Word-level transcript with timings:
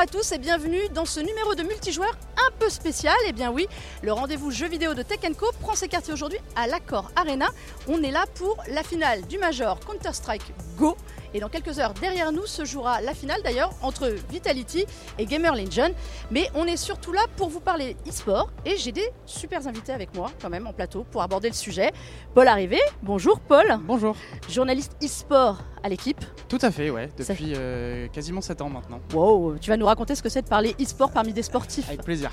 à 0.00 0.06
tous 0.06 0.32
et 0.32 0.38
bienvenue 0.38 0.80
dans 0.94 1.04
ce 1.04 1.20
numéro 1.20 1.54
de 1.54 1.62
multijoueur 1.62 2.16
un 2.38 2.50
peu 2.58 2.70
spécial. 2.70 3.14
Eh 3.26 3.32
bien 3.32 3.50
oui, 3.50 3.66
le 4.00 4.14
rendez-vous 4.14 4.50
jeu 4.50 4.66
vidéo 4.66 4.94
de 4.94 5.02
Tech 5.02 5.18
Co 5.38 5.52
prend 5.60 5.74
ses 5.74 5.88
quartiers 5.88 6.14
aujourd'hui 6.14 6.38
à 6.56 6.66
l'Accord 6.66 7.10
Arena. 7.16 7.48
On 7.86 8.02
est 8.02 8.10
là 8.10 8.24
pour 8.36 8.56
la 8.68 8.82
finale 8.82 9.26
du 9.26 9.36
Major 9.36 9.78
Counter-Strike 9.80 10.54
Go. 10.78 10.96
Et 11.32 11.40
dans 11.40 11.48
quelques 11.48 11.78
heures, 11.78 11.94
derrière 11.94 12.32
nous 12.32 12.46
se 12.46 12.64
jouera 12.64 13.00
la 13.00 13.14
finale 13.14 13.40
d'ailleurs 13.42 13.70
entre 13.82 14.08
Vitality 14.30 14.84
et 15.18 15.26
Gamer 15.26 15.54
Legion. 15.54 15.94
Mais 16.30 16.48
on 16.54 16.66
est 16.66 16.76
surtout 16.76 17.12
là 17.12 17.20
pour 17.36 17.48
vous 17.48 17.60
parler 17.60 17.96
e-sport 18.08 18.50
et 18.64 18.76
j'ai 18.76 18.92
des 18.92 19.08
super 19.26 19.66
invités 19.66 19.92
avec 19.92 20.14
moi 20.14 20.30
quand 20.42 20.50
même 20.50 20.66
en 20.66 20.72
plateau 20.72 21.04
pour 21.10 21.22
aborder 21.22 21.48
le 21.48 21.54
sujet. 21.54 21.92
Paul 22.34 22.48
Arrivé, 22.48 22.78
bonjour 23.02 23.38
Paul. 23.40 23.78
Bonjour. 23.84 24.16
Journaliste 24.48 24.96
e-sport 25.02 25.58
à 25.82 25.88
l'équipe. 25.88 26.22
Tout 26.48 26.58
à 26.62 26.70
fait, 26.70 26.90
ouais, 26.90 27.08
depuis 27.16 27.54
euh, 27.56 28.08
quasiment 28.08 28.40
7 28.40 28.60
ans 28.62 28.68
maintenant. 28.68 29.00
Wow, 29.14 29.56
tu 29.60 29.70
vas 29.70 29.76
nous 29.76 29.86
raconter 29.86 30.14
ce 30.14 30.22
que 30.22 30.28
c'est 30.28 30.42
de 30.42 30.48
parler 30.48 30.74
e-sport 30.80 31.10
parmi 31.10 31.32
des 31.32 31.42
sportifs. 31.42 31.88
Avec 31.88 32.02
plaisir. 32.02 32.30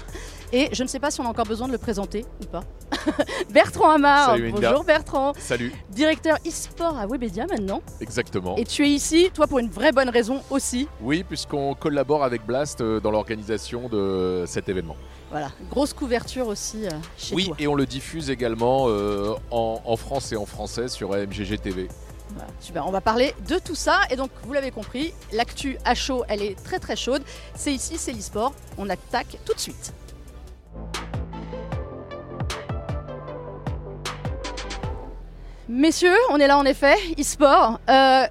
Et 0.52 0.70
je 0.74 0.84
ne 0.84 0.88
sais 0.88 1.00
pas 1.00 1.12
si 1.12 1.22
on 1.22 1.26
a 1.26 1.30
encore 1.30 1.46
besoin 1.46 1.68
de 1.68 1.72
le 1.72 1.78
présenter 1.78 2.26
ou 2.42 2.46
pas. 2.46 2.64
Bertrand 3.52 3.92
Amar. 3.92 4.32
Salut, 4.32 4.52
Bonjour 4.52 4.84
Bertrand. 4.84 5.34
Salut. 5.38 5.72
Directeur 5.92 6.38
e-sport 6.46 6.98
à 6.98 7.06
Webedia 7.06 7.46
maintenant. 7.48 7.82
Exactement. 8.02 8.56
Et 8.58 8.66
tu 8.66 8.86
es 8.86 8.87
ici, 8.90 9.32
toi, 9.34 9.48
pour 9.48 9.60
une 9.60 9.70
vraie 9.70 9.92
bonne 9.92 10.10
raison 10.10 10.42
aussi. 10.50 10.88
Oui, 11.02 11.24
puisqu'on 11.24 11.74
collabore 11.74 12.24
avec 12.24 12.46
Blast 12.46 12.82
euh, 12.82 13.00
dans 13.00 13.12
l'organisation 13.12 13.90
de 13.90 14.44
cet 14.48 14.70
événement. 14.70 14.96
Voilà, 15.32 15.52
grosse 15.70 15.94
couverture 15.94 16.48
aussi 16.48 16.86
euh, 16.86 16.92
chez 17.18 17.36
oui, 17.36 17.46
toi. 17.46 17.56
Oui, 17.58 17.64
et 17.64 17.68
on 17.68 17.76
le 17.76 17.86
diffuse 17.86 18.30
également 18.30 18.86
euh, 18.88 19.34
en, 19.52 19.96
France 19.98 20.32
et 20.32 20.36
en 20.36 20.46
français 20.46 20.88
sur 20.88 21.14
AMGG 21.14 21.60
TV. 21.62 21.88
super, 22.60 22.88
on 22.88 22.92
va 22.92 23.02
parler 23.02 23.34
de 23.48 23.60
tout 23.60 23.76
ça. 23.76 24.00
Et 24.10 24.16
donc, 24.16 24.32
vous 24.44 24.54
l'avez 24.54 24.72
compris, 24.72 25.14
l'actu 25.34 25.78
à 25.84 25.96
chaud, 25.96 26.24
elle 26.30 26.42
est 26.42 26.56
très 26.64 26.80
très 26.80 26.96
chaude. 26.96 27.24
C'est 27.56 27.74
ici, 27.74 27.98
c'est 27.98 28.14
l'e-sport. 28.14 28.54
On 28.78 28.90
attaque 28.90 29.38
tout 29.46 29.54
de 29.54 29.60
suite. 29.60 29.94
Messieurs, 35.70 36.16
on 36.30 36.38
est 36.38 36.48
là 36.48 36.58
en 36.58 36.64
effet, 36.64 36.96
e-sport. 37.20 37.82
Euh, 37.90 38.26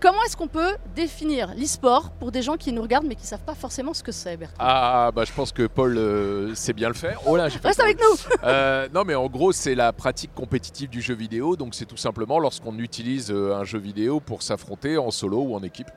comment 0.00 0.22
est-ce 0.24 0.36
qu'on 0.36 0.48
peut 0.48 0.76
définir 0.94 1.54
l'e-sport 1.56 2.10
pour 2.10 2.32
des 2.32 2.42
gens 2.42 2.56
qui 2.56 2.72
nous 2.72 2.82
regardent 2.82 3.06
mais 3.06 3.14
qui 3.14 3.22
ne 3.22 3.28
savent 3.28 3.44
pas 3.44 3.54
forcément 3.54 3.94
ce 3.94 4.02
que 4.02 4.12
c'est, 4.12 4.36
Bertrand? 4.36 4.56
Ah, 4.58 5.10
bah 5.14 5.24
je 5.24 5.32
pense 5.32 5.52
que 5.52 5.66
Paul 5.66 5.96
euh, 5.96 6.54
sait 6.54 6.72
bien 6.72 6.88
le 6.88 6.94
faire. 6.94 7.20
Oh 7.26 7.36
là, 7.36 7.48
Reste 7.62 7.80
avec 7.80 7.98
nous 7.98 8.36
euh, 8.44 8.88
Non, 8.94 9.04
mais 9.04 9.14
en 9.14 9.26
gros, 9.26 9.52
c'est 9.52 9.74
la 9.74 9.92
pratique 9.92 10.34
compétitive 10.34 10.88
du 10.88 11.00
jeu 11.00 11.14
vidéo. 11.14 11.56
Donc, 11.56 11.74
c'est 11.74 11.86
tout 11.86 11.96
simplement 11.96 12.38
lorsqu'on 12.38 12.78
utilise 12.78 13.30
un 13.30 13.64
jeu 13.64 13.78
vidéo 13.78 14.20
pour 14.20 14.42
s'affronter 14.42 14.98
en 14.98 15.10
solo 15.10 15.38
ou 15.38 15.54
en 15.54 15.62
équipe. 15.62 15.88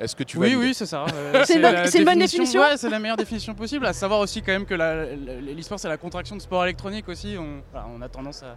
Est-ce 0.00 0.14
que 0.14 0.22
tu 0.22 0.38
Oui, 0.38 0.54
oui, 0.54 0.74
c'est 0.74 0.86
ça. 0.86 1.06
c'est 1.44 1.56
une, 1.56 2.04
bonne 2.04 2.18
définition. 2.18 2.60
Ouais, 2.60 2.76
c'est 2.76 2.88
la 2.88 3.00
meilleure 3.00 3.16
définition 3.16 3.54
possible. 3.54 3.84
À 3.86 3.92
savoir 3.92 4.20
aussi 4.20 4.42
quand 4.42 4.52
même 4.52 4.66
que 4.66 4.74
l'e-sport, 4.74 5.80
c'est 5.80 5.88
la 5.88 5.96
contraction 5.96 6.36
de 6.36 6.40
sport 6.40 6.64
électronique 6.64 7.08
aussi. 7.08 7.36
On, 7.38 7.62
on 7.96 8.00
a 8.00 8.08
tendance 8.08 8.42
à 8.44 8.56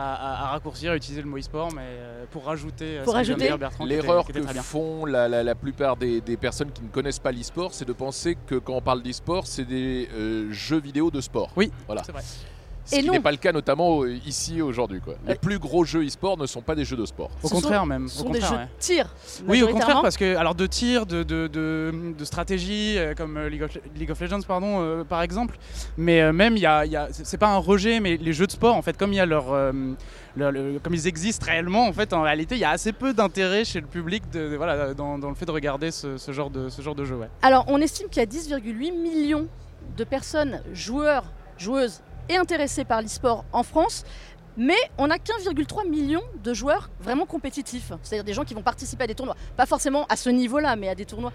à, 0.00 0.46
raccourcir, 0.52 0.92
à 0.92 0.96
utiliser 0.96 1.22
le 1.22 1.28
mot 1.28 1.38
e-sport, 1.38 1.72
mais 1.72 1.82
euh, 1.84 2.24
pour 2.30 2.44
rajouter, 2.44 2.98
euh, 2.98 3.04
pour 3.04 3.14
rajouter 3.14 3.50
l'erreur 3.84 4.26
que 4.26 4.42
font 4.62 5.04
la, 5.04 5.54
plupart 5.54 5.96
des, 5.96 6.20
personnes 6.36 6.72
qui 6.72 6.82
ne 6.82 6.88
connaissent 6.88 7.18
pas 7.18 7.32
l'e-sport, 7.32 7.74
c'est 7.74 7.84
de 7.86 7.92
penser 7.92 8.36
que 8.46 8.56
quand 8.56 8.74
on 8.74 8.80
parle 8.80 9.02
d'e-sport, 9.02 9.46
c'est 9.46 9.64
des 9.64 10.08
euh, 10.14 10.50
jeux 10.50 10.80
vidéo 10.80 11.10
de 11.10 11.20
sport. 11.20 11.50
Oui, 11.56 11.70
voilà. 11.86 12.02
c'est 12.04 12.12
vrai. 12.12 12.22
Ce 12.90 12.96
qui 12.96 13.10
n'est 13.10 13.20
pas 13.20 13.30
le 13.30 13.36
cas 13.36 13.52
notamment 13.52 14.02
euh, 14.02 14.14
ici 14.26 14.60
aujourd'hui. 14.62 15.00
Les 15.26 15.34
plus 15.34 15.58
gros 15.58 15.84
jeux 15.84 16.04
e-sport 16.06 16.36
ne 16.36 16.46
sont 16.46 16.62
pas 16.62 16.74
des 16.74 16.84
jeux 16.84 16.96
de 16.96 17.06
sport. 17.06 17.30
Au 17.42 17.48
contraire 17.48 17.86
même. 17.86 18.08
Ce 18.08 18.18
sont 18.18 18.30
des 18.30 18.40
jeux 18.40 18.56
de 18.56 18.68
tir. 18.78 19.14
Oui, 19.46 19.62
au 19.62 19.68
contraire 19.68 20.02
parce 20.02 20.16
que 20.16 20.36
alors 20.36 20.54
de 20.54 20.66
tir, 20.66 21.06
de, 21.06 21.22
de, 21.22 21.46
de, 21.48 22.24
stratégie 22.24 22.98
euh, 22.98 23.14
comme 23.14 23.36
euh, 23.36 23.48
League 23.48 23.62
of, 23.62 23.78
League 23.96 24.10
of 24.10 24.20
Legends 24.20 24.42
pardon 24.46 25.04
par 25.08 25.22
exemple. 25.22 25.58
Mais 25.96 26.32
même 26.32 26.56
il 26.56 26.62
y 26.62 26.66
a, 26.66 26.84
y 26.86 26.96
a 26.96 27.08
c'est 27.12 27.38
pas 27.38 27.48
un 27.48 27.58
rejet, 27.58 28.00
mais 28.00 28.16
les 28.16 28.32
jeux 28.32 28.46
de 28.46 28.52
sport 28.52 28.76
en 28.76 28.82
fait 28.82 28.96
comme 28.96 29.12
il 29.12 29.16
y 29.16 29.20
a 29.20 29.26
leur 29.26 29.54
comme 30.82 30.94
ils 30.94 31.06
existent 31.06 31.46
réellement, 31.46 31.86
en 31.86 31.92
fait, 31.92 32.12
en 32.12 32.22
réalité, 32.22 32.54
il 32.54 32.60
y 32.60 32.64
a 32.64 32.70
assez 32.70 32.92
peu 32.92 33.12
d'intérêt 33.12 33.64
chez 33.64 33.80
le 33.80 33.86
public 33.86 34.22
de, 34.30 34.56
voilà, 34.56 34.94
dans, 34.94 35.16
le 35.16 35.34
fait 35.34 35.46
de 35.46 35.50
regarder 35.50 35.90
ce, 35.90 36.16
ce, 36.16 36.32
genre, 36.32 36.50
de, 36.50 36.68
ce 36.68 36.82
genre 36.82 36.94
de 36.94 37.04
jeu. 37.04 37.16
Ouais. 37.16 37.28
Alors, 37.42 37.64
on 37.68 37.80
estime 37.80 38.08
qu'il 38.08 38.22
y 38.22 38.24
a 38.24 38.28
10,8 38.28 38.92
millions 38.92 39.48
de 39.96 40.04
personnes, 40.04 40.62
joueurs, 40.72 41.24
joueuses 41.58 42.00
et 42.30 42.36
intéressés 42.36 42.84
par 42.84 43.02
l'e-sport 43.02 43.44
en 43.52 43.62
France. 43.62 44.04
Mais 44.56 44.76
on 44.98 45.06
n'a 45.06 45.18
qu'1,3 45.18 45.88
million 45.88 46.22
de 46.42 46.52
joueurs 46.54 46.90
vraiment 47.00 47.24
compétitifs, 47.24 47.92
c'est-à-dire 48.02 48.24
des 48.24 48.34
gens 48.34 48.44
qui 48.44 48.54
vont 48.54 48.62
participer 48.62 49.04
à 49.04 49.06
des 49.06 49.14
tournois. 49.14 49.36
Pas 49.56 49.66
forcément 49.66 50.06
à 50.08 50.16
ce 50.16 50.28
niveau-là, 50.28 50.76
mais 50.76 50.88
à 50.88 50.94
des 50.94 51.06
tournois 51.06 51.32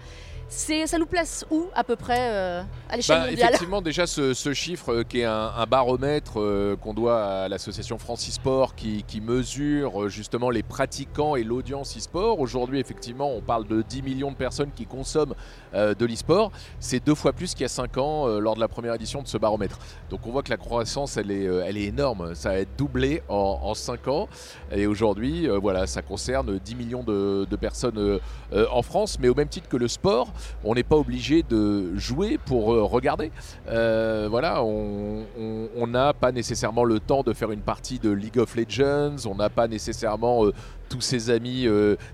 ça 0.48 0.98
nous 0.98 1.06
place 1.06 1.44
où 1.50 1.66
à 1.74 1.82
peu 1.82 1.96
près 1.96 2.30
euh, 2.30 2.62
à 2.88 2.96
l'échelle 2.96 3.18
bah, 3.18 3.26
mondiale? 3.26 3.48
Effectivement, 3.48 3.82
déjà 3.82 4.06
ce, 4.06 4.52
chiffre 4.52 4.92
euh, 4.92 5.02
qui 5.02 5.20
est 5.20 5.24
un, 5.24 5.66
baromètre 5.66 6.40
euh, 6.40 6.76
qu'on 6.76 6.94
doit 6.94 7.24
à 7.24 7.48
l'association 7.48 7.98
France 7.98 8.28
e-sport 8.28 8.74
qui, 8.74 9.04
mesure 9.20 10.08
justement 10.08 10.50
les 10.50 10.62
pratiquants 10.62 11.36
et 11.36 11.42
l'audience 11.42 11.96
e-sport. 11.96 12.38
Aujourd'hui, 12.38 12.78
effectivement, 12.78 13.32
on 13.32 13.40
parle 13.40 13.66
de 13.66 13.82
10 13.82 14.02
millions 14.02 14.30
de 14.30 14.36
personnes 14.36 14.70
qui 14.76 14.84
consomment 14.84 15.34
de 15.72 16.06
l'e-sport. 16.06 16.52
C'est 16.80 17.04
deux 17.04 17.14
fois 17.14 17.32
plus 17.32 17.54
qu'il 17.54 17.62
y 17.62 17.64
a 17.64 17.68
5 17.68 17.96
ans 17.96 18.26
lors 18.38 18.54
de 18.54 18.60
la 18.60 18.68
première 18.68 18.94
édition 18.94 19.22
de 19.22 19.26
ce 19.26 19.38
baromètre. 19.38 19.78
Donc 20.10 20.26
on 20.26 20.30
voit 20.30 20.42
que 20.42 20.50
la 20.50 20.58
croissance, 20.58 21.16
elle 21.16 21.30
est, 21.30 21.44
elle 21.44 21.78
est 21.78 21.84
énorme. 21.84 22.34
Ça 22.34 22.50
a 22.50 22.64
doublé 22.64 23.22
en, 23.28 23.58
en 23.62 23.74
5 23.74 24.06
ans. 24.08 24.28
Et 24.70 24.86
aujourd'hui, 24.86 25.48
voilà, 25.48 25.86
ça 25.86 26.02
concerne 26.02 26.58
10 26.58 26.74
millions 26.74 27.02
de, 27.02 27.46
de 27.50 27.56
personnes 27.56 28.20
en 28.52 28.82
France. 28.82 29.18
Mais 29.18 29.28
au 29.28 29.34
même 29.34 29.48
titre 29.48 29.68
que 29.68 29.78
le 29.78 29.88
sport, 29.88 30.32
on 30.64 30.74
n'est 30.74 30.82
pas 30.82 30.96
obligé 30.96 31.42
de 31.42 31.96
jouer 31.96 32.38
pour 32.38 32.72
euh, 32.72 32.82
regarder. 32.82 33.30
Euh, 33.68 34.26
voilà, 34.30 34.62
on 34.62 35.86
n'a 35.86 36.12
pas 36.12 36.32
nécessairement 36.32 36.84
le 36.84 37.00
temps 37.00 37.22
de 37.22 37.32
faire 37.32 37.50
une 37.50 37.60
partie 37.60 37.98
de 37.98 38.10
League 38.10 38.38
of 38.38 38.54
Legends, 38.56 39.16
on 39.26 39.34
n'a 39.34 39.50
pas 39.50 39.68
nécessairement 39.68 40.46
euh, 40.46 40.52
tous 40.88 41.00
ses 41.00 41.30
amis 41.30 41.66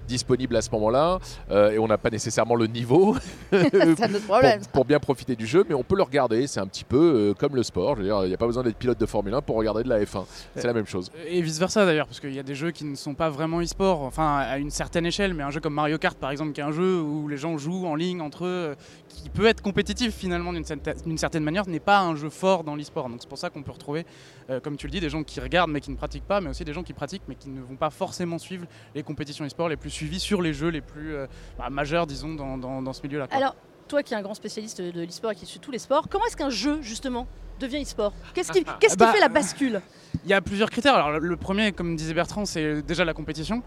disponibles 0.09 0.57
à 0.57 0.63
ce 0.63 0.71
moment-là 0.73 1.19
et 1.51 1.79
on 1.79 1.87
n'a 1.87 1.99
pas 1.99 2.11
nécessairement 2.11 2.55
le 2.55 2.67
niveau 2.67 3.17
pour, 4.73 4.85
bien 4.85 4.99
profiter 4.99 5.37
du 5.37 5.47
jeu, 5.47 5.65
mais 5.69 5.75
on 5.75 5.83
peut 5.83 5.97
le 5.97 6.03
regarder. 6.03 6.47
C'est 6.47 6.61
un 6.61 6.67
petit 6.67 6.85
peu 6.85 7.35
comme 7.39 7.57
le 7.57 7.63
sport. 7.63 7.97
il 8.01 8.05
n'y 8.29 8.35
a 8.35 8.37
pas 8.37 8.47
besoin 8.47 8.63
d'être 8.63 8.77
pilote 8.77 8.99
de 8.99 9.07
Formule 9.07 9.35
1 9.35 9.43
pour 9.43 9.57
regarder 9.57 9.83
de 9.83 9.89
la 9.89 10.01
F1. 10.03 10.25
C'est 10.57 10.67
la 10.67 10.73
même 10.73 10.87
chose. 10.87 11.11
Et 11.27 11.41
vice 11.43 11.59
versa 11.59 11.85
d'ailleurs, 11.85 12.07
parce 12.07 12.21
qu'il 12.21 12.35
y 12.35 12.39
a 12.39 12.43
des 12.43 12.55
jeux 12.55 12.71
qui 12.71 12.85
ne 12.85 12.95
sont 12.95 13.15
pas 13.15 13.31
vraiment 13.31 13.61
e-sport, 13.61 14.03
enfin 14.03 14.39
à 14.39 14.59
une 14.59 14.71
certaine 14.71 15.07
échelle, 15.07 15.35
mais 15.35 15.43
un 15.43 15.51
jeu 15.51 15.61
comme 15.61 15.75
Mario 15.75 15.99
Kart 15.99 16.17
par 16.17 16.31
exemple, 16.31 16.53
qui 16.53 16.61
est 16.61 16.65
un 16.65 16.73
jeu 16.73 17.01
où 17.01 17.29
les 17.29 17.37
gens 17.37 17.59
jouent 17.59 17.87
en 17.87 17.95
ligne 17.95 18.21
entre 18.21 18.45
eux, 18.45 18.49
euh, 18.49 18.75
qui 19.13 19.29
peut 19.29 19.47
être 19.47 19.63
compétitif 19.63 20.15
finalement 20.15 20.53
d'une 20.53 21.19
certaine 21.19 21.45
manière, 21.45 21.69
n'est 21.69 21.81
pas 21.81 22.01
un 22.01 22.17
jeu 22.17 22.31
fort 22.31 22.65
dans 22.65 22.75
l'e-sport. 22.75 23.09
Donc 23.09 23.19
c'est 23.21 23.29
pour 23.29 23.39
ça 23.39 23.51
qu'on 23.51 23.63
peut 23.63 23.71
retrouver, 23.71 24.07
euh, 24.51 24.61
comme 24.61 24.77
tu 24.77 24.87
le 24.87 24.93
dis, 24.93 25.01
des 25.01 25.11
gens 25.11 25.23
qui 25.23 25.41
regardent 25.41 25.71
mais 25.71 25.81
qui 25.81 25.91
ne 25.91 25.97
pratiquent 25.97 26.27
pas, 26.27 26.41
mais 26.41 26.51
aussi 26.51 26.65
des 26.65 26.73
gens 26.73 26.83
qui 26.83 26.93
pratiquent 26.93 27.23
mais 27.29 27.35
qui 27.35 27.49
ne 27.49 27.61
vont 27.61 27.77
pas 27.77 27.91
forcément 27.91 28.39
suivre 28.39 28.67
les 28.95 29.03
compétitions 29.03 29.45
e-sport 29.45 29.69
les 29.69 29.77
plus 29.77 29.91
suivies 29.91 30.21
sur 30.21 30.43
les 30.43 30.53
jeux 30.53 30.69
les 30.69 30.81
plus 30.81 31.15
euh, 31.15 31.27
bah, 31.59 31.71
majeurs, 31.71 32.07
disons, 32.07 32.35
dans, 32.35 32.93
ce 32.93 33.03
milieu-là. 33.03 33.29
Alors, 33.31 33.55
toi 33.89 34.03
qui 34.03 34.15
es 34.15 34.17
un 34.17 34.23
grand 34.23 34.35
spécialiste 34.35 34.81
de 34.81 35.03
l'e-sport 35.03 35.33
et 35.33 35.35
qui 35.35 35.47
suit 35.47 35.61
tous 35.61 35.71
les 35.71 35.79
sports, 35.79 36.09
comment 36.09 36.25
est-ce 36.27 36.37
qu'un 36.37 36.51
jeu, 36.51 36.81
justement, 36.83 37.27
devient 37.61 37.83
e-sport? 37.83 38.13
Qu'est-ce 38.35 38.53
qui, 38.53 38.65
qu'est-ce 38.81 38.95
qui 38.95 38.99
bah, 38.99 39.13
fait 39.13 39.21
la 39.21 39.29
bascule? 39.29 39.81
Il 40.25 40.31
y 40.31 40.35
a 40.35 40.41
plusieurs 40.41 40.71
critères. 40.71 40.95
Alors, 40.95 41.19
le 41.19 41.37
premier, 41.37 41.73
comme 41.73 41.97
disait 41.97 42.15
Bertrand, 42.15 42.45
c'est 42.45 42.83
déjà 42.83 43.05
la 43.05 43.15
compétition. 43.15 43.63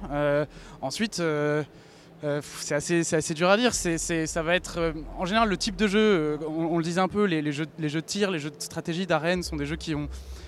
ensuite, 0.81 1.22
euh, 2.23 2.41
c'est 2.43 2.75
assez, 2.75 3.13
assez, 3.13 3.33
dur 3.33 3.49
à 3.49 3.57
dire. 3.57 3.73
C'est, 3.73 3.97
ça 3.97 4.41
va 4.41 4.55
être 4.55 4.79
euh, 4.79 4.93
en 5.17 5.25
général 5.25 5.49
le 5.49 5.57
type 5.57 5.75
de 5.75 5.87
jeu. 5.87 5.99
Euh, 5.99 6.37
on, 6.47 6.77
le 6.77 6.83
disait 6.83 7.01
un 7.01 7.07
peu, 7.07 7.25
les, 7.25 7.51
jeux, 7.51 7.65
les, 7.77 7.89
jeux, 7.89 8.01
de 8.01 8.05
tir, 8.05 8.31
les 8.31 8.39
jeux 8.39 8.49
de 8.49 8.55
stratégie, 8.59 9.05
d'arène 9.05 9.43
sont 9.43 9.57
des 9.57 9.65
jeux 9.65 9.75
qui, 9.75 9.93
ont, 9.93 10.07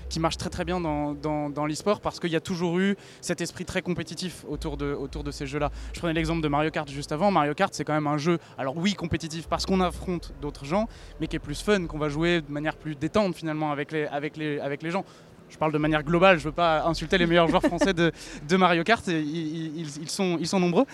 qui 0.09 0.19
marchent 0.19 0.38
très 0.38 0.50
très 0.50 0.63
bien 0.63 0.79
dans, 0.79 1.13
dans, 1.13 1.65
l'e-sport 1.65 2.00
parce 2.00 2.19
qu'il 2.19 2.31
y 2.31 2.36
a 2.36 2.42
toujours 2.42 2.80
eu 2.80 2.95
cet 3.21 3.42
esprit 3.42 3.65
très 3.65 3.81
compétitif 3.81 4.45
autour 4.47 4.77
de, 4.77 4.94
autour 4.94 5.24
de 5.24 5.31
ces 5.31 5.45
jeux-là. 5.45 5.71
Je 5.94 6.00
prenais 6.00 6.13
l'exemple 6.13 6.42
de 6.42 6.47
Mario 6.47 6.71
Kart 6.71 6.89
juste 6.89 7.12
avant. 7.12 7.31
Mario 7.31 7.53
Kart, 7.53 7.74
c'est 7.74 7.83
quand 7.83 7.94
même 7.94 8.07
un 8.07 8.18
jeu, 8.18 8.39
alors 8.57 8.77
oui, 8.77 8.94
compétitif 8.94 9.47
parce 9.47 9.65
qu'on 9.65 9.81
affronte 9.81 10.33
d'autres 10.42 10.65
gens, 10.65 10.88
mais 11.19 11.27
qui 11.27 11.36
est 11.36 11.39
plus 11.39 11.62
fun, 11.62 11.86
qu'on 11.86 12.00
va 12.00 12.09
jouer 12.09 12.42
de 12.42 12.51
manière 12.51 12.77
plus 12.77 12.95
détente 12.95 13.36
finalement 13.36 13.71
avec 13.71 13.92
les, 13.92 14.06
avec 14.06 14.38
les, 14.38 14.59
avec 14.59 14.81
les 14.81 14.92
gens 14.92 15.03
je 15.49 15.57
parle 15.57 15.71
de 15.71 15.77
manière 15.77 16.03
globale, 16.03 16.38
je 16.38 16.44
ne 16.44 16.49
veux 16.49 16.55
pas 16.55 16.83
insulter 16.85 17.17
les 17.17 17.25
meilleurs 17.25 17.47
joueurs 17.47 17.61
français 17.61 17.94
de, 17.94 18.11
Mario 18.57 18.83
Kart, 18.83 19.05
ils, 19.07 20.09
sont, 20.09 20.59
nombreux. 20.59 20.85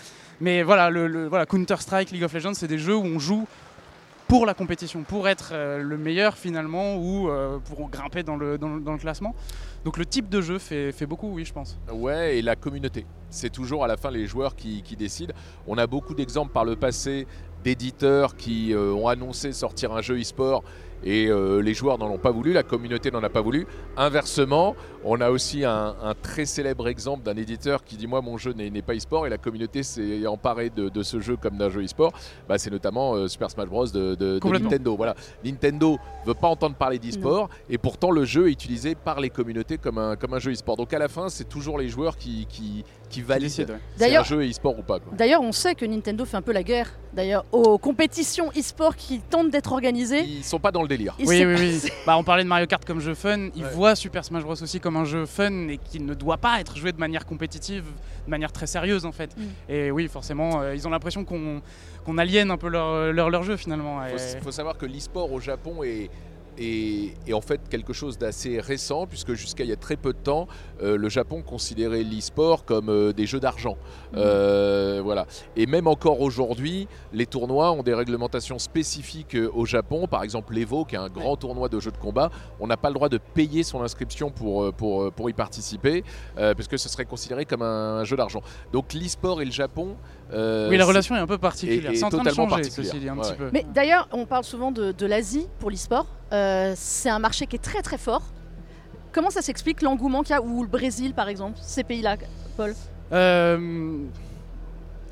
Mais 0.42 0.64
voilà, 0.64 0.92
Counter-Strike, 1.46 2.12
League 2.12 2.24
of 2.24 2.34
Legends, 2.34 2.54
c'est 2.54 2.68
des 2.68 2.78
jeux 2.78 2.96
où 2.96 3.04
on 3.04 3.20
joue 3.20 3.48
pour 4.28 4.46
la 4.46 4.54
compétition, 4.54 5.04
pour 5.04 5.28
être 5.28 5.52
euh, 5.52 5.84
le 5.84 5.98
meilleur 5.98 6.38
finalement 6.38 6.96
ou 6.96 7.30
euh, 7.30 7.60
pour 7.60 7.88
grimper 7.90 8.24
dans 8.24 8.36
le, 8.36 8.58
classement. 8.98 9.36
Donc 9.86 9.98
le 9.98 10.06
type 10.06 10.30
de 10.30 10.42
jeu 10.42 10.58
fait, 10.58 11.06
beaucoup, 11.06 11.34
oui, 11.34 11.46
je 11.46 11.54
pense. 11.54 11.78
Ouais, 11.92 12.38
et 12.38 12.42
la 12.42 12.56
communauté. 12.56 13.06
C'est 13.30 13.52
toujours 13.52 13.84
à 13.84 13.88
la 13.88 13.98
fin 13.98 14.10
les 14.10 14.26
joueurs 14.26 14.56
qui, 14.56 14.82
qui 14.82 14.96
décident. 14.96 15.34
On 15.68 15.78
a 15.78 15.88
beaucoup 15.88 16.16
d'exemples 16.16 16.52
par 16.52 16.66
le 16.66 16.76
passé 16.76 17.28
d'éditeurs 17.64 18.36
qui 18.36 18.74
euh, 18.74 18.92
ont 18.94 19.08
annoncé 19.08 19.52
sortir 19.52 19.94
un 19.94 20.02
jeu 20.02 20.20
e-sport 20.20 20.64
et 21.04 21.28
euh, 21.28 21.60
les 21.62 21.74
joueurs 21.74 21.98
n'en 21.98 22.10
ont 22.10 22.18
pas 22.18 22.32
voulu, 22.32 22.54
la 22.54 22.64
communauté 22.64 23.12
n'en 23.12 23.24
a 23.24 23.30
pas 23.30 23.42
voulu. 23.42 23.68
Inversement, 23.98 24.76
on 25.04 25.20
a 25.22 25.30
aussi 25.30 25.66
un, 25.66 25.96
un 26.02 26.14
très 26.14 26.46
célèbre 26.46 26.88
exemple 26.88 27.24
d'un 27.24 27.36
éditeur 27.36 27.84
qui 27.84 27.98
dit 27.98 28.08
moi 28.08 28.22
mon 28.22 28.38
jeu 28.38 28.54
n'est 28.54 28.82
pas 28.82 28.96
e-sport 28.96 29.28
et 29.28 29.30
la 29.30 29.38
communauté 29.38 29.84
s'est 29.84 30.26
emparée 30.28 30.70
de, 30.70 30.90
de 30.90 31.04
ce 31.04 31.20
jeu 31.20 31.36
comme 31.36 31.58
d'un 31.58 31.70
jeu 31.70 31.84
e-sport. 31.84 32.14
Bah, 32.48 32.58
c'est 32.58 32.72
notamment 32.72 33.16
euh, 33.16 33.28
Super 33.28 33.52
Smash 33.52 33.68
Bros 33.68 33.88
de, 33.88 34.16
de-. 34.16 34.40
Nintendo. 34.60 34.96
Voilà, 34.96 35.16
Nintendo 35.44 35.98
veut 36.26 36.34
pas 36.34 36.48
entendre 36.48 36.76
parler 36.76 37.00
d'e-sport 37.00 37.50
et 37.70 37.78
pourtant 37.78 38.12
le 38.12 38.24
jeu 38.24 38.48
est 38.48 38.52
utilisé 38.52 38.96
par 38.96 39.20
les 39.20 39.30
communautés 39.30 39.78
comme 39.78 39.98
un, 39.98 40.16
comme 40.16 40.34
un 40.34 40.40
jeu 40.40 40.52
e-sport. 40.52 40.78
Donc 40.78 40.94
à 40.94 41.00
la 41.00 41.08
fin, 41.08 41.30
c'est 41.30 41.50
toujours 41.50 41.78
les 41.78 41.90
joueurs 41.90 42.18
qui, 42.18 42.46
qui, 42.48 42.84
qui 43.10 43.22
valident 43.22 43.50
si 43.50 43.66
un 44.00 44.24
jeu 44.24 44.48
e-sport 44.50 44.78
ou 44.78 44.84
pas. 44.84 45.00
D'ailleurs, 45.12 45.42
on 45.42 45.52
sait 45.52 45.76
que 45.76 45.86
Nintendo 45.86 46.24
fait 46.26 46.38
un 46.38 46.42
peu 46.42 46.54
la 46.54 46.64
guerre. 46.64 46.92
D'ailleurs, 47.14 47.46
aux 47.52 47.78
compétitions 47.78 48.50
e-sport 48.58 48.96
qui 48.96 49.20
tentent 49.20 49.50
d'être 49.52 49.72
organisées. 49.72 50.22
Ils 50.22 50.44
sont 50.44 50.60
pas 50.60 50.72
dans 50.72 50.82
le 50.82 50.88
délire. 50.98 51.16
il 51.20 51.28
Oui, 51.28 51.44
oui, 51.46 51.56
oui. 51.58 51.90
Bah, 52.06 52.18
on 52.18 52.24
parlait 52.24 52.44
de 52.44 52.48
Mario 52.50 52.68
Kart 52.68 52.84
comme 52.86 53.00
jeu 53.00 53.14
fun. 53.14 53.50
Ils 53.56 53.64
Ouais. 53.64 53.70
voient 53.72 53.96
Super 53.96 54.24
Smash 54.24 54.44
Bros 54.44 54.62
aussi 54.62 54.80
comme 54.80 54.98
un 54.98 55.06
jeu 55.06 55.26
fun 55.26 55.68
et 55.70 55.78
qui 55.78 56.00
ne 56.00 56.14
doit 56.14 56.38
pas 56.38 56.60
être 56.60 56.78
joué 56.78 56.92
de 56.92 57.00
manière 57.00 57.26
compétitive, 57.26 57.86
de 58.26 58.30
manière 58.32 58.52
très 58.52 58.68
sérieuse 58.68 59.06
en 59.06 59.12
fait. 59.12 59.36
Mm. 59.38 59.42
Et 59.72 59.92
oui, 59.92 60.08
forcément, 60.08 60.62
euh, 60.62 60.76
ils 60.76 60.88
ont 60.88 60.92
l'impression 60.92 61.26
qu'on 61.26 61.62
qu'on 62.06 62.18
aliène 62.18 62.52
un 62.52 62.58
peu 62.58 62.68
leur, 62.68 63.14
leur, 63.14 63.30
leur 63.30 63.44
jeu 63.44 63.56
finalement. 63.56 64.06
Il 64.06 64.14
Et- 64.16 64.18
faut, 64.18 64.44
faut 64.46 64.52
savoir 64.52 64.78
que 64.78 64.86
l'e-sport 64.86 65.32
au 65.32 65.40
Japon 65.40 65.84
est, 65.84 66.10
est- 66.58 67.14
est 67.28 67.34
en 67.34 67.42
fait 67.42 67.62
quelque 67.70 67.94
chose 67.94 68.18
d'assez 68.18 68.60
récent, 68.60 69.06
puisque 69.08 69.34
jusqu'à 69.34 69.64
il 69.64 69.70
y 69.70 69.74
a 69.74 69.78
très 69.78 69.96
peu 69.96 70.14
de 70.14 70.18
temps, 70.18 70.48
euh, 70.82 70.98
le 70.98 71.10
Japon 71.10 71.42
considérait 71.42 72.04
l'e-sport 72.04 72.66
comme 72.66 72.90
euh, 72.90 73.14
des 73.14 73.26
jeux 73.26 73.40
d'argent. 73.40 73.78
Euh, 74.16 75.02
voilà. 75.04 75.26
Et 75.56 75.66
même 75.66 75.88
encore 75.88 76.22
aujourd'hui, 76.22 76.88
les 77.12 77.26
tournois 77.26 77.72
ont 77.72 77.84
des 77.84 77.94
réglementations 77.94 78.60
spécifiques 78.60 79.38
au 79.54 79.66
Japon. 79.66 80.08
Par 80.08 80.24
exemple, 80.24 80.54
l'Evo, 80.54 80.86
qui 80.86 80.96
est 80.96 81.00
un 81.00 81.10
grand 81.10 81.36
tournoi 81.38 81.70
de 81.70 81.80
jeux 81.80 81.92
de 81.92 81.98
combat, 81.98 82.30
on 82.60 82.68
n'a 82.68 82.78
pas 82.78 82.90
le 82.90 82.96
droit 82.96 83.10
de 83.10 83.18
payer 83.18 83.64
son 83.64 83.82
inscription 83.82 84.30
pour, 84.30 84.74
pour, 84.74 85.12
pour 85.12 85.30
y 85.30 85.34
participer, 85.34 86.04
euh, 86.38 86.54
parce 86.54 86.68
que 86.68 86.78
ce 86.78 86.90
serait 86.90 87.06
considéré 87.06 87.46
comme 87.46 87.62
un, 87.62 88.04
jeu 88.04 88.16
d'argent. 88.18 88.42
Donc 88.72 88.94
l'e-sport 88.94 89.42
et 89.42 89.46
le 89.46 89.52
Japon... 89.52 89.96
euh, 90.34 90.70
oui, 90.70 90.78
la 90.78 90.86
relation 90.86 91.16
est 91.16 91.20
un 91.20 91.28
peu 91.28 91.38
particulière. 91.38 91.92
est 91.92 91.96
C'est 91.96 92.04
en 92.06 92.10
train 92.10 92.20
de 92.20 92.30
totalement 92.30 92.50
changer, 92.50 92.64
ceci 92.70 93.00
dit, 93.00 93.10
un 93.10 93.16
Ouais, 93.16 93.22
petit 93.22 93.32
ouais. 93.32 93.38
peu. 93.38 93.50
Mais 93.54 93.66
d'ailleurs, 93.74 94.08
on 94.12 94.26
parle 94.26 94.44
souvent 94.44 94.72
de, 94.72 94.92
de 94.92 95.06
l'Asie 95.06 95.48
pour 95.60 95.70
l'e-sport. 95.72 96.06
Euh, 96.32 96.74
c'est 96.76 97.10
un 97.10 97.20
marché 97.20 97.46
qui 97.48 97.56
est 97.56 97.64
très 97.64 97.82
très 97.82 97.98
fort. 97.98 98.24
Comment 99.12 99.30
ça 99.30 99.42
s'explique 99.42 99.82
l'engouement 99.82 100.24
qu'il 100.24 100.32
y 100.36 100.38
a 100.38 100.42
Ou 100.42 100.64
le 100.64 100.70
Brésil 100.70 101.14
par 101.14 101.30
exemple, 101.30 101.60
ces 101.62 101.84
pays-là, 101.84 102.16
Paul? 102.58 102.74
Euh, 103.12 103.98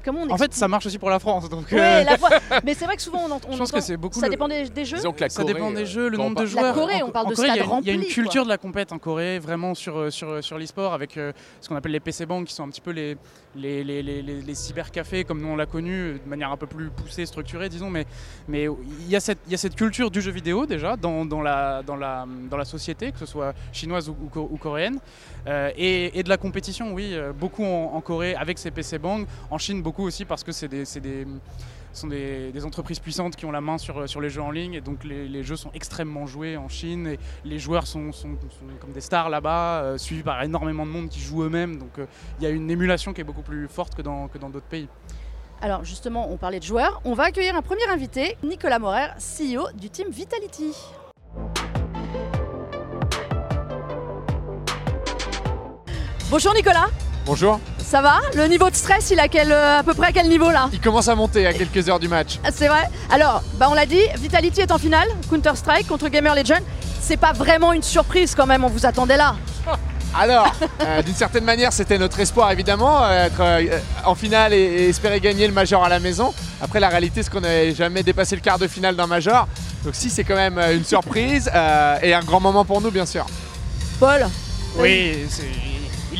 Comment 0.03 0.21
on 0.23 0.31
en 0.31 0.37
fait, 0.37 0.51
ça 0.55 0.67
marche 0.67 0.87
aussi 0.87 0.97
pour 0.97 1.11
la 1.11 1.19
France. 1.19 1.47
Donc, 1.47 1.71
Ouais, 1.71 1.77
euh, 1.79 2.03
la 2.03 2.15
voix- 2.15 2.29
Mais 2.63 2.73
c'est 2.73 2.85
vrai 2.85 2.95
que 2.95 3.03
souvent 3.03 3.19
on, 3.27 3.31
ent- 3.33 3.39
on 3.47 3.51
je 3.51 3.57
pense 3.59 3.69
entend. 3.69 3.77
que 3.77 3.83
c'est 3.83 3.97
beaucoup. 3.97 4.19
ça 4.19 4.25
le- 4.25 4.31
dépend 4.31 4.47
des, 4.47 4.67
des 4.67 4.83
jeux. 4.83 4.95
Disons 4.97 5.11
que 5.11 5.21
la 5.21 5.29
Ça 5.29 5.43
dépend 5.43 5.69
des 5.69 5.83
euh, 5.83 5.85
jeux, 5.85 6.09
le 6.09 6.17
nombre 6.17 6.31
de 6.31 6.35
parle- 6.37 6.47
La 6.47 6.51
joueurs. 6.61 6.73
Corée, 6.73 7.03
En- 7.03 7.07
on 7.09 7.11
parle 7.11 7.27
en 7.27 7.29
de 7.29 7.35
Corée, 7.35 7.49
il 7.49 7.55
y 7.55 7.59
a 7.59 7.63
une- 7.63 7.69
Il 7.83 7.85
y 7.85 7.89
a 7.91 7.93
une 7.93 7.99
remplis, 7.99 8.13
culture 8.15 8.43
de 8.43 8.49
la 8.49 8.57
compète 8.57 8.91
en 8.91 8.97
Corée, 8.97 9.37
vraiment 9.37 9.75
sur, 9.75 10.11
sur, 10.11 10.43
sur 10.43 10.57
l'e-sport, 10.57 10.93
avec 10.95 11.17
euh, 11.17 11.31
ce 11.59 11.69
qu'on 11.69 11.75
appelle 11.75 11.91
les 11.91 11.99
PC 11.99 12.25
banks, 12.25 12.47
qui 12.47 12.55
sont 12.55 12.63
un 12.63 12.69
petit 12.69 12.81
peu 12.81 12.89
les, 12.89 13.15
les, 13.55 13.83
les, 13.83 14.01
les, 14.01 14.21
les- 14.21 14.55
cybercafés, 14.55 15.23
comme 15.23 15.41
nous 15.41 15.47
on 15.49 15.55
l'a 15.55 15.65
connu, 15.65 16.13
de 16.23 16.29
manière 16.29 16.51
un 16.51 16.57
peu 16.57 16.67
plus 16.67 16.89
poussée, 16.89 17.25
structurée, 17.25 17.69
disons. 17.69 17.89
Mais 17.89 18.05
il 18.47 19.09
y, 19.09 19.15
a 19.15 19.19
cette- 19.19 19.39
y 19.49 19.53
a 19.53 19.57
cette 19.57 19.75
culture 19.75 20.09
du 20.11 20.21
jeu 20.21 20.31
vidéo 20.31 20.65
déjà 20.65 20.95
dans, 20.95 21.25
dans, 21.25 21.41
la, 21.41 21.83
dans, 21.83 21.95
la, 21.95 22.25
dans 22.49 22.57
la 22.57 22.65
société, 22.65 23.11
que 23.11 23.19
ce 23.19 23.25
soit 23.25 23.53
chinoise 23.73 24.09
ou, 24.09 24.15
ou 24.23 24.27
co- 24.29 24.47
ou 24.51 24.57
coréenne. 24.57 24.99
Euh, 25.47 25.71
et, 25.75 26.17
et 26.19 26.23
de 26.23 26.29
la 26.29 26.37
compétition, 26.37 26.93
oui, 26.93 27.11
euh, 27.13 27.33
beaucoup 27.33 27.63
en, 27.65 27.99
Corée 28.01 28.35
avec 28.35 28.57
ces 28.57 28.71
PC 28.71 28.97
banks, 28.99 29.27
en 29.49 29.57
Chine 29.57 29.81
beaucoup 29.81 30.03
aussi 30.03 30.25
parce 30.25 30.43
que 30.43 30.51
c'est 30.51 30.67
des, 30.67 30.85
c'est 30.85 30.99
des, 31.01 31.25
sont 31.93 32.07
des, 32.07 32.65
entreprises 32.65 32.99
puissantes 32.99 33.35
qui 33.35 33.45
ont 33.45 33.51
la 33.51 33.61
main 33.61 33.77
sur, 33.77 34.07
sur 34.07 34.21
les 34.21 34.29
jeux 34.29 34.41
en 34.41 34.51
ligne 34.51 34.73
et 34.75 34.81
donc 34.81 35.03
les, 35.03 35.43
jeux 35.43 35.55
sont 35.55 35.71
extrêmement 35.73 36.25
joués 36.27 36.57
en 36.57 36.69
Chine 36.69 37.07
et 37.07 37.19
les 37.43 37.59
joueurs 37.59 37.87
sont, 37.87 38.11
sont- 38.11 38.37
comme 38.79 38.91
des 38.91 39.01
stars 39.01 39.29
là-bas, 39.29 39.81
euh, 39.81 39.97
suivis 39.97 40.23
par 40.23 40.41
énormément 40.43 40.85
de 40.85 40.91
monde 40.91 41.09
qui 41.09 41.19
joue 41.19 41.43
eux-mêmes. 41.43 41.77
Donc 41.77 41.97
euh, 41.99 42.05
il 42.39 42.43
y 42.43 42.47
a 42.47 42.49
une 42.49 42.69
émulation 42.69 43.13
qui 43.13 43.21
est 43.21 43.25
beaucoup 43.25 43.41
plus 43.41 43.67
forte 43.67 43.95
que 43.95 44.01
dans 44.01 44.27
que 44.27 44.37
dans 44.37 44.49
d'autres 44.49 44.67
pays. 44.67 44.87
Alors 45.61 45.83
justement, 45.83 46.31
on 46.31 46.37
parlait 46.37 46.59
de 46.59 46.63
joueurs. 46.63 47.01
On 47.05 47.13
va 47.13 47.25
accueillir 47.25 47.55
un 47.55 47.61
premier 47.61 47.87
invité, 47.89 48.37
Nicolas 48.43 48.79
Morer, 48.79 49.09
CEO 49.19 49.67
du 49.75 49.89
team 49.89 50.09
Vitality. 50.09 50.73
Bonjour 56.31 56.53
Nicolas, 56.53 56.87
Bonjour. 57.25 57.59
ça 57.83 58.01
va 58.01 58.19
Le 58.35 58.47
niveau 58.47 58.69
de 58.69 58.75
stress, 58.75 59.11
il 59.11 59.19
a 59.19 59.27
quel, 59.27 59.51
euh, 59.51 59.79
à 59.79 59.83
peu 59.83 59.93
près 59.93 60.07
à 60.07 60.11
quel 60.11 60.27
niveau 60.27 60.49
là 60.49 60.69
Il 60.73 60.81
commence 60.81 61.07
à 61.07 61.15
monter 61.15 61.45
à 61.45 61.53
quelques 61.53 61.87
heures 61.87 61.99
du 61.99 62.07
match. 62.07 62.39
Ah, 62.43 62.49
C'est 62.53 62.67
vrai 62.67 62.89
Alors, 63.11 63.43
bah 63.55 63.67
on 63.69 63.73
l'a 63.73 63.85
dit, 63.85 64.01
Vitality 64.17 64.61
est 64.61 64.71
en 64.71 64.77
finale, 64.77 65.07
Counter-Strike 65.29 65.87
contre 65.87 66.07
Gamer 66.09 66.33
Legend. 66.35 66.61
C'est 66.99 67.17
pas 67.17 67.31
vraiment 67.33 67.73
une 67.73 67.83
surprise 67.83 68.33
quand 68.35 68.45
même, 68.47 68.63
on 68.63 68.69
vous 68.69 68.85
attendait 68.85 69.17
là. 69.17 69.35
Alors, 70.19 70.51
euh, 70.81 71.01
d'une 71.03 71.15
certaine 71.15 71.45
manière, 71.45 71.71
c'était 71.71 71.97
notre 71.97 72.19
espoir 72.19 72.51
évidemment, 72.51 73.01
euh, 73.03 73.27
être 73.27 73.39
euh, 73.39 73.79
en 74.03 74.13
finale 74.13 74.53
et, 74.53 74.57
et 74.57 74.89
espérer 74.89 75.21
gagner 75.21 75.47
le 75.47 75.53
Major 75.53 75.85
à 75.85 75.89
la 75.89 75.99
maison. 76.01 76.33
Après, 76.61 76.81
la 76.81 76.89
réalité, 76.89 77.23
c'est 77.23 77.29
qu'on 77.31 77.39
n'avait 77.41 77.73
jamais 77.73 78.03
dépassé 78.03 78.35
le 78.35 78.41
quart 78.41 78.59
de 78.59 78.67
finale 78.67 78.95
d'un 78.97 79.07
Major. 79.07 79.47
Donc 79.85 79.95
si, 79.95 80.09
c'est 80.09 80.25
quand 80.25 80.35
même 80.35 80.59
une 80.73 80.83
surprise 80.83 81.49
euh, 81.55 81.97
et 82.01 82.13
un 82.13 82.21
grand 82.23 82.41
moment 82.41 82.65
pour 82.65 82.81
nous, 82.81 82.91
bien 82.91 83.05
sûr. 83.05 83.25
Paul 84.01 84.27
Oui, 84.77 85.19
c'est- 85.29 85.43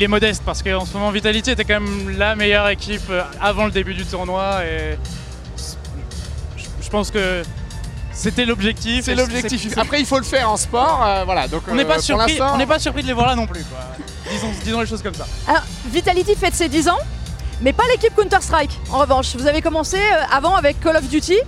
il 0.02 0.06
est 0.06 0.08
modeste 0.08 0.42
parce 0.44 0.64
qu'en 0.64 0.84
ce 0.84 0.94
moment 0.94 1.12
Vitality 1.12 1.52
était 1.52 1.64
quand 1.64 1.78
même 1.78 2.18
la 2.18 2.34
meilleure 2.34 2.68
équipe 2.68 3.08
euh, 3.08 3.22
avant 3.40 3.66
le 3.66 3.70
début 3.70 3.94
du 3.94 4.04
tournoi 4.04 4.64
et 4.64 4.98
je 6.80 6.90
pense 6.90 7.12
que 7.12 7.42
c'était 8.12 8.44
l'objectif. 8.44 9.04
C'est 9.04 9.14
l'objectif. 9.14 9.78
Après, 9.78 10.00
il 10.00 10.04
faut 10.06 10.18
le 10.18 10.24
faire 10.24 10.50
en 10.50 10.56
sport. 10.56 11.02
euh, 11.06 11.24
voilà. 11.24 11.46
Donc 11.46 11.62
On 11.70 11.74
n'est 11.76 11.84
euh, 11.84 11.86
pas 11.86 11.94
pour 11.94 12.02
surpris, 12.02 12.38
on 12.40 12.58
n'est 12.58 12.66
pas 12.66 12.80
surpris 12.80 13.02
de 13.02 13.06
les 13.06 13.12
voir 13.12 13.28
là 13.28 13.36
non 13.36 13.46
plus. 13.46 13.62
Quoi. 13.62 13.78
Disons, 14.30 14.48
disons 14.64 14.80
les 14.80 14.86
choses 14.86 15.02
comme 15.02 15.14
ça. 15.14 15.26
Alors, 15.46 15.62
Vitality 15.86 16.34
fête 16.34 16.54
ses 16.54 16.68
10 16.68 16.88
ans, 16.88 16.98
mais 17.62 17.72
pas 17.72 17.84
l'équipe 17.90 18.14
Counter-Strike. 18.16 18.78
En 18.90 18.98
revanche, 18.98 19.36
vous 19.36 19.46
avez 19.46 19.62
commencé 19.62 19.96
euh, 19.98 20.24
avant 20.32 20.56
avec 20.56 20.80
Call 20.80 20.96
of 20.96 21.08
Duty. 21.08 21.38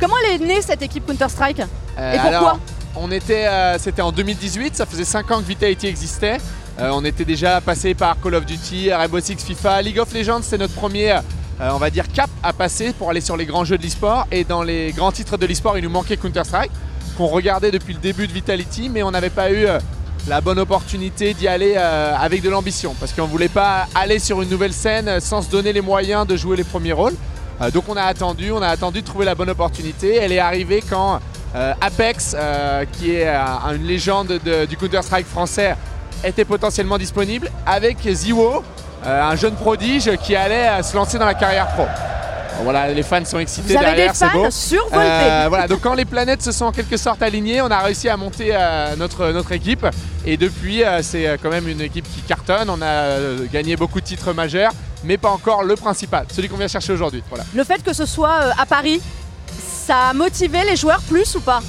Comment 0.00 0.14
elle 0.24 0.40
est 0.42 0.46
née 0.46 0.62
cette 0.62 0.82
équipe 0.82 1.06
Counter-Strike? 1.06 1.60
Euh, 1.98 2.12
Et 2.14 2.18
pourquoi? 2.18 2.38
alors, 2.38 2.58
on 2.96 3.12
était, 3.12 3.46
euh, 3.46 3.78
c'était 3.78 4.02
en 4.02 4.10
2018, 4.10 4.74
ça 4.74 4.86
faisait 4.86 5.04
5 5.04 5.30
ans 5.30 5.40
que 5.40 5.46
Vitality 5.46 5.86
existait. 5.86 6.38
Euh, 6.80 6.90
on 6.92 7.04
était 7.04 7.24
déjà 7.26 7.60
passé 7.60 7.94
par 7.94 8.18
Call 8.20 8.34
of 8.36 8.46
Duty, 8.46 8.92
Rainbow 8.92 9.20
Six, 9.20 9.36
FIFA, 9.44 9.82
League 9.82 9.98
of 9.98 10.12
Legends, 10.14 10.40
c'est 10.42 10.56
notre 10.56 10.72
premier, 10.74 11.12
euh, 11.60 11.90
cap 12.14 12.30
à 12.42 12.52
passer 12.54 12.92
pour 12.94 13.10
aller 13.10 13.20
sur 13.20 13.36
les 13.36 13.44
grands 13.44 13.64
jeux 13.64 13.76
de 13.76 13.82
l'e-sport. 13.82 14.26
Et 14.32 14.44
dans 14.44 14.62
les 14.62 14.92
grands 14.92 15.12
titres 15.12 15.36
de 15.36 15.44
l'e-sport, 15.46 15.76
il 15.76 15.84
nous 15.84 15.90
manquait 15.90 16.16
Counter-Strike, 16.16 16.70
qu'on 17.18 17.26
regardait 17.26 17.70
depuis 17.70 17.92
le 17.92 17.98
début 18.00 18.26
de 18.26 18.32
Vitality, 18.32 18.88
mais 18.88 19.02
on 19.02 19.10
n'avait 19.10 19.28
pas 19.30 19.50
eu 19.50 19.66
euh, 19.66 19.78
la 20.26 20.40
bonne 20.40 20.58
opportunité 20.58 21.34
d'y 21.34 21.48
aller 21.48 21.76
avec 21.76 22.42
de 22.42 22.50
l'ambition, 22.50 22.94
parce 23.00 23.12
qu'on 23.12 23.22
ne 23.26 23.30
voulait 23.30 23.48
pas 23.48 23.86
aller 23.94 24.18
sur 24.18 24.42
une 24.42 24.50
nouvelle 24.50 24.74
scène 24.74 25.18
sans 25.18 25.40
se 25.40 25.50
donner 25.50 25.72
les 25.72 25.80
moyens 25.80 26.26
de 26.26 26.36
jouer 26.36 26.58
les 26.58 26.64
premiers 26.64 26.92
rôles. 26.92 27.14
Donc 27.72 27.84
on 27.88 27.96
a 27.96 28.02
attendu, 28.02 28.52
on 28.52 28.60
a 28.60 28.68
attendu 28.68 29.00
de 29.00 29.06
trouver 29.06 29.24
la 29.24 29.34
bonne 29.34 29.48
opportunité. 29.48 30.16
Elle 30.16 30.32
est 30.32 30.38
arrivée 30.38 30.84
quand 30.88 31.20
Apex, 31.80 32.36
qui 32.92 33.12
est 33.12 33.26
une 33.74 33.86
légende 33.86 34.38
de- 34.44 34.66
du 34.66 34.76
Counter-Strike 34.76 35.26
français, 35.26 35.74
était 36.24 36.44
potentiellement 36.44 36.98
disponible 36.98 37.50
avec 37.66 37.98
Ziwo, 38.10 38.62
euh, 39.06 39.22
un 39.22 39.36
jeune 39.36 39.54
prodige 39.54 40.10
qui 40.22 40.36
allait 40.36 40.68
euh, 40.68 40.82
se 40.82 40.94
lancer 40.94 41.18
dans 41.18 41.26
la 41.26 41.34
carrière 41.34 41.68
pro. 41.68 41.86
Voilà, 42.62 42.92
les 42.92 43.02
fans 43.02 43.24
sont 43.24 43.38
excités 43.38 43.72
Vous 43.72 43.78
avez 43.78 43.96
derrière, 43.96 44.14
c'est 44.14 44.30
beau. 44.30 44.46
Euh, 44.92 45.46
voilà, 45.48 45.66
donc 45.66 45.80
quand 45.80 45.94
les 45.94 46.04
planètes 46.04 46.42
se 46.42 46.52
sont 46.52 46.66
en 46.66 46.72
quelque 46.72 46.96
sorte 46.96 47.22
alignées, 47.22 47.62
on 47.62 47.70
a 47.70 47.78
réussi 47.78 48.08
à 48.08 48.16
monter 48.16 48.50
euh, 48.52 48.96
notre, 48.96 49.30
notre 49.30 49.52
équipe. 49.52 49.86
Et 50.26 50.36
depuis, 50.36 50.84
euh, 50.84 51.02
c'est 51.02 51.38
quand 51.42 51.50
même 51.50 51.68
une 51.68 51.80
équipe 51.80 52.04
qui 52.04 52.20
cartonne. 52.22 52.68
On 52.68 52.82
a 52.82 53.16
gagné 53.52 53.76
beaucoup 53.76 54.00
de 54.00 54.04
titres 54.04 54.32
majeurs, 54.32 54.72
mais 55.04 55.16
pas 55.16 55.30
encore 55.30 55.62
le 55.62 55.76
principal, 55.76 56.26
celui 56.32 56.48
qu'on 56.48 56.56
vient 56.56 56.68
chercher 56.68 56.92
aujourd'hui. 56.92 57.22
Voilà. 57.28 57.44
Le 57.54 57.64
fait 57.64 57.82
que 57.82 57.92
ce 57.92 58.06
soit 58.06 58.52
à 58.58 58.66
Paris, 58.66 59.00
ça 59.86 60.08
a 60.10 60.12
motivé 60.12 60.58
les 60.68 60.76
joueurs 60.76 61.00
plus 61.02 61.34
ou 61.36 61.40
pas? 61.40 61.62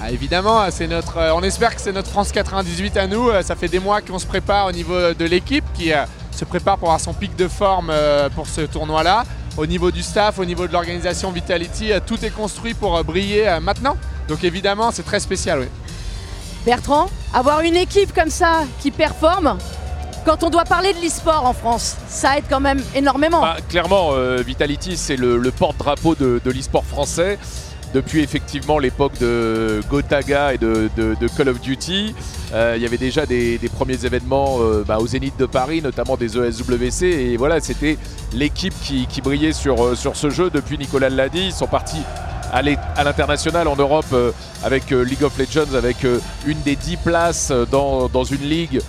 Ah, 0.00 0.10
évidemment, 0.10 0.64
c'est 0.70 0.86
notre, 0.88 1.16
euh, 1.18 1.34
on 1.34 1.42
espère 1.42 1.74
que 1.74 1.80
c'est 1.80 1.92
notre 1.92 2.10
France 2.10 2.32
98 2.32 2.96
à 2.96 3.06
nous. 3.06 3.28
Euh, 3.28 3.42
Ça 3.42 3.54
fait 3.54 3.68
des 3.68 3.78
mois 3.78 4.00
qu'on 4.00 4.18
se 4.18 4.26
prépare 4.26 4.66
au 4.66 4.72
niveau 4.72 5.12
de 5.14 5.24
l'équipe 5.24 5.64
qui 5.74 5.92
euh, 5.92 6.04
se 6.32 6.44
prépare 6.44 6.78
pour 6.78 6.88
avoir 6.88 7.00
son 7.00 7.12
pic 7.12 7.36
de 7.36 7.46
forme 7.46 7.90
euh, 7.90 8.28
pour 8.30 8.46
ce 8.48 8.62
tournoi-là. 8.62 9.24
Au 9.56 9.66
niveau 9.66 9.90
du 9.90 10.02
staff, 10.02 10.38
au 10.38 10.44
niveau 10.44 10.66
de 10.66 10.72
l'organisation 10.72 11.30
Vitality, 11.30 11.92
euh, 11.92 12.00
tout 12.04 12.24
est 12.24 12.30
construit 12.30 12.74
pour 12.74 12.96
euh, 12.96 13.02
briller 13.02 13.46
euh, 13.48 13.60
maintenant. 13.60 13.96
Donc 14.28 14.42
évidemment, 14.44 14.90
c'est 14.92 15.02
très 15.04 15.20
spécial. 15.20 15.60
Oui. 15.60 15.66
Bertrand, 16.64 17.08
avoir 17.34 17.60
une 17.60 17.76
équipe 17.76 18.14
comme 18.14 18.30
ça 18.30 18.62
qui 18.80 18.90
performe, 18.90 19.58
quand 20.24 20.42
on 20.42 20.48
doit 20.50 20.64
parler 20.64 20.94
de 20.94 21.00
l'e-sport 21.00 21.44
en 21.44 21.52
France, 21.52 21.96
ça 22.08 22.38
aide 22.38 22.44
quand 22.48 22.60
même 22.60 22.82
énormément. 22.94 23.40
Bah, 23.42 23.56
clairement, 23.68 24.10
euh, 24.12 24.42
Vitality, 24.46 24.96
c'est 24.96 25.16
le, 25.16 25.36
le 25.36 25.50
porte-drapeau 25.50 26.14
de, 26.14 26.40
de 26.42 26.50
l'e-sport 26.50 26.84
français. 26.84 27.38
Depuis 27.94 28.20
effectivement 28.20 28.78
l'époque 28.78 29.18
de 29.20 29.80
Gotaga 29.90 30.54
et 30.54 30.58
de, 30.58 30.88
Call 31.36 31.48
of 31.48 31.60
Duty, 31.60 32.14
Euh, 32.54 32.74
il 32.76 32.82
y 32.82 32.86
avait 32.86 32.98
déjà 32.98 33.24
des, 33.24 33.58
premiers 33.74 34.04
événements 34.04 34.58
euh, 34.60 34.84
bah, 34.86 34.98
au 34.98 35.06
Zénith 35.06 35.38
de 35.38 35.46
Paris, 35.46 35.80
notamment 35.80 36.18
des 36.18 36.36
ESWC. 36.36 37.02
Et 37.04 37.36
voilà, 37.38 37.60
c'était 37.60 37.96
l'équipe 38.34 38.74
qui, 38.82 39.06
brillait 39.22 39.54
sur, 39.54 39.82
euh, 39.82 39.94
sur 39.94 40.16
ce 40.16 40.28
jeu. 40.28 40.50
Depuis, 40.50 40.76
Nicolas 40.76 41.08
l'a 41.08 41.30
dit, 41.30 41.46
ils 41.46 41.52
sont 41.52 41.66
partis 41.66 42.02
à 42.52 42.60
l'international 43.04 43.68
en 43.68 43.76
Europe 43.76 44.04
euh, 44.12 44.32
avec 44.62 44.90
League 44.90 45.22
of 45.22 45.38
Legends, 45.38 45.74
avec 45.74 46.04
une 46.46 46.60
des 46.60 46.76
10 46.76 46.98
places 46.98 47.50
dans, 47.70 48.08
dans 48.10 48.24
une 48.24 48.42
ligue 48.42 48.80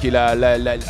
qui 0.00 0.06
est 0.06 0.10
la- 0.10 0.32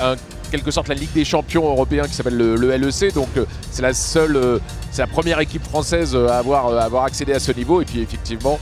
un- 0.00 0.16
quelque 0.54 0.70
sorte 0.70 0.87
la 0.87 0.94
Ligue 0.94 1.12
des 1.12 1.25
champions 1.25 1.68
européens 1.68 2.04
qui 2.04 2.14
s'appelle 2.14 2.37
le, 2.37 2.54
le 2.54 2.76
LEC. 2.76 3.12
Donc 3.12 3.28
euh, 3.37 3.44
c'est 3.73 3.82
la 3.82 3.92
seule, 3.92 4.37
euh, 4.37 4.58
c'est 4.92 5.02
la 5.02 5.08
première 5.08 5.40
équipe 5.40 5.64
française 5.64 6.14
euh, 6.14 6.28
à 6.28 6.37
avoir, 6.37 6.68
à 6.68 6.84
avoir 6.84 7.04
accédé 7.04 7.32
à 7.32 7.40
ce 7.40 7.50
niveau. 7.50 7.82
Et 7.82 7.84
puis 7.84 8.00
effectivement, 8.00 8.61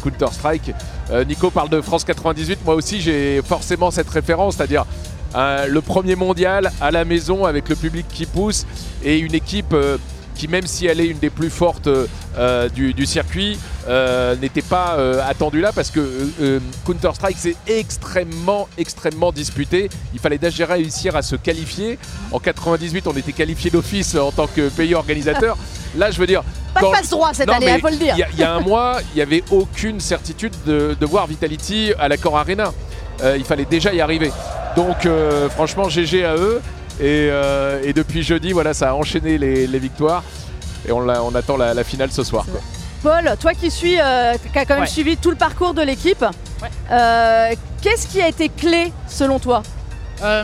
Counter 0.00 0.28
Strike. 0.30 0.70
Euh, 1.10 1.24
Nico 1.24 1.50
parle 1.50 1.68
de 1.70 1.80
France 1.80 2.04
98. 2.04 2.60
Moi 2.64 2.76
aussi, 2.76 3.00
j'ai 3.00 3.42
forcément 3.42 3.90
cette 3.90 4.08
référence, 4.08 4.54
c'est-à-dire 4.56 4.84
le 5.36 5.80
premier 5.80 6.14
mondial 6.14 6.70
à 6.80 6.92
la 6.92 7.04
maison 7.04 7.44
avec 7.44 7.68
le 7.68 7.74
public 7.74 8.06
qui 8.08 8.24
pousse 8.24 8.64
et 9.02 9.18
une 9.18 9.34
équipe 9.34 9.74
qui, 10.34 10.48
même 10.48 10.66
si 10.66 10.86
elle 10.86 11.00
est 11.00 11.06
une 11.06 11.18
des 11.18 11.30
plus 11.30 11.50
fortes 11.50 11.88
euh, 12.38 12.68
du, 12.68 12.92
du 12.94 13.06
circuit, 13.06 13.58
euh, 13.88 14.34
n'était 14.36 14.62
pas 14.62 14.96
euh, 14.98 15.20
attendue 15.28 15.60
là 15.60 15.72
parce 15.72 15.90
que 15.90 16.00
euh, 16.00 16.26
euh, 16.40 16.58
Counter-Strike 16.86 17.36
c'est 17.38 17.56
extrêmement, 17.66 18.68
extrêmement 18.78 19.32
disputé. 19.32 19.88
Il 20.12 20.20
fallait 20.20 20.38
déjà 20.38 20.66
réussir 20.66 21.16
à 21.16 21.22
se 21.22 21.36
qualifier. 21.36 21.98
En 22.32 22.38
98, 22.38 23.06
on 23.06 23.12
était 23.12 23.32
qualifié 23.32 23.70
d'office 23.70 24.14
en 24.14 24.32
tant 24.32 24.46
que 24.46 24.68
pays 24.68 24.94
organisateur. 24.94 25.56
Là, 25.96 26.10
je 26.10 26.18
veux 26.18 26.26
dire. 26.26 26.42
Pas 26.74 26.80
de 26.80 26.86
passe 26.90 27.10
droit 27.10 27.32
cette 27.32 27.46
non, 27.46 27.54
année, 27.54 27.72
il 27.76 27.80
faut 27.80 27.88
le 27.88 27.96
dire. 27.96 28.14
Il 28.16 28.20
y 28.20 28.22
a- 28.24 28.28
il 28.32 28.38
y, 28.40 28.42
a 28.42 28.52
un 28.52 28.60
mois, 28.60 28.98
il 29.12 29.16
n'y 29.16 29.22
avait 29.22 29.44
aucune 29.52 30.00
certitude 30.00 30.52
de, 30.66 30.96
de 30.98 31.06
voir 31.06 31.26
Vitality 31.28 31.92
à 32.00 32.08
l'accord 32.08 32.36
Arena. 32.36 32.72
Euh, 33.22 33.36
il 33.38 33.44
fallait 33.44 33.64
déjà 33.64 33.94
y 33.94 34.00
arriver. 34.00 34.32
Donc, 34.74 35.06
euh, 35.06 35.48
franchement, 35.50 35.88
GG 35.88 36.24
à 36.24 36.34
eux. 36.34 36.60
Et, 37.00 37.28
euh, 37.30 37.82
et 37.84 37.92
depuis 37.92 38.22
jeudi, 38.22 38.52
voilà, 38.52 38.72
ça 38.74 38.90
a 38.90 38.94
enchaîné 38.94 39.36
les, 39.38 39.66
les 39.66 39.78
victoires. 39.78 40.22
Et 40.88 40.92
on, 40.92 41.08
attend 41.34 41.56
la, 41.56 41.72
la 41.74 41.82
finale 41.84 42.12
ce 42.12 42.22
soir. 42.22 42.44
quoi. 42.50 42.60
Paul, 43.02 43.36
toi 43.38 43.52
qui 43.54 43.70
suis, 43.70 43.98
euh, 44.00 44.34
qui 44.52 44.58
a 44.58 44.64
quand 44.64 44.74
même 44.74 44.82
Ouais. 44.84 44.86
suivi 44.86 45.16
tout 45.16 45.30
le 45.30 45.36
parcours 45.36 45.74
de 45.74 45.82
l'équipe, 45.82 46.22
Ouais. 46.62 46.68
euh, 46.90 47.54
qu'est-ce 47.82 48.06
qui 48.06 48.20
a 48.20 48.28
été 48.28 48.48
clé 48.48 48.92
selon 49.08 49.38
toi? 49.38 49.62
Euh, 50.22 50.42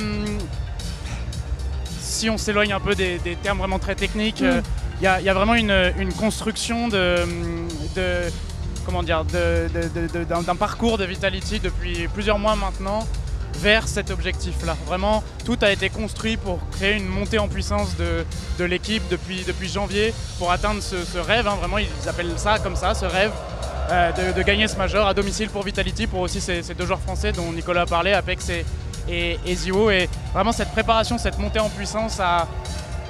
si 2.00 2.28
on 2.28 2.36
s'éloigne 2.38 2.72
un 2.72 2.80
peu 2.80 2.94
des, 2.94 3.18
des 3.18 3.36
termes 3.36 3.58
vraiment 3.58 3.78
très 3.78 3.94
techniques, 3.94 4.40
Mm. 4.42 4.44
euh, 4.46 4.60
il 5.00 5.04
y, 5.04 5.06
a- 5.06 5.20
il 5.20 5.24
y 5.26 5.28
a 5.28 5.34
vraiment 5.34 5.54
une, 5.54 5.92
une 5.98 6.12
construction 6.12 6.88
de, 6.88 7.16
de 7.96 8.30
comment 8.84 9.02
dire, 9.02 9.24
d'un 9.24 10.54
parcours 10.56 10.98
de 10.98 11.04
Vitality 11.04 11.60
depuis 11.60 12.08
plusieurs 12.12 12.38
mois 12.38 12.56
maintenant 12.56 13.06
vers 13.58 13.88
cet 13.88 14.10
objectif-là. 14.10 14.76
Vraiment, 14.86 15.22
tout 15.44 15.58
a 15.62 15.70
été 15.70 15.90
construit 15.90 16.36
pour 16.36 16.58
créer 16.70 16.96
une 16.96 17.06
montée 17.08 17.38
en 17.38 17.48
puissance 17.48 17.96
de, 17.96 18.24
de 18.58 18.64
l'équipe 18.64 19.02
depuis, 19.10 19.42
depuis 19.46 19.68
janvier 19.68 20.14
pour 20.38 20.50
atteindre 20.52 20.80
ce, 20.82 21.18
rêve. 21.18 21.46
hein. 21.46 21.56
Vraiment, 21.60 21.78
ils 21.78 22.08
appellent 22.08 22.32
ça 22.36 22.58
comme 22.58 22.76
ça, 22.76 22.94
ce 22.94 23.04
rêve. 23.04 23.32
euh, 23.90 24.12
de, 24.12 24.36
de 24.38 24.42
gagner 24.42 24.68
ce 24.68 24.76
major 24.76 25.06
à 25.06 25.14
domicile 25.14 25.50
pour 25.50 25.62
Vitality, 25.62 26.06
pour 26.06 26.20
aussi 26.20 26.40
ces, 26.40 26.62
deux 26.74 26.86
joueurs 26.86 27.00
français 27.00 27.32
dont 27.32 27.52
Nicolas 27.52 27.82
a 27.82 27.86
parlé, 27.86 28.12
Apex 28.12 28.48
et, 28.48 28.64
et, 29.08 29.38
et 29.44 29.54
Zio. 29.54 29.90
Et 29.90 30.08
vraiment 30.32 30.52
cette 30.52 30.70
préparation, 30.70 31.18
cette 31.18 31.38
montée 31.38 31.58
en 31.60 31.68
puissance 31.68 32.20
a, 32.20 32.46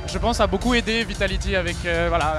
je 0.06 0.18
pense, 0.18 0.40
a 0.40 0.47
beaucoup 0.47 0.75
aidé 0.75 1.04
Vitality 1.04 1.54
avec, 1.54 1.76
euh, 1.85 2.06
voilà, 2.09 2.32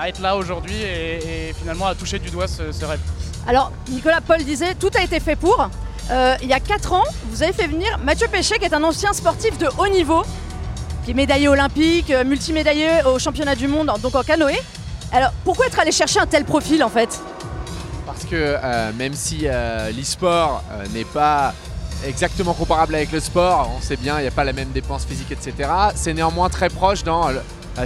à, 0.00 0.08
être 0.08 0.20
là 0.20 0.36
aujourd'hui 0.36 0.76
et, 0.82 1.54
finalement 1.58 1.86
à 1.86 1.94
toucher 1.94 2.18
du 2.18 2.30
doigt 2.30 2.48
ce 2.48 2.84
rêve. 2.84 3.00
Alors, 3.46 3.72
Nicolas 3.88 4.20
Paul 4.20 4.42
disait, 4.44 4.74
tout 4.74 4.90
a 4.98 5.02
été 5.02 5.20
fait 5.20 5.36
pour. 5.36 5.70
Euh, 6.10 6.36
il 6.42 6.48
y 6.48 6.54
a 6.54 6.60
4 6.60 6.92
ans, 6.92 7.04
vous 7.30 7.42
avez 7.42 7.52
fait 7.52 7.66
venir 7.66 7.98
Mathieu 8.02 8.28
Péché, 8.28 8.58
qui 8.58 8.64
est 8.64 8.72
un 8.72 8.82
ancien 8.82 9.12
sportif 9.12 9.58
de 9.58 9.68
haut 9.78 9.88
niveau, 9.88 10.22
qui 11.04 11.10
est 11.10 11.14
médaillé 11.14 11.48
olympique, 11.48 12.10
euh, 12.10 12.24
multimédaillé 12.24 13.02
au 13.04 13.18
championnat 13.18 13.54
du 13.54 13.68
monde, 13.68 13.90
donc 14.02 14.14
en 14.14 14.22
canoë. 14.22 14.58
Alors, 15.12 15.32
pourquoi 15.44 15.66
être 15.66 15.78
allé 15.78 15.92
chercher 15.92 16.20
un 16.20 16.26
tel 16.26 16.44
profil 16.44 16.82
en 16.82 16.88
fait? 16.88 17.20
Parce 18.06 18.24
que 18.24 18.34
euh, 18.34 18.92
même 18.92 19.14
si 19.14 19.40
euh, 19.44 19.90
l'e-sport 19.90 20.62
n'est 20.92 21.04
pas 21.04 21.54
exactement 22.06 22.54
comparable 22.54 22.94
avec 22.94 23.12
le 23.12 23.20
sport, 23.20 23.70
on 23.76 23.82
sait 23.82 23.96
bien, 23.96 24.18
il 24.18 24.22
n'y 24.22 24.28
a 24.28 24.32
pas 24.32 24.44
la 24.44 24.52
même 24.52 24.70
dépense 24.70 25.04
physique, 25.04 25.30
etc. 25.30 25.70
C'est 25.94 26.14
néanmoins 26.14 26.48
très 26.48 26.68
proche 26.68 27.04
dans 27.04 27.28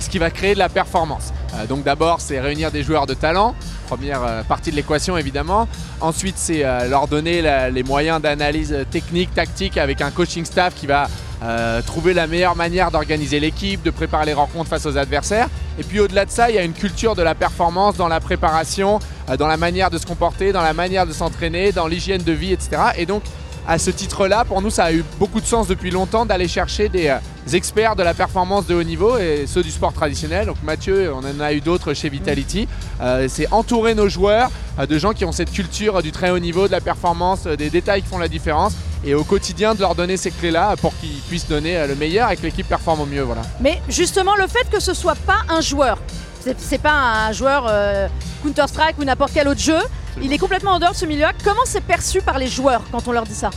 ce 0.01 0.09
qui 0.09 0.19
va 0.19 0.31
créer 0.31 0.55
de 0.55 0.59
la 0.59 0.69
performance. 0.69 1.33
Euh, 1.55 1.67
donc 1.67 1.85
d'abord, 1.85 2.21
c'est 2.21 2.41
réunir 2.41 2.71
des 2.71 2.83
joueurs 2.83 3.07
de 3.07 3.15
talent, 3.15 3.55
première 3.87 4.23
euh, 4.23 4.43
partie 4.43 4.71
de 4.71 4.77
l'équation 4.77 5.17
évidemment. 5.17 5.69
Ensuite, 6.01 6.37
c'est 6.39 6.65
euh, 6.65 6.89
leur 6.89 7.09
donner 7.09 7.43
les 7.71 7.83
moyens 7.83 8.21
d'analyse 8.21 8.73
euh, 8.73 8.85
technique, 8.85 9.35
tactique 9.35 9.77
avec 9.79 10.01
un 10.01 10.11
coaching 10.11 10.45
staff 10.45 10.75
qui 10.75 10.87
va 10.87 11.09
euh, 11.43 11.83
trouver 11.83 12.15
la 12.15 12.29
meilleure 12.29 12.55
manière 12.55 12.93
d'organiser 12.93 13.41
l'équipe, 13.41 13.83
de 13.83 13.91
préparer 13.91 14.27
les 14.27 14.33
rencontres 14.33 14.71
face 14.71 14.87
aux 14.87 14.97
adversaires. 14.97 15.49
Et 15.77 15.83
puis 15.83 15.99
au-delà 15.99 16.25
de 16.25 16.31
ça, 16.31 16.49
il 16.51 16.55
y 16.55 16.59
a 16.59 16.63
une 16.63 16.73
culture 16.73 17.17
de 17.17 17.23
la 17.23 17.35
performance 17.35 17.97
dans 17.97 18.07
la 18.07 18.21
préparation, 18.21 19.01
euh, 19.29 19.37
dans 19.37 19.49
la 19.49 19.57
manière 19.57 19.91
de 19.91 19.99
se 19.99 20.07
comporter, 20.07 20.53
dans 20.53 20.63
la 20.63 20.73
manière 20.73 21.05
de 21.05 21.13
s'entraîner, 21.13 21.73
dans 21.73 21.89
l'hygiène 21.89 22.23
de 22.23 22.33
vie, 22.33 22.53
etc. 22.53 22.83
Et 22.97 23.07
donc 23.07 23.25
à 23.67 23.79
ce 23.79 23.91
titre-là, 23.91 24.45
pour 24.45 24.61
nous, 24.61 24.71
ça 24.71 24.85
a 24.85 24.93
eu 24.93 25.05
beaucoup 25.19 25.41
de 25.41 25.47
sens 25.47 25.69
depuis 25.69 25.91
longtemps 25.91 26.27
d'aller 26.27 26.49
chercher 26.49 26.89
des 26.89 27.09
euh, 27.09 27.19
experts 27.53 27.95
de 27.95 28.03
la 28.03 28.13
performance 28.13 28.67
de 28.67 28.75
haut 28.75 28.83
niveau 28.83 29.19
et 29.19 29.45
ceux 29.47 29.63
du 29.63 29.71
sport 29.71 29.93
traditionnel. 29.93 30.47
Donc 30.47 30.57
Mathieu, 30.65 31.13
on 31.15 31.19
en 31.19 31.41
a 31.41 31.53
eu 31.53 31.61
d'autres 31.61 31.95
chez 31.95 32.09
Vitality. 32.09 32.67
Euh, 33.01 33.27
c'est 33.29 33.53
entourer 33.53 33.95
nos 33.95 34.09
joueurs 34.09 34.51
euh, 34.79 34.87
de 34.87 34.99
gens 34.99 35.13
qui 35.13 35.25
ont 35.25 35.33
cette 35.33 35.53
culture 35.53 36.03
du 36.03 36.11
très 36.11 36.31
haut 36.31 36.41
niveau, 36.41 36.67
de 36.67 36.73
la 36.73 36.81
performance, 36.81 37.45
des 37.45 37.71
détails 37.71 38.03
qui 38.03 38.09
font 38.09 38.19
la 38.19 38.29
différence 38.29 38.75
et 39.05 39.15
au 39.15 39.25
quotidien 39.25 39.75
de 39.75 39.81
leur 39.81 39.95
donner 39.95 40.17
ces 40.17 40.31
clés-là 40.31 40.77
pour 40.77 40.97
qu'ils 40.99 41.21
puissent 41.29 41.49
donner 41.49 41.87
le 41.87 41.95
meilleur 41.95 42.31
et 42.31 42.37
que 42.37 42.43
l'équipe 42.43 42.69
performe 42.69 43.01
au 43.01 43.07
mieux. 43.07 43.23
Voilà. 43.23 43.43
Mais 43.61 43.81
justement, 43.89 44.37
le 44.37 44.47
fait 44.47 44.69
que 44.71 44.81
ce 44.81 44.95
soit 44.95 45.17
pas 45.27 45.39
un 45.49 45.61
joueur, 45.61 45.99
c'est 46.59 46.81
pas 46.81 47.27
un 47.27 47.33
joueur 47.33 47.67
euh, 47.69 48.09
Counter-Strike 48.43 48.99
ou 48.99 49.05
n'importe 49.05 49.33
quel 49.35 49.49
autre 49.49 49.61
jeu, 49.61 49.79
il 50.21 50.33
est 50.33 50.39
complètement 50.39 50.73
en 50.73 50.79
dehors 50.79 50.93
de 50.93 50.97
ce 50.97 51.07
milieu. 51.07 51.27
Comment 51.45 51.65
c'est 51.65 51.83
perçu 51.83 52.21
par 52.21 52.39
les 52.39 52.49
joueurs 52.49 52.83
quand 52.91 53.07
on 53.09 53.13
leur 53.13 53.25
dit 53.25 53.35
ça 53.35 53.51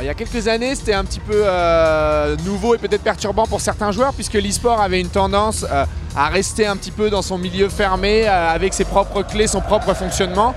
il 0.00 0.06
y 0.06 0.08
a 0.08 0.14
quelques 0.14 0.48
années, 0.48 0.74
c'était 0.74 0.94
un 0.94 1.04
petit 1.04 1.20
peu 1.20 1.42
euh, 1.44 2.36
nouveau 2.46 2.74
et 2.74 2.78
peut-être 2.78 3.02
perturbant 3.02 3.46
pour 3.46 3.60
certains 3.60 3.92
joueurs, 3.92 4.14
puisque 4.14 4.34
l'e-sport 4.34 4.80
avait 4.80 5.00
une 5.00 5.08
tendance 5.08 5.66
euh, 5.70 5.84
à 6.16 6.28
rester 6.28 6.66
un 6.66 6.76
petit 6.76 6.90
peu 6.90 7.10
dans 7.10 7.22
son 7.22 7.36
milieu 7.36 7.68
fermé, 7.68 8.26
euh, 8.26 8.50
avec 8.50 8.72
ses 8.72 8.84
propres 8.84 9.22
clés, 9.22 9.46
son 9.46 9.60
propre 9.60 9.94
fonctionnement. 9.94 10.54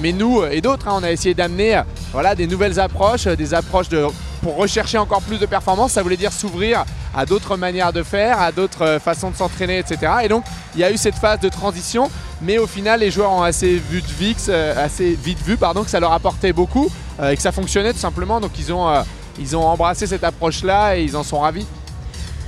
Mais 0.00 0.10
nous 0.10 0.42
et 0.42 0.60
d'autres, 0.60 0.88
hein, 0.88 0.96
on 0.96 1.04
a 1.04 1.12
essayé 1.12 1.32
d'amener 1.32 1.80
voilà, 2.10 2.34
des 2.34 2.48
nouvelles 2.48 2.80
approches, 2.80 3.28
des 3.28 3.54
approches 3.54 3.88
de, 3.88 4.04
pour 4.42 4.56
rechercher 4.56 4.98
encore 4.98 5.22
plus 5.22 5.38
de 5.38 5.46
performance. 5.46 5.92
Ça 5.92 6.02
voulait 6.02 6.16
dire 6.16 6.32
s'ouvrir 6.32 6.84
à 7.16 7.24
d'autres 7.24 7.56
manières 7.56 7.92
de 7.94 8.02
faire, 8.02 8.40
à 8.40 8.52
d'autres 8.52 8.82
euh, 8.82 9.00
façons 9.00 9.30
de 9.30 9.36
s'entraîner, 9.36 9.78
etc. 9.78 10.12
Et 10.22 10.28
donc, 10.28 10.44
il 10.74 10.80
y 10.80 10.84
a 10.84 10.90
eu 10.92 10.98
cette 10.98 11.14
phase 11.14 11.40
de 11.40 11.48
transition, 11.48 12.10
mais 12.42 12.58
au 12.58 12.66
final, 12.66 13.00
les 13.00 13.10
joueurs 13.10 13.32
ont 13.32 13.42
assez 13.42 13.76
vu 13.76 14.02
VIX, 14.06 14.46
euh, 14.50 14.84
assez 14.84 15.14
vite 15.14 15.42
vu, 15.42 15.56
pardon, 15.56 15.82
que 15.82 15.90
ça 15.90 15.98
leur 15.98 16.12
apportait 16.12 16.52
beaucoup 16.52 16.90
euh, 17.18 17.30
et 17.30 17.36
que 17.36 17.42
ça 17.42 17.52
fonctionnait 17.52 17.94
tout 17.94 17.98
simplement. 17.98 18.38
Donc, 18.38 18.52
ils 18.58 18.70
ont, 18.72 19.02
ils 19.38 19.56
ont 19.56 19.64
embrassé 19.64 20.06
cette 20.06 20.24
approche-là 20.24 20.98
et 20.98 21.04
ils 21.04 21.16
en 21.16 21.22
sont 21.22 21.40
ravis. 21.40 21.66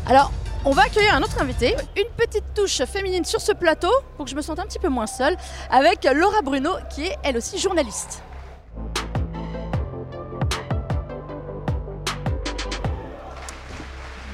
Alors, 0.06 0.30
on 0.66 0.72
va 0.72 0.82
accueillir 0.82 1.14
un 1.14 1.22
autre 1.22 1.40
invité, 1.40 1.74
une 1.96 2.10
petite 2.16 2.44
touche 2.54 2.82
féminine 2.84 3.24
sur 3.24 3.40
ce 3.40 3.52
plateau 3.52 3.92
pour 4.16 4.26
que 4.26 4.30
je 4.30 4.36
me 4.36 4.42
sente 4.42 4.58
un 4.58 4.64
petit 4.64 4.78
peu 4.78 4.88
moins 4.88 5.06
seule, 5.06 5.36
avec 5.70 6.04
Laura 6.04 6.42
Bruno, 6.42 6.72
qui 6.94 7.04
est 7.04 7.16
elle 7.22 7.38
aussi 7.38 7.58
journaliste. 7.58 8.22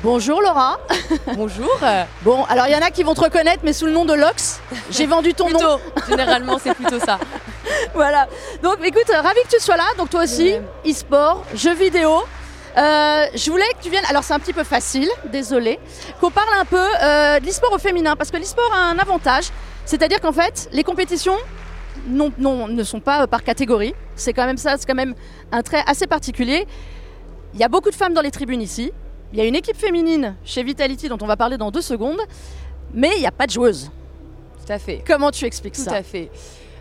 Bonjour 0.05 0.43
Laura. 0.43 0.79
Bonjour. 1.35 1.81
Bon, 2.21 2.45
alors 2.51 2.67
il 2.67 2.73
y 2.73 2.77
en 2.77 2.83
a 2.83 2.91
qui 2.91 3.03
vont 3.03 3.15
te 3.15 3.23
reconnaître, 3.23 3.63
mais 3.65 3.73
sous 3.73 3.87
le 3.87 3.93
nom 3.93 4.05
de 4.05 4.13
Lox. 4.13 4.61
J'ai 4.91 5.07
vendu 5.07 5.33
ton 5.33 5.49
nom. 5.49 5.59
Plutôt, 5.59 6.11
généralement, 6.11 6.59
c'est 6.63 6.75
plutôt 6.75 6.99
ça. 6.99 7.19
Voilà. 7.95 8.29
Donc 8.63 8.77
écoute, 8.85 9.09
euh, 9.09 9.23
ravi 9.23 9.41
que 9.45 9.57
tu 9.57 9.63
sois 9.63 9.79
là. 9.79 9.85
Donc 9.97 10.11
toi 10.11 10.25
aussi, 10.25 10.57
e-sport, 10.87 11.43
jeux 11.55 11.73
vidéo. 11.73 12.23
Euh, 12.77 13.27
je 13.35 13.51
voulais 13.51 13.65
que 13.79 13.83
tu 13.83 13.89
viennes. 13.89 14.05
Alors 14.11 14.25
c'est 14.25 14.35
un 14.35 14.39
petit 14.39 14.53
peu 14.53 14.63
facile, 14.63 15.09
désolé. 15.33 15.81
Qu'on 16.21 16.31
parle 16.31 16.53
un 16.61 16.67
peu 16.67 16.77
euh, 16.77 17.41
de 17.41 17.47
l'e-sport 17.47 17.73
au 17.73 17.79
féminin, 17.79 18.15
parce 18.15 18.31
que 18.31 18.37
l'e-sport 18.37 18.71
a 18.75 18.91
un 18.91 18.99
avantage, 18.99 19.47
c'est-à-dire 19.87 20.21
qu'en 20.21 20.33
fait, 20.33 20.69
les 20.73 20.85
compétitions 20.85 21.39
non, 22.07 22.31
non, 22.37 22.69
ne 22.69 22.85
sont 22.85 23.01
pas 23.01 23.27
par 23.27 23.43
catégorie. 23.43 23.95
C'est 24.17 24.35
quand 24.35 24.45
même 24.45 24.59
ça, 24.59 24.77
c'est 24.77 24.85
quand 24.85 24.95
même 24.95 25.15
un 25.51 25.63
trait 25.63 25.83
assez 25.87 26.07
particulier. 26.07 26.67
Il 27.55 27.61
y 27.61 27.65
a 27.65 27.69
beaucoup 27.69 27.91
de 27.91 27.97
femmes 27.97 28.13
dans 28.13 28.21
les 28.21 28.33
tribunes 28.33 28.61
ici. 28.61 28.93
Il 29.35 29.39
y 29.39 29.41
a 29.41 29.47
une 29.47 29.57
équipe 29.57 29.77
féminine 29.77 30.37
chez 30.45 30.63
Vitality 30.63 31.09
dont 31.09 31.19
on 31.21 31.27
va 31.27 31.37
parler 31.37 31.59
dans 31.59 31.73
deux 31.73 31.81
secondes, 31.81 32.21
mais 32.93 33.11
il 33.17 33.21
n'y 33.21 33.27
a 33.27 33.33
pas 33.33 33.47
de 33.47 33.51
joueuses. 33.51 33.91
Tout 34.65 34.73
à 34.73 34.79
fait. 34.79 35.03
Comment 35.05 35.33
tu 35.33 35.45
expliques 35.45 35.75
Tout 35.75 35.83
ça 35.83 35.95
à 35.95 36.03
fait. 36.05 36.31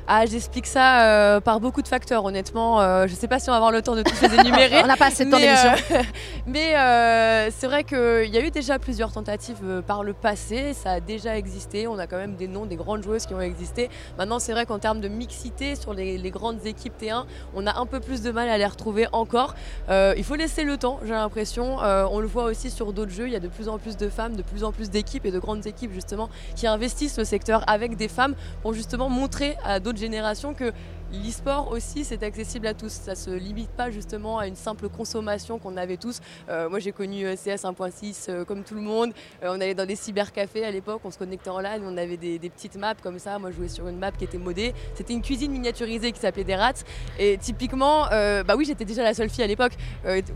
Ah, 0.05 0.25
j'explique 0.25 0.65
ça 0.67 1.03
euh, 1.03 1.39
par 1.39 1.61
beaucoup 1.61 1.81
de 1.81 1.87
facteurs, 1.87 2.25
honnêtement. 2.25 2.81
Euh, 2.81 3.07
je 3.07 3.15
sais 3.15 3.29
pas 3.29 3.39
si 3.39 3.49
on 3.49 3.53
va 3.53 3.57
avoir 3.57 3.71
le 3.71 3.81
temps 3.81 3.95
de 3.95 4.03
tous 4.03 4.21
les 4.21 4.35
énumérer. 4.35 4.79
On 4.83 4.87
n'a 4.87 4.97
pas 4.97 5.05
assez 5.07 5.23
de 5.23 5.31
temps 5.31 5.37
Mais, 5.39 5.47
d'émission. 5.47 5.95
euh, 5.95 6.03
mais 6.45 6.75
euh, 6.75 7.49
c'est 7.57 7.67
vrai 7.67 7.85
qu'il 7.85 8.29
y 8.29 8.37
a 8.37 8.41
eu 8.45 8.51
déjà 8.51 8.79
plusieurs 8.79 9.13
tentatives 9.13 9.81
par 9.87 10.03
le 10.03 10.13
passé, 10.13 10.73
ça 10.73 10.91
a 10.91 10.99
déjà 10.99 11.37
existé, 11.37 11.87
on 11.87 11.97
a 11.97 12.05
quand 12.07 12.17
même 12.17 12.35
des 12.35 12.47
noms, 12.49 12.65
des 12.65 12.75
grandes 12.75 13.01
joueuses 13.01 13.25
qui 13.25 13.33
ont 13.33 13.39
existé. 13.39 13.89
Maintenant 14.17 14.39
c'est 14.39 14.51
vrai 14.51 14.65
qu'en 14.65 14.79
termes 14.79 14.99
de 14.99 15.07
mixité 15.07 15.75
sur 15.75 15.93
les, 15.93 16.17
les 16.17 16.31
grandes 16.31 16.65
équipes 16.65 16.93
T1, 17.01 17.23
on 17.55 17.65
a 17.65 17.79
un 17.79 17.85
peu 17.85 18.01
plus 18.01 18.21
de 18.21 18.31
mal 18.31 18.49
à 18.49 18.57
les 18.57 18.65
retrouver 18.65 19.07
encore. 19.13 19.55
Il 19.89 20.23
faut 20.23 20.35
laisser 20.35 20.63
le 20.63 20.77
temps, 20.77 20.99
j'ai 21.05 21.13
l'impression. 21.13 21.77
On 21.79 22.19
le 22.19 22.27
voit 22.27 22.43
aussi 22.45 22.69
sur 22.69 22.91
d'autres 22.93 23.11
jeux, 23.11 23.27
il 23.27 23.33
y 23.33 23.35
a 23.35 23.39
de 23.39 23.47
plus 23.47 23.69
en 23.69 23.77
plus 23.77 23.95
de 23.97 24.09
femmes, 24.09 24.35
de 24.35 24.41
plus 24.41 24.63
en 24.63 24.71
plus 24.71 24.89
d'équipes 24.89 25.25
et 25.25 25.31
de 25.31 25.39
grandes 25.39 25.65
équipes 25.65 25.93
justement 25.93 26.29
qui 26.55 26.67
investissent 26.67 27.17
le 27.17 27.25
secteur 27.25 27.63
avec 27.67 27.95
des 27.95 28.07
femmes 28.07 28.35
pour 28.61 28.73
justement 28.73 29.09
montrer 29.09 29.55
à 29.63 29.79
d'autres 29.79 29.92
générations 29.97 30.53
que 30.53 30.71
l'e-sport 31.13 31.71
aussi 31.71 32.03
c'est 32.03 32.23
accessible 32.23 32.67
à 32.67 32.73
tous. 32.73 32.91
Ça 32.91 33.15
se 33.15 33.29
limite 33.29 33.69
pas 33.69 33.91
justement 33.91 34.39
à 34.39 34.47
une 34.47 34.55
simple 34.55 34.89
consommation 34.89 35.59
qu'on 35.59 35.77
avait 35.77 35.97
tous. 35.97 36.19
Euh, 36.49 36.69
moi 36.69 36.79
j'ai 36.79 36.91
connu 36.91 37.25
euh, 37.25 37.35
CS 37.35 37.63
1.6 37.63 38.25
euh, 38.29 38.45
comme 38.45 38.63
tout 38.63 38.75
le 38.75 38.81
monde. 38.81 39.13
On 39.43 39.55
allait 39.55 39.75
dans 39.75 39.85
des 39.85 39.95
cybercafés 39.95 40.65
à 40.65 40.71
l'époque, 40.71 41.01
on 41.03 41.11
se 41.11 41.17
connectait 41.17 41.49
en 41.49 41.59
LAN, 41.59 41.79
on 41.83 41.97
avait 41.97 42.17
des, 42.17 42.39
petites 42.39 42.75
maps 42.75 42.95
comme 42.95 43.19
ça. 43.19 43.39
Moi 43.39 43.51
je 43.51 43.57
jouais 43.57 43.67
sur 43.67 43.87
une 43.87 43.97
map 43.97 44.11
qui 44.11 44.23
était 44.23 44.37
modée. 44.37 44.73
C'était 44.95 45.13
une 45.13 45.21
cuisine 45.21 45.51
miniaturisée 45.51 46.11
qui 46.11 46.19
s'appelait 46.19 46.43
des 46.43 46.55
rats. 46.55 46.73
Et 47.19 47.37
typiquement, 47.37 48.05
bah 48.09 48.55
oui 48.57 48.65
j'étais 48.65 48.85
déjà 48.85 49.03
la 49.03 49.13
seule 49.13 49.29
fille 49.29 49.43
à 49.43 49.47
l'époque. 49.47 49.73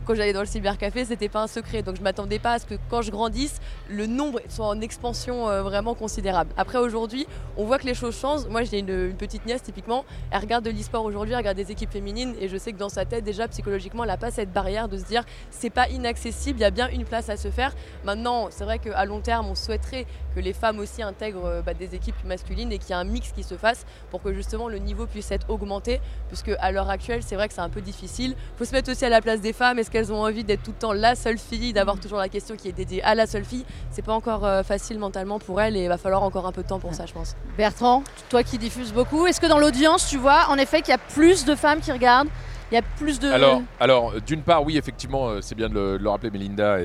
Quand 0.06 0.16
j'allais 0.16 0.34
dans 0.34 0.42
le 0.42 0.46
cybercafé, 0.46 1.06
c'était 1.06 1.30
pas 1.30 1.42
un 1.42 1.48
secret. 1.48 1.82
Donc 1.82 1.96
je 1.96 2.02
m'attendais 2.02 2.40
pas 2.40 2.54
à 2.54 2.60
ce 2.60 2.66
que 2.66 2.76
quand 2.90 3.02
je 3.02 3.12
grandisse, 3.12 3.60
le 3.90 4.06
nombre 4.08 4.42
soit 4.50 4.68
en 4.68 4.82
expansion 4.82 5.46
vraiment 5.64 5.96
considérable. 5.96 6.52
Après 6.58 6.80
aujourd'hui, 6.80 7.28
on 7.56 7.66
voit 7.66 7.80
que 7.80 7.86
les 7.86 7.94
choses 7.94 8.18
changent. 8.18 8.48
Moi 8.48 8.64
j'ai 8.64 8.80
une, 8.80 8.90
une 8.90 9.18
petite 9.18 9.46
nièce 9.46 9.64
typiquement, 9.64 10.06
elle 10.32 10.42
regarde 10.42 10.67
de 10.72 10.78
l'e-sport 10.78 11.04
aujourd'hui, 11.04 11.36
regarde 11.36 11.58
des 11.58 11.72
équipes 11.72 11.92
féminines 11.92 12.36
et 12.40 12.48
je 12.48 12.58
sais 12.58 12.74
que 12.74 12.78
dans 12.78 12.90
sa 12.90 13.06
tête 13.06 13.24
déjà 13.24 13.48
psychologiquement 13.48 14.04
elle 14.04 14.10
n'a 14.10 14.18
pas 14.18 14.32
cette 14.32 14.52
barrière 14.52 14.88
de 14.88 14.98
se 14.98 15.06
dire 15.06 15.24
c'est 15.50 15.70
pas 15.70 15.88
inaccessible, 15.90 16.60
il 16.60 16.62
y 16.62 16.66
a 16.66 16.72
bien 16.72 16.90
une 16.90 17.06
place 17.06 17.30
à 17.30 17.38
se 17.38 17.50
faire. 17.50 17.74
Maintenant 18.06 18.48
c'est 18.50 18.64
vrai 18.64 18.80
qu'à 18.80 19.06
long 19.06 19.22
terme 19.22 19.48
on 19.48 19.56
souhaiterait 19.56 20.06
que 20.36 20.40
les 20.40 20.54
femmes 20.54 20.80
aussi 20.80 21.02
intègrent 21.02 21.46
euh, 21.46 21.62
bah, 21.62 21.74
des 21.74 21.96
équipes 21.96 22.24
masculines 22.26 22.72
et 22.72 22.78
qu'il 22.78 22.90
y 22.90 22.92
ait 22.92 22.96
un 22.96 23.04
mix 23.04 23.32
qui 23.32 23.44
se 23.44 23.56
fasse 23.56 23.86
pour 24.12 24.22
que 24.22 24.34
justement 24.34 24.68
le 24.68 24.78
niveau 24.78 25.06
puisse 25.06 25.32
être 25.32 25.50
augmenté 25.50 26.00
puisque 26.28 26.52
à 26.60 26.72
l'heure 26.72 26.90
actuelle 26.90 27.24
c'est 27.24 27.36
vrai 27.36 27.48
que 27.48 27.54
c'est 27.54 27.62
un 27.62 27.70
peu 27.70 27.82
difficile. 27.82 28.36
Il 28.38 28.58
faut 28.58 28.66
se 28.66 28.74
mettre 28.74 28.92
aussi 28.92 29.06
à 29.06 29.10
la 29.10 29.22
place 29.22 29.42
des 29.42 29.54
femmes, 29.54 29.80
est-ce 29.80 29.92
qu'elles 29.92 30.12
ont 30.12 30.22
envie 30.22 30.44
d'être 30.44 30.64
tout 30.64 30.72
le 30.72 30.78
temps 30.78 30.94
la 30.94 31.16
seule 31.16 31.38
fille, 31.38 31.74
d'avoir 31.74 32.00
toujours 32.00 32.20
la 32.20 32.30
question 32.30 32.56
qui 32.56 32.68
est 32.68 32.74
dédiée 32.74 33.02
à 33.04 33.16
la 33.16 33.28
seule 33.28 33.46
fille? 33.46 33.66
C'est 33.92 34.02
pas 34.02 34.14
encore 34.14 34.46
euh, 34.46 34.64
facile 34.64 35.00
mentalement 35.00 35.40
pour 35.40 35.62
elles 35.62 35.76
et 35.76 35.84
il 35.84 35.90
va 35.90 35.98
falloir 35.98 36.24
encore 36.24 36.46
un 36.46 36.52
peu 36.52 36.64
de 36.64 36.68
temps 36.68 36.80
pour 36.80 36.94
ça 36.94 37.06
je 37.06 37.14
pense. 37.14 37.36
Bertrand, 37.58 38.04
toi 38.30 38.44
qui 38.44 38.58
diffuses 38.58 38.94
beaucoup, 38.94 39.26
est-ce 39.28 39.40
que 39.40 39.48
dans 39.48 39.60
l'audience, 39.60 40.08
tu 40.08 40.18
vois, 40.18 40.48
en 40.50 40.57
effet, 40.58 40.82
qu'il 40.82 40.92
y 40.92 40.96
a 40.96 40.98
plus 40.98 41.46
de 41.46 41.56
femmes 41.56 41.80
qui 41.80 41.92
regardent 41.92 42.30
Il 42.72 42.76
y 42.76 42.78
a 42.78 42.82
plus 42.82 43.18
de. 43.20 43.30
Alors, 43.32 43.62
alors 43.80 44.14
d'une 44.22 44.42
part, 44.42 44.64
oui, 44.66 44.78
effectivement, 44.78 45.30
euh, 45.30 45.40
c'est 45.42 45.56
bien 45.56 45.70
de 45.70 45.74
le, 45.74 45.98
de 45.98 46.04
le 46.04 46.10
rappeler, 46.10 46.32
Melinda 46.32 46.82
et, 46.82 46.84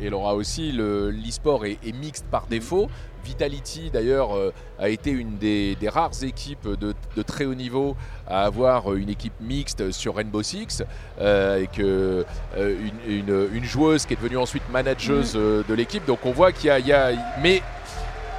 et- 0.00 0.04
et 0.06 0.10
Laura 0.10 0.34
aussi, 0.34 0.72
le- 0.72 1.10
l'e-sport 1.12 1.64
est, 1.64 1.78
est 1.86 1.92
mixte 1.92 2.24
par 2.30 2.46
défaut. 2.48 2.88
Vitality, 3.24 3.88
d'ailleurs, 3.92 4.36
euh, 4.36 4.52
a 4.80 4.88
été 4.88 5.10
une 5.12 5.38
des, 5.38 5.76
des 5.76 5.88
rares 5.88 6.24
équipes 6.24 6.66
de, 6.76 6.92
de 7.16 7.22
très 7.22 7.44
haut 7.44 7.54
niveau 7.54 7.96
à 8.28 8.42
avoir 8.44 8.94
une 8.94 9.08
équipe 9.10 9.34
mixte 9.40 9.92
sur 9.92 10.16
Rainbow 10.16 10.42
Six, 10.42 10.82
euh, 11.20 11.54
avec 11.54 11.78
euh, 11.78 12.24
une, 12.58 12.90
une- 13.28 13.48
une 13.52 13.64
joueuse 13.64 14.06
qui 14.06 14.14
est 14.14 14.16
devenue 14.16 14.38
ensuite 14.38 14.64
manageuse 14.72 15.34
euh, 15.36 15.62
de 15.68 15.74
l'équipe. 15.74 16.04
Donc 16.04 16.18
on 16.26 16.32
voit 16.32 16.50
qu'il 16.50 16.64
y 16.84 16.88
y 16.88 16.92
a- 16.92 17.12
Mais 17.40 17.62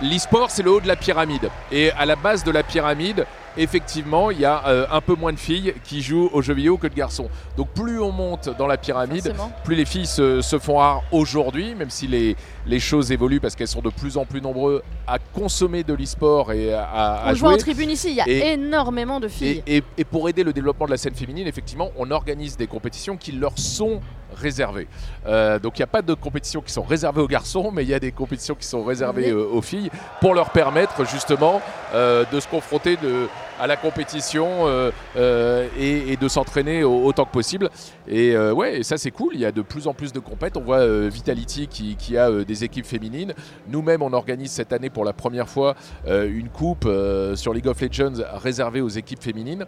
l'e-sport, 0.01 0.51
c'est 0.51 0.63
le 0.63 0.72
haut 0.72 0.82
de 0.82 0.88
la 0.88 0.98
pyramide. 0.98 1.50
Et 1.72 1.92
à 1.92 2.06
la 2.06 2.18
base 2.18 2.44
de 2.44 2.51
la 2.51 2.63
pyramide, 2.63 3.25
effectivement, 3.57 4.31
il 4.31 4.39
y 4.39 4.45
a 4.45 4.67
euh, 4.67 4.86
un 4.91 5.01
peu 5.01 5.15
moins 5.15 5.33
de 5.33 5.39
filles 5.39 5.74
qui 5.83 6.01
jouent 6.01 6.29
aux 6.33 6.41
jeux 6.41 6.53
vidéo 6.53 6.77
que 6.77 6.88
de 6.88 6.93
garçons. 6.95 7.29
Donc 7.57 7.69
plus 7.69 8.00
on 8.00 8.12
monte 8.12 8.50
dans 8.57 8.67
la 8.67 8.77
pyramide, 8.77 9.24
Forcément. 9.25 9.51
plus 9.63 9.75
les 9.75 9.86
filles 9.86 10.05
se, 10.07 10.41
se 10.41 10.60
font 10.60 10.77
rares 10.77 11.01
aujourd'hui, 11.12 11.75
même 11.75 11.89
si 11.89 12.07
les, 12.07 12.36
les 12.65 12.79
choses 12.79 13.12
évoluent 13.12 13.39
parce 13.39 13.55
qu'elles 13.55 13.67
sont 13.67 13.81
de 13.81 13.89
plus 13.89 14.17
en 14.17 14.25
plus 14.25 14.41
nombreux 14.41 14.83
à 15.07 15.19
consommer 15.19 15.83
de 15.83 15.93
l'e-sport 15.93 16.51
et 16.51 16.74
à, 16.74 16.83
à 16.83 17.31
On 17.31 17.36
joue 17.36 17.48
en 17.48 17.57
tribune 17.57 17.89
ici, 17.89 18.10
il 18.12 18.15
y 18.15 18.22
a 18.22 18.27
Et- 18.27 18.53
énormément 18.53 19.19
de 19.19 19.27
filles. 19.27 19.63
Et, 19.67 19.77
et- 19.77 19.83
et 19.98 20.03
pour 20.03 20.27
aider 20.29 20.43
le 20.43 20.53
développement 20.53 20.86
de 20.86 20.91
la 20.91 20.98
scène 20.98 21.15
féminine, 21.15 21.48
effectivement, 21.48 21.89
on 21.98 22.10
organise 22.12 22.57
des 22.57 22.67
compétitions 22.67 23.17
qui 23.17 23.31
leur 23.33 23.57
sont 23.57 24.00
réservées. 24.34 24.88
Euh, 25.25 25.60
donc 25.60 25.78
il 25.78 25.82
n'y 25.82 25.86
a 25.86 25.88
pas 25.88 26.02
de 26.02 26.13
compétitions 26.13 26.62
qui 26.62 26.72
sont 26.74 26.84
réservées 26.84 27.22
aux 27.22 27.28
garçons, 27.28 27.72
mais 27.72 27.84
il 27.84 27.90
y 27.90 27.94
a 27.94 28.00
des 28.00 28.12
compétitions 28.12 28.56
qui 28.56 28.68
sont 28.68 28.84
réservées 28.84 29.32
Oui. 29.34 29.40
euh, 29.40 29.46
aux 29.58 29.62
filles 29.62 29.90
pour 30.22 30.34
leur 30.34 30.50
permettre 30.50 31.06
justement 31.06 31.62
euh, 31.94 32.25
de 32.32 32.40
se 32.40 32.48
confronter 32.48 32.98
de, 32.98 33.28
à 33.63 33.67
la 33.67 33.77
compétition 33.77 34.46
euh, 34.67 34.91
euh, 35.15 35.70
et, 35.79 36.12
et 36.12 36.17
de 36.17 36.27
s'entraîner 36.27 36.84
au- 36.84 37.05
autant 37.05 37.24
que 37.24 37.32
possible. 37.32 37.70
Et 38.10 38.36
euh, 38.36 38.51
ouais, 38.53 38.79
et 38.79 38.84
ça 38.84 38.98
c'est 38.98 39.12
cool. 39.12 39.32
Il 39.36 39.39
y 39.39 39.46
a 39.46 39.53
de 39.53 39.62
plus 39.62 39.88
en 39.88 39.93
plus 39.93 40.12
de 40.12 40.20
compètes. 40.20 40.58
On 40.58 40.62
voit 40.62 40.86
Vitality 41.08 41.67
qui, 41.67 41.96
qui 41.96 42.17
a 42.17 42.29
des 42.43 42.65
équipes 42.65 42.86
féminines. 42.86 43.34
Nous-mêmes, 43.70 44.01
on 44.01 44.11
organise 44.11 44.51
cette 44.51 44.74
année 44.74 44.90
pour 44.90 45.05
la 45.05 45.14
première 45.14 45.48
fois 45.48 45.75
une 46.05 46.50
coupe 46.50 46.88
sur 47.35 47.53
League 47.53 47.68
of 47.68 47.79
Legends 47.79 48.22
réservée 48.33 48.81
aux 48.81 48.90
équipes 48.90 49.24
féminines. 49.24 49.66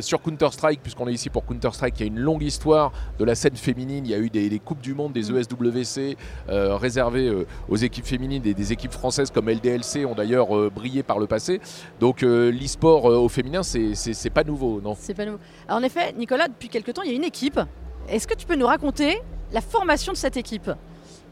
Sur 0.00 0.22
Counter-Strike, 0.22 0.80
puisqu'on 0.82 1.06
est 1.08 1.12
ici 1.12 1.28
pour 1.28 1.44
Counter-Strike, 1.44 1.94
il 1.98 2.00
y 2.00 2.04
a 2.04 2.06
une 2.06 2.18
longue 2.18 2.42
histoire 2.42 2.90
de 3.18 3.24
la 3.26 3.34
scène 3.34 3.56
féminine. 3.56 4.06
Il 4.06 4.10
y 4.10 4.14
a 4.14 4.18
eu 4.18 4.30
des, 4.30 4.48
des 4.48 4.58
coupes 4.58 4.80
du 4.80 4.94
monde, 4.94 5.12
des 5.12 5.30
ESWC 5.30 6.16
euh, 6.48 6.76
réservées 6.76 7.30
aux 7.68 7.76
équipes 7.76 8.06
féminines 8.06 8.42
et 8.46 8.54
des 8.54 8.72
équipes 8.72 8.92
françaises 8.92 9.30
comme 9.30 9.50
LDLC 9.50 10.06
ont 10.06 10.14
d'ailleurs 10.14 10.48
brillé 10.70 11.02
par 11.02 11.18
le 11.18 11.26
passé. 11.26 11.60
Donc 12.00 12.22
l'e-sport 12.22 13.25
au 13.26 13.28
féminin, 13.28 13.62
c'est- 13.62 13.94
c'est 13.94 14.14
c'est 14.14 14.30
pas 14.30 14.44
nouveau, 14.44 14.80
non? 14.80 14.96
C'est 14.98 15.14
pas 15.14 15.24
nouveau. 15.26 15.38
Alors, 15.68 15.80
en 15.80 15.82
effet, 15.82 16.12
Nicolas, 16.16 16.48
depuis 16.48 16.68
quelque 16.68 16.90
temps, 16.92 17.02
il 17.02 17.10
y 17.10 17.14
a 17.14 17.16
une 17.16 17.24
équipe. 17.24 17.60
Est-ce 18.08 18.26
que 18.26 18.34
tu 18.34 18.46
peux 18.46 18.56
nous 18.56 18.66
raconter 18.66 19.20
la 19.52 19.60
formation 19.60 20.12
de 20.12 20.16
cette 20.16 20.36
équipe? 20.36 20.70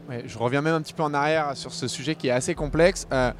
Ouais, 0.09 0.23
je 0.27 0.37
reviens 0.37 0.61
même 0.61 0.75
un 0.75 0.81
petit 0.81 0.93
peu 0.93 1.03
en 1.03 1.13
arrière 1.13 1.51
sur 1.55 1.73
ce 1.73 1.87
sujet 1.87 2.13
qui 2.15 2.27
est 2.27 2.31
assez 2.31 2.53
complexe. 2.53 3.07
Euh, 3.11 3.31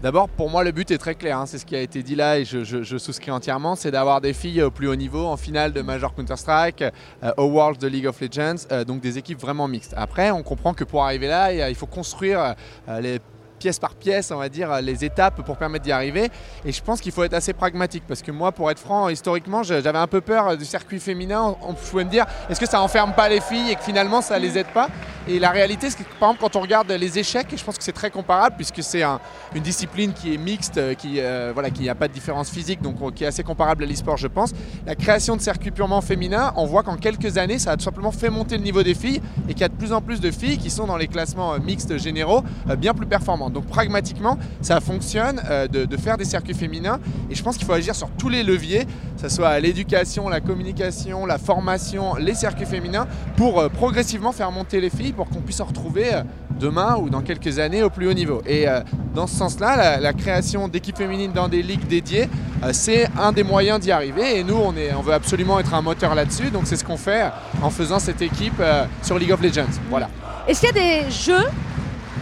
D'abord, 0.00 0.28
pour 0.28 0.48
moi, 0.48 0.62
le 0.62 0.70
but 0.70 0.88
est 0.92 0.98
très 0.98 1.16
clair. 1.16 1.38
hein, 1.38 1.46
c'est 1.46 1.58
ce 1.58 1.66
qui 1.66 1.74
a 1.74 1.80
été 1.80 2.04
dit 2.04 2.14
là 2.14 2.38
et 2.38 2.44
je, 2.44 2.62
je- 2.62 2.84
je 2.84 2.98
souscris 2.98 3.32
entièrement. 3.32 3.74
C'est 3.74 3.90
d'avoir 3.90 4.20
des 4.20 4.32
filles 4.32 4.62
au 4.62 4.70
plus 4.70 4.86
haut 4.86 4.94
niveau, 4.94 5.26
en 5.26 5.36
finale 5.36 5.72
de 5.72 5.82
Major 5.82 6.14
Counter-Strike, 6.14 6.82
euh, 7.24 7.32
au 7.36 7.46
Worlds 7.46 7.80
de 7.80 7.88
League 7.88 8.06
of 8.06 8.20
Legends, 8.20 8.64
euh, 8.70 8.84
donc 8.84 9.00
des 9.00 9.18
équipes 9.18 9.40
vraiment 9.40 9.66
mixtes. 9.66 9.94
Après, 9.96 10.30
on 10.30 10.44
comprend 10.44 10.72
que 10.72 10.84
pour 10.84 11.02
arriver 11.04 11.26
là, 11.26 11.68
il 11.68 11.74
faut 11.74 11.86
construire 11.86 12.54
euh, 12.88 13.00
les 13.00 13.18
pièce 13.58 13.78
par 13.78 13.94
pièce, 13.94 14.30
on 14.30 14.38
va 14.38 14.48
dire, 14.48 14.72
euh, 14.72 14.80
les 14.80 15.04
étapes 15.04 15.42
pour 15.42 15.56
permettre 15.56 15.84
d'y 15.84 15.92
arriver. 15.92 16.30
Et 16.64 16.72
je 16.72 16.82
pense 16.82 17.00
qu'il 17.00 17.12
faut 17.12 17.24
être 17.24 17.34
assez 17.34 17.52
pragmatique 17.52 18.04
parce 18.06 18.22
que 18.22 18.30
moi, 18.30 18.52
pour 18.52 18.70
être 18.70 18.78
franc, 18.78 19.08
historiquement, 19.08 19.62
j'avais 19.62 19.98
un 19.98 20.06
peu 20.06 20.20
peur 20.20 20.48
euh, 20.48 20.56
du 20.56 20.64
circuit 20.64 21.00
féminin. 21.00 21.56
On 21.62 21.74
pouvait 21.74 22.04
me 22.04 22.10
dire, 22.10 22.26
est-ce 22.48 22.60
que 22.60 22.68
ça 22.68 22.80
enferme 22.80 23.12
pas 23.12 23.28
les 23.28 23.40
filles 23.40 23.70
et 23.72 23.76
que 23.76 23.82
finalement 23.82 24.22
ça 24.22 24.38
les 24.38 24.56
aide 24.56 24.68
pas? 24.68 24.88
Et 25.30 25.38
la 25.38 25.50
réalité, 25.50 25.90
c'est 25.90 25.98
que 25.98 26.08
par 26.18 26.30
exemple, 26.30 26.40
quand 26.40 26.56
on 26.58 26.62
regarde 26.62 26.90
les 26.90 27.18
échecs, 27.18 27.52
et 27.52 27.58
je 27.58 27.62
pense 27.62 27.76
que 27.76 27.84
c'est 27.84 27.92
très 27.92 28.10
comparable 28.10 28.56
puisque 28.56 28.82
c'est 28.82 29.02
un- 29.02 29.20
une 29.54 29.62
discipline 29.62 30.14
qui 30.14 30.32
est 30.32 30.38
mixte, 30.38 30.78
euh, 30.78 30.94
qui 30.94 31.16
euh, 31.20 31.50
voilà, 31.52 31.68
qui 31.68 31.84
n'a 31.84 31.94
pas 31.94 32.08
de 32.08 32.14
différence 32.14 32.48
physique, 32.48 32.80
donc 32.80 32.96
euh, 33.02 33.10
qui 33.10 33.24
est 33.24 33.26
assez 33.26 33.42
comparable 33.42 33.84
à 33.84 33.86
l'e-sport, 33.86 34.16
je 34.16 34.26
pense. 34.26 34.52
La 34.86 34.94
création 34.94 35.36
de 35.36 35.42
circuits 35.42 35.70
purement 35.70 36.00
féminins, 36.00 36.54
on 36.56 36.64
voit 36.64 36.82
qu'en 36.82 36.96
quelques 36.96 37.36
années, 37.36 37.58
ça 37.58 37.72
a 37.72 37.76
tout 37.76 37.84
simplement 37.84 38.10
fait 38.10 38.30
monter 38.30 38.56
le 38.56 38.62
niveau 38.64 38.82
des 38.82 38.94
filles 38.94 39.20
et 39.50 39.52
qu'il 39.52 39.60
y 39.60 39.64
a 39.64 39.68
de 39.68 39.74
plus 39.74 39.92
en 39.92 40.00
plus 40.00 40.18
de 40.20 40.30
filles 40.30 40.56
qui 40.56 40.70
sont 40.70 40.86
dans 40.86 40.96
les 40.96 41.08
classements 41.08 41.58
mixtes 41.58 41.98
généraux 41.98 42.42
bien 42.78 42.94
plus 42.94 43.06
performantes. 43.06 43.52
Donc 43.52 43.66
pragmatiquement, 43.66 44.38
ça 44.62 44.80
fonctionne 44.80 45.42
de, 45.70 45.96
faire 45.98 46.16
des 46.16 46.24
circuits 46.24 46.54
féminins 46.54 47.00
et 47.30 47.34
je 47.34 47.42
pense 47.42 47.58
qu'il 47.58 47.66
faut 47.66 47.72
agir 47.72 47.94
sur 47.94 48.08
tous 48.10 48.28
les 48.30 48.42
leviers, 48.42 48.84
que 48.84 49.22
ce 49.22 49.28
soit 49.28 49.58
l'éducation, 49.60 50.28
la 50.28 50.40
communication, 50.40 51.26
la 51.26 51.38
formation, 51.38 52.14
les 52.14 52.34
circuits 52.34 52.66
féminins, 52.66 53.06
pour 53.36 53.68
progressivement 53.70 54.32
faire 54.32 54.50
monter 54.50 54.80
les 54.80 54.90
filles 54.90 55.12
pour 55.18 55.28
qu'on 55.28 55.40
puisse 55.40 55.56
se 55.56 55.62
retrouver 55.64 56.14
euh, 56.14 56.22
demain 56.60 56.94
ou 56.96 57.10
dans 57.10 57.22
quelques 57.22 57.58
années 57.58 57.82
au 57.82 57.90
plus 57.90 58.06
haut 58.08 58.12
niveau. 58.14 58.40
Et 58.46 58.68
euh, 58.68 58.80
dans 59.16 59.26
ce 59.26 59.34
sens-là, 59.34 59.76
la, 59.76 59.96
la 59.98 60.12
création 60.12 60.68
d'équipes 60.68 60.96
féminines 60.96 61.32
dans 61.32 61.48
des 61.48 61.60
ligues 61.60 61.88
dédiées, 61.88 62.28
euh, 62.62 62.70
c'est 62.72 63.08
un 63.18 63.32
des 63.32 63.42
moyens 63.42 63.80
d'y 63.80 63.90
arriver. 63.90 64.38
Et 64.38 64.44
nous, 64.44 64.54
on, 64.54 64.76
est, 64.76 64.94
on 64.94 65.02
veut 65.02 65.12
absolument 65.12 65.58
être 65.58 65.74
un 65.74 65.82
moteur 65.82 66.14
là-dessus. 66.14 66.50
Donc 66.52 66.62
c'est 66.66 66.76
ce 66.76 66.84
qu'on 66.84 66.96
fait 66.96 67.24
en 67.60 67.68
faisant 67.70 67.98
cette 67.98 68.22
équipe 68.22 68.60
euh, 68.60 68.84
sur 69.02 69.18
League 69.18 69.32
of 69.32 69.40
Legends. 69.42 69.74
Voilà. 69.90 70.08
Est-ce 70.46 70.60
qu'il 70.60 70.68
y 70.76 70.78
a 70.78 71.02
des 71.04 71.10
jeux 71.10 71.46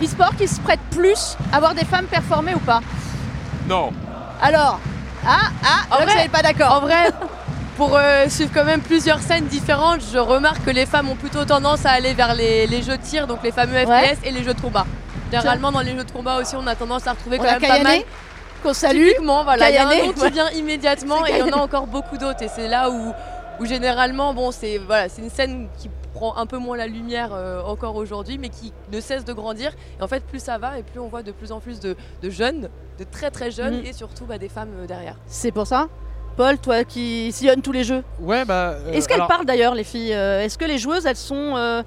e-sport 0.03 0.35
qui 0.37 0.49
se 0.49 0.59
prêtent 0.61 0.81
plus 0.91 1.37
à 1.53 1.61
voir 1.61 1.75
des 1.75 1.85
femmes 1.85 2.07
performer 2.07 2.55
ou 2.55 2.61
pas? 2.61 2.81
Non. 3.69 3.91
Alors, 4.41 4.81
ah, 5.27 5.51
ah, 5.63 5.95
En 5.95 5.99
là, 5.99 6.05
vrai- 6.07 6.15
vous 6.15 6.21
n'êtes 6.23 6.33
pas 6.33 6.43
d'accord. 6.43 6.73
En 6.73 6.81
vrai, 6.81 7.11
pour 7.77 7.97
euh, 7.97 8.29
suivre 8.29 8.51
quand 8.55 8.65
même 8.65 8.81
plusieurs 8.81 9.21
scènes 9.21 9.47
différentes, 9.47 10.01
je 10.13 10.19
remarque 10.19 10.65
que 10.65 10.71
les 10.71 10.87
femmes 10.87 11.09
ont 11.11 11.15
plutôt 11.17 11.45
tendance 11.45 11.85
à 11.85 11.91
aller 11.91 12.15
vers 12.15 12.35
les, 12.35 12.67
les 12.67 12.83
jeux 12.83 12.97
de 12.97 13.03
tir, 13.03 13.27
donc 13.27 13.43
les 13.43 13.53
fameux 13.53 13.75
Ouais. 13.85 14.15
FPS 14.15 14.19
et 14.25 14.31
les 14.31 14.43
jeux 14.43 14.55
de 14.55 14.61
combat. 14.61 14.87
Généralement, 15.31 15.73
dans 15.73 15.81
les 15.81 15.95
jeux 15.97 16.05
de 16.05 16.11
combat 16.11 16.39
aussi, 16.41 16.57
on 16.57 16.67
a 16.67 16.75
tendance 16.75 17.07
à 17.07 17.13
retrouver 17.13 17.39
On 17.39 17.43
quand 17.45 17.51
même 17.51 17.61
pas 17.61 17.83
mal. 17.83 18.01
Qu'on 18.63 18.73
salue. 18.73 19.09
Typiquement, 19.09 19.45
voilà, 19.45 19.69
il 19.71 19.75
y 19.75 19.79
a 19.79 19.87
un 19.89 20.07
nom 20.07 20.13
qui 20.13 20.31
vient 20.31 20.51
immédiatement 20.51 21.27
et 21.27 21.33
il 21.33 21.39
y 21.39 21.43
en 21.43 21.49
a 21.59 21.61
encore 21.61 21.87
beaucoup 21.87 22.17
d'autres. 22.17 22.43
Et 22.43 22.49
c'est 22.49 22.69
là 22.69 22.89
où, 22.91 23.13
où 23.61 23.67
généralement, 23.67 24.33
bon, 24.33 24.51
c'est 24.53 24.79
voilà, 24.79 25.09
c'est 25.11 25.21
une 25.21 25.29
scène 25.31 25.69
qui 25.79 25.91
prend 26.15 26.37
un 26.39 26.47
peu 26.47 26.57
moins 26.57 26.77
la 26.79 26.87
lumière 26.87 27.31
euh, 27.35 27.61
encore 27.63 27.97
aujourd'hui, 27.97 28.39
mais 28.39 28.49
qui 28.49 28.73
ne 28.91 29.01
cesse 29.01 29.25
de 29.27 29.33
grandir. 29.35 29.73
Et 30.01 30.03
en 30.03 30.09
fait, 30.09 30.25
plus 30.25 30.41
ça 30.43 30.57
va 30.57 30.79
et 30.79 30.83
plus 30.83 30.99
on 31.01 31.09
voit 31.09 31.23
de 31.23 31.33
plus 31.33 31.53
en 31.53 31.61
plus 31.61 31.81
de, 31.81 31.95
de 32.23 32.31
jeunes, 32.31 32.71
de 32.99 33.05
très 33.05 33.31
très 33.31 33.51
jeunes 33.51 33.81
Mhm. 33.81 33.87
et 33.87 33.93
surtout 33.93 34.25
bah, 34.25 34.39
des 34.39 34.49
femmes 34.49 34.71
euh, 34.81 34.87
derrière. 34.87 35.17
C'est 35.27 35.53
pour 35.53 35.67
ça? 35.67 35.89
Paul, 36.37 36.59
toi 36.59 36.85
qui 36.85 37.33
sillonnes 37.33 37.63
tous 37.63 37.73
les 37.73 37.85
jeux. 37.85 38.03
Ouais, 38.21 38.45
bah. 38.45 38.75
euh, 38.87 38.93
Est-ce 38.93 39.09
qu'elles 39.09 39.17
alors- 39.17 39.29
parlent 39.29 39.47
d'ailleurs, 39.47 39.75
les 39.75 39.85
filles 39.85 40.13
Euh, 40.15 40.43
Est-ce 40.43 40.59
que 40.59 40.65
les 40.67 40.79
joueuses, 40.79 41.07
elles 41.07 41.17
sont. 41.17 41.55
euh, 41.57 41.83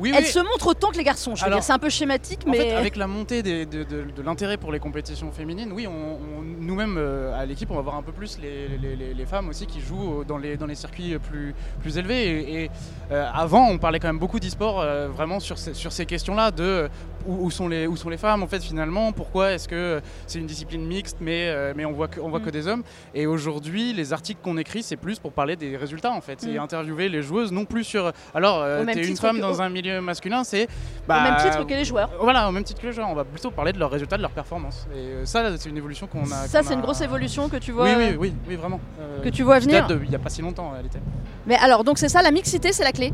Oui, 0.00 0.12
elles 0.14 0.22
oui. 0.24 0.30
se 0.30 0.38
montrent 0.38 0.68
autant 0.68 0.90
que 0.90 0.96
les 0.96 1.02
garçons 1.02 1.34
Je 1.34 1.40
veux 1.40 1.46
Alors, 1.46 1.58
dire, 1.58 1.64
c'est 1.64 1.72
un 1.72 1.78
peu 1.80 1.88
schématique, 1.90 2.40
En 2.46 2.50
mais. 2.50 2.58
fait, 2.58 2.72
avec 2.76 2.94
la 2.94 3.08
montée 3.08 3.42
des- 3.42 3.66
de, 3.66 3.82
de- 3.82 4.04
de 4.14 4.22
l'intérêt 4.22 4.56
pour 4.56 4.70
les 4.70 4.78
compétitions 4.78 5.32
féminines, 5.32 5.72
oui, 5.72 5.88
on, 5.88 5.90
on- 5.90 6.42
nous-mêmes 6.42 6.96
euh, 6.98 7.36
à 7.36 7.44
l'équipe, 7.46 7.68
on 7.72 7.74
va 7.74 7.80
voir 7.80 7.96
un 7.96 8.02
peu 8.02 8.12
plus 8.12 8.38
les, 8.40 8.68
les- 8.78 8.94
les- 8.94 9.12
les 9.14 9.26
femmes 9.26 9.48
aussi 9.48 9.66
qui 9.66 9.80
jouent 9.80 10.22
dans 10.22 10.38
les, 10.38 10.56
dans 10.56 10.66
les 10.66 10.76
circuits 10.76 11.18
plus, 11.18 11.52
plus 11.80 11.98
élevés. 11.98 12.28
Et, 12.28 12.64
et, 12.64 12.70
euh, 13.10 13.26
avant, 13.34 13.66
on 13.70 13.78
parlait 13.78 13.98
quand 13.98 14.06
même 14.08 14.20
beaucoup 14.20 14.38
d'e-sport 14.38 14.80
euh, 14.80 15.08
vraiment 15.08 15.40
sur 15.40 15.58
ces, 15.58 15.74
sur 15.74 15.90
ces 15.90 16.06
questions-là 16.06 16.52
de 16.52 16.88
où, 17.26 17.46
où 17.46 17.50
sont 17.50 17.68
les, 17.68 17.86
où 17.86 17.96
sont 17.96 18.08
les 18.08 18.16
femmes 18.16 18.42
en 18.42 18.46
fait 18.46 18.62
finalement, 18.62 19.12
pourquoi 19.12 19.52
est-ce 19.52 19.68
que 19.68 20.00
c'est 20.26 20.38
une 20.38 20.46
discipline 20.46 20.84
mixte 20.86 21.18
mais, 21.20 21.48
euh, 21.48 21.72
mais 21.76 21.84
on 21.84 21.92
voit, 21.92 22.08
que, 22.08 22.20
on 22.20 22.28
voit 22.28 22.38
Mm. 22.38 22.42
que 22.44 22.50
des 22.50 22.66
hommes. 22.68 22.82
Et 23.14 23.26
aujourd'hui, 23.26 23.92
les 23.92 24.12
articles 24.12 24.40
qu'on 24.42 24.56
écrit, 24.58 24.82
c'est 24.82 24.96
plus 24.96 25.18
pour 25.18 25.32
parler 25.32 25.56
des 25.56 25.76
résultats 25.76 26.12
en 26.12 26.20
fait, 26.20 26.44
et 26.44 26.58
Mm. 26.58 26.62
interviewer 26.62 27.08
les 27.08 27.22
joueuses 27.22 27.52
non 27.52 27.64
plus 27.64 27.84
sur 27.84 28.12
alors 28.34 28.62
euh, 28.62 28.84
t'es 28.84 29.06
une 29.06 29.16
femme 29.16 29.36
que- 29.36 29.40
dans 29.42 29.60
un 29.62 29.68
milieu 29.68 30.00
masculin, 30.00 30.44
c'est 30.44 30.64
Au 30.64 31.12
même 31.12 31.34
bah, 31.34 31.36
titre 31.42 31.64
que 31.66 31.74
les 31.74 31.84
joueurs. 31.84 32.10
voilà, 32.20 32.48
au 32.48 32.52
même 32.52 32.64
titre 32.64 32.80
que 32.80 32.86
les 32.86 32.92
joueurs, 32.92 33.08
on 33.10 33.14
va 33.14 33.24
plutôt 33.24 33.50
parler 33.50 33.72
de 33.72 33.78
leurs 33.78 33.90
résultats, 33.90 34.16
de 34.16 34.22
leurs 34.22 34.30
performances. 34.30 34.86
Et 34.94 34.96
euh, 34.98 35.24
ça, 35.24 35.56
c'est 35.56 35.68
une 35.68 35.76
évolution 35.76 36.06
qu'on 36.06 36.24
a. 36.24 36.46
Ça, 36.46 36.62
c'est 36.62 36.74
une 36.74 36.80
grosse 36.80 37.00
évolution 37.00 37.48
que 37.48 37.56
tu 37.56 37.72
vois. 37.72 37.84
Oui, 37.84 37.90
oui, 37.96 38.16
oui, 38.18 38.32
oui, 38.48 38.56
vraiment. 38.56 38.80
Euh, 39.00 39.20
Que 39.22 39.28
tu 39.28 39.42
vois 39.42 39.58
venir. 39.58 39.86
il 40.02 40.08
n'y 40.08 40.14
a 40.14 40.18
pas 40.18 40.28
si 40.30 40.42
longtemps 40.42 40.66
en 40.66 40.70
réalité. 40.72 40.98
Mais 41.46 41.56
alors, 41.56 41.84
donc 41.84 41.98
c'est 41.98 42.08
ça, 42.08 42.22
la 42.22 42.30
mixité, 42.30 42.72
c'est 42.72 42.84
la 42.84 42.92
clé. 42.92 43.12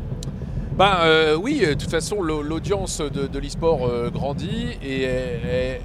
Ben 0.77 0.97
euh, 1.03 1.37
oui, 1.41 1.61
de 1.65 1.73
toute 1.73 1.89
façon, 1.89 2.21
l'au- 2.21 2.41
l'audience 2.41 2.99
de, 2.99 3.27
de 3.27 3.39
l'e-sport 3.39 3.87
euh, 3.87 4.09
grandit 4.09 4.71
et, 4.83 5.03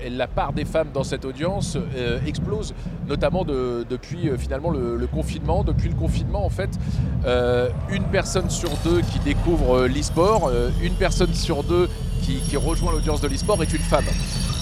et 0.05 0.11
la 0.11 0.27
part 0.27 0.53
des 0.53 0.65
femmes 0.65 0.89
dans 0.93 1.05
cette 1.05 1.25
audience 1.25 1.77
euh, 1.97 2.19
explose, 2.27 2.75
notamment 3.09 3.45
de- 3.45 3.87
depuis 3.89 4.29
euh, 4.29 4.37
finalement 4.37 4.71
le, 4.71 4.97
le 4.97 5.07
confinement. 5.07 5.63
Depuis 5.63 5.89
le 5.91 5.95
confinement, 5.95 6.45
en 6.45 6.51
fait, 6.51 6.71
une 7.93 8.03
personne 8.11 8.51
sur 8.51 8.71
deux 8.85 9.01
qui 9.13 9.21
découvre 9.21 9.87
l'e-sport, 9.87 10.51
une 10.83 10.95
personne 10.95 11.35
sur 11.35 11.63
deux 11.63 11.89
qui, 12.23 12.37
qui 12.41 12.57
rejoint 12.57 12.91
l'audience 12.91 13.21
de 13.21 13.29
l'e-sport 13.29 13.63
est 13.63 13.73
une 13.73 13.79
femme. 13.79 14.05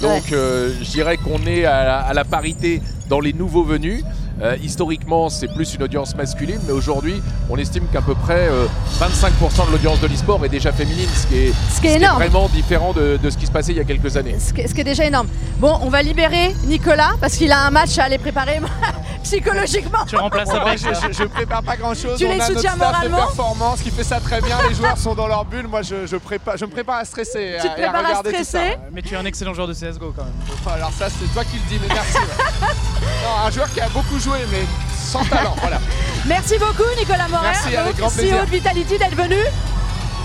Donc 0.02 0.24
je 0.30 0.90
dirais 0.90 1.16
qu'on 1.16 1.40
est 1.46 1.64
à 1.64 1.84
la, 1.84 1.98
à 2.00 2.12
la 2.14 2.24
parité 2.24 2.82
dans 3.08 3.20
les 3.20 3.32
nouveaux 3.32 3.64
venus. 3.64 4.04
Euh, 4.40 4.56
historiquement, 4.62 5.28
c'est 5.28 5.48
plus 5.48 5.74
une 5.74 5.82
audience 5.82 6.14
masculine, 6.14 6.60
mais 6.66 6.72
aujourd'hui, 6.72 7.20
on 7.50 7.56
estime 7.56 7.86
qu'à 7.92 8.00
peu 8.02 8.14
près 8.14 8.48
euh, 8.48 8.66
25% 9.00 9.66
de 9.66 9.72
l'audience 9.72 10.00
de 10.00 10.06
l'e-sport 10.06 10.44
est 10.44 10.48
déjà 10.48 10.70
féminine, 10.72 11.08
ce 11.12 11.26
qui 11.26 11.36
est, 11.38 11.52
Ce 11.74 11.80
qui 11.80 11.88
est 11.88 11.96
énorme. 11.96 12.18
vraiment 12.22 12.48
différent 12.48 12.92
de, 12.92 13.18
de 13.20 13.30
ce 13.30 13.36
qui 13.36 13.46
se 13.46 13.50
passait 13.50 13.72
il 13.72 13.78
y 13.78 13.80
a 13.80 13.84
quelques 13.84 14.16
années. 14.16 14.36
Ce 14.38 14.52
qui, 14.52 14.66
ce 14.68 14.72
qui 14.74 14.80
est 14.80 14.84
déjà 14.84 15.04
énorme. 15.04 15.26
Bon, 15.58 15.76
on 15.82 15.88
va 15.88 16.02
libérer 16.02 16.54
Nicolas 16.66 17.12
parce 17.20 17.34
qu'il 17.36 17.50
a 17.50 17.60
un 17.66 17.70
match 17.70 17.98
à 17.98 18.04
aller 18.04 18.18
préparer 18.18 18.60
psychologiquement. 19.24 20.04
Tu 20.06 20.16
remplaces 20.16 20.50
avec. 20.50 20.78
je, 20.78 20.86
je- 21.08 21.12
je 21.12 21.24
prépare 21.24 21.62
pas 21.62 21.76
grand 21.76 21.94
chose. 21.94 22.16
Tu 22.18 22.26
On 22.26 22.30
les 22.30 22.34
a 22.40 22.48
notre 22.48 22.54
soutiens 22.60 22.76
staff 22.76 23.02
de 23.04 23.08
performance 23.08 23.80
qui 23.80 23.90
fait 23.90 24.04
ça 24.04 24.20
très 24.20 24.40
bien. 24.40 24.56
Les 24.68 24.74
joueurs 24.74 24.96
sont 24.98 25.14
dans 25.14 25.26
leur 25.26 25.44
bulle. 25.44 25.66
Moi, 25.66 25.82
je, 25.82 26.06
je 26.06 26.16
prépare, 26.16 26.56
je 26.56 26.64
me 26.64 26.70
prépare 26.70 26.96
à 26.98 27.04
stresser. 27.04 27.56
Tu 27.60 27.62
te 27.62 27.66
et 27.66 27.70
à 27.70 27.90
prépares 27.90 27.94
à 27.96 28.08
regarder 28.08 28.30
tout 28.32 28.44
stresser 28.44 28.70
ça. 28.74 28.76
Mais 28.92 29.02
tu 29.02 29.14
es 29.14 29.16
un 29.16 29.24
excellent 29.24 29.52
joueur 29.54 29.66
de 29.66 29.74
CSGO 29.74 30.14
quand 30.16 30.24
même. 30.24 30.74
Alors 30.74 30.92
ça, 30.92 31.08
c'est 31.10 31.26
toi 31.34 31.42
qui 31.44 31.56
le 31.56 31.62
dis, 31.68 31.78
mais 31.82 31.92
merci. 31.92 32.16
ouais. 32.18 32.68
Non, 33.24 33.46
un 33.46 33.50
joueur 33.50 33.70
qui 33.72 33.80
a 33.80 33.88
beaucoup 33.88 34.18
joué, 34.20 34.27
mais 34.50 34.66
sans 34.96 35.24
talent. 35.24 35.54
Voilà. 35.60 35.78
Merci 36.26 36.58
beaucoup, 36.58 36.88
Nicolas 36.98 37.28
Morer, 37.28 37.48
Merci, 37.52 37.76
avec 37.76 37.92
donc, 37.92 37.96
grand 37.96 38.10
plaisir. 38.10 38.36
CEO 38.36 38.44
de 38.46 38.50
Vitality, 38.50 38.98
d'être 38.98 39.16
venu. 39.16 39.36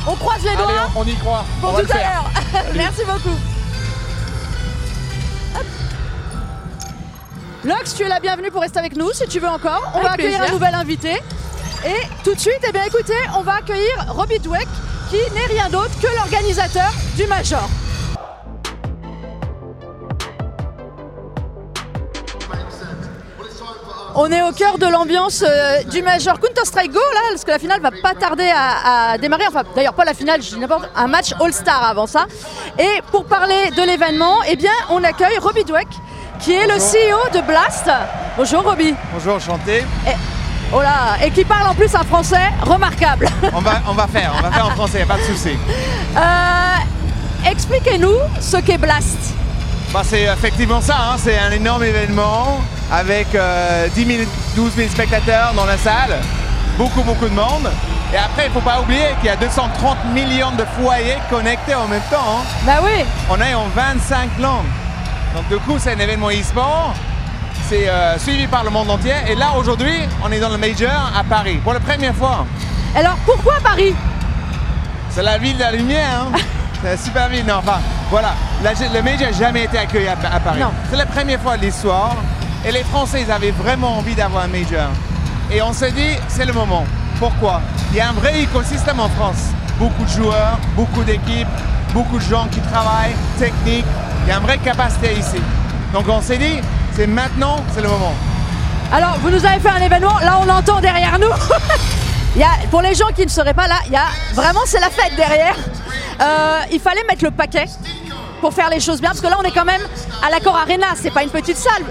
On 0.05 0.15
croise 0.15 0.43
les 0.43 0.55
doigts 0.55 0.65
Allez, 0.67 0.79
on, 0.95 1.01
on 1.01 1.05
y 1.05 1.15
croit. 1.15 1.45
pour 1.61 1.69
on 1.69 1.73
va 1.73 1.81
tout 1.81 1.87
le 1.87 1.93
à 1.93 1.97
faire. 1.97 2.23
l'heure. 2.53 2.63
Merci 2.75 3.01
beaucoup. 3.05 3.37
Lox, 7.63 7.95
tu 7.95 8.03
es 8.03 8.09
la 8.09 8.19
bienvenue 8.19 8.51
pour 8.51 8.61
rester 8.61 8.79
avec 8.79 8.95
nous 8.97 9.11
si 9.13 9.25
tu 9.27 9.39
veux 9.39 9.47
encore. 9.47 9.81
On 9.93 9.97
Avec 9.99 10.03
va 10.07 10.11
accueillir 10.13 10.37
plaisir. 10.39 10.53
un 10.53 10.57
nouvel 10.57 10.75
invité. 10.75 11.11
Et 11.85 12.01
tout 12.23 12.33
de 12.35 12.39
suite, 12.39 12.59
eh 12.67 12.71
bien 12.73 12.83
écoutez, 12.83 13.13
on 13.37 13.41
va 13.41 13.55
accueillir 13.55 14.05
Robbie 14.09 14.39
Dweck, 14.39 14.67
qui 15.09 15.15
n'est 15.33 15.45
rien 15.45 15.69
d'autre 15.69 15.91
que 16.01 16.07
l'organisateur 16.17 16.91
du 17.15 17.25
Major. 17.27 17.69
On 24.15 24.31
est 24.31 24.43
au 24.43 24.51
cœur 24.51 24.77
de 24.77 24.85
l'ambiance 24.85 25.43
euh, 25.47 25.81
du 25.83 26.03
Major 26.03 26.39
Counter-Strike 26.39 26.91
Go, 26.91 26.99
là, 27.13 27.19
parce 27.31 27.43
que 27.43 27.49
la 27.49 27.57
finale 27.57 27.81
va 27.81 27.89
pas 27.89 28.13
tarder 28.13 28.47
à, 28.55 29.13
à 29.13 29.17
démarrer. 29.17 29.45
Enfin, 29.47 29.63
d'ailleurs, 29.75 29.93
pas 29.95 30.05
la 30.05 30.13
finale, 30.13 30.39
je 30.43 30.49
dis 30.49 30.59
n'importe 30.59 30.87
un 30.95 31.07
match 31.07 31.33
All-Star 31.41 31.83
avant 31.83 32.05
ça. 32.05 32.25
Et 32.77 33.01
pour 33.11 33.25
parler 33.25 33.71
de 33.75 33.81
l'événement, 33.81 34.35
eh 34.47 34.55
bien, 34.55 34.71
on 34.89 35.03
accueille 35.03 35.39
Robbie 35.39 35.63
Dweck, 35.63 35.87
qui 36.39 36.53
est 36.53 36.67
le 36.67 36.75
CEO 36.75 37.29
de 37.33 37.41
Blast. 37.41 37.89
Bonjour 38.37 38.61
Robbie. 38.63 38.93
Bonjour, 39.13 39.35
enchanté. 39.35 39.83
Oh 40.75 40.81
là, 40.81 41.17
et 41.23 41.31
qui 41.31 41.43
parle 41.43 41.67
en 41.69 41.73
plus 41.73 41.93
un 41.95 42.03
français 42.03 42.51
remarquable. 42.61 43.27
On 43.53 43.61
va, 43.61 43.73
on 43.87 43.93
va 43.93 44.05
faire, 44.07 44.31
on 44.37 44.41
va 44.43 44.51
faire 44.51 44.67
en 44.67 44.71
français, 44.71 45.05
pas 45.07 45.17
de 45.17 45.23
souci. 45.23 45.57
Euh, 46.17 47.49
Expliquez-nous 47.49 48.15
ce 48.39 48.57
qu'est 48.57 48.77
Blast. 48.77 49.17
Bah, 49.93 50.01
c'est 50.03 50.23
effectivement 50.23 50.81
ça, 50.81 50.95
hein, 51.11 51.15
c'est 51.17 51.37
un 51.37 51.51
énorme 51.51 51.83
événement 51.83 52.59
avec 52.91 53.33
euh, 53.35 53.87
10 53.93 54.05
000, 54.05 54.29
12 54.55 54.73
000 54.75 54.89
spectateurs 54.89 55.53
dans 55.55 55.65
la 55.65 55.77
salle, 55.77 56.19
beaucoup 56.77 57.03
beaucoup 57.03 57.27
de 57.27 57.33
monde. 57.35 57.69
Et 58.11 58.17
après, 58.17 58.45
il 58.47 58.51
faut 58.51 58.59
pas 58.61 58.79
oublier 58.81 59.07
qu'il 59.19 59.27
y 59.27 59.29
a 59.29 59.35
230 59.35 59.97
millions 60.13 60.51
de 60.51 60.65
foyers 60.79 61.17
connectés 61.29 61.75
en 61.75 61.87
même 61.87 62.01
temps. 62.11 62.17
hein. 62.39 62.43
Bah 62.65 62.79
oui, 62.83 63.03
On 63.29 63.39
est 63.39 63.53
en 63.53 63.65
25 63.75 64.29
langues. 64.39 64.65
Donc 65.35 65.47
du 65.49 65.57
coup, 65.57 65.77
c'est 65.79 65.93
un 65.93 65.99
événement 65.99 66.29
e-sport. 66.29 66.93
C'est 67.69 67.87
euh, 67.87 68.17
suivi 68.19 68.45
par 68.47 68.63
le 68.63 68.69
monde 68.71 68.89
entier. 68.89 69.13
Et 69.29 69.35
là, 69.35 69.53
aujourd'hui, 69.57 69.99
on 70.23 70.31
est 70.31 70.39
dans 70.39 70.49
le 70.49 70.57
Major 70.57 71.11
à 71.17 71.23
Paris, 71.23 71.59
pour 71.63 71.73
la 71.73 71.79
première 71.79 72.13
fois. 72.15 72.45
alors 72.95 73.15
pourquoi 73.25 73.55
Paris? 73.63 73.95
C'est 75.09 75.23
la 75.23 75.37
ville 75.37 75.55
de 75.57 75.61
la 75.61 75.71
lumière, 75.71 76.25
hein 76.33 76.37
C'est 76.81 76.89
la 76.89 76.97
super 76.97 77.29
ville. 77.29 77.45
Non, 77.45 77.55
enfin, 77.57 77.79
voilà. 78.13 78.35
La- 78.63 78.73
le 78.73 79.01
Major 79.01 79.31
n'a 79.31 79.31
jamais 79.31 79.63
été 79.63 79.75
accueilli 79.75 80.07
à, 80.07 80.11
à 80.11 80.39
Paris. 80.39 80.59
Non. 80.59 80.69
C'est 80.91 80.97
la 80.97 81.07
première 81.07 81.39
fois 81.41 81.57
de 81.57 81.63
l'histoire. 81.63 82.15
Et 82.63 82.71
les 82.71 82.83
Français, 82.83 83.23
ils 83.25 83.31
avaient 83.31 83.49
vraiment 83.49 83.97
envie 83.97 84.13
d'avoir 84.13 84.43
un 84.43 84.47
Major. 84.49 84.87
Et 85.51 85.63
on 85.63 85.73
s'est 85.73 85.91
dit, 85.91 86.11
c'est 86.27 86.45
le 86.45 86.53
moment. 86.53 86.85
Pourquoi? 87.17 87.59
Il 87.91 87.97
y 87.97 88.01
a 88.01 88.09
un 88.09 88.13
vrai 88.13 88.39
écosystème 88.41 88.99
en 88.99 89.09
France. 89.09 89.45
Beaucoup 89.79 90.03
de 90.03 90.09
joueurs, 90.09 90.59
beaucoup 90.75 91.01
d'équipes, 91.03 91.47
beaucoup 91.91 92.19
de 92.19 92.23
gens 92.23 92.45
qui 92.51 92.59
travaillent, 92.59 93.15
techniques. 93.39 93.85
Il 94.25 94.29
y 94.29 94.31
a 94.31 94.37
une 94.37 94.43
vraie 94.43 94.59
capacité 94.59 95.13
ici. 95.13 95.41
Donc 95.91 96.05
on 96.07 96.21
s'est 96.21 96.37
dit, 96.37 96.59
c'est 96.95 97.07
maintenant, 97.07 97.57
c'est 97.73 97.81
le 97.81 97.89
moment. 97.89 98.13
Alors, 98.91 99.17
vous 99.23 99.31
nous 99.31 99.43
avez 99.43 99.59
fait 99.59 99.69
un 99.69 99.81
événement, 99.81 100.19
là 100.19 100.39
on 100.39 100.47
entend 100.49 100.79
derrière 100.81 101.17
nous. 101.17 101.33
Il 102.35 102.41
y 102.41 102.43
a, 102.43 102.49
pour 102.69 102.81
les 102.83 102.93
gens 102.93 103.07
qui 103.15 103.23
ne 103.25 103.29
seraient 103.29 103.53
pas 103.55 103.67
là, 103.67 103.75
il 103.85 103.91
y 103.91 103.95
a 103.95 104.05
vraiment 104.33 104.61
c'est 104.65 104.79
la 104.79 104.89
fête 104.89 105.15
derrière. 105.15 105.55
Euh, 106.19 106.61
il 106.71 106.79
fallait 106.79 107.03
mettre 107.07 107.23
le 107.23 107.29
paquet 107.31 107.65
pour 108.43 108.53
faire 108.53 108.69
les 108.69 108.81
choses 108.81 108.99
bien, 108.99 109.11
parce 109.11 109.21
que 109.21 109.27
là 109.27 109.37
on 109.39 109.43
est 109.43 109.53
quand 109.53 109.63
même 109.63 109.81
à 110.21 110.29
l'Accor 110.29 110.53
Arena, 110.53 110.87
c'est 110.95 111.11
pas 111.11 111.23
une 111.23 111.29
petite 111.29 111.55
salle. 111.55 111.85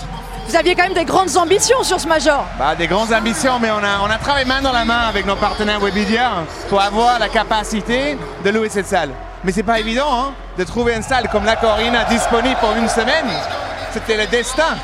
Vous 0.47 0.55
aviez 0.55 0.75
quand 0.75 0.83
même 0.83 0.93
des 0.93 1.07
grandes 1.07 1.35
ambitions 1.39 1.83
sur 1.83 1.99
ce 1.99 2.07
major. 2.07 2.45
Bah, 2.59 2.75
des 2.75 2.87
grandes 2.87 3.11
ambitions, 3.11 3.59
mais 3.59 3.71
on 3.71 3.79
a, 3.79 4.01
on 4.05 4.11
a 4.11 4.19
travaillé 4.19 4.45
main 4.45 4.61
dans 4.61 4.71
la 4.71 4.85
main 4.85 5.09
avec 5.09 5.25
nos 5.25 5.37
partenaires 5.37 5.81
Webidia 5.81 6.45
pour 6.69 6.79
avoir 6.83 7.19
la 7.19 7.31
capacité 7.31 8.19
de 8.45 8.51
louer 8.51 8.69
cette 8.69 8.87
salle. 8.87 9.09
Mais 9.45 9.51
c'est 9.51 9.63
pas 9.63 9.81
évident 9.81 10.13
hein, 10.13 10.33
de 10.59 10.65
trouver 10.65 10.95
une 10.95 11.03
salle 11.03 11.27
comme 11.31 11.47
la 11.47 11.57
Corina 11.57 12.05
disponible 12.05 12.57
pour 12.61 12.77
une 12.77 12.89
semaine. 12.89 13.31
C'était 13.95 14.19
le 14.19 14.27
destin. 14.27 14.77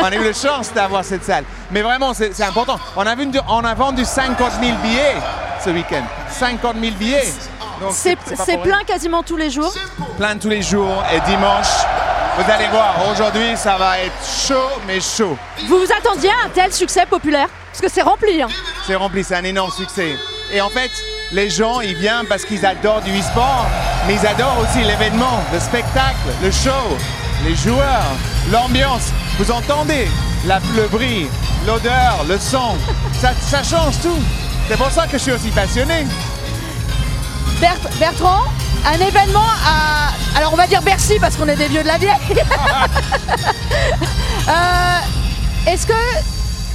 On 0.00 0.04
a 0.04 0.14
eu 0.16 0.24
la 0.24 0.32
chance 0.32 0.72
d'avoir 0.72 1.04
cette 1.04 1.22
salle. 1.24 1.44
Mais 1.70 1.82
vraiment, 1.82 2.14
c'est 2.14 2.42
important. 2.42 2.80
On 2.96 3.06
a 3.06 3.74
vendu 3.74 4.04
50 4.04 4.38
000 4.60 4.76
billets 4.82 5.14
ce 5.64 5.70
week-end. 5.70 6.02
50 6.30 6.74
000 6.80 6.94
billets. 6.96 7.32
C'est 7.90 8.16
plein 8.62 8.80
quasiment 8.86 9.22
tous 9.22 9.36
les 9.36 9.50
jours. 9.50 9.72
Plein 10.16 10.36
tous 10.36 10.48
les 10.48 10.62
jours 10.62 11.02
et 11.14 11.20
dimanche. 11.30 11.66
Vous 12.38 12.50
allez 12.50 12.68
voir, 12.68 12.94
aujourd'hui, 13.10 13.56
ça 13.56 13.76
va 13.76 13.98
être 13.98 14.24
chaud, 14.46 14.70
mais 14.86 15.00
chaud. 15.00 15.36
Vous 15.68 15.78
vous 15.78 15.92
attendiez 15.92 16.30
à 16.30 16.46
un 16.46 16.48
tel 16.48 16.72
succès 16.72 17.04
populaire? 17.04 17.48
Parce 17.70 17.80
que 17.82 17.90
c'est 17.90 18.02
rempli. 18.02 18.40
hein. 18.42 18.48
C'est 18.86 18.94
rempli, 18.94 19.22
c'est 19.24 19.34
un 19.36 19.44
énorme 19.44 19.70
succès. 19.70 20.16
Et 20.52 20.60
en 20.60 20.70
fait, 20.70 20.90
les 21.32 21.50
gens, 21.50 21.80
ils 21.80 21.94
viennent 21.94 22.26
parce 22.28 22.44
qu'ils 22.44 22.64
adorent 22.64 23.02
du 23.02 23.10
e-sport, 23.18 23.66
mais 24.06 24.14
ils 24.14 24.26
adorent 24.26 24.58
aussi 24.60 24.82
l'événement, 24.84 25.42
le 25.52 25.60
spectacle, 25.60 26.16
le 26.42 26.50
show, 26.50 26.96
les 27.44 27.54
joueurs, 27.54 28.02
l'ambiance. 28.50 29.08
Vous 29.38 29.50
entendez 29.50 30.08
la- 30.46 30.60
le 30.74 30.86
bruit, 30.88 31.28
l'odeur, 31.66 32.24
le 32.28 32.38
son. 32.38 32.76
Ça, 33.20 33.32
ça 33.40 33.62
change 33.62 34.00
tout. 34.00 34.18
C'est 34.68 34.76
pour 34.76 34.90
ça 34.90 35.06
que 35.06 35.12
je 35.12 35.22
suis 35.22 35.32
aussi 35.32 35.50
passionné. 35.50 36.06
Bert- 37.62 37.90
Bertrand, 38.00 38.40
un 38.86 39.06
événement 39.06 39.46
à. 39.64 40.10
Alors 40.36 40.52
on 40.52 40.56
va 40.56 40.66
dire 40.66 40.82
Bercy 40.82 41.18
parce 41.20 41.36
qu'on 41.36 41.46
est 41.48 41.54
des 41.56 41.68
vieux 41.68 41.82
de 41.82 41.88
la 41.88 41.98
vieille. 41.98 42.12
Euh, 44.48 45.70
Est-ce 45.70 45.86
que 45.86 45.92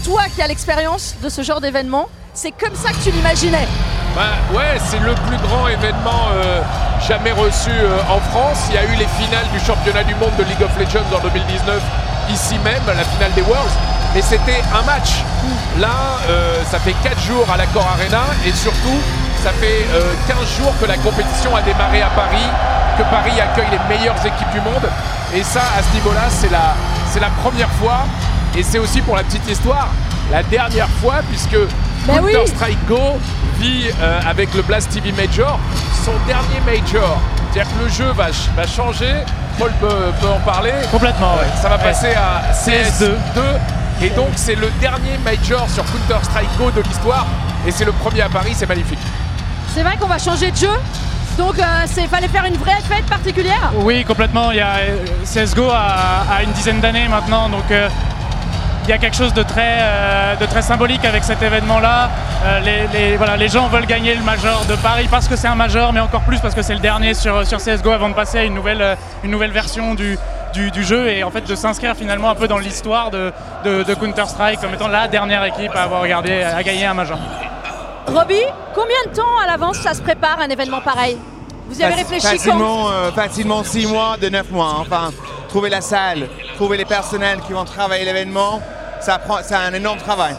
toi 0.06 0.22
qui 0.34 0.42
as 0.42 0.48
l'expérience 0.48 1.16
de 1.22 1.28
ce 1.28 1.42
genre 1.42 1.60
d'événement, 1.60 2.08
c'est 2.34 2.52
comme 2.52 2.74
ça 2.76 2.92
que 2.92 3.04
tu 3.04 3.12
l'imaginais? 3.12 3.68
Ben, 4.16 4.58
ouais, 4.58 4.78
c'est 4.90 5.00
le 5.00 5.14
plus 5.28 5.36
grand 5.38 5.68
événement 5.68 6.28
euh, 6.34 6.62
jamais 7.06 7.34
reçu 7.34 7.70
euh, 7.72 8.00
en 8.10 8.20
France. 8.32 8.60
Il 8.70 8.76
y 8.76 8.78
a 8.78 8.86
eu 8.86 8.96
les 8.96 9.08
finales 9.22 9.46
du 9.52 9.60
championnat 9.60 10.06
du 10.06 10.16
monde 10.16 10.32
de 10.40 10.44
League 10.46 10.62
of 10.62 10.72
Legends 10.80 11.14
en 11.14 11.20
2019, 11.20 11.82
ici 12.30 12.58
même, 12.64 12.82
la 12.88 13.04
finale 13.04 13.34
des 13.36 13.42
Worlds. 13.42 13.76
mais 14.16 14.22
c'était 14.22 14.64
un 14.74 14.84
match. 14.84 15.10
Là, 15.80 15.90
euh, 16.30 16.64
ça 16.72 16.80
fait 16.80 16.96
4 17.04 17.20
jours 17.22 17.46
à 17.54 17.58
l'Accor 17.58 17.86
Arena 17.86 18.24
et 18.46 18.54
surtout, 18.54 18.98
ça 19.44 19.52
fait 19.52 19.86
euh, 19.94 20.14
15 20.28 20.38
jours 20.58 20.74
que 20.82 20.86
la 20.86 20.98
compétition 20.98 21.56
a 21.56 21.62
démarré 21.62 22.02
à 22.02 22.10
Paris, 22.10 22.46
que 22.98 23.04
Paris 23.04 23.40
accueille 23.40 23.70
les 23.72 23.96
meilleures 23.96 24.20
équipes 24.26 24.52
du 24.52 24.62
monde. 24.62 24.88
Et 25.34 25.44
ça, 25.44 25.62
à 25.78 25.84
ce 25.84 25.94
niveau-là, 25.96 26.24
c'est 26.30 26.52
la, 26.52 26.74
c'est 27.12 27.20
la 27.20 27.30
première 27.44 27.70
fois. 27.72 28.00
Et 28.58 28.64
c'est 28.64 28.80
aussi 28.80 29.02
pour 29.02 29.16
la 29.16 29.24
petite 29.24 29.48
histoire, 29.50 29.90
la 30.32 30.42
dernière 30.44 30.90
fois, 31.02 31.16
puisque 31.30 31.58
Ben 32.08 32.20
oui. 32.24 32.32
Counter-Strike 32.34 32.86
Go 32.88 33.00
vit 33.60 33.88
euh, 34.02 34.20
avec 34.28 34.54
le 34.56 34.62
Blast 34.62 34.90
TV 34.92 35.12
Major 35.12 35.60
son 36.04 36.14
dernier 36.26 36.60
Major. 36.66 37.18
C'est-à-dire 37.52 37.72
que 37.78 37.84
le 37.84 37.90
jeu 37.90 38.12
va, 38.16 38.26
ch- 38.26 38.50
va 38.56 38.66
changer. 38.66 39.14
Paul 39.60 39.72
peut, 39.80 40.12
peut 40.22 40.28
en 40.30 40.40
parler. 40.40 40.72
Complètement, 40.92 41.36
ouais. 41.36 41.48
Ça 41.62 41.68
va 41.70 41.76
Ouais. 41.78 41.84
passer 41.84 42.14
à 42.16 42.54
CS2. 42.54 43.12
CS2. 43.36 43.42
Et 44.06 44.10
donc, 44.12 44.30
c'est 44.36 44.56
le 44.56 44.70
dernier 44.80 45.18
Major 45.26 45.68
sur 45.70 45.84
Counter-Strike 45.86 46.58
Go 46.58 46.72
de 46.72 46.82
l'histoire. 46.82 47.26
Et 47.68 47.72
c'est 47.72 47.86
le 47.86 47.92
premier 47.92 48.22
à 48.22 48.30
Paris, 48.30 48.54
c'est 48.56 48.68
magnifique. 48.70 49.00
C'est 49.74 49.84
vrai 49.84 49.98
qu'on 49.98 50.08
va 50.08 50.18
changer 50.18 50.52
de 50.52 50.58
jeu. 50.58 50.74
Donc, 51.38 51.56
il 51.98 52.08
fallait 52.08 52.28
faire 52.28 52.46
une 52.46 52.58
vraie 52.58 52.82
fête 52.90 53.06
particulière. 53.06 53.72
Oui, 53.76 54.04
complètement. 54.04 54.52
Il 54.52 54.58
y 54.58 54.62
a, 54.62 54.78
euh, 54.78 55.06
CSGO 55.24 55.70
une 56.44 56.52
dizaine 56.54 56.80
d'années 56.80 57.08
maintenant, 57.08 57.48
donc 57.48 57.70
euh, 57.70 57.88
il 58.88 58.92
y 58.92 58.94
a 58.94 58.98
quelque 59.00 59.18
chose 59.18 59.34
de 59.34 59.44
très, 59.44 59.80
euh, 59.80 60.36
de 60.38 60.46
très 60.46 60.62
symbolique 60.62 61.04
avec 61.04 61.26
cet 61.26 61.44
événement-là. 61.44 62.10
Euh, 62.46 62.88
les, 62.94 63.18
voilà, 63.18 63.36
les 63.36 63.50
gens 63.50 63.68
veulent 63.68 63.86
gagner 63.86 64.16
le 64.16 64.24
Major 64.24 64.64
de 64.70 64.76
Paris 64.76 65.10
parce 65.12 65.28
que 65.28 65.36
c'est 65.36 65.50
un 65.50 65.56
Major, 65.56 65.92
mais 65.92 66.00
encore 66.00 66.22
plus 66.22 66.40
parce 66.40 66.56
que 66.56 66.62
c'est 66.62 66.74
le 66.74 66.80
dernier 66.80 67.14
sur, 67.14 67.46
sur 67.46 67.58
CSGO 67.58 67.92
avant 67.92 68.08
de 68.08 68.14
passer 68.14 68.38
à 68.38 68.44
une 68.46 68.54
nouvelle, 68.54 68.82
euh, 68.82 68.96
une 69.26 69.32
nouvelle 69.32 69.52
version 69.52 69.94
du, 69.94 70.18
du, 70.54 70.84
jeu 70.86 71.10
et 71.10 71.26
en 71.26 71.32
fait 71.32 71.46
de 71.46 71.54
s'inscrire 71.54 71.96
finalement 71.98 72.30
un 72.30 72.36
peu 72.36 72.48
dans 72.48 72.60
l'histoire 72.60 73.12
de, 73.12 73.34
Counter-Strike 74.00 74.62
comme 74.62 74.74
étant 74.74 74.88
la 74.88 75.10
dernière 75.10 75.44
équipe 75.44 75.76
à 75.76 75.84
avoir 75.84 76.08
gagner 76.08 76.86
un 76.86 76.94
Major. 76.94 77.20
Robbie, 78.08 78.44
combien 78.74 78.96
de 79.12 79.16
temps 79.16 79.38
à 79.44 79.48
l'avance 79.48 79.78
ça 79.78 79.94
se 79.94 80.02
prépare 80.02 80.40
un 80.40 80.50
événement 80.50 80.82
pareil? 80.82 81.18
Vous 81.70 81.80
y 81.80 81.84
avez 81.84 81.96
réfléchi 81.96 82.26
facilement, 82.26 82.90
euh, 82.90 83.12
facilement 83.12 83.64
6 83.64 83.88
mois 83.88 84.16
de 84.18 84.30
9 84.30 84.50
mois. 84.52 84.76
hein. 84.78 84.82
Enfin, 84.82 85.10
trouver 85.50 85.70
la 85.70 85.82
salle, 85.82 86.30
trouver 86.56 86.78
les 86.78 86.86
personnels 86.86 87.40
qui 87.46 87.54
vont 87.54 87.66
travailler 87.66 88.06
l'événement, 88.06 88.62
ça 89.02 89.20
prend, 89.20 89.38
c'est 89.44 89.56
un 89.56 89.74
énorme 89.74 90.00
travail. 90.00 90.36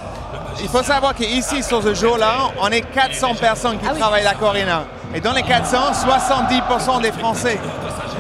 Il 0.63 0.69
faut 0.69 0.83
savoir 0.83 1.15
qu'ici, 1.15 1.63
sur 1.63 1.83
ce 1.83 1.95
jour-là, 1.95 2.51
on 2.61 2.69
est 2.69 2.81
400 2.81 3.35
personnes 3.35 3.79
qui 3.79 3.87
Ah 3.87 3.93
oui. 3.93 4.01
travaillent 4.01 4.27
à 4.27 4.33
la 4.33 4.35
Corina. 4.35 4.85
Et 5.15 5.21
dans 5.21 5.33
les 5.33 5.43
400, 5.43 5.93
70% 5.93 7.01
des 7.03 7.13
Français. 7.13 7.59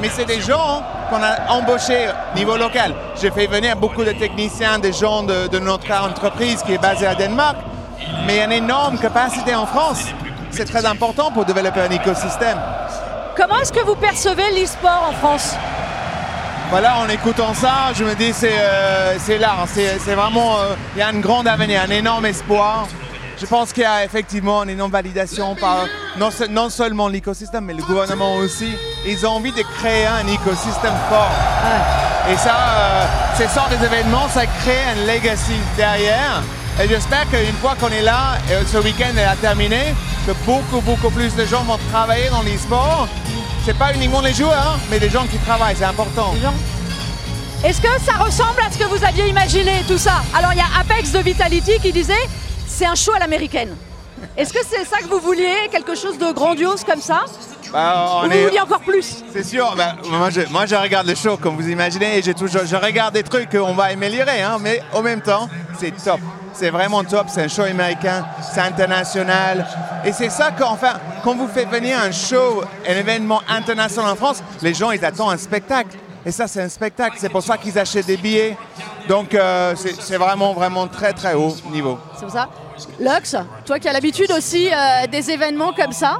Mais 0.00 0.08
c'est 0.10 0.24
des 0.26 0.40
gens 0.40 0.82
qu'on 1.10 1.22
a 1.22 1.50
embauchés 1.52 2.08
au 2.34 2.38
niveau 2.38 2.56
local. 2.56 2.94
J'ai 3.20 3.30
fait 3.30 3.46
venir 3.46 3.76
beaucoup 3.76 4.04
de 4.04 4.12
techniciens, 4.12 4.78
des 4.78 4.92
gens 4.92 5.22
de, 5.22 5.48
de 5.48 5.58
notre 5.58 5.90
entreprise 5.92 6.62
qui 6.62 6.74
est 6.74 6.78
basée 6.78 7.06
à 7.06 7.14
Danemark. 7.14 7.56
Mais 8.26 8.34
il 8.34 8.36
y 8.36 8.40
a 8.40 8.44
une 8.44 8.52
énorme 8.52 8.98
capacité 8.98 9.54
en 9.54 9.66
France. 9.66 10.04
C'est 10.50 10.64
très 10.64 10.84
important 10.86 11.30
pour 11.30 11.44
développer 11.44 11.80
un 11.80 11.90
écosystème. 11.90 12.58
Comment 13.36 13.58
est-ce 13.60 13.72
que 13.72 13.84
vous 13.84 13.94
percevez 13.96 14.50
l'e-sport 14.60 15.10
en 15.10 15.12
France? 15.12 15.54
Voilà, 16.70 16.98
en 16.98 17.08
écoutant 17.08 17.54
ça, 17.54 17.92
je 17.94 18.04
me 18.04 18.14
dis 18.14 18.32
c'est 18.32 18.58
euh, 18.58 19.16
c'est 19.18 19.38
là, 19.38 19.54
c'est 19.66 19.98
c'est 20.00 20.14
vraiment, 20.14 20.58
euh, 20.58 20.74
il 20.94 20.98
y 20.98 21.02
a 21.02 21.08
un 21.08 21.18
grand 21.18 21.46
avenir, 21.46 21.80
un 21.82 21.90
énorme 21.90 22.26
espoir. 22.26 22.86
Je 23.40 23.46
pense 23.46 23.72
qu'il 23.72 23.84
y 23.84 23.86
a 23.86 24.04
effectivement 24.04 24.64
une 24.64 24.70
énorme 24.70 24.90
validation 24.90 25.54
par 25.54 25.86
non, 26.18 26.28
non 26.50 26.68
seulement 26.68 27.08
l'écosystème, 27.08 27.64
mais 27.64 27.74
le 27.74 27.82
gouvernement 27.82 28.34
aussi. 28.34 28.76
Ils 29.06 29.24
ont 29.26 29.30
envie 29.30 29.52
de 29.52 29.62
créer 29.78 30.06
un 30.06 30.26
écosystème 30.26 30.94
fort. 31.08 31.30
Et 32.30 32.36
ça, 32.36 32.54
euh, 32.54 33.06
ces 33.36 33.46
sortes 33.48 33.78
d'événements, 33.78 34.28
ça 34.28 34.44
crée 34.44 34.82
un 34.92 35.06
legacy 35.06 35.56
derrière. 35.76 36.42
Et 36.80 36.88
j'espère 36.88 37.28
qu'une 37.28 37.56
fois 37.60 37.74
qu'on 37.80 37.88
est 37.88 38.02
là, 38.02 38.38
et 38.48 38.64
ce 38.64 38.78
week-end 38.78 39.16
est 39.16 39.24
à 39.24 39.34
terminer, 39.34 39.94
que 40.26 40.32
beaucoup, 40.46 40.80
beaucoup 40.82 41.10
plus 41.10 41.34
de 41.34 41.44
gens 41.44 41.62
vont 41.64 41.78
travailler 41.92 42.28
dans 42.30 42.42
l'e-sport. 42.42 43.08
C'est 43.64 43.76
pas 43.76 43.92
uniquement 43.94 44.20
les 44.20 44.32
joueurs, 44.32 44.74
hein, 44.76 44.80
mais 44.90 44.98
des 45.00 45.10
gens 45.10 45.26
qui 45.26 45.38
travaillent, 45.38 45.74
c'est 45.76 45.84
important. 45.84 46.32
Les 46.34 46.40
gens 46.40 46.54
Est-ce 47.64 47.80
que 47.80 47.88
ça 48.00 48.12
ressemble 48.18 48.60
à 48.66 48.70
ce 48.70 48.78
que 48.78 48.84
vous 48.84 49.04
aviez 49.04 49.26
imaginé, 49.28 49.72
tout 49.88 49.98
ça? 49.98 50.22
Alors, 50.36 50.52
il 50.52 50.58
y 50.58 50.62
a 50.62 50.80
Apex 50.80 51.10
de 51.10 51.18
Vitality 51.18 51.78
qui 51.82 51.92
disait 51.92 52.14
c'est 52.66 52.86
un 52.86 52.94
show 52.94 53.12
à 53.14 53.18
l'américaine. 53.18 53.74
Est-ce 54.36 54.52
que 54.52 54.60
c'est 54.68 54.84
ça 54.84 54.98
que 54.98 55.08
vous 55.08 55.18
vouliez 55.20 55.68
Quelque 55.72 55.96
chose 55.96 56.16
de 56.18 56.32
grandiose 56.32 56.84
comme 56.84 57.00
ça? 57.00 57.24
Bah, 57.72 58.20
Ou 58.22 58.24
on 58.24 58.28
vous 58.28 58.32
est- 58.32 58.44
vouliez 58.44 58.60
encore 58.60 58.80
plus? 58.80 59.24
C'est 59.32 59.44
sûr, 59.44 59.74
bah, 59.76 59.96
moi, 60.08 60.30
je, 60.30 60.42
moi 60.50 60.64
je 60.64 60.76
regarde 60.76 61.06
le 61.08 61.14
show 61.16 61.36
comme 61.36 61.56
vous 61.56 61.68
imaginez 61.68 62.18
et 62.18 62.22
j'ai 62.22 62.34
toujours, 62.34 62.62
je 62.64 62.76
regarde 62.76 63.14
des 63.14 63.24
trucs 63.24 63.50
qu'on 63.50 63.74
va 63.74 63.84
améliorer, 63.84 64.42
hein, 64.42 64.58
mais 64.60 64.80
en 64.94 65.02
même 65.02 65.20
temps, 65.20 65.48
c'est 65.78 65.90
top. 66.02 66.20
C'est 66.58 66.70
vraiment 66.70 67.04
top, 67.04 67.26
c'est 67.28 67.42
un 67.42 67.48
show 67.48 67.62
américain, 67.62 68.26
c'est 68.42 68.60
international. 68.60 69.64
Et 70.04 70.10
c'est 70.10 70.28
ça 70.28 70.50
qu'enfin, 70.50 70.94
quand 71.22 71.36
vous 71.36 71.46
faites 71.46 71.68
venir 71.68 71.96
un 72.00 72.10
show, 72.10 72.64
un 72.84 72.96
événement 72.96 73.42
international 73.48 74.10
en 74.10 74.16
France, 74.16 74.42
les 74.60 74.74
gens 74.74 74.90
ils 74.90 75.04
attendent 75.04 75.32
un 75.32 75.36
spectacle. 75.36 75.96
Et 76.26 76.32
ça 76.32 76.48
c'est 76.48 76.60
un 76.60 76.68
spectacle, 76.68 77.16
c'est 77.16 77.28
pour 77.28 77.44
ça 77.44 77.56
qu'ils 77.58 77.78
achètent 77.78 78.06
des 78.06 78.16
billets. 78.16 78.56
Donc 79.08 79.34
euh, 79.34 79.74
c'est 79.76 80.02
c'est 80.02 80.16
vraiment, 80.16 80.52
vraiment 80.52 80.88
très 80.88 81.12
très 81.12 81.34
haut 81.34 81.54
niveau. 81.70 81.96
C'est 82.14 82.22
pour 82.22 82.32
ça 82.32 82.48
Lux, 82.98 83.36
toi 83.64 83.78
qui 83.78 83.88
as 83.88 83.92
l'habitude 83.92 84.32
aussi 84.32 84.68
euh, 84.68 85.06
des 85.06 85.30
événements 85.30 85.72
comme 85.72 85.92
ça, 85.92 86.18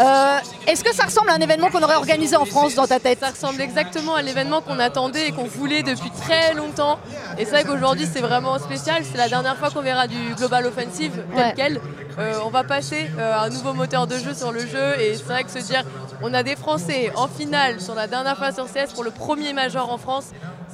euh, 0.00 0.38
est-ce 0.66 0.82
que 0.84 0.94
ça 0.94 1.04
ressemble 1.04 1.30
à 1.30 1.34
un 1.34 1.38
événement 1.40 1.70
qu'on 1.70 1.82
aurait 1.82 1.94
organisé 1.96 2.36
en 2.36 2.44
France 2.44 2.74
dans 2.74 2.86
ta 2.86 3.00
tête 3.00 3.20
Ça 3.20 3.30
ressemble 3.30 3.60
exactement 3.60 4.14
à 4.14 4.22
l'événement 4.22 4.60
qu'on 4.60 4.78
attendait 4.78 5.28
et 5.28 5.32
qu'on 5.32 5.44
voulait 5.44 5.82
depuis 5.82 6.10
très 6.10 6.54
longtemps. 6.54 6.98
Et 7.38 7.44
c'est 7.44 7.50
vrai 7.50 7.64
qu'aujourd'hui 7.64 8.06
c'est 8.12 8.20
vraiment 8.20 8.58
spécial. 8.58 9.02
C'est 9.10 9.18
la 9.18 9.28
dernière 9.28 9.56
fois 9.56 9.70
qu'on 9.70 9.82
verra 9.82 10.06
du 10.06 10.34
Global 10.36 10.66
Offensive 10.66 11.12
tel 11.34 11.44
Ouais. 11.44 11.52
quel. 11.56 11.80
Euh, 12.18 12.34
on 12.44 12.50
va 12.50 12.62
passer 12.62 13.10
euh, 13.18 13.38
un 13.40 13.48
nouveau 13.50 13.72
moteur 13.72 14.06
de 14.06 14.16
jeu 14.18 14.34
sur 14.34 14.52
le 14.52 14.60
jeu 14.60 15.00
et 15.00 15.16
c'est 15.16 15.24
vrai 15.24 15.42
que 15.42 15.50
se 15.50 15.58
dire 15.58 15.82
on 16.22 16.32
a 16.32 16.44
des 16.44 16.54
Français 16.54 17.10
en 17.16 17.26
finale 17.26 17.80
sur 17.80 17.94
la 17.96 18.06
dernière 18.06 18.36
fois 18.36 18.52
sur 18.52 18.66
CS 18.66 18.92
pour 18.94 19.02
le 19.02 19.10
premier 19.10 19.52
major 19.52 19.92
en 19.92 19.98
France, 19.98 20.26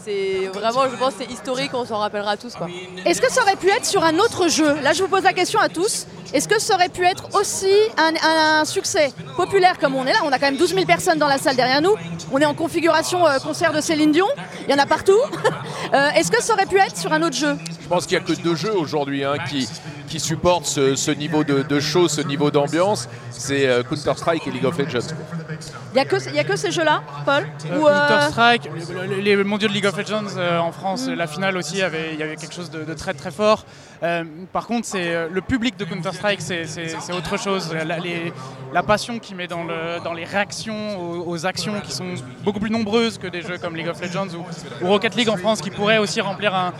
c'est 0.05 0.51
vraiment 0.53 0.83
je 0.91 0.97
pense 0.97 1.15
c'est 1.19 1.31
historique, 1.31 1.71
on 1.73 1.87
s'en 1.87 1.97
rappellera 1.99 2.37
tous. 2.37 2.53
Est-ce 3.07 3.23
que 3.23 3.33
ça 3.33 3.41
aurait 3.43 3.57
pu 3.57 3.71
être 3.71 3.87
sur 3.87 4.05
un 4.05 4.19
autre 4.19 4.49
jeu? 4.49 4.79
Là, 4.83 4.93
je 4.93 5.03
vous 5.03 5.09
pose 5.09 5.23
la 5.23 5.33
question 5.33 5.59
à 5.61 5.69
tous. 5.71 6.07
Est-ce 6.35 6.47
que 6.47 6.61
ça 6.61 6.75
aurait 6.75 6.89
pu 6.91 7.05
être 7.05 7.25
aussi 7.35 7.73
un, 7.97 8.13
un 8.61 8.65
succès? 8.67 9.10
Populaire 9.37 9.79
comme 9.79 9.95
on 9.95 10.07
est 10.07 10.13
là 10.13 10.19
On 10.25 10.33
a 10.33 10.39
quand 10.39 10.47
même 10.47 10.57
12 10.57 10.75
000 10.75 10.87
personnes 10.87 11.19
dans 11.19 11.27
la 11.29 11.39
salle 11.39 11.57
derrière 11.57 11.81
nous. 11.83 11.95
On 12.33 12.39
est 12.39 12.45
en 12.45 12.55
configuration 12.55 13.27
euh, 13.27 13.39
concert 13.39 13.73
de 13.73 13.81
Céline 13.81 14.13
Dion. 14.13 14.27
Il 14.69 14.71
y 14.71 14.75
en 14.75 14.79
a 14.83 14.87
partout. 14.87 15.19
Euh, 15.93 16.09
Est-ce 16.11 16.31
que 16.31 16.41
ça 16.41 16.53
aurait 16.53 16.67
pu 16.67 16.79
être 16.79 16.97
sur 16.97 17.13
un 17.13 17.21
autre 17.23 17.35
jeu? 17.35 17.57
Je 17.83 17.89
pense 17.89 18.07
qu'il 18.07 18.17
n'y 18.17 18.23
a 18.23 18.27
que 18.27 18.41
deux 18.41 18.55
jeux 18.55 18.77
aujourd'hui 18.77 19.25
hein, 19.25 19.35
qui, 19.49 19.69
qui 20.07 20.21
supportent 20.21 20.67
ce, 20.67 20.95
ce 20.95 21.11
niveau 21.11 21.43
de, 21.43 21.63
de 21.63 21.81
show, 21.81 22.07
ce 22.07 22.21
niveau 22.21 22.53
d'ambiance. 22.53 23.09
C'est 23.33 23.67
euh, 23.67 23.83
Counter-Strike 23.83 24.47
et 24.47 24.51
League 24.53 24.65
of 24.67 24.79
Legends. 24.79 25.09
Il 25.93 25.95
n'y 25.95 26.01
a, 26.01 26.05
que- 26.05 26.29
il 26.29 26.35
y 26.37 26.39
a 26.39 26.45
que 26.45 26.55
ces 26.55 26.71
jeux-là, 26.71 27.03
Paul? 27.25 27.45
Euh, 27.73 27.79
Ou, 27.79 27.89
euh, 27.89 28.09
Counter-Strike, 28.09 28.71
les, 29.09 29.23
les 29.37 29.43
mondiaux 29.43 29.67
de 29.69 29.73
League 29.73 29.87
of 29.87 29.97
Legends 29.97 30.37
euh, 30.37 30.59
en 30.61 30.71
France, 30.71 31.09
la 31.09 31.27
finale 31.27 31.57
aussi, 31.57 31.83
avait- 31.83 32.11
il 32.13 32.21
y 32.21 32.23
avait 32.23 32.37
quelque 32.37 32.55
chose 32.55 32.71
de, 32.71 32.85
de 32.85 32.95
très 32.95 33.15
très 33.15 33.33
fort. 33.33 33.65
Euh, 34.03 34.25
par 34.53 34.67
contre, 34.67 34.87
c'est 34.87 35.15
euh, 35.15 35.29
le 35.31 35.41
public 35.43 35.77
de 35.77 35.85
Counter-Strike, 35.85 36.41
c'est- 36.41 36.65
autre 37.13 37.37
chose. 37.37 37.75
La, 38.73 38.83
passion 38.83 39.19
qu'il 39.19 39.37
met 39.37 39.47
dans, 39.47 39.65
le- 39.65 40.03
dans 40.03 40.15
les 40.15 40.25
réactions 40.25 40.99
aux, 40.99 41.29
aux 41.31 41.45
actions 41.47 41.81
qui 41.81 41.93
sont 41.93 42.15
beaucoup 42.43 42.61
plus 42.61 42.71
nombreuses 42.71 43.19
que 43.19 43.27
des 43.27 43.43
jeux 43.43 43.59
comme 43.59 43.77
League 43.77 43.89
of 43.89 44.01
Legends 44.01 44.29
ou, 44.35 44.87
Rocket 44.87 45.15
League 45.17 45.29
en 45.29 45.37
France, 45.37 45.61
qui 45.61 45.71
pourrait 45.71 45.99
aussi 45.99 46.21
remplir 46.21 46.55
un- 46.55 46.73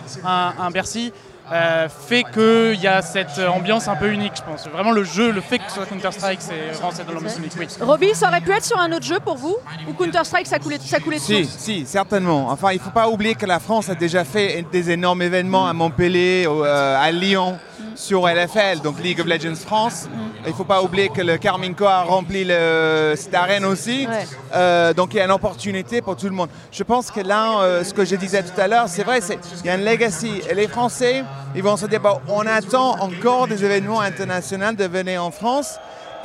un 0.57 0.71
Bercy. 0.71 1.11
Euh, 1.51 1.89
fait 1.89 2.23
qu'il 2.23 2.81
y 2.81 2.87
a 2.87 3.01
cette 3.01 3.39
ambiance 3.39 3.87
un 3.87 3.95
peu 3.95 4.11
unique, 4.11 4.33
je 4.37 4.41
pense. 4.41 4.67
Vraiment, 4.67 4.91
le 4.91 5.03
jeu, 5.03 5.31
le 5.31 5.41
fait 5.41 5.59
que 5.59 5.65
ce 5.67 5.75
soit 5.75 5.85
Counter-Strike, 5.85 6.41
c'est 6.41 6.71
vraiment 6.73 6.91
cette 6.91 7.09
ambiance 7.09 7.37
unique. 7.37 7.53
Oui. 7.57 7.67
Robbie, 7.81 8.13
ça 8.15 8.29
aurait 8.29 8.41
pu 8.41 8.51
être 8.51 8.63
sur 8.63 8.79
un 8.79 8.91
autre 8.91 9.05
jeu 9.05 9.19
pour 9.19 9.35
vous 9.35 9.57
Ou 9.87 9.93
Counter-Strike, 9.93 10.47
ça 10.47 10.59
coulait, 10.59 10.79
ça 10.79 10.99
coulait 10.99 11.17
de 11.17 11.21
Si, 11.21 11.43
source 11.43 11.57
si, 11.57 11.85
certainement. 11.85 12.49
Enfin, 12.49 12.71
il 12.71 12.77
ne 12.77 12.81
faut 12.81 12.89
pas 12.91 13.09
oublier 13.09 13.35
que 13.35 13.45
la 13.45 13.59
France 13.59 13.89
a 13.89 13.95
déjà 13.95 14.23
fait 14.23 14.65
des 14.71 14.91
énormes 14.91 15.21
événements 15.21 15.67
à 15.67 15.73
Montpellier, 15.73 16.45
euh, 16.47 16.95
à 16.97 17.11
Lyon, 17.11 17.57
sur 17.95 18.27
LFL, 18.27 18.79
donc 18.81 19.01
League 19.03 19.19
of 19.19 19.27
Legends 19.27 19.55
France. 19.55 20.07
Il 20.43 20.49
ne 20.49 20.55
faut 20.55 20.63
pas 20.63 20.81
oublier 20.81 21.09
que 21.09 21.21
le 21.21 21.37
Carminco 21.37 21.85
a 21.85 22.01
rempli 22.01 22.43
le, 22.43 23.13
cette 23.15 23.35
arène 23.35 23.63
aussi. 23.63 24.07
Ouais. 24.07 24.25
Euh, 24.55 24.91
donc 24.93 25.13
il 25.13 25.17
y 25.17 25.19
a 25.19 25.25
une 25.25 25.31
opportunité 25.31 26.01
pour 26.01 26.15
tout 26.15 26.25
le 26.25 26.31
monde. 26.31 26.49
Je 26.71 26.81
pense 26.83 27.11
que 27.11 27.19
là, 27.19 27.61
euh, 27.61 27.83
ce 27.83 27.93
que 27.93 28.03
je 28.03 28.15
disais 28.15 28.41
tout 28.41 28.59
à 28.59 28.67
l'heure, 28.67 28.85
c'est 28.87 29.03
vrai, 29.03 29.19
il 29.19 29.65
y 29.65 29.69
a 29.69 29.73
un 29.73 29.77
legacy. 29.77 30.41
Et 30.49 30.55
les 30.55 30.67
Français, 30.67 31.23
ils 31.55 31.61
vont 31.61 31.77
se 31.77 31.85
dire, 31.85 31.99
bon, 31.99 32.19
on 32.27 32.47
attend 32.47 32.99
encore 33.01 33.47
des 33.47 33.63
événements 33.63 34.01
internationaux 34.01 34.71
de 34.71 34.85
venir 34.85 35.23
en 35.23 35.31
France. 35.31 35.75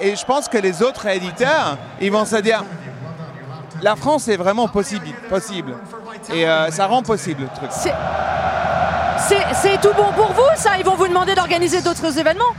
Et 0.00 0.16
je 0.16 0.24
pense 0.24 0.48
que 0.48 0.58
les 0.58 0.82
autres 0.82 1.06
éditeurs, 1.06 1.76
ils 2.00 2.10
vont 2.10 2.24
se 2.24 2.36
dire, 2.36 2.64
la 3.82 3.96
France 3.96 4.28
est 4.28 4.36
vraiment 4.36 4.68
possible. 4.68 5.08
possible. 5.28 5.74
Et 6.32 6.48
euh, 6.48 6.70
ça 6.70 6.86
rend 6.86 7.02
possible 7.02 7.42
le 7.42 7.48
truc. 7.48 7.70
C'est 7.70 7.92
tout 9.80 9.92
bon 9.94 10.10
pour 10.14 10.32
vous, 10.32 10.48
ça? 10.56 10.78
Ils 10.78 10.84
vont 10.84 10.94
vous 10.94 11.08
demander 11.08 11.34
d'organiser 11.34 11.82
d'autres 11.82 12.18
événements? 12.18 12.54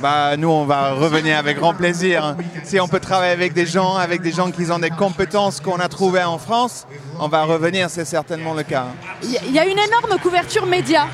Bah, 0.00 0.36
nous, 0.36 0.48
on 0.50 0.64
va 0.64 0.92
revenir 0.92 1.38
avec 1.38 1.58
grand 1.58 1.74
plaisir. 1.74 2.36
Si 2.64 2.78
on 2.80 2.88
peut 2.88 3.00
travailler 3.00 3.32
avec 3.32 3.52
des 3.52 3.66
gens, 3.66 3.96
avec 3.96 4.20
des 4.22 4.32
gens 4.32 4.50
qui 4.50 4.70
ont 4.70 4.78
des 4.78 4.90
compétences 4.90 5.60
qu'on 5.60 5.78
a 5.80 5.88
trouvées 5.88 6.24
en 6.24 6.38
France, 6.38 6.86
on 7.20 7.28
va 7.28 7.44
revenir, 7.44 7.88
c'est 7.90 8.04
certainement 8.04 8.54
le 8.54 8.62
cas. 8.62 8.86
Il 9.22 9.30
y 9.52 9.58
a- 9.58 9.64
une 9.66 9.78
énorme 9.78 10.18
couverture 10.22 10.66
média 10.66 11.06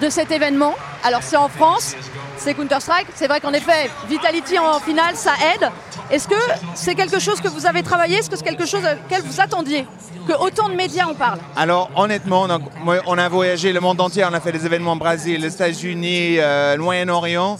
de 0.00 0.08
cet 0.08 0.30
événement. 0.30 0.74
Alors 1.04 1.22
c'est 1.22 1.36
en 1.36 1.48
France, 1.48 1.94
c'est 2.36 2.54
Counter-Strike. 2.54 3.08
C'est 3.14 3.26
vrai 3.26 3.40
qu'en 3.40 3.52
effet, 3.52 3.90
Vitality 4.08 4.58
en 4.58 4.78
finale, 4.80 5.14
ça 5.16 5.32
aide. 5.54 5.70
Est-ce 6.10 6.26
que 6.26 6.34
c'est 6.74 6.94
quelque 6.94 7.18
chose 7.18 7.40
que 7.40 7.48
vous 7.48 7.66
avez 7.66 7.82
travaillé? 7.82 8.16
Est-ce 8.18 8.30
que 8.30 8.36
c'est 8.36 8.44
quelque 8.44 8.64
chose 8.66 8.82
auquel 8.84 9.22
vous 9.22 9.40
attendiez 9.40 9.86
Que 10.26 10.32
autant 10.34 10.68
de 10.68 10.74
médias 10.74 11.06
en 11.06 11.14
parlent? 11.14 11.40
Alors 11.56 11.90
honnêtement, 11.96 12.42
on 12.42 12.50
a, 12.50 12.58
moi, 12.82 12.96
on 13.06 13.18
a 13.18 13.28
voyagé 13.28 13.72
le 13.72 13.80
monde 13.80 14.00
entier, 14.00 14.24
on 14.24 14.32
a 14.32 14.40
fait 14.40 14.52
des 14.52 14.64
événements 14.64 14.92
au 14.92 14.96
Brésil, 14.96 15.40
les 15.42 15.52
États-Unis, 15.52 16.36
euh, 16.38 16.78
Moyen-Orient. 16.78 17.58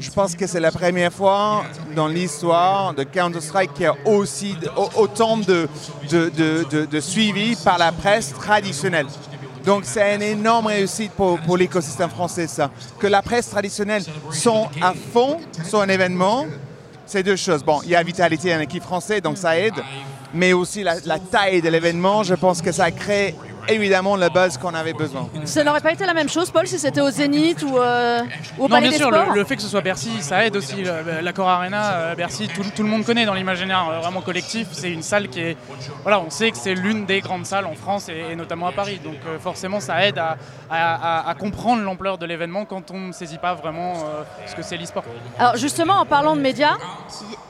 Je 0.00 0.10
pense 0.10 0.34
que 0.34 0.46
c'est 0.46 0.60
la 0.60 0.72
première 0.72 1.12
fois 1.12 1.62
dans 1.94 2.08
l'histoire 2.08 2.94
de 2.94 3.02
Counter-Strike 3.04 3.74
qu'il 3.74 3.82
y 3.82 3.86
a 3.86 3.94
aussi 4.06 4.56
autant 4.96 5.36
de, 5.36 5.68
de, 6.10 6.30
de- 6.30 6.86
de- 6.86 7.00
suivi 7.00 7.54
par 7.56 7.76
la 7.76 7.92
presse 7.92 8.32
traditionnelle. 8.32 9.06
Donc 9.66 9.82
c'est 9.84 10.14
une 10.14 10.22
énorme 10.22 10.68
réussite 10.68 11.12
pour, 11.12 11.38
pour 11.40 11.58
l'écosystème 11.58 12.08
français, 12.08 12.46
ça. 12.46 12.70
Que 12.98 13.06
la 13.08 13.20
presse 13.20 13.50
traditionnelle 13.50 14.02
sont 14.32 14.68
à 14.80 14.94
fond 15.12 15.38
sur 15.68 15.82
un 15.82 15.88
événement, 15.88 16.46
c'est 17.04 17.22
deux 17.22 17.36
choses. 17.36 17.62
Bon, 17.62 17.80
il 17.84 17.90
y 17.90 17.94
a 17.96 18.02
Vitality, 18.02 18.50
un 18.52 18.60
équipe 18.60 18.82
français, 18.82 19.20
donc 19.20 19.36
ça 19.36 19.58
aide. 19.58 19.74
Mais 20.32 20.54
aussi 20.54 20.82
la 20.82 21.18
taille 21.18 21.60
de 21.60 21.68
l'événement, 21.68 22.22
je 22.22 22.34
pense 22.36 22.62
que 22.62 22.72
ça 22.72 22.90
crée 22.90 23.34
évidemment 23.72 24.16
le 24.16 24.28
buzz 24.28 24.56
qu'on 24.58 24.74
avait 24.74 24.92
besoin. 24.92 25.28
Ça 25.44 25.64
n'aurait 25.64 25.80
pas 25.80 25.92
été 25.92 26.04
la 26.06 26.14
même 26.14 26.28
chose, 26.28 26.50
Paul, 26.50 26.66
si 26.66 26.78
c'était 26.78 27.00
au 27.00 27.10
Zénith 27.10 27.62
ou, 27.62 27.78
euh, 27.78 28.20
ou 28.58 28.64
au 28.64 28.68
Non, 28.68 28.76
Palais 28.76 28.82
bien 28.88 28.90
des 28.90 28.96
sûr, 28.96 29.08
Sports 29.08 29.32
le, 29.34 29.40
le 29.40 29.44
fait 29.44 29.56
que 29.56 29.62
ce 29.62 29.68
soit 29.68 29.80
Bercy, 29.80 30.10
ça 30.20 30.44
aide 30.44 30.56
aussi. 30.56 30.82
Le- 30.82 31.20
L'accord 31.22 31.48
Arena, 31.48 31.92
euh, 31.92 32.14
Bercy, 32.14 32.48
tout, 32.48 32.62
tout 32.74 32.82
le 32.82 32.88
monde 32.88 33.04
connaît 33.04 33.24
dans 33.26 33.34
l'imaginaire 33.34 33.86
euh, 33.90 33.98
vraiment 34.00 34.20
collectif. 34.20 34.68
C'est 34.72 34.90
une 34.90 35.02
salle 35.02 35.28
qui 35.28 35.40
est. 35.40 35.56
Voilà, 36.02 36.20
on 36.20 36.30
sait 36.30 36.50
que 36.50 36.56
c'est 36.56 36.74
l'une 36.74 37.06
des 37.06 37.20
grandes 37.20 37.46
salles 37.46 37.66
en 37.66 37.74
France 37.74 38.08
et, 38.08 38.32
et 38.32 38.36
notamment 38.36 38.66
à 38.66 38.72
Paris. 38.72 39.00
Donc 39.02 39.16
euh, 39.26 39.38
forcément, 39.38 39.80
ça 39.80 40.04
aide 40.06 40.18
à, 40.18 40.36
à- 40.70 41.26
à- 41.26 41.30
à 41.30 41.34
comprendre 41.34 41.82
l'ampleur 41.82 42.18
de 42.18 42.26
l'événement 42.26 42.64
quand 42.64 42.90
on 42.90 42.98
ne 43.08 43.12
saisit 43.12 43.38
pas 43.38 43.54
vraiment 43.54 43.92
euh, 43.94 44.22
ce 44.46 44.54
que 44.54 44.62
c'est 44.62 44.76
l'e-sport. 44.76 45.04
Alors 45.38 45.56
justement, 45.56 45.94
en 45.94 46.06
parlant 46.06 46.36
de 46.36 46.40
médias, 46.40 46.76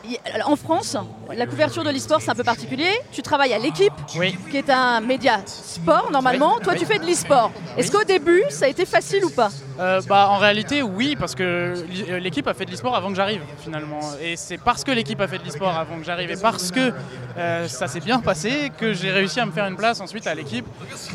y- 0.05 0.13
y- 0.15 0.19
en 0.45 0.57
France, 0.57 0.97
la 1.33 1.47
couverture 1.47 1.85
de 1.85 1.91
l'e-sport, 1.91 2.21
c'est 2.21 2.31
un 2.31 2.35
peu 2.35 2.45
particulier. 2.45 2.91
Tu 3.13 3.23
travailles 3.23 3.53
à 3.55 3.59
l'équipe, 3.59 3.93
Oui. 4.17 4.37
qui 4.51 4.57
est 4.57 4.71
un 4.71 5.01
média 5.01 5.39
sport 5.47 6.10
normalement. 6.11 6.55
Oui. 6.57 6.63
Toi, 6.65 6.73
Oui. 6.75 6.79
tu 6.79 6.87
fais 6.87 6.99
de 6.99 7.07
l'e-sport. 7.07 7.51
Est-ce 7.77 7.91
qu'au 7.91 8.05
début, 8.05 8.43
ça 8.51 8.67
a 8.67 8.69
été 8.69 8.85
facile 8.85 9.25
ou 9.25 9.31
pas 9.31 9.51
Euh, 9.79 10.01
bah, 10.09 10.29
en 10.31 10.37
réalité, 10.37 10.83
oui, 10.83 11.17
parce 11.19 11.35
que 11.35 11.43
euh, 11.43 12.19
l'équipe 12.19 12.47
a 12.47 12.53
fait 12.55 12.65
de 12.67 12.71
l'e-sport 12.71 12.95
avant 12.95 13.09
que 13.09 13.15
j'arrive, 13.15 13.41
finalement. 13.63 14.01
Et 14.23 14.37
c'est 14.37 14.59
parce 14.59 14.85
que 14.85 14.91
l'équipe 14.91 15.21
a 15.21 15.27
fait 15.29 15.39
de 15.39 15.45
l'e-sport 15.45 15.77
avant 15.77 15.97
que 15.99 16.05
j'arrive 16.05 16.31
et 16.31 16.37
parce 16.37 16.71
que 16.71 16.93
euh, 17.39 17.67
ça 17.69 17.89
s'est 17.89 18.01
bien 18.01 18.21
passé 18.21 18.71
que 18.79 18.93
j'ai 18.93 19.11
réussi 19.11 19.41
à 19.41 19.47
me 19.47 19.53
faire 19.53 19.67
une 19.67 19.77
place 19.77 20.01
ensuite 20.01 20.27
à 20.27 20.35
l'équipe 20.35 20.67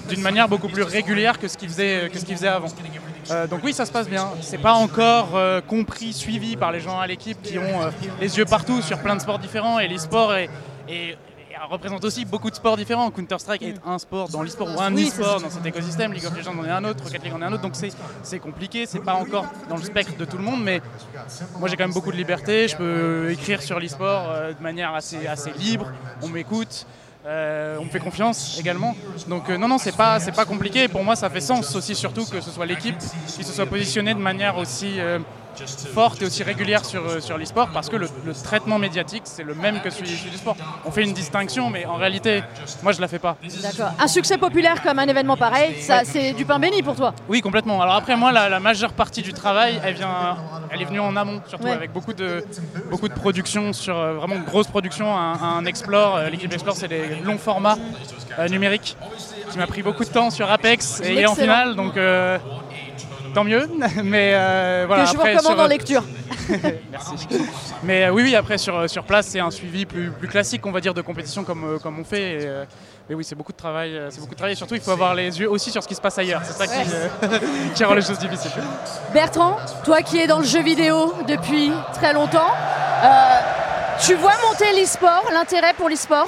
d'une 0.09 0.21
manière 0.21 0.47
beaucoup 0.47 0.69
plus 0.69 0.83
régulière 0.83 1.37
que 1.39 1.47
ce 1.47 1.57
qu'ils 1.57 1.69
faisaient, 1.69 2.47
avant. 2.47 2.67
Euh, 3.31 3.47
donc 3.47 3.61
oui, 3.63 3.73
ça 3.73 3.85
se 3.85 3.91
passe 3.91 4.07
bien. 4.09 4.29
C'est 4.41 4.57
pas 4.61 4.73
encore 4.73 5.29
euh, 5.35 5.61
compris, 5.61 6.13
suivi 6.13 6.55
par 6.57 6.71
les 6.71 6.79
gens 6.79 6.99
à 6.99 7.07
l'équipe 7.07 7.41
qui 7.41 7.57
ont 7.57 7.81
euh, 7.83 7.89
les 8.21 8.37
yeux 8.37 8.45
partout 8.45 8.81
sur 8.81 8.99
plein 8.99 9.15
de 9.15 9.21
sports 9.21 9.39
différents 9.39 9.79
et 9.79 9.87
l'e-sport 9.87 10.33
est- 10.35 10.49
représente 11.69 12.03
aussi 12.03 12.25
beaucoup 12.25 12.49
de 12.49 12.55
sports 12.55 12.77
différents. 12.77 13.09
Counter-Strike 13.11 13.61
est 13.63 13.75
un 13.85 13.97
sport 13.97 14.29
dans 14.29 14.43
l'e-sport 14.43 14.67
ou 14.75 14.81
un 14.81 14.93
Oui, 14.93 15.07
e-sport 15.07 15.41
dans 15.41 15.49
cet 15.49 15.65
écosystème. 15.65 16.13
League 16.13 16.25
of 16.25 16.37
Legends 16.37 16.57
en 16.59 16.65
est 16.65 16.69
un 16.69 16.83
autre, 16.83 17.03
Rocket 17.03 17.23
League 17.23 17.33
en 17.33 17.41
est 17.41 17.45
un 17.45 17.53
autre. 17.53 17.63
Donc 17.63 17.75
c'est, 18.23 18.39
compliqué, 18.39 18.85
c'est 18.85 18.99
pas 18.99 19.13
encore 19.13 19.45
dans 19.69 19.77
le 19.77 19.83
spectre 19.83 20.17
de 20.17 20.25
tout 20.25 20.37
le 20.37 20.43
monde, 20.43 20.63
mais 20.63 20.81
moi 21.59 21.69
j'ai 21.69 21.77
quand 21.77 21.85
même 21.85 21.93
beaucoup 21.93 22.11
de 22.11 22.17
liberté. 22.17 22.67
Je 22.67 22.75
peux 22.75 23.31
écrire 23.31 23.61
sur 23.61 23.79
l'e-sport 23.79 24.29
euh, 24.29 24.53
de 24.53 24.61
manière 24.61 24.93
assez, 24.93 25.27
assez 25.27 25.51
libre. 25.51 25.91
On 26.21 26.27
m'écoute. 26.27 26.85
euh, 27.25 27.77
on 27.79 27.85
me 27.85 27.89
fait 27.89 27.99
confiance 27.99 28.59
également. 28.59 28.95
Donc 29.27 29.49
euh, 29.49 29.57
non, 29.57 29.67
non, 29.67 29.77
c'est 29.77 29.95
pas, 29.95 30.19
c'est 30.19 30.31
pas 30.31 30.45
compliqué. 30.45 30.87
Pour 30.87 31.03
moi, 31.03 31.15
ça 31.15 31.29
fait 31.29 31.41
sens 31.41 31.75
aussi, 31.75 31.95
surtout 31.95 32.25
que 32.25 32.39
ce 32.41 32.51
soit 32.51 32.65
l'équipe 32.65 32.97
qui 33.27 33.43
se 33.43 33.51
soit 33.53 33.65
positionnée 33.65 34.13
de 34.13 34.19
manière 34.19 34.57
aussi 34.57 34.99
euh, 34.99 35.19
forte 35.93 36.21
et 36.21 36.25
aussi 36.25 36.43
régulière 36.43 36.83
sur, 36.85 37.01
euh, 37.05 37.19
sur 37.19 37.37
l'e-sport, 37.37 37.69
parce 37.73 37.89
que 37.89 37.95
le, 37.95 38.07
le 38.25 38.33
traitement 38.33 38.79
médiatique, 38.79 39.23
c'est 39.25 39.43
le 39.43 39.53
même 39.55 39.81
que 39.81 39.89
celui, 39.89 40.09
du 40.09 40.37
sport. 40.37 40.55
On 40.85 40.91
fait 40.91 41.03
une 41.03 41.13
distinction, 41.13 41.69
mais 41.69 41.85
en 41.85 41.95
réalité, 41.95 42.43
moi, 42.83 42.91
je 42.91 43.01
la 43.01 43.07
fais 43.07 43.19
pas. 43.19 43.37
D'accord. 43.61 43.91
Un 43.99 44.07
succès 44.07 44.37
populaire 44.37 44.81
comme 44.81 44.99
un 44.99 45.07
événement 45.07 45.37
pareil, 45.37 45.75
ça, 45.81 46.03
c'est 46.03 46.33
du 46.33 46.45
pain 46.45 46.59
béni 46.59 46.81
pour 46.83 46.95
toi. 46.95 47.13
Oui, 47.29 47.41
complètement. 47.41 47.81
Alors 47.81 47.95
après, 47.95 48.15
moi, 48.15 48.31
la, 48.31 48.49
la 48.49 48.59
majeure 48.59 48.93
partie 48.93 49.21
du 49.21 49.33
travail, 49.33 49.79
elle 49.83 49.95
vient, 49.95 50.37
elle 50.71 50.81
est 50.81 50.85
venue 50.85 50.99
en 50.99 51.15
amont, 51.15 51.41
surtout 51.47 51.65
Ouais. 51.65 51.71
avec 51.71 51.91
beaucoup 51.91 52.13
de, 52.13 52.43
beaucoup 52.91 53.07
de 53.07 53.13
productions 53.13 53.73
sur 53.73 53.97
euh, 53.97 54.13
vraiment 54.13 54.35
de 54.35 54.43
grosses 54.45 54.67
productions. 54.67 55.15
Un, 55.17 55.33
un 55.41 55.65
Explore, 55.65 56.15
euh, 56.17 56.29
l'équipe 56.29 56.51
Explore, 56.53 56.75
c'est 56.75 56.87
des 56.87 57.15
longs 57.23 57.37
formats 57.37 57.77
euh, 58.37 58.47
numériques 58.49 58.95
qui 59.51 59.57
m'a 59.57 59.67
pris 59.67 59.81
beaucoup 59.81 60.03
de 60.03 60.09
temps 60.09 60.29
sur 60.29 60.51
Apex 60.51 61.01
et 61.03 61.25
en 61.25 61.33
finale, 61.35 61.75
donc 61.75 61.97
euh, 61.97 62.37
tant 63.35 63.43
mieux. 63.43 63.69
Mais 64.03 64.31
euh, 64.33 64.85
voilà. 64.87 65.03
que 65.03 65.09
je 65.09 65.13
vous 65.15 65.21
après, 65.21 65.35
recommande 65.35 65.55
sur- 65.57 65.63
en 65.65 65.67
lecture. 65.67 66.03
Merci. 66.91 67.27
Mais 67.83 68.05
euh, 68.05 68.09
oui, 68.11 68.23
oui, 68.23 68.35
après 68.35 68.57
sur, 68.57 68.89
sur 68.89 69.03
place, 69.03 69.27
c'est 69.27 69.39
un 69.39 69.51
suivi 69.51 69.85
plus, 69.85 70.09
plus 70.09 70.27
classique, 70.27 70.65
on 70.65 70.71
va 70.71 70.79
dire, 70.81 70.93
de 70.93 71.01
compétition 71.01 71.43
comme, 71.43 71.63
euh, 71.75 71.77
comme 71.79 71.99
on 71.99 72.03
fait. 72.03 72.21
Et, 72.33 72.45
euh, 72.45 72.65
mais 73.09 73.15
oui, 73.15 73.23
c'est 73.23 73.35
beaucoup 73.35 73.51
de 73.51 73.57
travail. 73.57 73.95
euh, 73.95 74.07
C'est 74.09 74.19
beaucoup 74.21 74.33
de 74.33 74.37
travail. 74.37 74.53
Et 74.53 74.55
surtout, 74.55 74.75
il 74.75 74.81
faut 74.81 74.91
avoir 74.91 75.13
les 75.13 75.39
yeux 75.39 75.49
aussi 75.49 75.69
sur 75.69 75.83
ce 75.83 75.87
qui 75.87 75.95
se 75.95 76.01
passe 76.01 76.17
ailleurs. 76.17 76.41
C'est 76.43 76.53
ça 76.53 76.65
qui, 76.65 76.89
euh, 76.91 77.39
qui 77.75 77.83
rend 77.83 77.93
les 77.93 78.01
choses 78.01 78.17
difficiles. 78.19 78.51
Bertrand, 79.13 79.57
toi 79.83 80.01
qui 80.01 80.17
es 80.19 80.27
dans 80.27 80.39
le 80.39 80.45
jeu 80.45 80.63
vidéo 80.63 81.13
depuis 81.27 81.71
très 81.93 82.13
longtemps, 82.13 82.51
euh, 83.03 83.07
tu 83.99 84.15
vois 84.15 84.33
monter 84.49 84.71
l'e-sport, 84.79 85.25
l'intérêt 85.33 85.73
pour 85.77 85.89
l'e-sport 85.89 86.27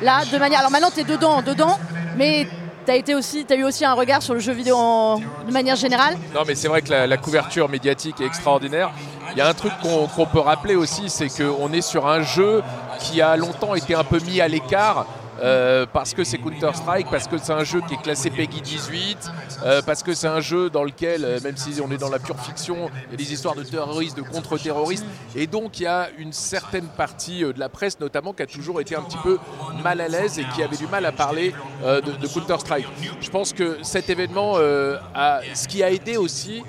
Là, 0.00 0.20
de 0.32 0.38
manière. 0.38 0.60
Alors 0.60 0.70
maintenant, 0.70 0.90
tu 0.94 1.00
es 1.00 1.04
dedans, 1.04 1.42
dedans, 1.42 1.76
mais 2.16 2.46
tu 2.88 2.92
as, 2.92 2.96
été 2.96 3.14
aussi, 3.14 3.44
as 3.50 3.54
eu 3.54 3.64
aussi 3.64 3.84
un 3.84 3.92
regard 3.92 4.22
sur 4.22 4.32
le 4.32 4.40
jeu 4.40 4.54
vidéo 4.54 4.74
en- 4.76 5.18
de 5.18 5.52
manière 5.52 5.76
générale. 5.76 6.16
Non, 6.34 6.40
mais 6.46 6.54
c'est 6.54 6.68
vrai 6.68 6.80
que 6.80 6.90
la, 6.90 7.16
couverture 7.18 7.68
médiatique 7.68 8.18
est 8.22 8.24
extraordinaire. 8.24 8.90
Il 9.32 9.36
y 9.38 9.42
a 9.42 9.48
un 9.48 9.52
truc 9.52 9.72
qu'on 9.82 10.26
peut 10.26 10.38
rappeler 10.40 10.74
aussi, 10.74 11.10
c'est 11.10 11.28
qu'on 11.28 11.70
est 11.72 11.82
sur 11.82 12.06
un 12.06 12.22
jeu 12.22 12.62
qui 13.00 13.20
a 13.20 13.36
longtemps 13.36 13.74
été 13.74 13.94
un 13.94 14.04
peu 14.04 14.18
mis 14.20 14.40
à 14.40 14.48
l'écart. 14.48 15.04
Euh, 15.40 15.86
parce 15.92 16.14
que 16.14 16.24
c'est 16.24 16.38
Counter-Strike, 16.38 17.08
parce 17.10 17.28
que 17.28 17.38
c'est 17.38 17.52
un 17.52 17.64
jeu 17.64 17.80
qui 17.86 17.94
est 17.94 18.02
classé 18.02 18.30
PEGI 18.30 18.60
18, 18.60 19.30
euh, 19.64 19.82
parce 19.82 20.02
que 20.02 20.14
c'est 20.14 20.26
un 20.26 20.40
jeu 20.40 20.70
dans 20.70 20.84
lequel, 20.84 21.24
euh, 21.24 21.40
même 21.42 21.56
si 21.56 21.80
on 21.80 21.90
est 21.90 21.98
dans 21.98 22.08
la 22.08 22.18
pure 22.18 22.38
fiction, 22.40 22.90
il 23.06 23.12
y 23.12 23.14
a 23.14 23.16
des 23.16 23.32
histoires 23.32 23.54
de 23.54 23.62
terroristes, 23.62 24.16
de 24.16 24.22
contre-terroristes, 24.22 25.04
et 25.36 25.46
donc 25.46 25.80
il 25.80 25.84
y 25.84 25.86
a 25.86 26.08
une 26.18 26.32
certaine 26.32 26.86
partie 26.86 27.40
de 27.40 27.58
la 27.58 27.68
presse 27.68 28.00
notamment 28.00 28.32
qui 28.32 28.42
a 28.42 28.46
toujours 28.46 28.80
été 28.80 28.96
un 28.96 29.02
petit 29.02 29.18
peu 29.18 29.38
mal 29.82 30.00
à 30.00 30.08
l'aise 30.08 30.38
et 30.38 30.44
qui 30.54 30.62
avait 30.62 30.76
du 30.76 30.86
mal 30.86 31.04
à 31.04 31.12
parler 31.12 31.54
de, 31.84 32.26
Counter-Strike. 32.26 32.86
Je 33.20 33.30
pense 33.30 33.52
que 33.52 33.78
cet 33.82 34.10
événement, 34.10 34.54
ce 34.56 35.68
qui 35.68 35.82
a 35.82 35.90
aidé 35.90 36.16
aussi, 36.16 36.62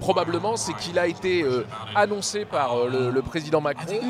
probablement, 0.00 0.56
c'est 0.56 0.74
qu'il 0.74 0.98
a 0.98 1.06
été 1.06 1.42
euh, 1.42 1.66
annoncé 1.94 2.44
par 2.44 2.76
euh, 2.76 3.10
le, 3.12 3.22
président 3.22 3.60
Macron. 3.60 4.00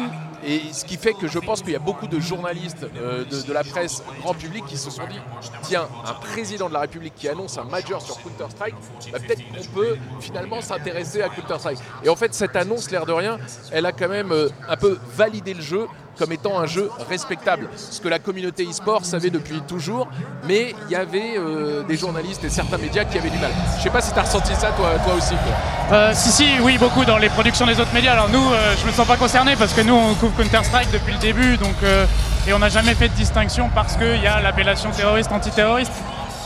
Et 0.45 0.61
ce 0.73 0.85
qui 0.85 0.97
fait 0.97 1.13
que 1.13 1.29
je 1.29 1.39
pense 1.39 1.61
qu'il 1.61 1.73
y 1.73 1.77
a 1.77 1.81
beaucoup 1.81 2.07
de 2.07 2.19
journalistes 2.19 2.87
euh, 2.97 3.25
de, 3.25 3.53
la 3.53 3.63
presse 3.63 4.03
grand 4.21 4.35
public 4.35 4.65
qui 4.67 4.77
se 4.77 4.91
sont 4.91 5.07
dit 5.07 5.21
tiens, 5.63 5.89
un 6.07 6.15
président 6.15 6.69
de 6.69 6.75
la 6.75 6.81
République 6.81 7.15
qui 7.15 7.29
annonce 7.29 7.59
un 7.59 7.65
major 7.65 8.01
sur 8.01 8.21
Counter-Strike, 8.23 8.75
bah, 9.13 9.19
peut-être 9.19 9.43
qu'on 9.51 9.75
peut 9.75 9.97
finalement 10.21 10.61
s'intéresser 10.61 11.23
à 11.23 11.29
Counter-Strike. 11.29 11.79
Et 12.05 12.09
en 12.09 12.17
fait, 12.17 12.33
cette 12.33 12.57
annonce, 12.57 12.91
l'air 12.91 13.05
de 13.05 13.13
rien, 13.13 13.39
elle 13.73 13.87
a 13.87 13.93
quand 13.93 14.09
même 14.09 14.33
un 14.69 14.77
peu 14.77 14.99
validé 15.15 15.55
le 15.55 15.63
jeu 15.63 15.87
comme 16.19 16.33
étant 16.33 16.59
un 16.59 16.67
jeu 16.67 16.91
respectable. 17.09 17.69
Ce 17.77 18.01
que 18.01 18.09
la 18.09 18.19
communauté 18.19 18.67
e-sport 18.69 19.05
savait 19.05 19.31
depuis 19.31 19.61
toujours, 19.63 20.09
mais 20.47 20.75
il 20.87 20.93
y 20.93 20.97
avait 20.97 21.37
euh, 21.37 21.83
des 21.83 21.97
journalistes 21.97 22.45
et 22.45 22.51
certains 22.51 22.79
médias 22.79 23.05
qui 23.05 23.19
avaient 23.19 23.31
du 23.31 23.39
mal. 23.39 23.51
Je 23.79 23.83
sais 23.83 23.91
pas 23.91 24.01
si 24.01 24.13
tu 24.13 24.19
as 24.19 24.23
ressenti 24.23 24.55
ça 24.55 24.71
toi, 24.77 24.91
toi 25.05 25.15
aussi. 25.15 25.35
quoi. 25.35 25.97
Euh, 25.97 26.13
si, 26.15 26.31
si, 26.31 26.47
oui, 26.61 26.79
beaucoup 26.79 27.05
dans 27.05 27.19
les 27.19 27.29
productions 27.29 27.67
des 27.67 27.81
autres 27.81 27.93
médias. 27.93 28.13
Alors 28.13 28.29
nous, 28.29 28.53
euh, 28.53 28.75
je 28.81 28.87
me 28.87 28.93
sens 28.93 29.07
pas 29.07 29.17
concerné 29.17 29.57
parce 29.57 29.73
que 29.73 29.81
nous, 29.81 29.95
on 29.95 30.15
couvre 30.15 30.37
Counter-Strike 30.37 30.91
depuis 30.93 31.13
le 31.13 31.19
début, 31.19 31.57
donc, 31.57 31.75
euh, 31.83 32.07
et 32.47 32.53
on 32.53 32.59
n'a 32.59 32.69
jamais 32.69 32.95
fait 32.95 33.09
de 33.09 33.15
distinction 33.15 33.71
parce 33.75 33.97
qu'il 33.97 34.23
y 34.23 34.27
a 34.27 34.41
l'appellation 34.41 34.91
terroriste, 34.91 35.33
antiterroriste. 35.33 35.93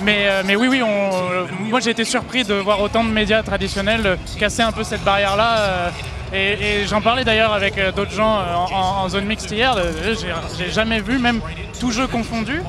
Mais, 0.03 0.27
mais 0.45 0.57
oui, 0.57 0.67
oui, 0.69 0.83
moi 1.71 1.79
j'ai 1.79 1.91
été 1.91 2.05
surpris 2.05 2.43
de 2.43 2.55
voir 2.55 2.81
autant 2.81 3.05
de 3.05 3.11
médias 3.11 3.45
traditionnels 3.45 4.19
casser 4.41 4.63
un 4.63 4.73
peu 4.73 4.83
cette 4.83 5.05
barrière-là. 5.05 5.93
Et 6.35 6.87
j'en 6.87 7.01
parlais 7.01 7.25
d'ailleurs 7.25 7.53
avec 7.53 7.79
euh, 7.79 7.93
d'autres 7.93 8.11
gens 8.13 8.39
euh, 8.39 8.55
en, 8.55 9.09
zone 9.09 9.25
mixte 9.25 9.51
hier. 9.51 9.75
euh, 9.77 9.93
J'ai 10.59 10.71
jamais 10.71 11.01
vu, 11.01 11.19
même 11.19 11.41
tout 11.81 11.91
jeu 11.93 12.07
confondu, 12.07 12.61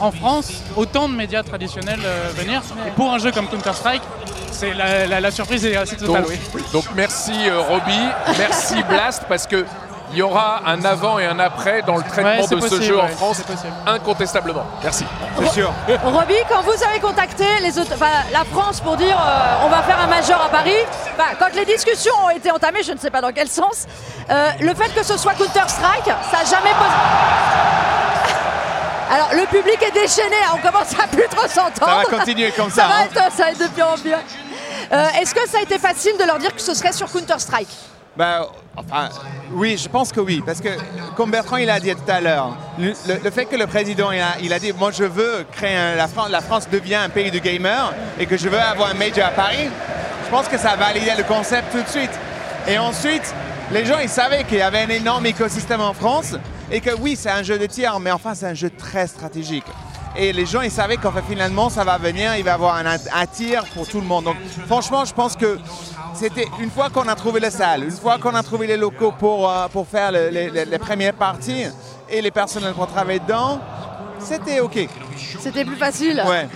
en 0.00 0.10
France, 0.12 0.62
autant 0.76 1.08
de 1.08 1.14
médias 1.14 1.42
traditionnels 1.42 2.00
venir. 2.36 2.62
Et 2.86 2.90
pour 2.90 3.12
un 3.12 3.18
jeu 3.18 3.30
comme 3.32 3.48
Counter-Strike, 3.48 4.02
c'est 4.50 4.74
la, 4.74 5.20
la- 5.20 5.30
surprise 5.30 5.64
est 5.66 5.76
assez 5.76 5.96
totale. 5.96 6.24
Donc, 6.24 6.72
donc 6.72 6.84
merci 6.94 7.32
Roby, 7.50 7.98
merci 8.38 8.82
Blast 8.88 9.24
parce 9.28 9.46
que 9.46 9.64
il 10.12 10.18
y 10.18 10.22
aura 10.22 10.62
un 10.66 10.84
avant 10.84 11.18
et 11.18 11.26
un 11.26 11.38
après 11.38 11.82
dans 11.82 11.96
le 11.96 12.02
traitement 12.02 12.44
Ouais, 12.44 12.56
de 12.60 12.68
ce 12.68 12.80
jeu 12.80 12.98
en 12.98 13.08
France, 13.08 13.42
incontestablement. 13.86 14.64
Merci. 14.82 15.04
C'est 15.38 15.48
sûr. 15.50 15.72
Roby, 16.04 16.34
quand 16.48 16.62
vous 16.62 16.82
avez 16.88 17.00
contacté 17.00 17.44
les 17.62 17.78
autres, 17.78 17.92
enfin, 17.94 18.10
la 18.32 18.44
France 18.44 18.80
pour 18.80 18.96
dire 18.96 19.16
euh, 19.20 19.64
on 19.64 19.68
va 19.68 19.82
faire 19.82 20.00
un 20.00 20.06
major 20.06 20.40
à 20.40 20.48
Paris, 20.48 20.76
enfin, 21.18 21.30
quand 21.38 21.54
les 21.54 21.64
discussions 21.64 22.14
ont 22.24 22.30
été 22.30 22.50
entamées, 22.50 22.82
je 22.82 22.92
ne 22.92 22.98
sais 22.98 23.10
pas 23.10 23.20
dans 23.20 23.32
quel 23.32 23.48
sens, 23.48 23.86
euh, 24.30 24.50
le 24.60 24.74
fait 24.74 24.88
que 24.94 25.04
ce 25.04 25.18
soit 25.18 25.34
Counter-Strike, 25.34 26.04
ça 26.30 26.38
n'a 26.38 26.44
jamais 26.44 26.74
posé. 26.78 26.90
Alors 29.10 29.28
le 29.34 29.46
public 29.46 29.80
est 29.82 29.92
déchaîné, 29.92 30.34
hein, 30.46 30.54
on 30.54 30.66
commence 30.66 30.92
à 30.98 31.06
plus 31.06 31.28
trop 31.28 31.46
Ça 31.46 31.64
s'entendre. 31.64 32.02
va 32.10 32.18
continuer 32.18 32.50
comme 32.52 32.70
Ça 32.70 32.76
ça. 32.82 32.88
va 32.88 32.94
hein. 32.96 33.04
être, 33.04 33.32
ça 33.36 33.44
va 33.44 33.50
être 33.50 33.58
de 33.60 33.68
pire 33.68 33.88
en 33.88 33.94
pire. 33.98 34.18
Euh, 34.92 35.06
Est-ce 35.20 35.34
que 35.34 35.48
ça 35.48 35.58
a 35.58 35.62
été 35.62 35.78
facile 35.78 36.12
de 36.18 36.24
leur 36.24 36.38
dire 36.38 36.54
que 36.54 36.60
ce 36.60 36.74
serait 36.74 36.92
sur 36.92 37.10
Counter-Strike? 37.10 37.68
Ben, 38.16 38.46
enfin, 38.76 39.08
oui, 39.52 39.76
je 39.76 39.88
pense 39.88 40.12
que 40.12 40.20
oui. 40.20 40.42
Parce 40.44 40.60
que, 40.60 40.68
comme 41.16 41.30
Bertrand 41.30 41.56
il 41.56 41.70
a 41.70 41.80
dit 41.80 41.94
tout 41.94 42.10
à 42.10 42.20
l'heure, 42.20 42.56
le, 42.78 43.30
fait 43.30 43.46
que 43.46 43.56
le 43.56 43.66
président 43.66 44.10
il 44.40 44.52
a, 44.52 44.58
dit 44.58 44.72
Moi, 44.72 44.90
je 44.92 45.04
veux 45.04 45.44
créer 45.52 45.96
la, 45.96 46.08
France, 46.08 46.30
la 46.30 46.40
France 46.40 46.68
devient 46.70 46.96
un 46.96 47.08
pays 47.08 47.30
de 47.30 47.38
gamers 47.38 47.92
et 48.18 48.26
que 48.26 48.36
je 48.36 48.48
veux 48.48 48.58
avoir 48.58 48.90
un 48.90 48.94
major 48.94 49.26
à 49.26 49.30
Paris, 49.30 49.68
je 50.24 50.30
pense 50.30 50.48
que 50.48 50.58
ça 50.58 50.70
a 50.70 50.76
validé 50.76 51.12
le 51.16 51.24
concept 51.24 51.72
tout 51.72 51.82
de 51.82 51.88
suite. 51.88 52.18
Et 52.68 52.78
ensuite, 52.78 53.34
les 53.72 53.84
gens 53.84 53.98
ils 54.02 54.08
savaient 54.08 54.44
qu'il 54.44 54.58
y 54.58 54.62
avait 54.62 54.82
un 54.82 54.88
énorme 54.88 55.26
écosystème 55.26 55.80
en 55.80 55.92
France 55.92 56.34
et 56.70 56.80
que 56.80 56.90
oui, 56.98 57.16
c'est 57.16 57.30
un 57.30 57.42
jeu 57.42 57.58
de 57.58 57.66
tir, 57.66 57.98
mais 58.00 58.10
enfin, 58.10 58.34
c'est 58.34 58.46
un 58.46 58.54
jeu 58.54 58.70
très 58.70 59.06
stratégique. 59.06 59.66
Et 60.18 60.32
les 60.32 60.46
gens, 60.46 60.62
ils 60.62 60.70
savaient 60.70 60.96
qu'en 60.96 61.12
fait, 61.12 61.22
finalement, 61.28 61.68
ça 61.68 61.84
va 61.84 61.98
venir, 61.98 62.36
il 62.36 62.44
va 62.44 62.50
y 62.52 62.54
avoir 62.54 62.76
un, 62.76 63.26
tir 63.26 63.64
pour 63.74 63.86
tout 63.86 64.00
le 64.00 64.06
monde. 64.06 64.24
Donc, 64.24 64.36
franchement, 64.66 65.04
je 65.04 65.12
pense 65.12 65.36
que 65.36 65.58
c'était 66.14 66.48
une 66.60 66.70
fois 66.70 66.88
qu'on 66.90 67.06
a 67.08 67.14
trouvé 67.14 67.40
la 67.40 67.50
salle, 67.50 67.84
une 67.84 67.90
fois 67.90 68.18
qu'on 68.18 68.34
a 68.34 68.42
trouvé 68.42 68.66
les 68.66 68.76
locaux 68.76 69.12
pour, 69.12 69.50
euh, 69.50 69.68
pour 69.68 69.86
faire 69.86 70.12
le- 70.12 70.28
les, 70.30 70.48
les- 70.50 70.64
les 70.64 70.78
premières 70.78 71.12
parties 71.12 71.64
et 72.08 72.22
les 72.22 72.30
personnels 72.30 72.72
pour 72.72 72.86
travailler 72.86 73.18
dedans, 73.20 73.60
c'était 74.18 74.60
OK. 74.60 74.78
C'était 75.38 75.64
plus 75.64 75.76
facile 75.76 76.22
Ouais. 76.26 76.48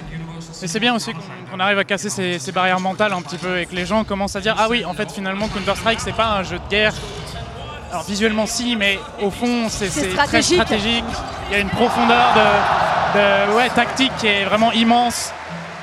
Et 0.63 0.67
c'est 0.67 0.81
bien 0.81 0.95
aussi 0.95 1.13
qu'on 1.51 1.61
arrive 1.61 1.79
à 1.79 1.85
casser 1.85 2.11
ces, 2.11 2.39
ces 2.39 2.53
barrières 2.53 2.81
mentales 2.81 3.13
un 3.13 3.23
petit 3.23 3.39
peu 3.39 3.59
et 3.59 3.67
que 3.67 3.75
les 3.75 3.87
gens 3.87 4.05
commencent 4.05 4.37
à 4.37 4.41
dire 4.41 4.55
Ah 4.59 4.69
oui, 4.71 4.85
en 4.85 4.93
fait, 4.95 5.11
finalement, 5.11 5.49
Counter-Strike, 5.49 6.01
c'est 6.01 6.13
pas 6.15 6.33
un 6.39 6.43
jeu 6.43 6.59
de 6.59 6.69
guerre. 6.71 6.95
Alors 7.91 8.05
visuellement, 8.05 8.47
si, 8.47 8.77
mais 8.77 8.99
au 9.21 9.31
fond, 9.31 9.69
c'est 9.69 9.89
très 9.89 10.43
stratégique. 10.43 11.05
Il 11.49 11.53
y 11.53 11.57
a 11.57 11.59
une 11.61 11.69
profondeur 11.71 12.33
de, 12.35 13.19
de- 13.19 13.55
ouais, 13.57 13.69
tactique 13.71 14.13
qui 14.19 14.29
est 14.29 14.45
vraiment 14.45 14.71
immense. 14.73 15.33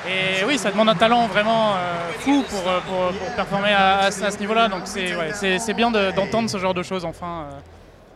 Et 0.08 0.42
oui, 0.46 0.56
ça 0.56 0.70
demande 0.70 0.88
un 0.88 0.94
talent 0.94 1.26
vraiment 1.26 1.74
euh, 1.74 1.94
fou 2.20 2.42
pour, 2.48 2.66
euh, 2.66 2.80
pour- 2.88 3.18
pour 3.18 3.34
performer 3.36 3.72
à, 3.74 3.98
à 4.06 4.10
ce 4.10 4.38
niveau-là. 4.38 4.68
Donc 4.68 4.82
c'est 4.86 5.14
ouais, 5.14 5.74
bien 5.74 5.90
de- 5.90 6.10
d'entendre 6.12 6.48
ce 6.48 6.56
genre 6.56 6.72
de 6.72 6.82
choses 6.82 7.04
enfin 7.04 7.44
euh, 7.44 7.58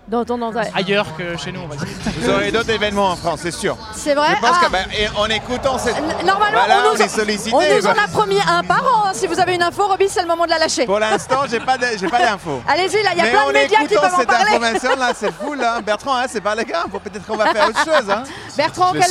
Dans 0.09 0.25
dans 0.25 0.53
ailleurs 0.75 1.07
que 1.17 1.37
chez 1.39 1.53
nous, 1.53 1.61
on 1.61 1.69
va 1.69 1.77
dire. 1.77 1.87
Vous 2.19 2.29
aurez 2.29 2.51
d'autres 2.51 2.71
événements 2.71 3.11
en 3.11 3.17
France, 3.17 3.41
c'est 3.45 3.53
sûr. 3.53 3.77
C'est 3.95 4.15
vrai 4.15 4.35
Je 4.35 4.41
pense 4.41 4.57
Ah, 4.61 4.67
que, 4.67 4.71
ben, 4.73 4.85
et 4.99 5.09
en 5.17 5.27
écoutant 5.27 5.79
cette. 5.79 5.95
Normalement, 6.25 6.59
on, 6.69 6.89
on 6.91 6.95
nous, 6.95 7.03
est 7.03 7.09
sollicité. 7.09 7.55
on 7.55 7.77
nous 7.77 7.87
en 7.87 7.93
a 7.93 8.09
promis 8.09 8.39
un 8.47 8.65
par 8.65 8.83
an. 8.85 9.07
hein. 9.07 9.13
Si 9.15 9.29
vous 9.29 9.39
avez 9.39 9.55
une 9.55 9.63
info, 9.63 9.87
Roby, 9.87 10.09
c'est 10.09 10.23
le 10.23 10.27
moment 10.27 10.45
de 10.45 10.51
la 10.51 10.59
lâcher. 10.59 10.87
Pour 10.87 10.99
l'instant, 10.99 11.43
j'ai 11.49 11.61
pas 11.61 11.77
j'ai 11.99 12.09
pas 12.09 12.19
d'infos. 12.19 12.61
Allez-y, 12.69 13.01
là, 13.05 13.11
il 13.13 13.19
y 13.19 13.21
a 13.21 13.25
Mais 13.25 13.31
plein 13.31 13.47
de 13.47 13.53
médias 13.53 13.79
qui 13.87 13.95
peuvent 13.95 14.13
en 14.13 14.19
cette 14.19 14.27
parler. 14.27 14.45
information 14.55 14.97
là, 14.97 15.13
c'est 15.15 15.33
fou 15.33 15.55
là. 15.55 15.81
Bertrand, 15.81 16.17
hein, 16.17 16.25
c'est 16.29 16.41
pas 16.41 16.57
le 16.57 16.65
cas. 16.65 16.85
Faut 16.91 16.99
peut-être 16.99 17.25
qu'on 17.25 17.37
va 17.37 17.47
faire 17.53 17.69
autre 17.69 17.85
chose. 17.85 18.11
Hein. 18.11 18.25
Bertrand, 18.57 18.93
quel, 18.93 19.03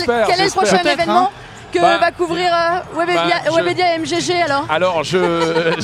est 0.41 0.43
le 0.45 0.51
prochain 0.51 0.77
événement? 0.83 1.31
Hein. 1.33 1.51
Que 1.72 1.80
Bah, 1.80 1.97
va 1.97 2.11
couvrir 2.11 2.51
euh, 2.53 2.97
Webedia, 2.99 3.22
bah, 3.26 3.36
je- 3.45 3.51
Webedia 3.55 3.95
et 3.95 3.99
MGG 3.99 4.41
alors 4.45 4.65
Alors, 4.69 5.03
je. 5.03 5.17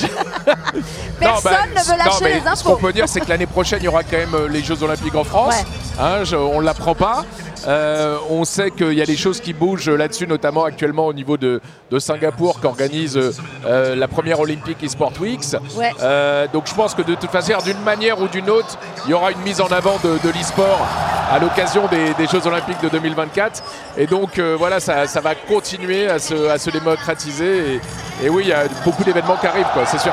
Personne 1.20 1.52
ne 1.74 1.80
veut 1.90 1.98
lâcher 1.98 2.34
les 2.34 2.40
Ce 2.40 2.48
infos. 2.48 2.74
qu'on 2.76 2.80
peut 2.80 2.92
dire, 2.92 3.08
c'est 3.08 3.20
que 3.20 3.28
l'année 3.28 3.46
prochaine, 3.46 3.78
il 3.82 3.86
y 3.86 3.88
aura 3.88 4.02
quand 4.02 4.16
même 4.16 4.34
euh, 4.34 4.48
les 4.48 4.62
Jeux 4.62 4.82
Olympiques 4.82 5.14
en 5.14 5.24
France. 5.24 5.54
Ouais. 5.54 5.64
Hein, 6.00 6.24
je- 6.24 6.36
on 6.36 6.60
ne 6.60 6.64
l'apprend 6.66 6.94
pas. 6.94 7.24
Euh, 7.66 8.16
on 8.30 8.44
sait 8.44 8.70
qu'il 8.70 8.92
y 8.92 9.02
a 9.02 9.06
des 9.06 9.16
choses 9.16 9.40
qui 9.40 9.52
bougent 9.52 9.90
là-dessus, 9.90 10.28
notamment 10.28 10.64
actuellement 10.64 11.06
au 11.06 11.12
niveau 11.12 11.36
de, 11.36 11.60
de 11.90 11.98
Singapour, 11.98 12.60
qui 12.60 12.66
organise 12.66 13.16
euh, 13.16 13.32
euh, 13.66 13.96
la 13.96 14.06
première 14.06 14.38
Olympic 14.38 14.80
eSport 14.82 15.12
Weeks. 15.20 15.56
Ouais. 15.74 15.90
Euh, 16.00 16.46
donc 16.52 16.66
je 16.68 16.74
pense 16.74 16.94
que 16.94 17.02
de 17.02 17.14
toute 17.16 17.30
façon, 17.30 17.54
d'une 17.64 17.80
manière 17.82 18.20
ou 18.20 18.28
d'une 18.28 18.48
autre, 18.48 18.78
il 19.06 19.10
y 19.10 19.14
aura 19.14 19.32
une 19.32 19.40
mise 19.40 19.60
en 19.60 19.66
avant 19.68 19.98
de, 20.04 20.18
de 20.24 20.28
l'e-sport 20.32 20.86
à 21.32 21.38
l'occasion 21.40 21.86
des, 21.88 22.14
des 22.14 22.26
Jeux 22.26 22.46
Olympiques 22.46 22.80
de 22.80 22.88
2024. 22.90 23.62
Et 23.98 24.06
donc 24.06 24.38
voilà, 24.38 24.78
ça, 24.80 25.06
ça 25.06 25.20
va 25.20 25.34
continuer 25.34 25.77
à 26.08 26.18
se, 26.18 26.70
démocratiser. 26.70 27.80
Et, 28.22 28.28
oui, 28.28 28.44
il 28.44 28.48
y 28.48 28.52
a 28.52 28.64
beaucoup 28.84 29.04
d'événements 29.04 29.36
qui 29.36 29.46
arrivent, 29.46 29.66
c'est 29.86 29.98
sûr. 29.98 30.12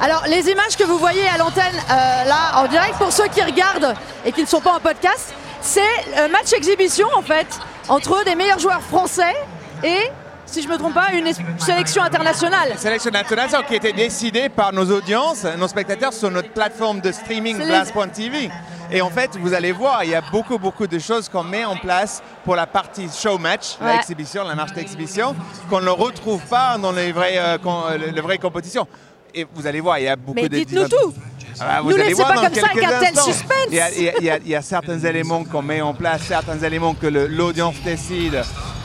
Alors, 0.00 0.24
les 0.28 0.48
images 0.48 0.76
que 0.76 0.84
vous 0.84 0.98
voyez 0.98 1.26
à 1.28 1.38
l'antenne, 1.38 1.74
euh, 1.74 2.24
là, 2.24 2.56
en 2.56 2.68
direct, 2.68 2.94
pour 2.98 3.12
ceux 3.12 3.26
qui 3.28 3.42
regardent 3.42 3.94
et 4.24 4.32
qui 4.32 4.42
ne 4.42 4.46
sont 4.46 4.60
pas 4.60 4.72
en 4.72 4.80
podcast, 4.80 5.34
c'est 5.60 5.80
un 6.16 6.28
match 6.28 6.52
exhibition, 6.52 7.08
en 7.16 7.22
fait, 7.22 7.46
entre 7.88 8.24
des 8.24 8.36
meilleurs 8.36 8.60
joueurs 8.60 8.82
français 8.82 9.34
et, 9.82 10.10
si 10.48 10.62
je 10.62 10.68
ne 10.68 10.72
me 10.72 10.78
trompe 10.78 10.94
pas, 10.94 11.12
une 11.12 11.30
sélection 11.58 12.02
internationale. 12.02 12.72
Sélection 12.76 13.10
internationale 13.14 13.66
qui 13.66 13.74
a 13.74 13.76
été 13.76 13.92
décidée 13.92 14.48
par 14.48 14.72
nos 14.72 14.84
audiences, 14.90 15.44
nos 15.58 15.68
spectateurs 15.68 16.12
sur 16.12 16.30
notre 16.30 16.50
plateforme 16.50 17.00
de 17.00 17.12
streaming 17.12 17.56
Blast.tv. 17.58 18.50
Et 18.90 19.02
en 19.02 19.10
fait, 19.10 19.36
vous 19.38 19.52
allez 19.52 19.72
voir, 19.72 20.02
il 20.04 20.10
y 20.10 20.14
a 20.14 20.22
beaucoup, 20.32 20.58
beaucoup 20.58 20.86
de 20.86 20.98
choses 20.98 21.28
qu'on 21.28 21.42
met 21.44 21.64
en 21.64 21.76
place 21.76 22.22
pour 22.44 22.56
la 22.56 22.66
partie 22.66 23.06
show 23.14 23.36
match, 23.36 23.76
Ouais. 23.80 23.92
l'exhibition, 23.96 24.44
la 24.44 24.54
marche 24.54 24.72
d'exhibition, 24.72 25.36
qu'on 25.68 25.82
ne 25.82 25.90
retrouve 25.90 26.40
pas 26.46 26.78
dans 26.78 26.92
les 26.92 27.12
vraies, 27.12 27.36
euh, 27.36 27.58
com- 27.58 27.82
euh, 27.90 27.98
les 27.98 28.20
vraies 28.22 28.38
compétitions. 28.38 28.86
Et 29.34 29.46
vous 29.54 29.66
allez 29.66 29.80
voir, 29.80 29.98
il 29.98 30.04
y 30.04 30.08
a 30.08 30.16
beaucoup 30.16 30.34
Mais 30.40 30.48
de... 30.48 30.56
dites-nous 30.56 30.88
tout 30.88 31.12
Ah, 31.60 31.80
Nous 31.82 31.90
laissez 31.90 32.22
pas 32.22 32.34
dans 32.34 32.42
comme 32.42 32.54
ça, 32.54 32.68
quelques 32.68 32.92
instants. 32.92 33.22
suspense. 33.24 33.66
Il 33.70 33.74
y 33.76 33.80
a, 33.80 33.90
il 33.90 34.02
y 34.02 34.08
a- 34.08 34.12
il 34.18 34.24
y 34.24 34.30
a- 34.30 34.36
il 34.38 34.48
y 34.48 34.54
a 34.56 34.62
certains 34.62 34.98
éléments 34.98 35.44
qu'on 35.44 35.62
met 35.62 35.80
en 35.80 35.94
place, 35.94 36.22
certains 36.28 36.58
éléments 36.58 36.94
que 36.94 37.06
le- 37.06 37.26
l'audience 37.26 37.76
décide. 37.84 38.42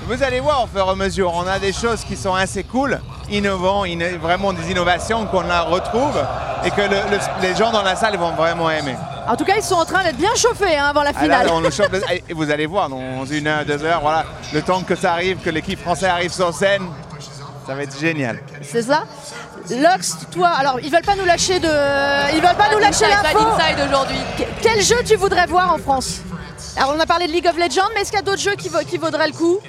Vous 0.07 0.21
allez 0.21 0.39
voir 0.41 0.63
au 0.63 0.67
fur 0.67 0.85
et 0.85 0.89
à 0.89 0.95
mesure, 0.95 1.31
on 1.33 1.47
a 1.47 1.59
des 1.59 1.71
choses 1.71 2.03
qui 2.03 2.17
sont 2.17 2.33
assez 2.35 2.63
cool, 2.63 2.99
innovants, 3.29 3.85
inno- 3.85 4.17
vraiment 4.19 4.51
des 4.51 4.69
innovations 4.69 5.25
qu'on 5.27 5.41
la 5.41 5.61
retrouve 5.61 6.19
et 6.65 6.71
que 6.71 6.81
le- 6.81 7.09
le- 7.11 7.41
les 7.47 7.55
gens 7.55 7.71
dans 7.71 7.83
la 7.83 7.95
salle 7.95 8.17
vont 8.17 8.31
vraiment 8.33 8.69
aimer. 8.69 8.95
En 9.29 9.37
tout 9.37 9.45
cas, 9.45 9.53
ils 9.55 9.63
sont 9.63 9.75
en 9.75 9.85
train 9.85 10.03
d'être 10.03 10.17
bien 10.17 10.35
chauffés 10.35 10.75
hein, 10.77 10.87
avant 10.89 11.03
la 11.03 11.11
Ah, 11.15 11.21
finale. 11.21 11.47
là, 11.47 11.53
on 11.53 11.61
le 11.61 11.69
chauffe 11.71 11.89
le- 11.93 12.01
et 12.11 12.33
vous 12.33 12.51
allez 12.51 12.65
voir, 12.65 12.89
dans 12.89 13.23
une 13.25 13.47
heure, 13.47 13.63
deux 13.63 13.81
heures, 13.85 14.01
voilà, 14.01 14.25
le 14.53 14.61
temps 14.61 14.81
que 14.81 14.95
ça 14.95 15.13
arrive, 15.13 15.37
que 15.37 15.49
l'équipe 15.49 15.79
française 15.79 16.09
arrive 16.09 16.33
sur 16.33 16.53
scène, 16.53 16.83
ça 17.65 17.73
va 17.73 17.83
être 17.83 17.97
génial. 17.97 18.39
C'est 18.61 18.81
ça? 18.81 19.05
Lux, 19.69 20.15
toi, 20.31 20.49
alors 20.49 20.79
ils 20.81 20.91
veulent 20.91 21.01
pas 21.03 21.15
nous 21.15 21.25
lâcher 21.25 21.59
de, 21.59 21.67
ils 22.35 22.41
veulent 22.41 22.55
pas 22.55 22.69
nous 22.71 22.79
lâcher 22.79 23.05
Inside, 23.05 23.17
l'info. 23.23 23.39
pas 23.57 23.85
aujourd'hui. 23.85 24.17
Que- 24.37 24.43
Quel 24.61 24.81
jeu 24.81 24.95
tu 25.05 25.15
voudrais 25.15 25.45
voir 25.45 25.73
en 25.73 25.77
France? 25.77 26.19
Alors 26.75 26.93
on 26.95 26.99
a 26.99 27.05
parlé 27.05 27.27
de 27.27 27.31
League 27.31 27.47
of 27.47 27.55
Legends, 27.57 27.87
mais 27.95 28.01
est-ce 28.01 28.09
qu'il 28.09 28.19
y 28.19 28.21
a 28.21 28.25
d'autres 28.25 28.41
jeux 28.41 28.55
qui, 28.55 28.69
qui 28.89 28.97
vaudraient 28.97 29.27
le 29.27 29.33
coup? 29.33 29.59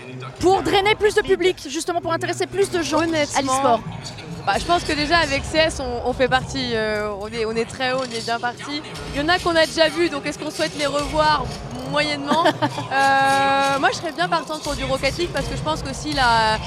Pour 0.41 0.63
drainer 0.63 0.95
plus 0.95 1.15
de 1.15 1.23
public, 1.23 1.67
justement 1.69 2.01
pour 2.01 2.13
intéresser 2.13 2.47
plus 2.47 2.71
de 2.71 2.83
gens 2.83 3.01
à 3.01 3.07
l'e-sport 3.07 3.81
Bah, 4.47 4.57
je 4.59 4.65
pense 4.67 4.85
que 4.85 4.93
déjà 4.93 5.19
avec 5.19 5.43
CS, 5.43 5.81
on, 6.05 6.13
fait 6.13 6.29
partie, 6.29 6.73
euh, 6.75 7.09
on, 7.19 7.57
est, 7.57 7.65
très 7.65 7.93
haut, 7.93 8.01
on 8.01 8.15
est 8.15 8.25
bien 8.25 8.39
parti. 8.39 8.83
Il 9.15 9.21
y 9.21 9.25
en 9.25 9.29
a 9.29 9.39
qu'on 9.39 9.57
a 9.57 9.65
déjà 9.65 9.89
vu, 9.89 10.11
donc 10.11 10.27
est-ce 10.27 10.39
qu'on 10.39 10.51
souhaite 10.51 10.77
les 10.79 10.87
revoir 10.87 11.45
moyennement? 11.91 12.45
Euh, 12.93 13.79
Moi, 13.81 13.89
je 13.93 13.97
serais 13.97 14.13
bien 14.13 14.29
partante 14.29 14.63
pour 14.63 14.75
du 14.75 14.85
Rocket 14.85 15.17
League 15.17 15.31
parce 15.33 15.47
que 15.47 15.57
je 15.57 15.63
pense 15.63 15.83
là, 16.15 16.59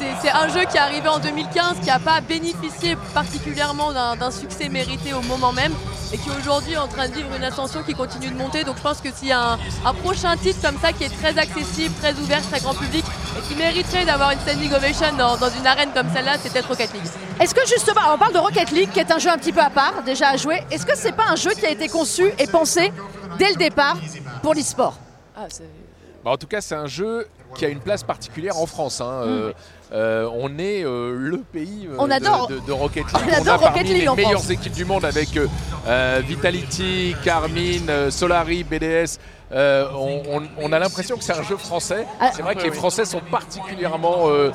c'est 0.00 0.30
un 0.30 0.48
jeu 0.48 0.64
qui 0.70 0.76
est 0.76 0.80
arrivé 0.80 1.06
en 1.08 1.18
2015, 1.18 1.80
qui 1.80 1.86
n'a 1.86 1.98
pas 1.98 2.20
bénéficié 2.20 2.96
particulièrement 3.14 3.92
d'un 3.92 4.30
succès 4.30 4.68
mérité 4.68 5.12
au 5.12 5.20
moment 5.22 5.52
même 5.52 5.72
et 6.12 6.18
qui 6.18 6.28
aujourd'hui 6.30 6.72
est 6.72 6.78
en 6.78 6.88
train 6.88 7.08
de 7.08 7.14
vivre 7.14 7.28
une 7.36 7.44
ascension 7.44 7.82
qui 7.82 7.94
continue 7.94 8.28
de 8.28 8.36
monter. 8.36 8.64
Donc 8.64 8.78
je 8.78 8.82
pense 8.82 9.00
que 9.00 9.08
s'il 9.14 9.28
y 9.28 9.32
a 9.32 9.58
un 9.84 9.94
prochain 9.94 10.36
titre 10.36 10.60
comme 10.62 10.78
ça 10.80 10.92
qui 10.92 11.04
est 11.04 11.16
très 11.20 11.38
accessible, 11.38 11.94
très 12.00 12.14
ouvert, 12.14 12.42
très 12.42 12.60
grand 12.60 12.74
public 12.74 13.04
et 13.38 13.48
qui 13.48 13.54
mériterait 13.56 14.04
d'avoir 14.04 14.30
une 14.30 14.40
standing 14.40 14.72
ovation 14.72 15.06
dans, 15.16 15.36
dans 15.36 15.50
une 15.50 15.66
arène 15.66 15.90
comme 15.94 16.08
celle-là, 16.14 16.36
c'est 16.42 16.52
peut-être 16.52 16.68
Rocket 16.68 16.92
League. 16.92 17.02
Est-ce 17.40 17.54
que 17.54 17.66
justement, 17.66 18.00
on 18.14 18.18
parle 18.18 18.32
de 18.32 18.38
Rocket 18.38 18.70
League, 18.70 18.90
qui 18.92 19.00
est 19.00 19.10
un 19.10 19.18
jeu 19.18 19.30
un 19.30 19.38
petit 19.38 19.52
peu 19.52 19.60
à 19.60 19.70
part, 19.70 20.02
déjà 20.04 20.28
à 20.30 20.36
jouer. 20.36 20.62
Est-ce 20.70 20.86
que 20.86 20.96
c'est 20.96 21.12
pas 21.12 21.26
un 21.28 21.36
jeu 21.36 21.50
qui 21.50 21.66
a 21.66 21.70
été 21.70 21.88
conçu 21.88 22.30
et 22.38 22.46
pensé 22.46 22.92
dès 23.38 23.50
le 23.50 23.56
départ 23.56 23.96
pour 24.42 24.54
l'e-sport? 24.54 24.96
Ah, 25.36 25.46
Bah, 26.24 26.30
en 26.32 26.36
tout 26.36 26.46
cas, 26.46 26.60
c'est 26.60 26.74
un 26.74 26.86
jeu 26.86 27.26
qui 27.54 27.64
a 27.64 27.68
une 27.68 27.80
place 27.80 28.02
particulière 28.02 28.56
en 28.58 28.66
France. 28.66 29.00
hein. 29.00 29.22
Euh, 29.24 29.52
euh, 29.92 30.28
on 30.34 30.58
est 30.58 30.84
euh, 30.84 31.14
le 31.16 31.38
pays. 31.38 31.88
On 31.98 32.08
de- 32.08 32.12
adore. 32.12 32.48
de, 32.48 32.58
de 32.58 32.72
Rocket 32.72 33.04
League. 33.12 33.22
On 33.28 33.32
adore 33.32 33.54
a 33.54 33.56
Rocket 33.58 33.72
parmi 33.74 33.88
League 33.90 34.02
les 34.02 34.08
en 34.08 34.16
meilleures 34.16 34.32
France. 34.40 34.50
équipes 34.50 34.72
du 34.72 34.84
monde 34.84 35.04
avec 35.04 35.28
Vitality, 36.22 37.14
Carmine, 37.24 37.88
euh, 37.88 38.10
Solari, 38.10 38.64
BDS. 38.64 39.18
Euh, 39.52 39.86
on, 39.94 40.22
on- 40.28 40.42
on 40.60 40.72
a 40.72 40.78
l'impression 40.80 41.16
que 41.16 41.22
c'est 41.22 41.32
un 41.38 41.42
jeu 41.44 41.56
français. 41.56 42.04
Ah. 42.20 42.30
C'est 42.34 42.42
vrai 42.42 42.56
que 42.56 42.62
les 42.64 42.72
Français 42.72 43.04
sont 43.04 43.20
particulièrement 43.30 44.24
euh, 44.28 44.50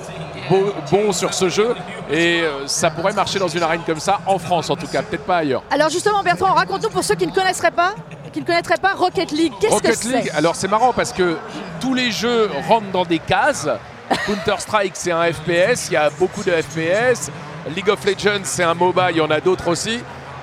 beaux- 0.50 0.74
bons 0.92 1.14
sur 1.14 1.34
ce 1.34 1.48
jeu 1.48 1.74
et 2.12 2.42
euh, 2.42 2.68
ça 2.68 2.89
pourrait 2.92 3.14
marcher 3.14 3.39
dans 3.39 3.48
une 3.48 3.64
arène 3.64 3.82
comme 3.86 4.02
ça 4.02 4.20
en 4.28 4.38
France 4.38 4.70
en 4.70 4.76
tout 4.76 4.88
cas, 4.88 5.02
peut-être 5.02 5.24
pas 5.26 5.38
ailleurs. 5.38 5.64
Alors 5.72 5.89
justement, 5.89 6.22
Bertrand, 6.24 6.54
raconte-nous 6.54 6.89
pour 6.89 7.06
ceux 7.06 7.16
qui 7.16 7.26
ne 7.26 7.32
connaisseraient 7.32 7.72
pas, 7.72 7.96
qui 8.34 8.42
ne 8.42 8.46
connaîtraient 8.46 8.76
pas 8.82 8.94
Rocket 8.94 9.32
League. 9.32 9.54
Qu'est-ce 9.62 9.70
que 9.82 9.88
Rocket 9.88 10.04
League, 10.04 10.32
alors 10.36 10.56
c'est 10.58 10.68
marrant 10.68 10.92
parce 10.92 11.14
que 11.14 11.38
tous 11.80 11.94
les 11.94 12.12
jeux 12.12 12.50
rentrent 12.68 12.92
dans 12.92 13.06
des 13.06 13.20
cases. 13.20 13.70
Counter-Strike, 14.26 14.92
c'est 14.96 15.12
un 15.14 15.24
FPS, 15.32 15.88
il 15.89 15.94
y 15.94 15.96
a 15.96 16.10
beaucoup 16.10 16.44
de 16.44 16.52
FPS. 16.52 17.32
League 17.76 17.89
of 17.89 18.04
Legends, 18.06 18.42
c'est 18.44 18.64
un 18.64 18.74
MOBA, 18.74 19.12
il 19.12 19.18
y 19.18 19.22
en 19.22 19.32
a 19.32 19.39
d'autres 19.39 19.70
aussi. 19.70 20.00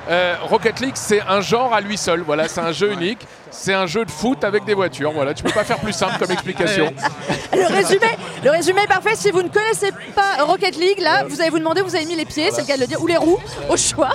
Euh, 0.08 0.36
Rocket 0.48 0.80
League, 0.80 0.94
c'est 0.94 1.20
un 1.20 1.42
genre 1.42 1.74
à 1.74 1.82
lui 1.82 1.98
seul. 1.98 2.22
Voilà, 2.22 2.48
c'est 2.48 2.60
un 2.62 2.72
jeu 2.72 2.92
unique. 2.92 3.26
C'est 3.50 3.74
un 3.74 3.86
jeu 3.86 4.04
de 4.04 4.10
foot 4.10 4.44
avec 4.44 4.64
des 4.64 4.74
voitures. 4.74 5.12
Voilà, 5.12 5.34
tu 5.34 5.42
peux 5.42 5.50
pas 5.52 5.64
faire 5.64 5.78
plus 5.78 5.92
simple 5.92 6.18
comme 6.18 6.30
explication. 6.30 6.92
Le 7.52 7.66
résumé, 7.74 8.06
le 8.44 8.50
résumé 8.50 8.82
est 8.82 8.86
parfait. 8.86 9.14
Si 9.16 9.30
vous 9.30 9.42
ne 9.42 9.48
connaissez 9.48 9.90
pas 10.14 10.44
Rocket 10.44 10.76
League, 10.76 11.00
là, 11.00 11.24
vous 11.26 11.40
allez 11.40 11.50
vous 11.50 11.58
demander 11.58 11.80
où 11.80 11.84
vous 11.86 11.96
avez 11.96 12.04
mis 12.04 12.14
les 12.14 12.24
pieds, 12.26 12.50
c'est 12.52 12.60
le 12.60 12.66
cas 12.66 12.76
de 12.76 12.82
le 12.82 12.86
dire, 12.86 13.02
ou 13.02 13.06
les 13.06 13.16
roues, 13.16 13.38
au 13.68 13.76
choix. 13.76 14.10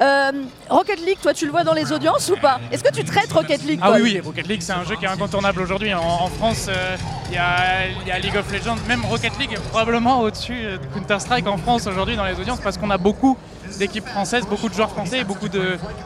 Euh, 0.00 0.32
Rocket 0.70 1.00
League, 1.04 1.18
toi, 1.20 1.34
tu 1.34 1.44
le 1.46 1.50
vois 1.50 1.62
dans 1.64 1.74
les 1.74 1.92
audiences 1.92 2.30
ou 2.30 2.36
pas? 2.40 2.58
Est-ce 2.72 2.82
que 2.84 2.92
tu 2.92 3.04
traites 3.04 3.30
Rocket 3.32 3.62
League 3.64 3.80
Ah 3.82 3.92
oui, 3.94 4.00
oui, 4.02 4.20
Rocket 4.24 4.46
League 4.46 4.62
c'est 4.62 4.72
un 4.72 4.84
jeu 4.84 4.96
qui 4.96 5.04
est 5.04 5.08
incontournable 5.08 5.60
aujourd'hui. 5.60 5.92
En, 5.92 6.00
en 6.00 6.28
France, 6.28 6.66
euh, 6.68 6.96
il 7.28 7.34
y, 7.34 7.38
a, 7.38 7.86
il 8.02 8.08
y 8.08 8.10
a 8.12 8.18
League 8.18 8.36
of 8.36 8.50
Legends, 8.52 8.76
même 8.88 9.04
Rocket 9.04 9.36
League 9.38 9.52
est 9.52 9.68
probablement 9.70 10.20
au-dessus 10.20 10.54
de 10.62 10.78
Counter-Strike 10.94 11.46
en 11.48 11.58
France 11.58 11.86
aujourd'hui 11.86 12.16
dans 12.16 12.24
les 12.24 12.38
audiences 12.40 12.60
parce 12.60 12.78
qu'on 12.78 12.90
a 12.90 12.98
beaucoup 12.98 13.36
d'équipes 13.78 14.06
françaises, 14.06 14.44
beaucoup 14.48 14.68
de 14.68 14.74
joueurs 14.74 14.90
français 14.90 15.18
et 15.20 15.24
beaucoup 15.24 15.48
de, 15.48 15.58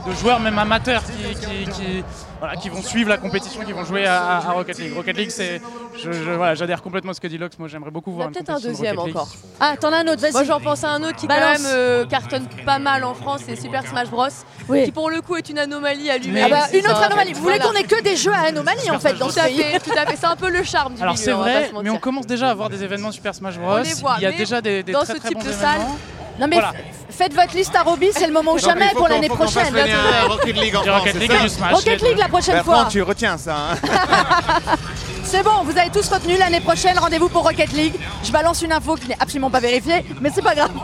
de 0.06 0.12
joueurs 0.20 0.40
même 0.40 0.58
amateurs 0.58 1.02
qui, 1.04 1.34
qui- 1.34 1.70
qui, 1.70 2.04
voilà, 2.40 2.56
qui 2.56 2.68
vont 2.70 2.82
suivre 2.82 3.08
la 3.08 3.18
compétition, 3.18 3.62
qui 3.64 3.72
vont 3.72 3.84
jouer 3.84 4.06
à, 4.06 4.36
à 4.38 4.52
Rocket 4.52 4.78
League. 4.78 4.94
Rocket 4.96 5.16
League, 5.16 5.30
c'est, 5.30 5.60
je, 6.02 6.10
je- 6.10 6.30
voilà, 6.32 6.54
j'adhère 6.54 6.82
complètement 6.82 7.12
à 7.12 7.14
ce 7.14 7.20
que 7.20 7.26
dit 7.28 7.38
Lox. 7.38 7.58
Moi, 7.58 7.68
j'aimerais 7.68 7.90
beaucoup 7.90 8.10
Il 8.10 8.14
y 8.14 8.16
voir 8.16 8.26
a 8.26 8.30
une 8.30 8.34
peut-être 8.34 8.50
un 8.50 8.58
de 8.58 8.62
deuxième 8.62 8.98
encore. 8.98 9.28
Ah, 9.60 9.74
t'en 9.78 9.92
as 9.92 9.98
un 9.98 10.08
autre, 10.08 10.20
vas-y. 10.22 10.32
Moi 10.32 10.44
j'en 10.44 10.58
pense 10.60 10.82
à 10.82 10.88
un 10.90 11.02
autre 11.02 11.16
qui 11.16 11.28
quand 11.28 11.34
même 11.38 11.60
euh, 11.66 12.06
cartonne 12.06 12.46
pas 12.64 12.78
mal 12.78 13.04
en 13.04 13.14
France, 13.14 13.42
c'est 13.46 13.56
Super 13.56 13.86
Smash 13.86 14.08
Bros. 14.08 14.26
Oui. 14.68 14.84
Qui 14.84 14.90
pour 14.92 15.10
le 15.10 15.20
coup 15.20 15.36
est 15.36 15.48
une 15.50 15.58
anomalie 15.58 16.10
à 16.10 16.18
lui-même. 16.18 16.50
Ah 16.52 16.66
bah, 16.70 16.78
une 16.78 16.86
autre 16.86 17.02
anomalie. 17.02 17.34
Vous 17.34 17.42
voulez 17.42 17.58
voilà. 17.58 17.72
qu'on 17.72 17.78
ait 17.78 17.84
que 17.84 18.02
des 18.02 18.16
jeux 18.16 18.32
à 18.32 18.46
anomalie 18.48 18.90
en 18.90 18.98
fait 18.98 19.14
dans 19.18 19.26
Tout 19.26 19.32
ce 19.32 19.40
à 19.40 19.44
pays 19.44 19.62
fait, 19.62 19.78
tout 19.80 19.90
à 19.96 20.06
fait. 20.06 20.16
C'est 20.16 20.26
un 20.26 20.36
peu 20.36 20.50
le 20.50 20.62
charme 20.62 20.94
du 20.94 21.02
Alors 21.02 21.18
c'est 21.18 21.32
vrai, 21.32 21.70
mais 21.82 21.90
on 21.90 21.98
commence 21.98 22.26
déjà 22.26 22.48
à 22.48 22.50
avoir 22.52 22.70
des 22.70 22.82
événements 22.82 23.12
Super 23.12 23.34
Smash 23.34 23.58
Bros. 23.58 23.72
On 23.72 23.82
les 23.82 23.92
voit, 23.94 24.14
Il 24.18 24.22
y 24.22 24.26
a 24.26 24.32
déjà 24.32 24.60
des, 24.62 24.82
des 24.82 24.92
dans 24.92 25.00
très 25.02 25.14
ce 25.14 25.18
très 25.18 25.28
type 25.28 25.38
bons 25.38 25.44
de 25.44 25.52
salle, 25.52 25.76
événements. 25.76 25.98
Non 26.40 26.46
mais 26.48 26.56
Voilà. 26.56 26.72
faites 27.10 27.34
votre 27.34 27.54
liste 27.54 27.76
à 27.76 27.82
Roby, 27.82 28.08
c'est 28.12 28.26
le 28.26 28.32
moment 28.32 28.52
ou 28.54 28.58
jamais 28.58 28.88
pour 28.94 29.08
l'année 29.08 29.28
prochaine. 29.28 29.72
venir, 29.72 29.94
euh, 29.94 30.26
Rocket 30.28 30.56
League 30.56 30.74
en 30.76 30.80
Du 30.82 30.88
France, 30.88 31.00
Rocket 31.00 31.20
League 31.20 31.32
et 31.44 31.48
Smash. 31.48 31.72
Rocket 31.74 32.02
League 32.02 32.18
la 32.18 32.28
prochaine 32.28 32.54
Bertrand, 32.54 32.72
fois. 32.80 32.86
tu 32.90 33.02
retiens 33.02 33.36
ça. 33.36 33.54
hein. 33.72 33.76
C'est 35.24 35.42
bon, 35.44 35.62
vous 35.64 35.76
avez 35.78 35.90
tous 35.90 36.08
retenu 36.08 36.36
l'année 36.38 36.60
prochaine, 36.60 36.98
rendez-vous 36.98 37.28
pour 37.28 37.42
Rocket 37.44 37.72
League. 37.72 37.94
Je 38.24 38.32
balance 38.32 38.62
une 38.62 38.72
info 38.72 38.94
qui 38.96 39.06
n'est 39.08 39.16
absolument 39.20 39.50
pas 39.50 39.60
vérifiée, 39.60 40.04
mais 40.20 40.30
c'est 40.34 40.42
pas 40.42 40.54
grave. 40.54 40.70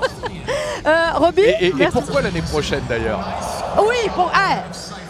Euh, 0.87 1.07
Roby, 1.15 1.41
Et, 1.41 1.49
et- 1.49 1.67
et 1.69 1.73
merci. 1.75 1.93
pourquoi 1.95 2.23
l'année 2.23 2.43
prochaine 2.43 2.83
d'ailleurs 2.89 3.19
Oui, 3.81 3.97
pour... 4.15 4.31
ah, 4.33 4.59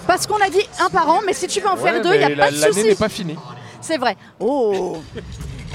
parce 0.06 0.26
qu'on 0.26 0.40
a 0.40 0.48
dit 0.48 0.62
un 0.80 0.88
par 0.88 1.06
an, 1.10 1.18
mais 1.26 1.34
si 1.34 1.46
tu 1.48 1.60
veux 1.60 1.68
en 1.68 1.76
faire 1.76 2.00
deux, 2.00 2.14
il 2.14 2.18
n'y 2.18 2.24
a 2.24 2.28
pas 2.28 2.50
de 2.50 2.56
L'année 2.58 2.72
souci. 2.72 2.84
n'est 2.88 2.94
pas 2.94 3.10
finie. 3.10 3.36
C'est 3.82 3.98
vrai. 3.98 4.16
Oh 4.40 5.02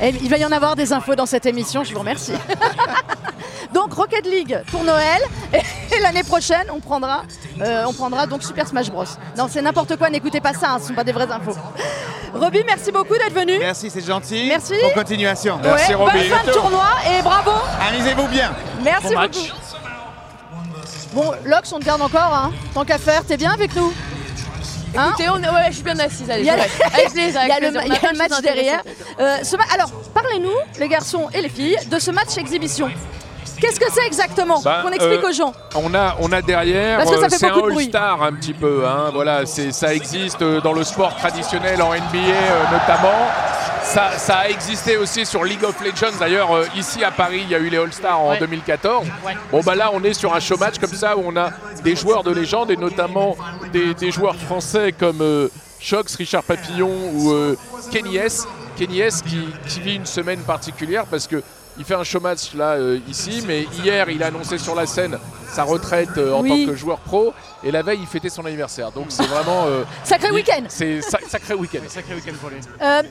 Il 0.01 0.27
va 0.29 0.37
y 0.37 0.45
en 0.45 0.51
avoir 0.51 0.75
des 0.75 0.91
infos 0.93 1.13
dans 1.13 1.27
cette 1.27 1.45
émission, 1.45 1.83
je 1.83 1.93
vous 1.93 1.99
remercie. 1.99 2.33
Donc 3.73 3.93
Rocket 3.93 4.25
League 4.25 4.59
pour 4.71 4.83
Noël 4.83 5.21
et, 5.53 5.99
l'année 6.01 6.23
prochaine 6.23 6.65
on 6.73 6.79
prendra, 6.79 7.23
euh, 7.61 7.83
on 7.87 7.93
prendra 7.93 8.25
donc 8.27 8.43
Super 8.43 8.67
Smash 8.67 8.89
Bros. 8.91 9.05
Non 9.37 9.47
c'est 9.49 9.61
n'importe 9.61 9.95
quoi, 9.97 10.09
n'écoutez 10.09 10.41
pas 10.41 10.53
ça, 10.53 10.71
hein, 10.71 10.77
ce 10.77 10.83
ne 10.83 10.87
sont 10.89 10.93
pas 10.95 11.03
des 11.03 11.11
vraies 11.11 11.31
infos. 11.31 11.55
Roby, 12.33 12.63
merci 12.65 12.91
beaucoup 12.93 13.13
d'être 13.17 13.33
venu. 13.33 13.57
Merci, 13.59 13.89
c'est 13.89 14.05
gentil. 14.05 14.45
Merci. 14.47 14.73
Bonne 14.81 14.93
continuation. 14.93 15.59
Merci, 15.61 15.89
Ouais, 15.89 15.95
Roby. 15.95 16.29
Bonne 16.29 16.39
fin 16.39 16.47
de 16.47 16.51
tournoi 16.53 16.85
et 17.05 17.21
bravo. 17.21 17.51
Amusez-vous 17.89 18.27
bien. 18.29 18.51
Merci 18.81 19.07
Bon 19.09 19.19
match. 19.19 19.37
beaucoup. 19.37 19.61
Bon, 21.13 21.33
Lox, 21.43 21.73
on 21.73 21.79
te 21.79 21.85
garde 21.85 22.01
encore, 22.01 22.33
hein. 22.33 22.51
Tant 22.73 22.85
qu'à 22.85 22.97
faire, 22.97 23.25
t'es 23.25 23.35
bien 23.35 23.51
avec 23.51 23.75
nous? 23.75 23.91
Hein? 24.97 25.09
Écoutez, 25.09 25.29
on 25.29 25.43
est... 25.43 25.49
ouais, 25.49 25.65
je 25.67 25.73
suis 25.73 25.83
bien 25.83 25.99
assise, 25.99 26.29
allez, 26.29 26.41
Il 26.43 26.45
y 26.45 26.49
a, 26.49 26.55
le, 26.55 28.17
match 28.17 28.41
derrière. 28.41 28.81
Euh, 29.19 29.37
ce 29.43 29.57
ma- 29.57 29.63
alors, 29.73 29.91
parlez-nous, 30.13 30.51
les 30.79 30.87
garçons 30.87 31.27
et 31.33 31.41
les 31.41 31.49
filles, 31.49 31.77
de 31.89 31.99
ce 31.99 32.11
match 32.11 32.37
exhibition. 32.37 32.89
Qu'est-ce 33.61 33.79
que 33.79 33.91
c'est 33.91 34.05
exactement 34.07 34.59
Bah, 34.61 34.79
Qu'on 34.83 34.91
explique 34.91 35.23
euh, 35.23 35.29
aux 35.29 35.33
gens. 35.33 35.53
On 35.75 35.93
a, 35.93 36.15
on 36.19 36.31
a 36.31 36.41
derrière, 36.41 36.97
Parce 36.97 37.11
que 37.11 37.17
ça 37.19 37.25
euh, 37.25 37.29
fait 37.29 37.37
c'est 37.37 37.45
un 37.45 37.53
beaucoup 37.53 37.67
de 37.69 37.73
bruit. 37.73 37.85
All-Star 37.85 38.23
un 38.23 38.33
petit 38.33 38.53
peu. 38.53 38.83
Hein, 38.85 39.11
voilà, 39.13 39.45
c'est, 39.45 39.71
ça 39.71 39.93
existe 39.93 40.41
euh, 40.41 40.59
dans 40.61 40.73
le 40.73 40.83
sport 40.83 41.15
traditionnel, 41.15 41.81
en 41.81 41.93
NBA 41.93 42.17
euh, 42.17 42.63
notamment. 42.71 43.15
Ça, 43.83 44.11
ça 44.17 44.35
a 44.37 44.47
existé 44.47 44.95
aussi 44.97 45.25
sur 45.25 45.43
League 45.43 45.63
of 45.63 45.79
Legends. 45.83 46.17
D'ailleurs, 46.19 46.51
euh, 46.55 46.65
ici 46.75 47.03
à 47.03 47.11
Paris, 47.11 47.41
il 47.43 47.49
y 47.49 47.55
a 47.55 47.59
eu 47.59 47.67
les 47.69 47.77
All-Stars 47.77 48.19
en 48.19 48.29
Ouais. 48.31 48.39
2014. 48.39 49.05
Ouais. 49.25 49.33
Bon, 49.51 49.61
bah 49.61 49.75
là, 49.75 49.89
on 49.93 50.03
est 50.03 50.13
sur 50.13 50.33
un 50.33 50.39
show 50.39 50.57
match 50.57 50.77
comme 50.79 50.93
ça 50.93 51.17
où 51.17 51.23
on 51.25 51.35
a 51.35 51.49
des 51.83 51.95
joueurs 51.95 52.23
de 52.23 52.31
légende 52.31 52.71
et 52.71 52.77
notamment 52.77 53.35
des, 53.73 53.93
des 53.93 54.11
joueurs 54.11 54.35
français 54.35 54.91
comme 54.97 55.21
euh, 55.21 55.49
Shox, 55.79 56.15
Richard 56.15 56.43
Papillon 56.43 56.91
ou 57.13 57.31
euh, 57.31 57.57
Kenny 57.91 58.17
S. 58.17 58.47
Kenny 58.77 59.01
S 59.01 59.21
qui, 59.23 59.39
qui 59.67 59.79
vit 59.81 59.95
une 59.95 60.05
semaine 60.05 60.39
particulière 60.41 61.05
parce 61.09 61.27
que 61.27 61.43
il 61.77 61.85
fait 61.85 61.95
un 61.95 62.03
show 62.03 62.19
match 62.19 62.53
là 62.53 62.71
euh, 62.73 62.99
ici, 63.07 63.43
mais 63.47 63.63
hier 63.83 64.09
il 64.09 64.21
a 64.23 64.27
annoncé 64.27 64.57
sur 64.57 64.75
la 64.75 64.85
scène 64.85 65.17
sa 65.51 65.63
retraite 65.63 66.17
euh, 66.17 66.33
en 66.33 66.41
Oui. 66.41 66.65
tant 66.65 66.71
que 66.71 66.77
joueur 66.77 66.99
pro 66.99 67.33
et 67.63 67.71
la 67.71 67.81
veille 67.81 67.99
il 68.01 68.07
fêtait 68.07 68.29
son 68.29 68.45
anniversaire. 68.45 68.91
Donc 68.91 69.07
c'est 69.09 69.25
vraiment 69.25 69.65
euh, 69.65 69.83
Sacré 70.03 70.31
week-end. 70.31 70.63
C'est 70.69 71.01
sa- 71.01 71.19
sacré 71.27 71.53
week-end. 71.55 71.79
Sacré 71.89 72.15
week-end 72.15 72.33
pour 72.39 72.49
lui. 72.49 72.57
Euh, 72.81 73.03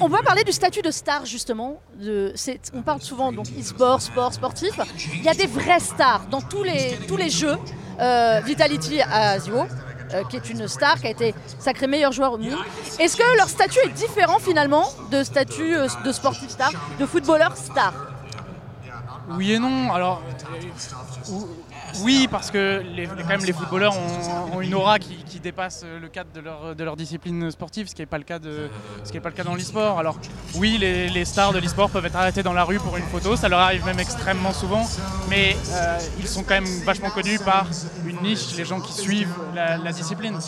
on 0.00 0.08
va 0.08 0.22
parler 0.22 0.44
du 0.44 0.52
statut 0.52 0.82
de 0.82 0.90
star 0.90 1.26
justement. 1.26 1.80
De, 2.00 2.32
on 2.74 2.82
parle 2.82 3.02
souvent 3.02 3.32
donc 3.32 3.46
e-sport, 3.58 4.00
sport, 4.00 4.32
sportif. 4.32 4.78
Il 5.14 5.24
y 5.24 5.28
a 5.28 5.34
des 5.34 5.46
vraies 5.46 5.80
stars 5.80 6.22
dans 6.30 6.40
tous 6.40 6.62
les, 6.62 6.98
tous 7.08 7.16
les 7.16 7.30
jeux. 7.30 7.56
Euh, 8.00 8.40
Vitality 8.44 9.00
à 9.02 9.40
Zio, 9.40 9.56
euh, 10.14 10.22
qui 10.30 10.36
est 10.36 10.48
une 10.50 10.68
star, 10.68 11.00
qui 11.00 11.08
a 11.08 11.10
été 11.10 11.34
sacré 11.58 11.88
meilleur 11.88 12.12
joueur 12.12 12.34
au 12.34 12.38
monde. 12.38 12.56
Est-ce 13.00 13.16
que 13.16 13.36
leur 13.36 13.48
statut 13.48 13.80
est 13.84 13.88
différent 13.92 14.38
finalement 14.38 14.88
de 15.10 15.24
statut 15.24 15.74
euh, 15.74 15.88
de 16.04 16.12
sportif 16.12 16.48
star, 16.48 16.70
de 17.00 17.06
footballeur 17.06 17.56
star? 17.56 17.92
Oui 19.30 19.52
et 19.52 19.58
non. 19.58 19.92
Alors, 19.92 20.22
euh, 20.54 21.30
ou- 21.32 21.48
oui, 22.02 22.28
parce 22.30 22.50
que 22.50 22.82
les, 22.94 23.06
quand 23.06 23.26
même 23.28 23.44
les 23.44 23.52
footballeurs 23.52 23.94
ont, 23.96 24.56
ont 24.56 24.60
une 24.60 24.74
aura 24.74 24.98
qui, 24.98 25.16
qui 25.24 25.40
dépasse 25.40 25.82
euh, 25.84 25.98
le 25.98 26.08
cadre 26.08 26.30
de 26.34 26.40
leur, 26.40 26.74
de 26.74 26.84
leur 26.84 26.96
discipline 26.96 27.50
sportive, 27.50 27.88
ce 27.88 27.94
qui 27.94 28.02
n'est 28.02 28.06
pas 28.06 28.18
le 28.18 28.24
cas 28.24 28.38
de, 28.38 28.68
ce 29.04 29.10
qui 29.10 29.16
est 29.16 29.20
pas 29.20 29.30
le 29.30 29.34
cas 29.34 29.44
dans 29.44 29.54
l'e-sport. 29.54 29.98
Alors, 29.98 30.18
oui, 30.54 30.76
les, 30.78 31.08
les 31.08 31.24
stars 31.24 31.52
de 31.52 31.58
l'e-sport 31.58 31.88
peuvent 31.90 32.04
être 32.06 32.16
arrêtés 32.16 32.42
dans 32.42 32.52
la 32.52 32.64
rue 32.64 32.78
pour 32.78 32.96
une 32.96 33.04
photo, 33.04 33.36
ça 33.36 33.48
leur 33.48 33.60
arrive 33.60 33.84
même 33.86 34.00
extrêmement 34.00 34.52
souvent, 34.52 34.86
mais 35.28 35.56
euh, 35.72 35.98
ils 36.18 36.28
sont 36.28 36.42
quand 36.42 36.54
même 36.54 36.82
vachement 36.84 37.10
connus 37.10 37.38
par 37.38 37.66
une 38.06 38.20
niche, 38.22 38.54
les 38.56 38.64
gens 38.64 38.80
qui 38.80 38.92
suivent 38.92 39.34
la, 39.54 39.76
la 39.78 39.92
discipline. 39.92 40.38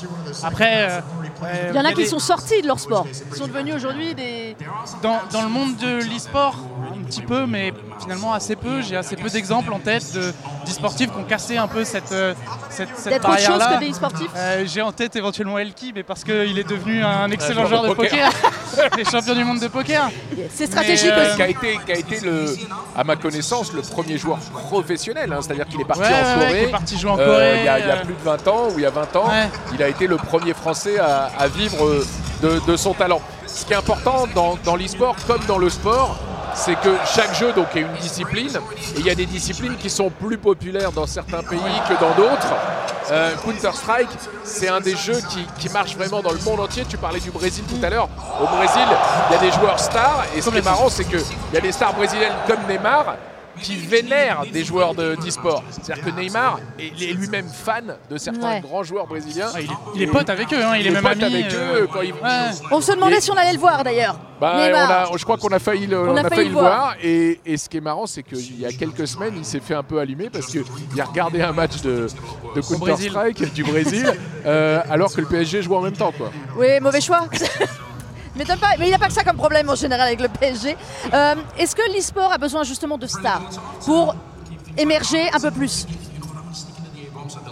Après, 0.43 0.91
euh, 0.91 1.01
euh, 1.45 1.67
Il 1.71 1.77
y 1.77 1.79
en 1.81 1.85
a 1.85 1.91
qui 1.91 2.03
des- 2.03 2.07
sont 2.07 2.19
sortis 2.19 2.61
de 2.63 2.67
leur 2.67 2.79
sport. 2.81 3.07
Ils 3.31 3.37
sont 3.37 3.47
devenus 3.47 3.75
aujourd'hui 3.75 4.15
des. 4.15 4.57
dans, 5.03 5.21
dans 5.33 5.43
le 5.43 5.49
monde 5.49 5.77
de 5.77 5.99
l'e-sport, 6.05 6.57
un 6.95 7.03
petit 7.05 7.23
peu, 7.23 7.47
mais 7.47 7.73
finalement 8.01 8.33
assez 8.33 8.57
peu. 8.57 8.83
J'ai 8.83 8.97
assez 8.97 9.17
peu 9.17 9.29
d'exemples 9.29 9.73
en 9.73 9.79
tête 9.79 10.13
de 10.15 10.33
d'e-sportifs 10.67 11.11
qui 11.11 11.19
ont 11.19 11.25
cassé 11.25 11.57
un 11.57 11.67
peu 11.69 11.85
cette, 11.85 12.13
euh, 12.13 12.35
cette, 12.69 12.89
cette 12.97 13.23
barrière-là. 13.23 13.77
que 13.79 13.85
des 13.87 13.93
sportifs. 13.93 14.31
Euh, 14.37 14.65
J'ai 14.67 14.83
en 14.83 14.93
tête 14.93 15.17
éventuellement 15.17 15.59
Elki, 15.59 15.93
mais 15.95 16.03
parce 16.03 16.23
qu'il 16.25 16.59
est 16.59 16.69
devenu 16.69 17.03
un 17.03 17.31
excellent 17.31 17.67
joueur 17.67 17.83
joueur 17.83 17.83
de 17.85 17.89
de 17.89 17.95
poker. 17.95 18.31
Les 18.97 19.05
champions 19.05 19.35
du 19.35 19.45
monde 19.45 19.59
de 19.61 19.69
poker. 19.69 20.11
C'est 20.55 20.67
stratégique 20.67 21.11
euh, 21.11 21.27
aussi. 21.29 21.37
Qui 21.37 21.43
a 21.43 21.49
été, 21.49 21.79
qui 21.87 21.93
a 21.93 21.97
été 21.97 22.21
le, 22.21 22.47
à 22.97 23.05
ma 23.05 23.17
connaissance, 23.17 23.73
le 23.73 23.83
premier 23.83 24.17
joueur 24.19 24.39
professionnel. 24.39 25.33
hein. 25.33 25.39
C'est-à-dire 25.43 25.67
qu'il 25.67 25.81
est 25.81 25.85
parti 25.85 26.03
Ouais, 26.03 26.09
en 26.09 26.39
ouais, 26.39 26.45
Corée. 26.47 26.59
qui 26.59 26.65
est 26.65 26.71
parti 26.71 26.99
jouer 26.99 27.11
en 27.11 27.19
euh, 27.19 27.27
Corée. 27.27 27.59
il 27.61 27.65
y, 27.65 27.69
a, 27.69 27.79
il 27.81 27.87
y 27.87 27.91
a 27.91 27.95
euh, 27.97 28.05
plus 28.05 28.15
de 28.15 28.21
20 28.23 28.49
ans, 28.49 28.69
ou 28.71 28.79
il 28.79 28.83
y 28.83 28.87
a 28.87 28.91
20 28.91 29.17
ans, 29.17 29.29
Ouais. 29.29 29.49
il 29.75 29.83
a 29.83 29.89
été 29.89 30.07
le 30.07 30.17
premier 30.17 30.55
Français 30.55 30.99
à, 30.99 31.31
à 31.39 31.49
vivre 31.49 31.85
euh, 31.85 32.07
de, 32.43 32.61
de 32.67 32.77
son 32.77 32.95
talent. 32.95 33.21
Ce 33.47 33.65
qui 33.67 33.73
est 33.73 33.77
important 33.77 34.27
dans, 34.35 34.57
dans 34.65 34.77
l'e-sport, 34.77 35.17
comme 35.27 35.45
dans 35.47 35.59
le 35.59 35.69
sport, 35.71 36.19
c'est 36.55 36.79
que 36.81 36.95
chaque 37.15 37.35
jeu 37.35 37.53
est 37.75 37.81
une 37.81 37.93
discipline, 38.01 38.57
et 38.97 39.01
il 39.01 39.07
y 39.07 39.11
a 39.11 39.15
des 39.15 39.27
disciplines 39.27 39.77
qui 39.77 39.91
sont 39.91 40.11
plus 40.11 40.39
populaires 40.39 40.93
dans 40.93 41.07
certains 41.07 41.43
pays 41.43 41.59
que 41.89 41.95
dans 42.01 42.15
d'autres. 42.15 42.55
Euh, 43.11 43.35
Counter-Strike, 43.45 44.09
c'est 44.45 44.69
un 44.69 44.81
des 44.81 44.95
jeux 44.95 45.21
qui, 45.31 45.45
qui 45.59 45.69
marche 45.69 45.97
vraiment 45.97 46.23
dans 46.23 46.31
le 46.31 46.39
monde 46.39 46.61
entier. 46.61 46.85
Tu 46.89 46.97
parlais 46.97 47.19
du 47.19 47.31
Brésil 47.31 47.65
tout 47.69 47.85
à 47.85 47.91
l'heure. 47.91 48.09
Au 48.41 48.47
Brésil, 48.47 48.87
il 49.29 49.33
y 49.35 49.37
a 49.37 49.41
des 49.41 49.51
joueurs 49.51 49.81
stars, 49.81 50.25
et 50.37 50.41
ce 50.41 50.51
qui 50.51 50.59
est 50.59 50.65
marrant, 50.65 50.89
c'est 50.89 51.05
qu'il 51.05 51.23
y 51.53 51.57
a 51.57 51.61
des 51.61 51.73
stars 51.73 51.95
brésiliennes 51.95 52.35
comme 52.47 52.61
Neymar 52.69 53.17
qui 53.61 53.77
vénèrent 53.77 54.43
des 54.53 54.65
joueurs 54.65 54.95
de- 54.95 55.15
d'e-sport. 55.17 55.63
C'est-à-dire 55.71 56.05
que 56.05 56.11
Neymar 56.21 56.61
est, 56.79 56.87
est 57.03 57.13
lui-même 57.13 57.49
fan 57.49 57.97
de 58.11 58.17
certains 58.19 58.41
Ouais. 58.55 58.61
grands 58.61 58.83
joueurs 58.83 59.07
brésiliens. 59.07 59.53
ouais, 59.55 59.65
il, 59.65 59.71
est, 59.71 59.75
il 59.97 60.03
est 60.03 60.07
pote 60.07 60.29
avec 60.31 60.53
eux, 60.53 60.63
hein, 60.65 60.77
il, 60.79 60.87
est 60.87 60.91
même 60.91 61.03
pote 61.03 61.13
ami. 61.23 61.25
avec 61.35 61.53
euh, 61.55 61.83
eux 61.83 61.89
quand 61.93 62.01
ils, 62.03 62.13
ouais. 62.13 62.19
On 62.71 62.81
se 62.81 62.93
demandait 62.93 63.17
Et- 63.17 63.21
si 63.21 63.31
on 63.31 63.37
allait 63.37 63.53
le 63.53 63.59
voir 63.59 63.85
d'ailleurs. 63.85 64.19
bah, 64.41 64.67
Neymar. 64.67 65.11
on 65.11 65.15
a- 65.15 65.17
je 65.19 65.25
crois 65.25 65.37
qu'on 65.37 65.49
a 65.49 65.59
failli 65.59 65.87
le, 65.87 66.09
On 66.09 66.17
a 66.17 66.29
failli 66.29 66.49
le 66.49 66.55
le 66.55 66.61
voir. 66.61 66.95
Et, 67.03 67.41
et 67.45 67.57
ce 67.57 67.69
qui 67.69 67.77
est 67.77 67.81
marrant, 67.83 68.07
c'est 68.07 68.23
qu'il 68.23 68.59
y 68.61 68.67
a 68.67 68.73
quelques 68.73 69.07
semaines, 69.07 69.35
il 69.37 69.45
s'est 69.45 69.61
fait 69.61 69.75
un 69.75 69.83
peu 69.83 69.99
allumer 70.01 70.31
parce 70.31 70.47
qu'il 70.47 70.65
a 70.99 71.05
regardé 71.05 71.41
un 71.43 71.53
match 71.53 71.81
de, 71.83 72.07
de 72.55 72.61
Counter-Strike 72.61 73.53
du 73.53 73.63
Brésil, 73.65 74.13
euh, 74.47 74.81
alors 74.91 75.13
que 75.13 75.21
le 75.21 75.27
PSG 75.27 75.63
joue 75.63 75.75
en 75.75 75.83
même 75.83 75.93
temps. 75.97 76.13
Quoi. 76.17 76.31
Oui, 76.57 76.81
mauvais 76.81 77.01
choix. 77.01 77.27
M'étonne 78.41 78.59
pas, 78.59 78.71
mais 78.79 78.87
il 78.87 78.89
n'y 78.89 78.95
a 78.95 78.99
pas 78.99 79.09
que 79.09 79.13
ça 79.13 79.23
comme 79.23 79.37
problème 79.37 79.69
en 79.69 79.75
général 79.75 80.07
avec 80.07 80.19
le 80.19 80.29
PSG. 80.29 80.75
Euh, 81.13 81.35
Est-ce 81.59 81.77
que 81.77 81.83
l'e-sport 81.95 82.33
a 82.33 82.39
besoin 82.39 82.63
justement 82.63 82.97
de 82.97 83.07
stars 83.07 83.43
pour 83.85 84.15
émerger 84.79 85.29
un 85.35 85.39
peu 85.39 85.51
plus? 85.51 85.87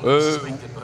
Euh, 0.07 0.39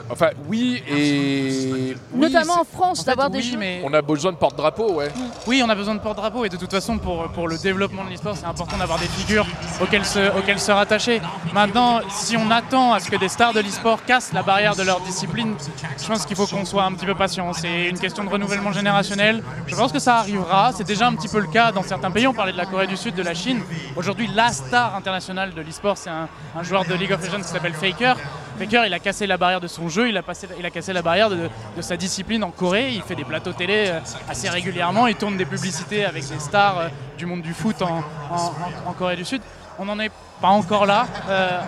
Enfin, 0.09 0.29
oui, 0.47 0.83
et. 0.87 1.95
Notamment 2.13 2.61
en 2.61 2.63
France, 2.63 2.99
en 2.99 3.03
fait, 3.03 3.09
d'avoir 3.09 3.29
des 3.29 3.39
oui, 3.39 3.43
jeux. 3.43 3.57
mais 3.57 3.81
On 3.83 3.93
a 3.93 4.01
besoin 4.01 4.31
de 4.31 4.37
porte-drapeau, 4.37 4.93
ouais. 4.93 5.11
Oui, 5.47 5.61
on 5.65 5.69
a 5.69 5.75
besoin 5.75 5.95
de 5.95 5.99
porte-drapeau 5.99 6.45
et 6.45 6.49
de 6.49 6.57
toute 6.57 6.71
façon, 6.71 6.97
pour, 6.97 7.23
pour 7.29 7.47
le 7.47 7.57
développement 7.57 8.03
de 8.05 8.11
l'e-sport, 8.11 8.35
c'est 8.37 8.45
important 8.45 8.77
d'avoir 8.77 8.99
des 8.99 9.07
figures 9.07 9.47
auxquelles 9.81 10.05
se, 10.05 10.37
auxquelles 10.37 10.59
se 10.59 10.71
rattacher. 10.71 11.21
Maintenant, 11.53 12.01
si 12.09 12.37
on 12.37 12.51
attend 12.51 12.93
à 12.93 12.99
ce 12.99 13.09
que 13.09 13.15
des 13.15 13.29
stars 13.29 13.53
de 13.53 13.61
l'e-sport 13.61 14.05
cassent 14.05 14.31
la 14.33 14.43
barrière 14.43 14.75
de 14.75 14.83
leur 14.83 14.99
discipline, 15.01 15.55
je 16.01 16.07
pense 16.07 16.25
qu'il 16.25 16.35
faut 16.35 16.45
qu'on 16.45 16.65
soit 16.65 16.83
un 16.83 16.93
petit 16.93 17.05
peu 17.05 17.15
patient. 17.15 17.51
C'est 17.53 17.89
une 17.89 17.99
question 17.99 18.23
de 18.23 18.29
renouvellement 18.29 18.71
générationnel. 18.71 19.43
Je 19.67 19.75
pense 19.75 19.91
que 19.91 19.99
ça 19.99 20.17
arrivera. 20.17 20.71
C'est 20.75 20.83
déjà 20.85 21.07
un 21.07 21.15
petit 21.15 21.27
peu 21.29 21.39
le 21.39 21.47
cas 21.47 21.71
dans 21.71 21.83
certains 21.83 22.11
pays. 22.11 22.27
On 22.27 22.33
parlait 22.33 22.51
de 22.53 22.57
la 22.57 22.65
Corée 22.65 22.87
du 22.87 22.97
Sud, 22.97 23.15
de 23.15 23.23
la 23.23 23.33
Chine. 23.33 23.61
Aujourd'hui, 23.95 24.29
la 24.33 24.51
star 24.51 24.95
internationale 24.95 25.53
de 25.53 25.61
l'e-sport, 25.61 25.97
c'est 25.97 26.09
un, 26.11 26.27
un 26.55 26.63
joueur 26.63 26.85
de 26.85 26.93
League 26.93 27.11
of 27.11 27.23
Legends 27.25 27.41
qui 27.41 27.49
s'appelle 27.49 27.73
Faker. 27.73 28.15
Faker, 28.57 28.85
il 28.85 28.93
a 28.93 28.99
cassé 28.99 29.27
la 29.27 29.37
barrière 29.37 29.59
de 29.59 29.67
son 29.67 29.89
jeu, 29.89 30.07
il 30.07 30.17
a, 30.17 30.23
passé, 30.23 30.47
il 30.57 30.65
a 30.65 30.69
cassé 30.69 30.93
la 30.93 31.01
barrière 31.01 31.29
de, 31.29 31.49
sa 31.81 31.97
discipline 31.97 32.43
en 32.43 32.51
Corée. 32.51 32.93
Il 32.93 33.01
fait 33.01 33.15
des 33.15 33.25
plateaux 33.25 33.51
télé 33.51 33.87
euh, 33.87 33.99
assez 34.29 34.49
régulièrement. 34.49 35.07
Il 35.07 35.15
tourne 35.15 35.35
des 35.35 35.45
publicités 35.45 36.05
avec 36.05 36.25
des 36.27 36.39
stars 36.39 36.79
euh, 36.79 36.87
du 37.17 37.25
monde 37.25 37.41
du 37.41 37.53
foot 37.53 37.81
en, 37.81 38.93
Corée 38.93 39.17
du 39.17 39.25
Sud. 39.25 39.41
On 39.77 39.85
n'en 39.85 39.99
est 39.99 40.11
pas 40.41 40.47
encore 40.47 40.85
là 40.85 41.05
euh, 41.27 41.59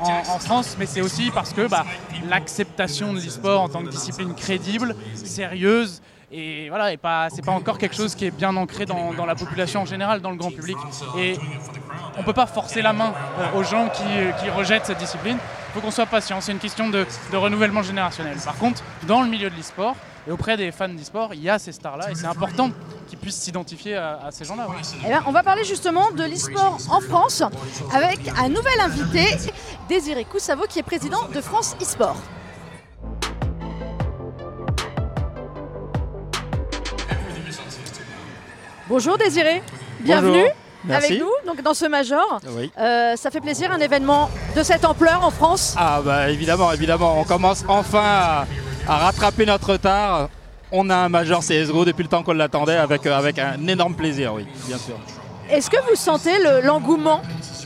en, 0.00 0.38
France, 0.38 0.76
mais 0.78 0.86
c'est 0.86 1.00
aussi 1.00 1.30
parce 1.30 1.52
que 1.52 1.66
bah, 1.66 1.84
l'acceptation 2.28 3.12
de 3.12 3.20
l'e-sport 3.20 3.62
en 3.62 3.68
tant 3.68 3.82
que 3.82 3.88
discipline 3.90 4.34
crédible, 4.34 4.94
sérieuse, 5.14 6.00
et 6.32 6.68
voilà, 6.68 6.92
et 6.92 6.96
pas, 6.96 7.28
c'est 7.28 7.44
pas 7.44 7.52
encore 7.52 7.76
quelque 7.76 7.96
chose 7.96 8.14
qui 8.14 8.24
est 8.24 8.30
bien 8.30 8.56
ancré 8.56 8.86
dans, 8.86 9.26
la 9.26 9.34
population 9.34 9.82
en 9.82 9.84
général, 9.84 10.20
dans 10.20 10.30
le 10.30 10.36
grand 10.36 10.50
public. 10.50 10.76
Et 11.18 11.36
on 12.16 12.22
peut 12.22 12.32
pas 12.32 12.46
forcer 12.46 12.80
la 12.82 12.92
main 12.92 13.12
aux 13.54 13.62
gens 13.62 13.90
qui 13.90 14.50
rejettent 14.50 14.86
cette 14.86 14.98
discipline. 14.98 15.38
Il 15.70 15.74
faut 15.74 15.80
qu'on 15.82 15.92
soit 15.92 16.06
patient. 16.06 16.40
C'est 16.40 16.50
une 16.50 16.58
question 16.58 16.88
de, 16.88 17.06
de 17.30 17.36
renouvellement 17.36 17.82
générationnel. 17.82 18.36
Par 18.44 18.56
contre, 18.56 18.82
dans 19.04 19.22
le 19.22 19.28
milieu 19.28 19.50
de 19.50 19.54
l'e-sport 19.54 19.94
et 20.26 20.32
auprès 20.32 20.56
des 20.56 20.72
fans 20.72 20.88
d'e-sport, 20.88 21.32
il 21.32 21.42
y 21.44 21.48
a 21.48 21.60
ces 21.60 21.70
stars-là 21.70 22.10
et 22.10 22.16
c'est 22.16 22.26
important 22.26 22.72
qu'ils 23.08 23.18
puissent 23.20 23.36
s'identifier 23.40 23.94
à, 23.94 24.18
à 24.26 24.30
ces 24.32 24.44
gens-là. 24.44 24.68
ouais. 24.68 24.74
Eh 25.08 25.12
on 25.26 25.30
va 25.30 25.44
parler 25.44 25.62
justement 25.62 26.10
de 26.10 26.24
l'e-sport 26.24 26.76
en 26.90 27.00
France 27.00 27.44
avec 27.92 28.18
un 28.36 28.48
nouvel 28.48 28.80
invité, 28.80 29.24
Désiré 29.88 30.24
Coussavo, 30.24 30.64
qui 30.68 30.80
est 30.80 30.82
président 30.82 31.28
de 31.32 31.40
France 31.40 31.76
e-sport. 31.80 32.16
Bonjour 38.88 39.16
Désiré, 39.18 39.62
bienvenue 40.00 40.32
Bonjour. 40.40 40.54
Merci. 40.84 41.12
avec 41.12 41.20
nous 41.22 41.30
donc 41.46 41.62
dans 41.62 41.74
ce 41.74 41.86
major. 41.86 42.40
Oui. 42.56 42.70
Euh, 42.78 43.16
ça 43.16 43.30
fait 43.30 43.40
plaisir, 43.40 43.70
un 43.72 43.78
événement 43.78 44.30
de 44.56 44.62
cette 44.62 44.84
ampleur 44.84 45.24
en 45.24 45.30
France. 45.30 45.74
Ah 45.78 46.00
bah 46.04 46.30
évidemment, 46.30 46.72
évidemment, 46.72 47.20
on 47.20 47.24
commence 47.24 47.64
enfin 47.68 48.02
à, 48.02 48.46
à 48.88 48.96
rattraper 48.96 49.46
notre 49.46 49.72
retard. 49.72 50.28
On 50.72 50.88
a 50.88 50.94
un 50.96 51.08
major 51.08 51.40
CSGO 51.40 51.84
depuis 51.84 52.02
le 52.04 52.08
temps 52.08 52.22
qu'on 52.22 52.32
l'attendait 52.32 52.76
avec, 52.76 53.04
euh, 53.06 53.16
avec 53.18 53.38
un 53.40 53.66
énorme 53.66 53.94
plaisir, 53.94 54.32
oui, 54.34 54.46
bien 54.68 54.78
sûr. 54.78 54.94
Est-ce 55.50 55.68
que 55.68 55.76
vous 55.88 55.96
sentez 55.96 56.38
le- 56.38 56.60
l'engouement 56.64 57.22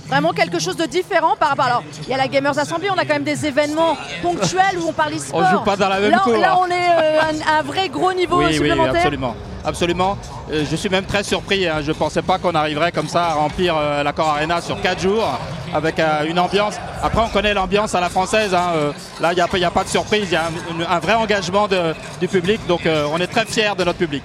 Vraiment 0.09 0.33
quelque 0.33 0.59
chose 0.59 0.77
de 0.77 0.85
différent 0.87 1.35
par 1.39 1.51
rapport. 1.51 1.65
Alors, 1.65 1.83
il 2.03 2.09
y 2.09 2.15
a 2.15 2.17
la 2.19 2.29
Gamers 2.29 2.59
Assembly, 2.59 2.89
on 2.91 2.99
a 2.99 3.05
quand 3.05 3.15
même 3.15 3.25
des 3.25 3.47
événements 3.47 3.97
ponctuels 4.23 4.79
où 4.81 4.89
on 4.89 4.93
parle 4.93 5.15
e-sport. 5.15 5.43
On 5.45 5.51
joue 5.51 5.65
pas 5.65 5.77
dans 5.77 5.89
la 5.89 5.99
même 6.01 6.11
là, 6.11 6.19
cour, 6.19 6.37
Là, 6.37 6.59
on 6.61 6.67
est 6.67 6.73
euh, 6.73 7.21
un, 7.21 7.59
un 7.59 7.63
vrai 7.63 7.89
gros 7.89 8.13
niveau 8.13 8.39
Oui, 8.39 8.59
oui, 8.61 8.71
absolument. 8.71 9.35
Absolument. 9.67 10.19
Euh, 10.53 10.63
je 10.71 10.77
suis 10.77 10.91
même 10.91 11.07
très 11.07 11.23
surpris. 11.25 11.67
hein. 11.67 11.77
Je 11.81 11.89
ne 11.89 11.95
pensais 11.97 12.21
pas 12.21 12.37
qu'on 12.39 12.55
arriverait 12.55 12.93
comme 12.93 13.09
ça 13.09 13.29
à 13.29 13.33
remplir 13.33 13.75
euh, 13.79 14.03
l'accord 14.03 14.29
Arena 14.29 14.61
sur 14.61 14.79
4 14.79 15.01
jours 15.01 15.25
avec 15.73 15.99
euh, 15.99 16.27
une 16.29 16.39
ambiance. 16.39 16.75
Après, 17.03 17.23
on 17.23 17.29
connaît 17.29 17.55
l'ambiance 17.55 17.95
à 17.95 18.01
la 18.01 18.11
française. 18.11 18.55
hein. 18.55 18.73
Euh, 18.77 18.93
là, 19.23 19.33
il 19.33 19.37
n'y 19.37 19.41
a, 19.41 19.49
pas- 19.49 19.81
a 19.81 19.85
de 19.85 19.89
surprise. 19.89 20.27
Il 20.27 20.33
y 20.33 20.37
a 20.37 20.45
un, 20.91 20.99
vrai 20.99 21.15
engagement 21.15 21.67
de- 21.67 21.95
du 22.21 22.29
public. 22.29 22.61
Donc, 22.69 22.83
on 22.87 23.19
est 23.19 23.27
très 23.27 23.47
fiers 23.47 23.73
de 23.79 23.85
notre 23.85 23.99
public. 23.99 24.23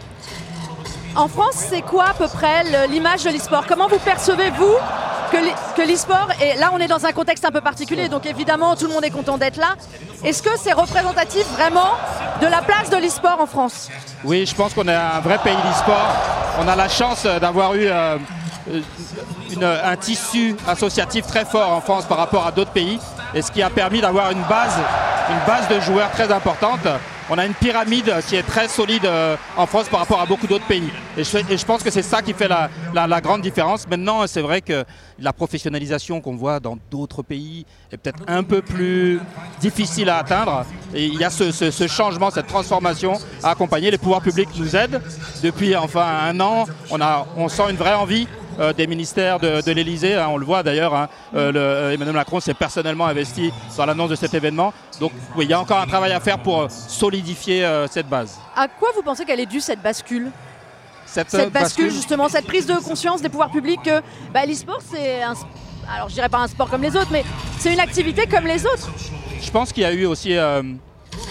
En 1.15 1.27
France, 1.27 1.55
c'est 1.55 1.81
quoi 1.81 2.09
à 2.09 2.13
peu 2.13 2.27
près 2.27 2.63
l'image 2.87 3.23
de 3.23 3.29
l'e-sport? 3.29 3.65
Comment 3.67 3.87
vous 3.87 3.99
percevez-vous 3.99 4.73
que 5.31 5.37
l'e- 5.37 5.53
que 5.75 5.81
l'e-sport, 5.81 6.29
et 6.41 6.55
là 6.57 6.71
on 6.73 6.79
est 6.79 6.87
dans 6.87 7.05
un 7.05 7.11
contexte 7.11 7.45
un 7.45 7.51
peu 7.51 7.61
particulier, 7.61 8.09
donc 8.09 8.25
évidemment 8.25 8.75
tout 8.75 8.87
le 8.87 8.93
monde 8.93 9.03
est 9.03 9.11
content 9.11 9.37
d'être 9.37 9.57
là, 9.57 9.75
est-ce 10.23 10.41
que 10.41 10.49
c'est 10.57 10.73
représentatif 10.73 11.45
vraiment 11.55 11.91
de 12.41 12.47
la 12.47 12.61
place 12.61 12.89
de 12.89 12.97
l'e-sport 12.97 13.39
en 13.39 13.45
France? 13.45 13.89
Oui, 14.23 14.45
je 14.45 14.55
pense 14.55 14.73
qu'on 14.73 14.87
est 14.87 14.95
un 14.95 15.19
vrai 15.19 15.37
pays 15.39 15.55
d'e-sport. 15.55 16.07
On 16.61 16.67
a 16.67 16.75
la 16.75 16.89
chance 16.89 17.23
euh, 17.25 17.39
d'avoir 17.39 17.75
eu 17.75 17.85
euh, 17.87 18.17
euh, 19.61 19.81
un 19.83 19.95
tissu 19.97 20.55
associatif 20.67 21.27
très 21.27 21.45
fort 21.45 21.71
en 21.73 21.81
France 21.81 22.05
par 22.05 22.17
rapport 22.17 22.45
à 22.47 22.51
d'autres 22.51 22.71
pays, 22.71 22.99
et 23.33 23.41
ce 23.41 23.51
qui 23.51 23.61
a 23.61 23.69
permis 23.69 24.01
d'avoir 24.01 24.31
une 24.31 24.43
base 24.49 25.67
de 25.69 25.79
joueurs 25.79 26.09
très 26.11 26.31
importante. 26.31 26.87
On 27.31 27.37
a 27.37 27.45
une 27.45 27.53
pyramide 27.53 28.11
qui 28.27 28.35
est 28.35 28.43
très 28.43 28.67
solide 28.67 29.05
euh, 29.05 29.35
en 29.55 29.67
France 29.67 29.87
par 29.87 29.99
rapport 29.99 30.19
à 30.19 30.25
beaucoup 30.25 30.47
d'autres 30.47 30.65
pays. 30.65 30.89
Et 31.15 31.23
je, 31.23 31.65
pense 31.65 31.83
que 31.83 31.91
c'est 31.91 32.01
ça 32.01 32.23
qui 32.23 32.33
fait 32.33 32.47
la, 32.47 33.21
grande 33.21 33.41
différence. 33.41 33.87
Maintenant, 33.87 34.25
c'est 34.25 34.41
vrai 34.41 34.61
que 34.61 34.83
la 35.19 35.31
professionnalisation 35.31 36.21
qu'on 36.21 36.35
voit 36.35 36.59
dans 36.59 36.79
d'autres 36.89 37.21
pays 37.21 37.67
est 37.91 37.97
peut-être 37.97 38.23
un 38.27 38.41
peu 38.41 38.63
plus 38.63 39.19
difficile 39.61 40.09
à 40.09 40.17
atteindre. 40.17 40.65
Il 40.95 41.15
y 41.15 41.23
a 41.23 41.29
ce, 41.29 41.87
changement, 41.87 42.31
cette 42.31 42.47
transformation 42.47 43.13
à 43.43 43.51
accompagner. 43.51 43.91
Les 43.91 43.99
pouvoirs 43.99 44.21
publics 44.21 44.49
nous 44.57 44.75
aident. 44.75 44.99
Depuis 45.43 45.75
enfin 45.75 46.07
un 46.23 46.39
an, 46.39 46.65
on 46.89 47.47
sent 47.47 47.69
une 47.69 47.77
vraie 47.77 47.93
envie 47.93 48.27
euh, 48.59 48.73
des 48.73 48.87
ministères 48.87 49.39
de, 49.39 49.61
de 49.61 49.71
l'Elysée. 49.71 50.15
hein, 50.15 50.27
on 50.29 50.37
le 50.37 50.45
voit 50.45 50.63
d'ailleurs, 50.63 50.93
hein, 50.93 51.07
euh, 51.35 51.51
euh, 51.55 51.91
Emmanuel 51.91 52.15
Macron 52.15 52.39
s'est 52.39 52.53
personnellement 52.53 53.05
investi 53.05 53.51
dans 53.77 53.85
l'annonce 53.85 54.09
de 54.09 54.15
cet 54.15 54.33
événement. 54.33 54.73
Donc 54.99 55.11
oui, 55.35 55.45
il 55.45 55.51
y 55.51 55.53
a 55.53 55.59
encore 55.59 55.79
un 55.79 55.87
travail 55.87 56.11
à 56.11 56.19
faire 56.19 56.39
pour 56.39 56.69
solidifier 56.69 57.65
cette 57.89 58.07
base. 58.07 58.37
À 58.55 58.67
quoi 58.67 58.89
vous 58.95 59.01
pensez 59.01 59.25
qu'elle 59.25 59.39
est 59.39 59.45
due 59.45 59.61
cette 59.61 59.81
bascule? 59.81 60.31
Cette, 61.05 61.51
bascule 61.51 61.91
justement, 61.91 62.29
cette 62.29 62.45
prise 62.45 62.67
de 62.67 62.75
conscience 62.75 63.21
des 63.21 63.29
pouvoirs 63.29 63.49
publics 63.49 63.81
que 63.83 64.01
bah, 64.31 64.45
l'e-sport 64.45 64.79
c'est 64.91 65.23
un... 65.23 65.33
Alors 65.91 66.07
je 66.07 66.13
dirais 66.13 66.29
pas 66.29 66.37
un 66.37 66.47
sport 66.47 66.69
comme 66.69 66.83
les 66.83 66.95
autres, 66.95 67.09
mais 67.11 67.23
c'est 67.57 67.73
une 67.73 67.79
activité 67.79 68.27
comme 68.27 68.45
les 68.45 68.65
autres. 68.65 68.91
Je 69.41 69.49
pense 69.49 69.73
qu'il 69.73 69.83
y 69.83 69.85
a 69.85 69.91
eu 69.91 70.05
aussi 70.05 70.37
euh, 70.37 70.61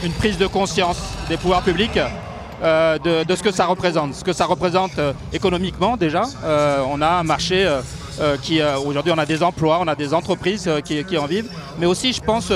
une 0.03 0.12
prise 0.12 0.37
de 0.37 0.47
conscience 0.47 0.99
des 1.29 1.37
pouvoirs 1.37 1.62
publics 1.62 1.99
euh, 2.62 2.98
de, 2.98 3.34
ce 3.34 3.42
que 3.42 3.52
ça 3.52 3.66
représente. 3.66 4.14
Ce 4.14 4.24
que 4.24 4.32
ça 4.32 4.44
représente 4.44 4.98
euh, 4.98 5.12
économiquement 5.32 5.96
déjà. 5.96 6.24
Euh, 6.44 6.82
on 6.90 7.00
a 7.00 7.09
un 7.09 7.22
marché 7.22 7.68
qui, 8.42 8.61
aujourd'hui, 8.84 9.12
on 9.14 9.18
a 9.18 9.26
des 9.26 9.44
emplois, 9.44 9.78
on 9.80 9.86
a 9.86 9.94
des 9.94 10.12
entreprises 10.12 10.68
qui, 10.84 11.18
en 11.18 11.26
vivent. 11.26 11.48
Mais 11.78 11.86
aussi, 11.86 12.12
je 12.12 12.20
pense, 12.20 12.50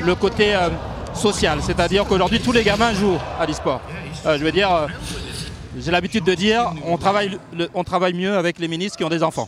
le 0.00 0.14
côté 0.14 0.56
social. 1.12 1.58
C'est-à-dire 1.60 2.06
qu'aujourd'hui, 2.06 2.40
tous 2.40 2.52
les 2.52 2.62
gamins 2.62 2.94
jouent 2.94 3.18
à 3.38 3.44
l'e-sport. 3.44 3.82
Je 4.24 4.42
veux 4.42 4.50
dire, 4.50 4.70
j'ai 5.78 5.90
l'habitude 5.90 6.24
de 6.24 6.34
dire, 6.34 6.72
on 6.86 6.96
travaille 6.96 8.14
mieux 8.14 8.34
avec 8.34 8.58
les 8.58 8.66
ministres 8.66 8.96
qui 8.96 9.04
ont 9.04 9.10
des 9.10 9.22
enfants. 9.22 9.46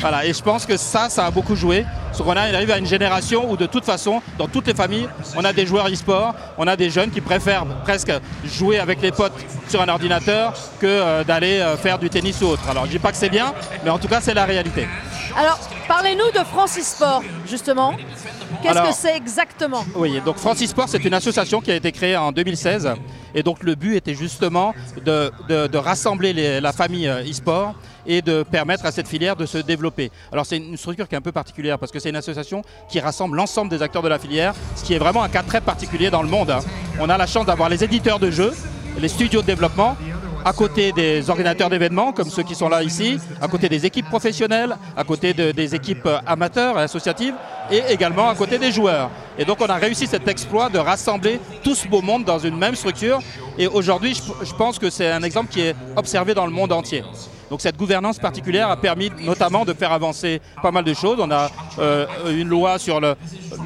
Voilà, 0.00 0.26
et 0.26 0.32
je 0.32 0.42
pense 0.42 0.66
que 0.66 0.76
ça, 0.76 1.08
ça 1.08 1.26
a 1.26 1.30
beaucoup 1.30 1.56
joué. 1.56 1.84
Parce 2.08 2.22
qu'on 2.22 2.36
arrive 2.36 2.70
à 2.70 2.78
une 2.78 2.86
génération 2.86 3.50
où 3.50 3.56
de 3.56 3.66
toute 3.66 3.84
façon, 3.84 4.22
dans 4.38 4.46
toutes 4.48 4.66
les 4.66 4.74
familles, 4.74 5.08
on 5.36 5.44
a 5.44 5.52
des 5.52 5.66
joueurs 5.66 5.88
e-sport, 5.88 6.34
on 6.56 6.66
a 6.66 6.76
des 6.76 6.88
jeunes 6.90 7.10
qui 7.10 7.20
préfèrent 7.20 7.66
presque 7.84 8.12
jouer 8.44 8.78
avec 8.78 9.02
les 9.02 9.12
potes 9.12 9.34
sur 9.68 9.80
un 9.82 9.88
ordinateur 9.88 10.54
que 10.80 10.86
euh, 10.86 11.24
d'aller 11.24 11.58
euh, 11.60 11.76
faire 11.76 11.98
du 11.98 12.08
tennis 12.08 12.40
ou 12.40 12.46
autre. 12.46 12.68
Alors 12.70 12.86
je 12.86 12.90
dis 12.92 12.98
pas 12.98 13.10
que 13.10 13.18
c'est 13.18 13.28
bien, 13.28 13.52
mais 13.84 13.90
en 13.90 13.98
tout 13.98 14.08
cas 14.08 14.20
c'est 14.20 14.32
la 14.34 14.44
réalité. 14.46 14.88
Alors 15.36 15.58
parlez-nous 15.88 16.30
de 16.38 16.44
France 16.46 16.78
e-sport 16.78 17.22
justement. 17.46 17.92
Qu'est-ce 18.62 18.80
que 18.80 18.94
c'est 18.94 19.16
exactement? 19.16 19.84
Oui, 19.94 20.20
donc 20.24 20.36
France 20.38 20.62
e-sport, 20.62 20.88
c'est 20.88 21.04
une 21.04 21.12
association 21.14 21.60
qui 21.60 21.70
a 21.70 21.74
été 21.76 21.92
créée 21.92 22.16
en 22.16 22.32
2016. 22.32 22.88
Et 23.34 23.42
donc 23.42 23.62
le 23.62 23.74
but 23.74 23.96
était 23.96 24.14
justement 24.14 24.72
de, 25.04 25.30
de- 25.48 25.66
de 25.66 25.78
rassembler 25.78 26.32
les- 26.32 26.60
la 26.60 26.72
famille 26.72 27.06
euh, 27.08 27.22
e-sport 27.28 27.74
et 28.06 28.22
de 28.22 28.42
permettre 28.42 28.86
à 28.86 28.92
cette 28.92 29.08
filière 29.08 29.36
de 29.36 29.46
se 29.46 29.58
développer. 29.58 30.10
Alors 30.32 30.46
c'est 30.46 30.56
une 30.58 30.76
structure 30.76 31.08
qui 31.08 31.14
est 31.14 31.18
un 31.18 31.22
peu 31.22 31.32
particulière 31.32 31.78
parce 31.78 31.92
que 31.92 31.98
c'est 31.98 32.10
une 32.10 32.16
association 32.16 32.62
qui 32.88 33.00
rassemble 33.00 33.36
l'ensemble 33.36 33.70
des 33.70 33.82
acteurs 33.82 34.02
de 34.02 34.08
la 34.08 34.18
filière, 34.18 34.54
ce 34.74 34.84
qui 34.84 34.94
est 34.94 34.98
vraiment 34.98 35.22
un 35.22 35.28
cas 35.28 35.42
très 35.42 35.60
particulier 35.60 36.10
dans 36.10 36.22
le 36.22 36.28
monde. 36.28 36.50
hein. 36.50 36.60
On 37.00 37.08
a 37.08 37.16
la 37.18 37.26
chance 37.26 37.46
d'avoir 37.46 37.68
les 37.68 37.82
éditeurs 37.84 38.18
de 38.18 38.30
jeux, 38.30 38.52
les 38.98 39.08
studios 39.08 39.42
de 39.42 39.46
développement, 39.46 39.96
à 40.44 40.52
côté 40.52 40.92
des 40.92 41.28
organisateurs 41.28 41.68
d'événements 41.70 42.12
comme 42.12 42.30
ceux 42.30 42.44
qui 42.44 42.54
sont 42.54 42.68
là 42.68 42.82
ici, 42.84 43.18
à 43.42 43.48
côté 43.48 43.68
des 43.68 43.84
équipes 43.84 44.06
professionnelles, 44.06 44.76
à 44.96 45.02
côté 45.02 45.34
de- 45.34 45.50
des 45.50 45.74
équipes 45.74 46.06
euh, 46.06 46.18
amateurs 46.24 46.78
et 46.78 46.82
associatives, 46.82 47.34
et 47.68 47.82
également 47.90 48.28
à 48.28 48.34
côté 48.36 48.56
des 48.56 48.70
joueurs. 48.70 49.10
Et 49.38 49.44
donc 49.44 49.58
on 49.60 49.66
a 49.66 49.74
réussi 49.74 50.06
cet 50.06 50.28
exploit 50.28 50.68
de 50.68 50.78
rassembler 50.78 51.40
tout 51.64 51.74
ce 51.74 51.88
beau 51.88 52.00
monde 52.00 52.24
dans 52.24 52.38
une 52.38 52.56
même 52.56 52.76
structure. 52.76 53.18
Et 53.58 53.66
aujourd'hui, 53.66 54.14
je 54.44 54.54
pense 54.54 54.78
que 54.78 54.88
c'est 54.88 55.10
un 55.10 55.24
exemple 55.24 55.50
qui 55.52 55.62
est 55.62 55.74
observé 55.96 56.32
dans 56.32 56.46
le 56.46 56.52
monde 56.52 56.70
entier. 56.72 57.02
Donc 57.50 57.60
cette 57.60 57.76
gouvernance 57.76 58.18
particulière 58.18 58.68
a 58.70 58.76
permis 58.76 59.10
notamment 59.24 59.64
de 59.64 59.72
faire 59.72 59.92
avancer 59.92 60.40
pas 60.62 60.70
mal 60.72 60.84
de 60.84 60.94
choses. 60.94 61.18
On 61.20 61.30
a 61.30 61.48
euh, 61.78 62.06
une 62.30 62.48
loi 62.48 62.78
sur 62.78 63.00
le- 63.00 63.14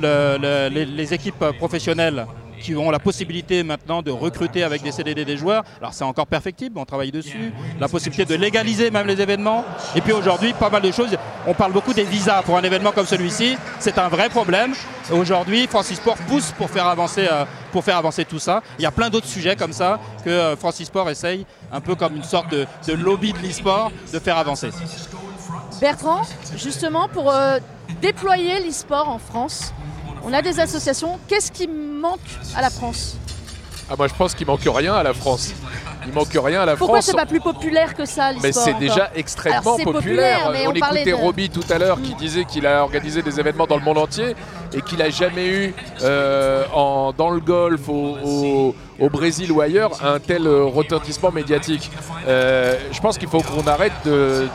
le- 0.02 0.36
le- 0.40 0.68
les, 0.68 0.84
les 0.84 1.14
équipes 1.14 1.44
professionnelles 1.58 2.26
qui 2.60 2.76
ont 2.76 2.90
la 2.90 2.98
possibilité 2.98 3.62
maintenant 3.62 4.02
de 4.02 4.10
recruter 4.10 4.62
avec 4.62 4.82
des 4.82 4.92
CDD 4.92 5.24
des 5.24 5.36
joueurs. 5.36 5.64
Alors 5.80 5.92
c'est 5.92 6.04
encore 6.04 6.26
perfectible, 6.26 6.78
on 6.78 6.84
travaille 6.84 7.10
dessus. 7.10 7.52
La 7.80 7.88
possibilité 7.88 8.24
de 8.24 8.38
légaliser 8.38 8.90
même 8.90 9.06
les 9.06 9.20
événements. 9.20 9.64
Et 9.94 10.00
puis 10.00 10.12
aujourd'hui, 10.12 10.52
pas 10.52 10.70
mal 10.70 10.82
de 10.82 10.92
choses. 10.92 11.16
On 11.46 11.54
parle 11.54 11.72
beaucoup 11.72 11.94
des 11.94 12.04
visas 12.04 12.42
pour 12.42 12.56
un 12.56 12.62
événement 12.62 12.92
comme 12.92 13.06
celui-ci. 13.06 13.56
C'est 13.78 13.98
un 13.98 14.08
vrai 14.08 14.28
problème. 14.28 14.74
Aujourd'hui, 15.10 15.66
Francis 15.66 15.96
Sport 15.96 16.16
pousse 16.28 16.52
pour 16.52 16.70
faire 16.70 16.86
avancer, 16.86 17.26
euh, 17.30 17.44
pour 17.72 17.82
faire 17.82 17.96
avancer 17.96 18.24
tout 18.24 18.38
ça. 18.38 18.62
Il 18.78 18.82
y 18.82 18.86
a 18.86 18.90
plein 18.90 19.10
d'autres 19.10 19.26
sujets 19.26 19.56
comme 19.56 19.72
ça 19.72 19.98
que 20.24 20.30
euh, 20.30 20.56
Francis 20.56 20.86
Sport 20.86 21.10
essaye, 21.10 21.46
un 21.72 21.80
peu 21.80 21.94
comme 21.94 22.16
une 22.16 22.24
sorte 22.24 22.50
de, 22.50 22.66
lobby 22.92 23.32
de 23.32 23.38
l'e-sport, 23.38 23.90
de 24.12 24.18
faire 24.18 24.36
avancer. 24.36 24.70
Bertrand, 25.80 26.22
justement, 26.56 27.08
pour 27.08 27.30
euh, 27.30 27.58
déployer 28.02 28.60
l'e-sport 28.60 29.08
en 29.08 29.18
France, 29.18 29.72
on 30.24 30.32
a 30.32 30.42
des 30.42 30.58
associations. 30.60 31.18
Qu'est-ce 31.28 31.50
qui 31.52 31.68
manque 31.68 32.18
à 32.56 32.62
la 32.62 32.70
France 32.70 33.16
Ah, 33.90 33.94
moi 33.96 34.08
je 34.08 34.14
pense 34.14 34.34
qu'il 34.34 34.46
manque 34.46 34.60
rien 34.64 34.94
à 34.94 35.02
la 35.02 35.14
France. 35.14 35.52
Il 36.06 36.14
manque 36.14 36.28
rien 36.32 36.62
à 36.62 36.66
la 36.66 36.76
Pourquoi 36.76 36.96
France. 37.02 37.06
c'est 37.10 37.16
pas 37.16 37.26
plus 37.26 37.40
populaire 37.40 37.94
que 37.94 38.06
ça, 38.06 38.32
l'e-sport 38.32 38.42
Mais 38.42 38.52
c'est 38.52 38.70
encore 38.70 38.80
déjà 38.80 39.10
extrêmement 39.14 39.76
populaire. 39.76 39.92
populaire, 39.92 40.50
mais 40.50 40.66
on 40.66 40.72
écoutait 40.72 41.04
de- 41.10 41.14
Roby 41.14 41.50
tout 41.50 41.64
à 41.68 41.76
l'heure 41.78 42.00
qui 42.00 42.14
Mm. 42.14 42.18
disait 42.18 42.44
qu'il 42.46 42.66
a 42.66 42.82
organisé 42.82 43.20
des 43.20 43.38
événements 43.38 43.66
dans 43.66 43.76
le 43.76 43.82
monde 43.82 43.98
entier 43.98 44.34
et 44.72 44.80
qu'il 44.80 44.98
n'a 44.98 45.10
jamais 45.10 45.46
eu 45.46 45.74
euh, 46.02 46.64
en- 46.72 47.12
dans 47.12 47.28
le 47.30 47.40
golf, 47.40 47.86
au, 47.88 48.16
au- 48.24 48.74
au 48.98 49.10
Brésil 49.10 49.52
ou 49.52 49.60
ailleurs, 49.60 49.90
un 50.02 50.18
tel 50.20 50.48
retentissement 50.48 51.30
médiatique. 51.32 51.90
Euh, 52.26 52.78
je 52.92 53.00
pense 53.00 53.18
qu'il 53.18 53.28
faut 53.28 53.40
qu'on 53.42 53.66
arrête 53.66 53.92
de, 54.06 54.48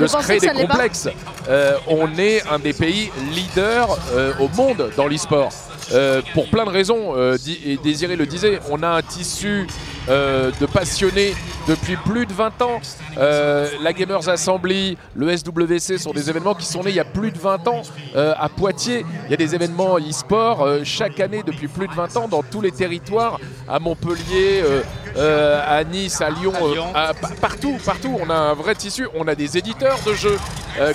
de 0.00 0.06
se 0.06 0.16
créer 0.16 0.40
des 0.40 0.48
complexes. 0.48 1.08
Euh, 1.48 1.76
on 1.86 2.16
est 2.18 2.46
un 2.48 2.58
des 2.58 2.72
pays 2.72 3.10
leaders 3.32 3.96
euh, 4.12 4.32
au 4.40 4.48
monde 4.48 4.90
dans 4.96 5.06
l'e-sport. 5.06 5.50
Euh, 5.92 6.22
pour 6.32 6.48
plein 6.48 6.64
de 6.64 6.70
raisons, 6.70 7.14
euh, 7.16 7.36
et 7.64 7.76
Désiré 7.76 8.16
le 8.16 8.26
disait, 8.26 8.60
on 8.70 8.82
a 8.82 8.88
un 8.88 9.02
tissu 9.02 9.66
euh, 10.08 10.50
de 10.60 10.66
passionnés 10.66 11.34
depuis 11.68 11.96
plus 11.96 12.26
de 12.26 12.32
20 12.32 12.62
ans. 12.62 12.80
La 13.16 13.92
Gamers 13.92 14.28
Assembly, 14.28 14.96
le 15.14 15.36
SWC 15.36 15.98
sont 15.98 16.12
des 16.12 16.28
événements 16.28 16.54
qui 16.54 16.66
sont 16.66 16.82
nés 16.82 16.90
il 16.90 16.96
y 16.96 17.00
a 17.00 17.04
plus 17.04 17.30
de 17.30 17.38
20 17.38 17.68
ans 17.68 17.82
à 18.14 18.48
Poitiers. 18.48 19.04
Il 19.26 19.30
y 19.30 19.34
a 19.34 19.36
des 19.36 19.54
événements 19.54 19.98
e-sport 19.98 20.66
chaque 20.84 21.20
année 21.20 21.42
depuis 21.44 21.68
plus 21.68 21.88
de 21.88 21.94
20 21.94 22.16
ans 22.16 22.28
dans 22.28 22.42
tous 22.42 22.60
les 22.60 22.70
territoires, 22.70 23.40
à 23.68 23.78
Montpellier, 23.78 24.62
à 25.16 25.82
Nice, 25.84 26.20
à 26.20 26.30
Lyon, 26.30 26.52
À 26.94 27.12
partout, 27.40 27.78
partout. 27.84 28.18
On 28.20 28.28
a 28.28 28.34
un 28.34 28.54
vrai 28.54 28.74
tissu. 28.74 29.08
On 29.14 29.26
a 29.26 29.34
des 29.34 29.56
éditeurs 29.56 29.98
de 30.06 30.12
jeux 30.12 30.38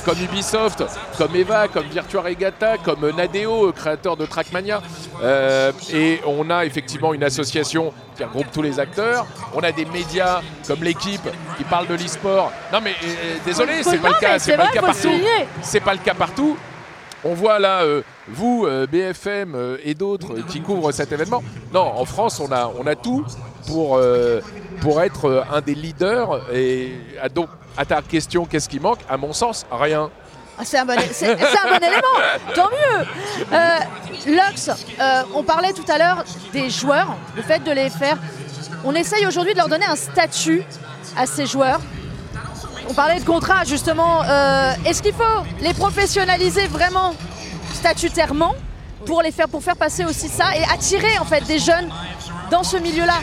comme 0.06 0.22
Ubisoft, 0.22 0.84
comme 1.18 1.36
Eva, 1.36 1.68
comme 1.68 1.88
Virtua 1.88 2.22
Regatta, 2.22 2.78
comme 2.78 3.10
Nadeo, 3.16 3.72
créateur 3.72 4.18
de 4.18 4.26
Trackmania. 4.26 4.79
Euh, 5.22 5.72
et 5.94 6.20
on 6.26 6.50
a 6.50 6.66
effectivement 6.66 7.14
une 7.14 7.24
association 7.24 7.94
qui 8.16 8.24
regroupe 8.24 8.52
tous 8.52 8.62
les 8.62 8.80
acteurs. 8.80 9.26
On 9.54 9.60
a 9.60 9.72
des 9.72 9.86
médias 9.86 10.42
comme 10.68 10.84
l'équipe 10.84 11.28
qui 11.58 11.64
parle 11.64 11.88
de 11.88 11.96
l'e-sport. 11.96 12.52
Non 12.72 12.80
mais 12.84 12.92
euh, 13.04 13.38
désolé, 13.46 13.84
c'est 13.84 13.98
pas 13.98 14.10
le 14.10 14.20
cas, 14.20 14.40
c'est 14.40 14.58
pas 14.58 14.66
le 14.66 14.74
cas 14.74 14.82
partout. 14.82 15.12
C'est 15.62 15.80
pas 15.80 15.94
le 15.94 16.00
cas 16.00 16.14
partout. 16.14 16.58
On 17.26 17.34
voit 17.34 17.60
là, 17.60 17.82
euh, 17.82 18.02
vous, 18.30 18.66
euh, 18.66 18.88
BFM 18.88 19.54
euh, 19.54 19.78
et 19.84 19.94
d'autres 19.94 20.36
qui 20.48 20.62
couvrent 20.62 20.92
cet 20.94 21.12
événement. 21.12 21.44
Non, 21.74 21.82
en 21.82 22.06
France, 22.06 22.40
on 22.40 22.50
a, 22.52 22.72
on 22.80 22.88
a 22.88 22.96
tout 22.96 23.26
pour, 23.68 24.02
pour 24.82 25.02
être 25.02 25.46
un 25.52 25.62
des 25.62 25.76
leaders. 25.76 26.42
Et 26.54 26.94
ah, 27.22 27.30
donc, 27.30 27.50
à 27.78 27.86
ta 27.86 28.02
question, 28.02 28.46
qu'est-ce 28.46 28.70
qui 28.70 28.80
manque? 28.80 29.00
À 29.08 29.18
mon 29.18 29.34
sens, 29.34 29.66
rien. 29.70 30.10
Ah, 30.62 30.66
c'est 30.66 30.78
un, 30.78 30.84
bon, 30.84 30.92
élément, 30.92 32.54
tant 32.54 32.70
mieux. 32.70 33.06
Euh, 33.54 33.80
Lux, 34.26 34.68
euh, 34.68 35.24
on 35.34 35.42
parlait 35.42 35.72
tout 35.72 35.90
à 35.90 35.98
l'heure 35.98 36.26
des 36.52 36.70
joueurs, 36.70 37.16
le 37.38 37.42
fait 37.42 37.64
de 37.64 37.72
les 37.72 37.90
faire. 37.90 38.18
On 38.84 38.94
essaye 38.94 39.26
aujourd'hui 39.26 39.54
de 39.54 39.58
leur 39.58 39.70
donner 39.70 39.86
un 39.86 39.96
statut 39.96 40.64
à 41.16 41.26
ces 41.26 41.46
joueurs. 41.46 41.80
On 42.90 42.94
parlait 42.94 43.22
de 43.22 43.26
contrat 43.26 43.64
justement. 43.64 44.22
Euh, 44.24 44.74
Est-ce 44.86 45.02
qu'il 45.02 45.14
faut 45.14 45.46
les 45.62 45.74
professionnaliser 45.74 46.68
vraiment 46.68 47.16
statutairement 47.74 48.54
pour 49.06 49.22
les 49.22 49.32
faire 49.32 49.48
pour 49.48 49.64
faire 49.64 49.78
passer 49.78 50.04
aussi 50.04 50.28
ça 50.28 50.58
et 50.58 50.64
attirer 50.74 51.18
en 51.20 51.26
fait 51.26 51.46
des 51.46 51.60
jeunes 51.60 51.90
dans 52.52 52.64
ce 52.64 52.76
milieu-là? 52.76 53.20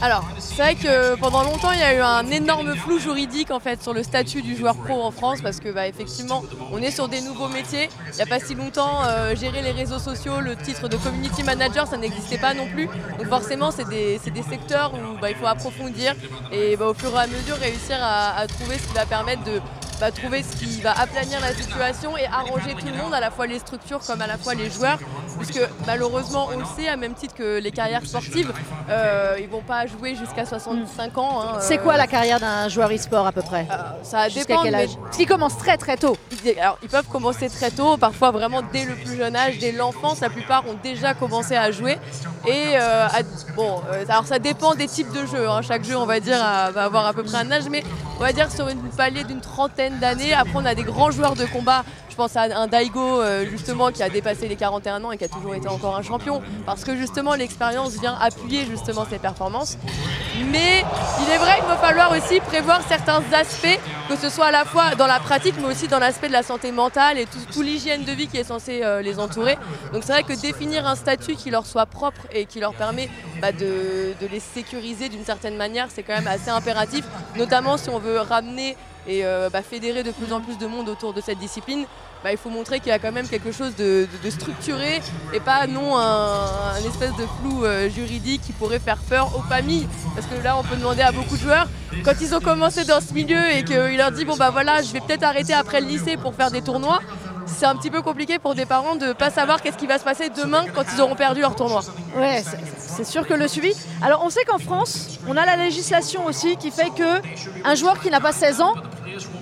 Alors, 0.00 0.24
c'est 0.56 0.62
vrai 0.62 0.74
que 0.74 1.16
pendant 1.16 1.42
longtemps, 1.42 1.72
il 1.72 1.80
y 1.80 1.82
a 1.82 1.94
eu 1.94 2.00
un 2.00 2.26
énorme 2.30 2.74
flou 2.76 2.98
juridique 2.98 3.50
en 3.50 3.60
fait 3.60 3.82
sur 3.82 3.92
le 3.92 4.02
statut 4.02 4.40
du 4.40 4.56
joueur 4.56 4.74
pro 4.74 5.02
en 5.02 5.10
France 5.10 5.42
parce 5.42 5.60
que 5.60 5.68
bah, 5.68 5.86
effectivement, 5.86 6.42
on 6.72 6.78
est 6.78 6.90
sur 6.90 7.08
des 7.08 7.20
nouveaux 7.20 7.48
métiers. 7.48 7.90
Il 8.12 8.16
n'y 8.16 8.22
a 8.22 8.26
pas 8.26 8.40
si 8.40 8.54
longtemps, 8.54 9.02
euh, 9.04 9.36
gérer 9.36 9.60
les 9.60 9.72
réseaux 9.72 9.98
sociaux, 9.98 10.40
le 10.40 10.56
titre 10.56 10.88
de 10.88 10.96
community 10.96 11.42
manager, 11.42 11.86
ça 11.86 11.98
n'existait 11.98 12.38
pas 12.38 12.54
non 12.54 12.66
plus. 12.68 12.86
Donc 13.18 13.28
forcément, 13.28 13.70
c'est 13.70 13.86
des, 13.86 14.18
secteurs 14.48 14.94
où 14.94 15.20
bah, 15.20 15.28
il 15.28 15.36
faut 15.36 15.46
approfondir 15.46 16.14
et 16.50 16.74
bah, 16.78 16.86
au 16.86 16.94
fur 16.94 17.14
et 17.14 17.18
à 17.18 17.26
mesure 17.26 17.56
réussir 17.56 17.98
à 18.00 18.46
trouver 18.46 18.78
ce 18.78 18.88
qui 18.88 18.94
va 18.94 19.04
permettre 19.04 19.44
de 19.44 19.60
bah, 20.00 20.10
trouver 20.10 20.42
ce 20.42 20.56
qui 20.56 20.80
va 20.82 20.92
aplanir 20.92 21.40
la 21.40 21.54
situation 21.54 22.16
et 22.16 22.26
arranger 22.26 22.74
tout 22.78 22.86
le 22.86 22.92
monde, 23.02 23.14
à 23.14 23.20
la 23.20 23.30
fois 23.30 23.46
les 23.46 23.58
structures 23.58 24.00
comme 24.06 24.20
à 24.20 24.26
la 24.26 24.36
fois 24.38 24.54
les 24.54 24.70
joueurs, 24.70 24.98
puisque 25.38 25.60
malheureusement 25.86 26.48
on 26.52 26.58
le 26.58 26.64
sait, 26.76 26.88
à 26.88 26.96
même 26.96 27.14
titre 27.14 27.34
que 27.34 27.58
les 27.58 27.70
carrières 27.70 28.04
sportives, 28.04 28.52
euh, 28.90 29.36
ils 29.40 29.48
vont 29.48 29.62
pas 29.62 29.86
jouer 29.86 30.14
jusqu'à 30.14 30.44
65 30.44 31.16
ans. 31.18 31.40
hein, 31.42 31.58
C'est 31.60 31.78
euh, 31.78 31.82
quoi 31.82 31.96
la 31.96 32.06
carrière 32.06 32.40
d'un 32.40 32.68
joueur 32.68 32.90
e-sport 32.92 33.26
à 33.26 33.32
peu 33.32 33.42
près? 33.42 33.66
euh, 33.70 33.76
Ça 34.02 34.28
dépend. 34.28 34.62
quel 34.62 34.74
âge? 34.74 34.90
Parce 35.02 35.16
qu'il 35.16 35.26
commence 35.26 35.56
très 35.56 35.76
très 35.78 35.96
tôt. 35.96 36.16
alors, 36.60 36.78
ils 36.82 36.88
peuvent 36.88 37.06
commencer 37.08 37.48
très 37.48 37.70
tôt, 37.70 37.96
parfois 37.96 38.30
vraiment 38.30 38.60
dès 38.72 38.84
le 38.84 38.94
plus 38.94 39.16
jeune 39.16 39.34
âge, 39.34 39.58
dès 39.58 39.72
l'enfance. 39.72 40.20
La 40.20 40.30
plupart 40.30 40.66
ont 40.68 40.76
déjà 40.82 41.14
commencé 41.14 41.56
à 41.56 41.70
jouer. 41.70 41.98
Et 42.46 42.76
euh, 42.76 43.06
à- 43.06 43.22
bon, 43.56 43.80
alors 44.08 44.26
ça 44.26 44.38
dépend 44.38 44.74
des 44.74 44.86
types 44.86 45.10
de 45.12 45.26
jeux. 45.26 45.48
hein. 45.48 45.62
Chaque 45.62 45.84
jeu, 45.84 45.96
on 45.96 46.06
va 46.06 46.20
dire, 46.20 46.38
va 46.38 46.84
avoir 46.84 47.06
à 47.06 47.12
peu 47.12 47.22
près 47.22 47.38
un 47.38 47.50
âge, 47.50 47.64
mais 47.70 47.82
on 48.18 48.20
va 48.22 48.32
dire 48.32 48.50
sur 48.52 48.68
une 48.68 48.80
palier 48.90 49.24
d'une 49.24 49.40
trentaine 49.40 49.85
d'années. 49.90 50.32
Après, 50.32 50.54
on 50.56 50.64
a 50.64 50.74
des 50.74 50.82
grands 50.82 51.10
joueurs 51.10 51.34
de 51.34 51.44
combat. 51.44 51.84
Je 52.16 52.22
pense 52.22 52.34
à 52.34 52.44
un 52.44 52.66
Daigo 52.66 53.20
euh, 53.20 53.44
justement 53.46 53.90
qui 53.92 54.02
a 54.02 54.08
dépassé 54.08 54.48
les 54.48 54.56
41 54.56 55.04
ans 55.04 55.12
et 55.12 55.18
qui 55.18 55.24
a 55.24 55.28
toujours 55.28 55.54
été 55.54 55.68
encore 55.68 55.96
un 55.96 56.02
champion 56.02 56.40
parce 56.64 56.82
que 56.82 56.96
justement 56.96 57.34
l'expérience 57.34 58.00
vient 58.00 58.16
appuyer 58.18 58.64
justement 58.64 59.04
ses 59.04 59.18
performances. 59.18 59.76
Mais 60.50 60.82
il 61.20 61.30
est 61.30 61.36
vrai 61.36 61.56
qu'il 61.56 61.66
va 61.66 61.76
falloir 61.76 62.10
aussi 62.12 62.40
prévoir 62.40 62.80
certains 62.88 63.22
aspects, 63.34 63.78
que 64.08 64.16
ce 64.16 64.30
soit 64.30 64.46
à 64.46 64.50
la 64.50 64.64
fois 64.64 64.94
dans 64.94 65.06
la 65.06 65.20
pratique, 65.20 65.56
mais 65.60 65.66
aussi 65.66 65.88
dans 65.88 65.98
l'aspect 65.98 66.28
de 66.28 66.32
la 66.32 66.42
santé 66.42 66.72
mentale 66.72 67.18
et 67.18 67.26
tout, 67.26 67.38
tout 67.52 67.60
l'hygiène 67.60 68.04
de 68.04 68.12
vie 68.12 68.28
qui 68.28 68.38
est 68.38 68.44
censé 68.44 68.80
euh, 68.82 69.02
les 69.02 69.18
entourer. 69.18 69.58
Donc 69.92 70.02
c'est 70.02 70.12
vrai 70.12 70.22
que 70.22 70.40
définir 70.40 70.86
un 70.86 70.96
statut 70.96 71.34
qui 71.34 71.50
leur 71.50 71.66
soit 71.66 71.84
propre 71.84 72.22
et 72.32 72.46
qui 72.46 72.60
leur 72.60 72.72
permet 72.72 73.10
bah, 73.42 73.52
de 73.52 74.14
les 74.30 74.40
sécuriser 74.40 75.10
d'une 75.10 75.24
certaine 75.24 75.58
manière, 75.58 75.88
c'est 75.90 76.02
quand 76.02 76.14
même 76.14 76.28
assez 76.28 76.48
impératif, 76.48 77.04
notamment 77.36 77.76
si 77.76 77.90
on 77.90 77.98
veut 77.98 78.20
ramener 78.20 78.74
et 79.06 79.24
euh, 79.24 79.48
bah, 79.50 79.62
fédérer 79.62 80.02
de 80.02 80.10
plus 80.10 80.32
en 80.32 80.40
plus 80.40 80.58
de 80.58 80.66
monde 80.66 80.88
autour 80.88 81.12
de 81.12 81.20
cette 81.20 81.38
discipline. 81.38 81.84
bah, 82.24 82.32
il 82.32 82.38
faut 82.38 82.50
montrer 82.50 82.80
qu'il 82.80 82.88
y 82.88 82.92
a 82.92 82.98
quand 82.98 83.12
même 83.12 83.28
quelque 83.28 83.52
chose 83.52 83.74
de, 83.76 84.06
structuré 84.30 85.00
et 85.32 85.40
pas 85.40 85.66
non 85.66 85.96
un, 85.96 86.74
un 86.74 86.88
espèce 86.88 87.14
de 87.16 87.24
flou 87.38 87.64
euh, 87.64 87.88
juridique 87.88 88.42
qui 88.42 88.52
pourrait 88.52 88.80
faire 88.80 88.98
peur 88.98 89.36
aux 89.36 89.42
familles. 89.42 89.88
Parce 90.14 90.26
que 90.26 90.42
là, 90.42 90.56
on 90.58 90.62
peut 90.62 90.76
demander 90.76 91.02
à 91.02 91.12
beaucoup 91.12 91.36
de 91.36 91.42
joueurs, 91.42 91.68
quand 92.04 92.14
ils 92.20 92.34
ont 92.34 92.40
commencé 92.40 92.84
dans 92.84 93.00
ce 93.00 93.12
milieu 93.14 93.50
et 93.52 93.64
qu'il 93.64 93.96
leur 93.96 94.10
dit, 94.10 94.24
bon 94.24 94.36
bah 94.36 94.50
voilà, 94.50 94.82
je 94.82 94.92
vais 94.92 95.00
peut-être 95.00 95.22
arrêter 95.22 95.54
après 95.54 95.80
le 95.80 95.86
lycée 95.86 96.16
pour 96.16 96.34
faire 96.34 96.50
des 96.50 96.62
tournois, 96.62 97.00
c'est 97.46 97.64
un 97.66 97.76
petit 97.76 97.90
peu 97.90 98.02
compliqué 98.02 98.38
pour 98.38 98.54
des 98.54 98.66
parents 98.66 98.96
de 98.96 99.12
pas 99.12 99.30
savoir 99.30 99.62
qu'est-ce 99.62 99.76
qui 99.78 99.86
va 99.86 99.98
se 99.98 100.04
passer 100.04 100.28
demain 100.30 100.64
quand 100.74 100.82
ils 100.94 101.00
auront 101.00 101.14
perdu 101.14 101.40
leur 101.40 101.54
tournoi. 101.54 101.80
Ouais, 102.16 102.42
c'est- 102.78 103.04
sûr 103.04 103.26
que 103.26 103.34
le 103.34 103.46
suivi. 103.46 103.72
Alors 104.02 104.22
on 104.24 104.30
sait 104.30 104.44
qu'en 104.44 104.58
France, 104.58 105.18
on 105.28 105.36
a 105.36 105.44
la 105.46 105.56
législation 105.56 106.24
aussi 106.26 106.56
qui 106.56 106.70
fait 106.70 106.90
que 106.90 107.20
un 107.64 107.74
joueur 107.74 108.00
qui 108.00 108.10
n'a 108.10 108.20
pas 108.20 108.32
16 108.32 108.60
ans 108.60 108.74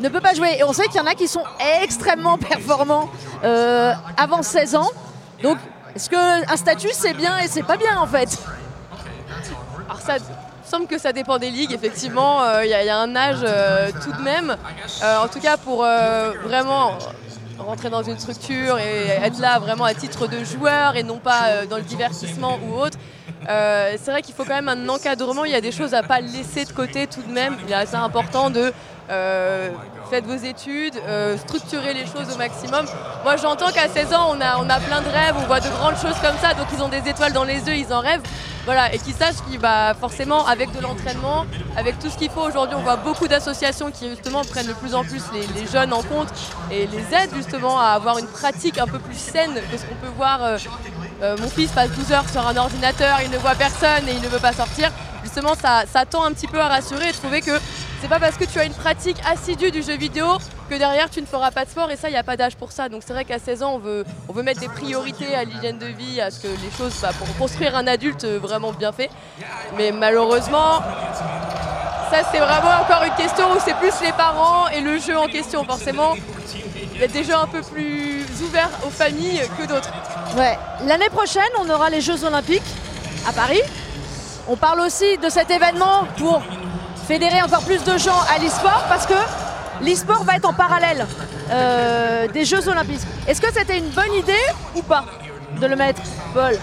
ne 0.00 0.08
peut 0.08 0.20
pas 0.20 0.34
jouer. 0.34 0.56
Et 0.58 0.64
on 0.64 0.72
sait 0.72 0.86
qu'il 0.88 0.96
y 0.96 1.00
en 1.00 1.06
a 1.06 1.14
qui 1.14 1.28
sont 1.28 1.44
extrêmement 1.82 2.36
performants 2.36 3.08
euh, 3.44 3.92
avant 4.16 4.42
16 4.42 4.74
ans. 4.74 4.90
Donc 5.42 5.58
est-ce 5.94 6.10
qu'un 6.10 6.56
statut 6.56 6.90
c'est 6.92 7.14
bien 7.14 7.38
et 7.38 7.46
c'est 7.48 7.62
pas 7.62 7.76
bien 7.76 7.96
en 7.98 8.06
fait? 8.06 8.36
Alors 9.88 10.00
ça 10.00 10.14
semble 10.64 10.86
que 10.86 10.98
ça 10.98 11.12
dépend 11.12 11.38
des 11.38 11.50
ligues, 11.50 11.72
effectivement, 11.72 12.40
il 12.60 12.68
y, 12.70 12.74
a- 12.74 12.82
y 12.84 12.88
a 12.88 12.98
un 12.98 13.14
âge 13.14 13.40
euh, 13.44 13.90
tout 14.02 14.10
de 14.12 14.22
même. 14.22 14.56
Euh, 15.02 15.18
en 15.18 15.28
tout 15.28 15.38
cas, 15.40 15.56
pour 15.56 15.84
euh, 15.84 16.32
vraiment 16.44 16.98
rentrer 17.58 17.90
dans 17.90 18.02
une 18.02 18.18
structure 18.18 18.78
et 18.78 19.08
être 19.08 19.40
là 19.40 19.58
vraiment 19.58 19.84
à 19.84 19.94
titre 19.94 20.26
de 20.26 20.44
joueur 20.44 20.96
et 20.96 21.02
non 21.02 21.18
pas 21.18 21.46
euh, 21.46 21.66
dans 21.66 21.76
le 21.76 21.82
divertissement 21.82 22.58
ou 22.66 22.74
autre. 22.74 22.98
euh, 23.48 23.96
c'est 24.00 24.10
vrai 24.10 24.22
qu'il 24.22 24.34
faut 24.34 24.44
quand 24.44 24.54
même 24.54 24.68
un 24.68 24.88
encadrement, 24.88 25.44
il 25.44 25.52
y 25.52 25.54
a 25.54 25.60
des 25.60 25.72
choses 25.72 25.94
à 25.94 26.02
pas 26.02 26.20
laisser 26.20 26.64
de 26.64 26.72
côté 26.72 27.06
tout 27.06 27.22
de 27.22 27.32
même. 27.32 27.56
Il 27.66 27.72
est 27.72 27.76
assez 27.76 27.96
important 27.96 28.50
de 28.50 28.72
euh, 29.10 29.70
faites 30.10 30.26
vos 30.26 30.36
études, 30.36 30.94
euh, 31.06 31.36
structurer 31.36 31.94
les 31.94 32.06
choses 32.06 32.32
au 32.34 32.38
maximum. 32.38 32.86
Moi 33.22 33.36
j'entends 33.36 33.70
qu'à 33.70 33.88
16 33.88 34.14
ans 34.14 34.30
on 34.30 34.40
a, 34.40 34.58
on 34.58 34.68
a 34.68 34.80
plein 34.80 35.00
de 35.02 35.08
rêves, 35.08 35.34
on 35.36 35.46
voit 35.46 35.60
de 35.60 35.68
grandes 35.68 35.96
choses 35.96 36.18
comme 36.22 36.36
ça, 36.40 36.54
donc 36.54 36.66
ils 36.72 36.82
ont 36.82 36.88
des 36.88 37.08
étoiles 37.08 37.32
dans 37.32 37.44
les 37.44 37.58
yeux, 37.58 37.76
ils 37.76 37.92
en 37.92 38.00
rêvent. 38.00 38.22
Voilà, 38.64 38.94
et 38.94 38.98
qu'ils 38.98 39.12
sachent 39.12 39.42
qu'il 39.46 39.58
va 39.58 39.92
forcément 39.92 40.46
avec 40.46 40.72
de 40.74 40.80
l'entraînement, 40.80 41.44
avec 41.76 41.98
tout 41.98 42.08
ce 42.08 42.16
qu'il 42.16 42.30
faut 42.30 42.40
aujourd'hui, 42.40 42.74
on 42.78 42.82
voit 42.82 42.96
beaucoup 42.96 43.28
d'associations 43.28 43.90
qui 43.90 44.08
justement 44.08 44.42
prennent 44.42 44.66
de 44.66 44.72
plus 44.72 44.94
en 44.94 45.04
plus 45.04 45.22
les, 45.34 45.66
jeunes 45.66 45.92
en 45.92 46.02
compte 46.02 46.28
et 46.70 46.86
les 46.86 47.14
aident 47.14 47.34
justement 47.34 47.78
à 47.78 47.88
avoir 47.88 48.16
une 48.16 48.26
pratique 48.26 48.78
un 48.78 48.86
peu 48.86 48.98
plus 48.98 49.18
saine 49.18 49.52
que 49.70 49.76
ce 49.76 49.84
qu'on 49.84 49.96
peut 49.96 50.12
voir 50.16 50.56
euh, 51.22 51.36
mon 51.40 51.48
fils 51.48 51.70
passe 51.70 51.90
12 51.90 52.12
heures 52.12 52.28
sur 52.28 52.46
un 52.46 52.56
ordinateur, 52.56 53.18
il 53.22 53.30
ne 53.30 53.38
voit 53.38 53.54
personne 53.54 54.08
et 54.08 54.12
il 54.12 54.20
ne 54.22 54.28
veut 54.28 54.38
pas 54.38 54.52
sortir. 54.52 54.90
Justement, 55.34 55.56
ça, 55.56 56.06
tend 56.06 56.22
un 56.22 56.32
petit 56.32 56.46
peu 56.46 56.60
à 56.60 56.68
rassurer 56.68 57.08
et 57.08 57.12
trouver 57.12 57.40
que 57.40 57.50
c'est 58.00 58.06
pas 58.06 58.20
parce 58.20 58.36
que 58.36 58.44
tu 58.44 58.56
as 58.60 58.66
une 58.66 58.72
pratique 58.72 59.16
assidue 59.28 59.72
du 59.72 59.82
jeu 59.82 59.96
vidéo 59.96 60.26
que 60.70 60.76
derrière 60.76 61.10
tu 61.10 61.20
ne 61.20 61.26
feras 61.26 61.50
pas 61.50 61.64
de 61.64 61.70
sport 61.70 61.90
et 61.90 61.96
ça, 61.96 62.08
il 62.08 62.12
n'y 62.12 62.18
a 62.18 62.22
pas 62.22 62.36
d'âge 62.36 62.54
pour 62.54 62.70
ça. 62.70 62.88
Donc 62.88 63.02
c'est 63.04 63.12
vrai 63.12 63.24
qu'à 63.24 63.40
16 63.40 63.64
ans, 63.64 63.72
on 63.74 63.78
veut, 63.78 64.04
on 64.28 64.32
veut 64.32 64.44
mettre 64.44 64.60
des 64.60 64.68
priorités 64.68 65.34
à 65.34 65.42
l'hygiène 65.42 65.78
de 65.78 65.86
vie, 65.86 66.20
à 66.20 66.30
ce 66.30 66.38
que 66.38 66.46
les 66.46 66.70
choses, 66.78 66.94
bah, 67.02 67.10
pour 67.18 67.26
construire 67.36 67.76
un 67.76 67.88
adulte 67.88 68.24
vraiment 68.24 68.70
bien 68.70 68.92
fait. 68.92 69.10
Mais 69.76 69.90
malheureusement, 69.90 70.78
ça 72.12 72.18
c'est 72.30 72.38
vraiment 72.38 72.82
encore 72.82 73.02
une 73.02 73.16
question 73.16 73.50
où 73.50 73.56
c'est 73.58 73.74
plus 73.74 73.94
les 74.02 74.12
parents 74.12 74.68
et 74.68 74.82
le 74.82 75.00
jeu 75.00 75.18
en 75.18 75.26
question. 75.26 75.64
Forcément, 75.64 76.14
il 76.94 77.00
y 77.00 77.02
a 77.02 77.08
des 77.08 77.24
jeux 77.24 77.34
un 77.34 77.48
peu 77.48 77.62
plus 77.62 78.24
ouverts 78.40 78.70
aux 78.86 78.90
familles 78.90 79.42
que 79.58 79.66
d'autres. 79.66 79.90
Ouais. 80.36 80.56
L'année 80.86 81.10
prochaine, 81.10 81.42
on 81.58 81.68
aura 81.68 81.90
les 81.90 82.00
Jeux 82.00 82.22
Olympiques 82.22 82.62
à 83.28 83.32
Paris. 83.32 83.62
On 84.46 84.56
parle 84.56 84.80
aussi 84.80 85.16
de 85.18 85.28
cet 85.28 85.50
événement 85.50 86.06
pour 86.18 86.42
fédérer 87.06 87.40
encore 87.42 87.62
plus 87.62 87.82
de 87.84 87.96
gens 87.98 88.18
à 88.34 88.38
l'e-sport 88.38 88.84
parce 88.88 89.06
que 89.06 89.14
l'e-sport 89.82 90.24
va 90.24 90.36
être 90.36 90.48
en 90.48 90.52
parallèle 90.52 91.06
euh, 91.50 92.28
des 92.28 92.44
Jeux 92.44 92.66
Olympiques. 92.68 93.00
Est-ce 93.26 93.40
que 93.40 93.52
c'était 93.52 93.78
une 93.78 93.88
bonne 93.90 94.12
idée 94.14 94.32
ou 94.74 94.82
pas 94.82 95.04
de 95.60 95.66
le 95.66 95.76
mettre, 95.76 96.02
Paul? 96.34 96.58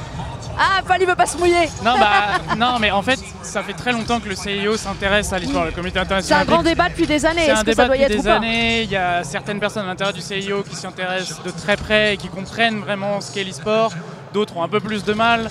Ah, 0.60 0.82
Fali 0.86 1.06
veut 1.06 1.16
pas 1.16 1.26
se 1.26 1.38
mouiller. 1.38 1.70
Non, 1.84 1.98
bah, 1.98 2.56
non, 2.58 2.78
mais 2.80 2.92
en 2.92 3.02
fait, 3.02 3.20
ça 3.42 3.64
fait 3.64 3.74
très 3.74 3.92
longtemps 3.94 4.20
que 4.20 4.30
le 4.30 4.36
CIO 4.36 4.78
s'intéresse 4.78 5.32
à 5.34 5.40
l'e-sport, 5.40 5.66
le 5.66 5.72
comité 5.72 5.94
C'est 5.96 6.02
international. 6.02 6.42
un 6.42 6.52
grand 6.52 6.62
débat 6.62 6.90
depuis 6.90 7.08
des 7.08 7.26
années. 7.26 7.42
C'est 7.46 7.52
Est-ce 7.52 7.62
un 7.62 7.64
que 7.64 7.74
ça 7.74 7.84
débat 7.84 7.86
doit 7.88 7.98
y 7.98 8.02
depuis 8.02 8.16
être 8.18 8.24
des 8.24 8.30
années. 8.30 8.82
Il 8.84 8.92
y 8.92 8.98
a 8.98 9.24
certaines 9.24 9.60
personnes 9.60 9.86
à 9.86 9.88
l'intérieur 9.88 10.14
du 10.14 10.22
CIO 10.22 10.62
qui 10.64 10.76
s'y 10.76 10.86
intéressent 10.86 11.42
de 11.42 11.50
très 11.52 11.78
près 11.78 12.14
et 12.14 12.18
qui 12.18 12.28
comprennent 12.28 12.82
vraiment 12.82 13.22
ce 13.22 13.32
qu'est 13.32 13.44
l'e-sport. 13.44 13.92
D'autres 14.34 14.56
ont 14.58 14.64
un 14.64 14.68
peu 14.70 14.80
plus 14.82 15.04
de 15.04 15.14
mal. 15.14 15.50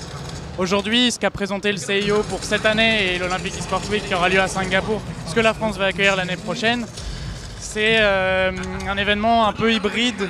Aujourd'hui, 0.59 1.11
ce 1.11 1.19
qu'a 1.19 1.31
présenté 1.31 1.73
le 1.73 1.79
CIO 1.79 2.23
pour 2.25 2.45
cette 2.45 2.67
année 2.67 3.15
et 3.15 3.19
l'Olympic 3.19 3.57
eSport 3.59 3.83
Week 3.91 4.07
qui 4.07 4.15
aura 4.15 4.29
lieu 4.29 4.41
à 4.41 4.49
Singapour, 4.49 5.01
ce 5.27 5.35
que 5.35 5.41
la 5.41 5.55
France 5.55 5.79
va 5.79 5.87
accueillir 5.87 6.17
l'année 6.17 6.37
prochaine, 6.37 6.85
c'est 7.59 7.99
euh, 8.01 8.53
un 8.89 8.97
événement 8.97 9.47
un 9.47 9.53
peu 9.53 9.73
hybride 9.73 10.29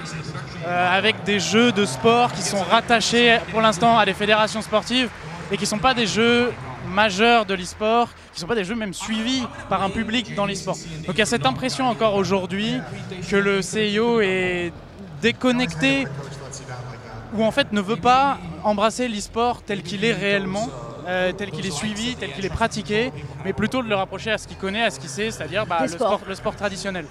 euh, 0.66 0.98
avec 0.98 1.24
des 1.24 1.40
jeux 1.40 1.72
de 1.72 1.84
sport 1.84 2.32
qui 2.32 2.42
sont 2.42 2.62
rattachés 2.62 3.38
pour 3.50 3.60
l'instant 3.60 3.98
à 3.98 4.04
des 4.04 4.14
fédérations 4.14 4.62
sportives 4.62 5.08
et 5.50 5.56
qui 5.56 5.64
ne 5.64 5.68
sont 5.68 5.78
pas 5.78 5.94
des 5.94 6.06
jeux 6.06 6.52
majeurs 6.92 7.46
de 7.46 7.54
l'e-sport, 7.54 8.08
qui 8.32 8.36
ne 8.36 8.40
sont 8.40 8.46
pas 8.46 8.54
des 8.54 8.64
jeux 8.64 8.74
même 8.74 8.94
suivis 8.94 9.42
par 9.68 9.82
un 9.82 9.90
public 9.90 10.34
dans 10.34 10.46
l'e-sport. 10.46 10.76
Donc 11.06 11.16
il 11.16 11.18
y 11.18 11.22
a 11.22 11.26
cette 11.26 11.46
impression 11.46 11.88
encore 11.88 12.14
aujourd'hui 12.14 12.78
que 13.28 13.36
le 13.36 13.62
CIO 13.62 14.20
est 14.20 14.72
déconnecté 15.20 16.06
ou 17.36 17.44
en 17.44 17.50
fait 17.50 17.72
ne 17.72 17.80
veut 17.80 17.96
pas 17.96 18.38
embrasser 18.64 19.08
l'e-sport 19.08 19.62
tel 19.62 19.82
qu'il 19.82 20.04
est 20.04 20.12
réellement, 20.12 20.68
euh, 21.08 21.32
tel 21.32 21.50
qu'il 21.50 21.66
est 21.66 21.70
suivi, 21.70 22.14
tel 22.16 22.32
qu'il 22.32 22.44
est 22.44 22.50
pratiqué, 22.50 23.12
mais 23.44 23.52
plutôt 23.52 23.82
de 23.82 23.88
le 23.88 23.94
rapprocher 23.94 24.30
à 24.32 24.38
ce 24.38 24.46
qu'il 24.46 24.56
connaît, 24.56 24.82
à 24.84 24.90
ce 24.90 25.00
qu'il 25.00 25.08
sait, 25.08 25.30
c'est-à-dire 25.30 25.66
bah, 25.66 25.78
le, 25.82 25.88
sport, 25.88 26.20
le 26.28 26.34
sport 26.34 26.54
traditionnel. 26.56 27.06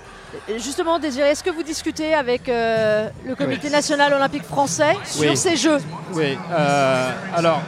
Justement, 0.57 0.99
Désiré, 0.99 1.29
est-ce 1.29 1.43
que 1.43 1.49
vous 1.49 1.63
discutez 1.63 2.13
avec 2.13 2.47
euh, 2.49 3.09
le 3.25 3.35
Comité 3.35 3.69
national 3.69 4.13
olympique 4.13 4.43
français 4.43 4.95
sur 5.05 5.29
Oui. 5.31 5.37
ces 5.37 5.55
Jeux? 5.55 5.79
Oui, 6.13 6.37
euh, 6.51 7.11
alors, 7.35 7.61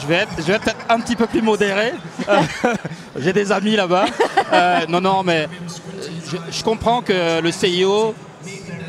je 0.00 0.06
vais 0.06 0.14
être, 0.16 0.30
je 0.38 0.42
vais 0.42 0.54
être 0.54 0.64
peut-être 0.64 0.86
un 0.88 1.00
petit 1.00 1.16
peu 1.16 1.26
plus 1.26 1.42
modéré. 1.42 1.92
Euh, 2.28 2.40
J'ai 3.18 3.32
des 3.32 3.50
amis 3.52 3.74
là-bas. 3.76 4.06
Euh, 4.52 4.80
non, 4.88 5.00
non, 5.00 5.22
mais 5.24 5.48
je, 6.30 6.36
je 6.50 6.62
comprends 6.64 7.02
que 7.02 7.40
le 7.40 7.50
CIO 7.50 8.14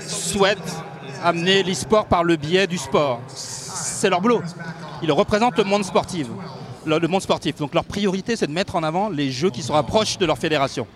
souhaite 0.08 0.58
amener 1.24 1.64
l'e-sport 1.64 2.06
par 2.06 2.24
le 2.24 2.36
biais 2.36 2.68
du 2.68 2.78
sport. 2.78 3.20
C'est 3.28 4.10
leur 4.10 4.22
boulot. 4.22 4.42
Ils 5.02 5.12
représentent 5.12 5.58
le 5.58 5.64
monde 5.64 5.84
sportif. 5.84 6.28
Le, 6.86 7.00
le 7.00 7.08
monde 7.08 7.22
sportif. 7.22 7.58
Donc 7.58 7.74
leur 7.74 7.84
priorité, 7.84 8.36
c'est 8.36 8.48
de 8.48 8.52
mettre 8.52 8.76
en 8.76 8.84
avant 8.84 9.10
les 9.10 9.32
jeux 9.32 9.50
qui 9.50 9.62
se 9.62 9.72
rapprochent 9.72 10.18
de 10.18 10.26
leur 10.26 10.38
fédération. 10.38 10.88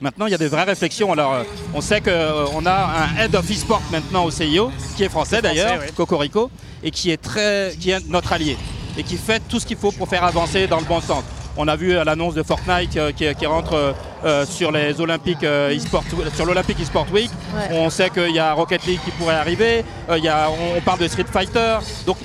Maintenant, 0.00 0.26
il 0.26 0.30
y 0.30 0.34
a 0.34 0.38
des 0.38 0.48
vraies 0.48 0.64
réflexions. 0.64 1.12
Alors, 1.12 1.32
euh, 1.32 1.42
on 1.74 1.80
sait 1.80 2.00
qu'on 2.00 2.66
a 2.66 2.72
un 3.02 3.16
head 3.18 3.34
of 3.34 3.50
e-sport 3.50 3.82
maintenant 3.90 4.24
au 4.24 4.30
CIO, 4.30 4.70
qui 4.96 5.02
est 5.04 5.08
français 5.08 5.42
d'ailleurs, 5.42 5.80
oui. 5.80 5.92
Cocorico, 5.96 6.50
et 6.82 6.90
qui 6.92 7.10
est, 7.10 7.16
très, 7.20 7.74
qui 7.80 7.90
est 7.90 8.06
notre 8.08 8.32
allié, 8.32 8.56
et 8.96 9.02
qui 9.02 9.16
fait 9.16 9.40
tout 9.48 9.58
ce 9.58 9.66
qu'il 9.66 9.76
faut 9.76 9.90
pour 9.90 10.08
faire 10.08 10.22
avancer 10.22 10.68
dans 10.68 10.78
le 10.78 10.84
bon 10.84 11.00
sens. 11.00 11.24
On 11.60 11.66
a 11.66 11.74
vu 11.74 11.98
à 11.98 12.04
l'annonce 12.04 12.34
de 12.34 12.44
Fortnite 12.44 12.96
euh, 12.96 13.10
qui, 13.10 13.24
qui 13.34 13.44
rentre 13.46 13.72
euh, 13.72 13.92
euh, 14.24 14.46
sur 14.46 14.70
les 14.70 15.00
Olympiques 15.00 15.42
euh, 15.42 15.76
e-sport, 15.76 16.04
sur 16.32 16.46
l'Olympic 16.46 16.80
e-sport 16.80 17.06
Week. 17.12 17.30
Ouais. 17.52 17.76
On 17.76 17.90
sait 17.90 18.10
qu'il 18.10 18.30
y 18.30 18.38
a 18.38 18.52
Rocket 18.52 18.86
League 18.86 19.00
qui 19.04 19.10
pourrait 19.10 19.34
arriver. 19.34 19.84
Euh, 20.08 20.18
il 20.18 20.24
y 20.24 20.28
a, 20.28 20.48
on, 20.50 20.78
on 20.78 20.80
parle 20.80 21.00
de 21.00 21.08
Street 21.08 21.26
Fighter. 21.30 21.78
Donc 22.06 22.16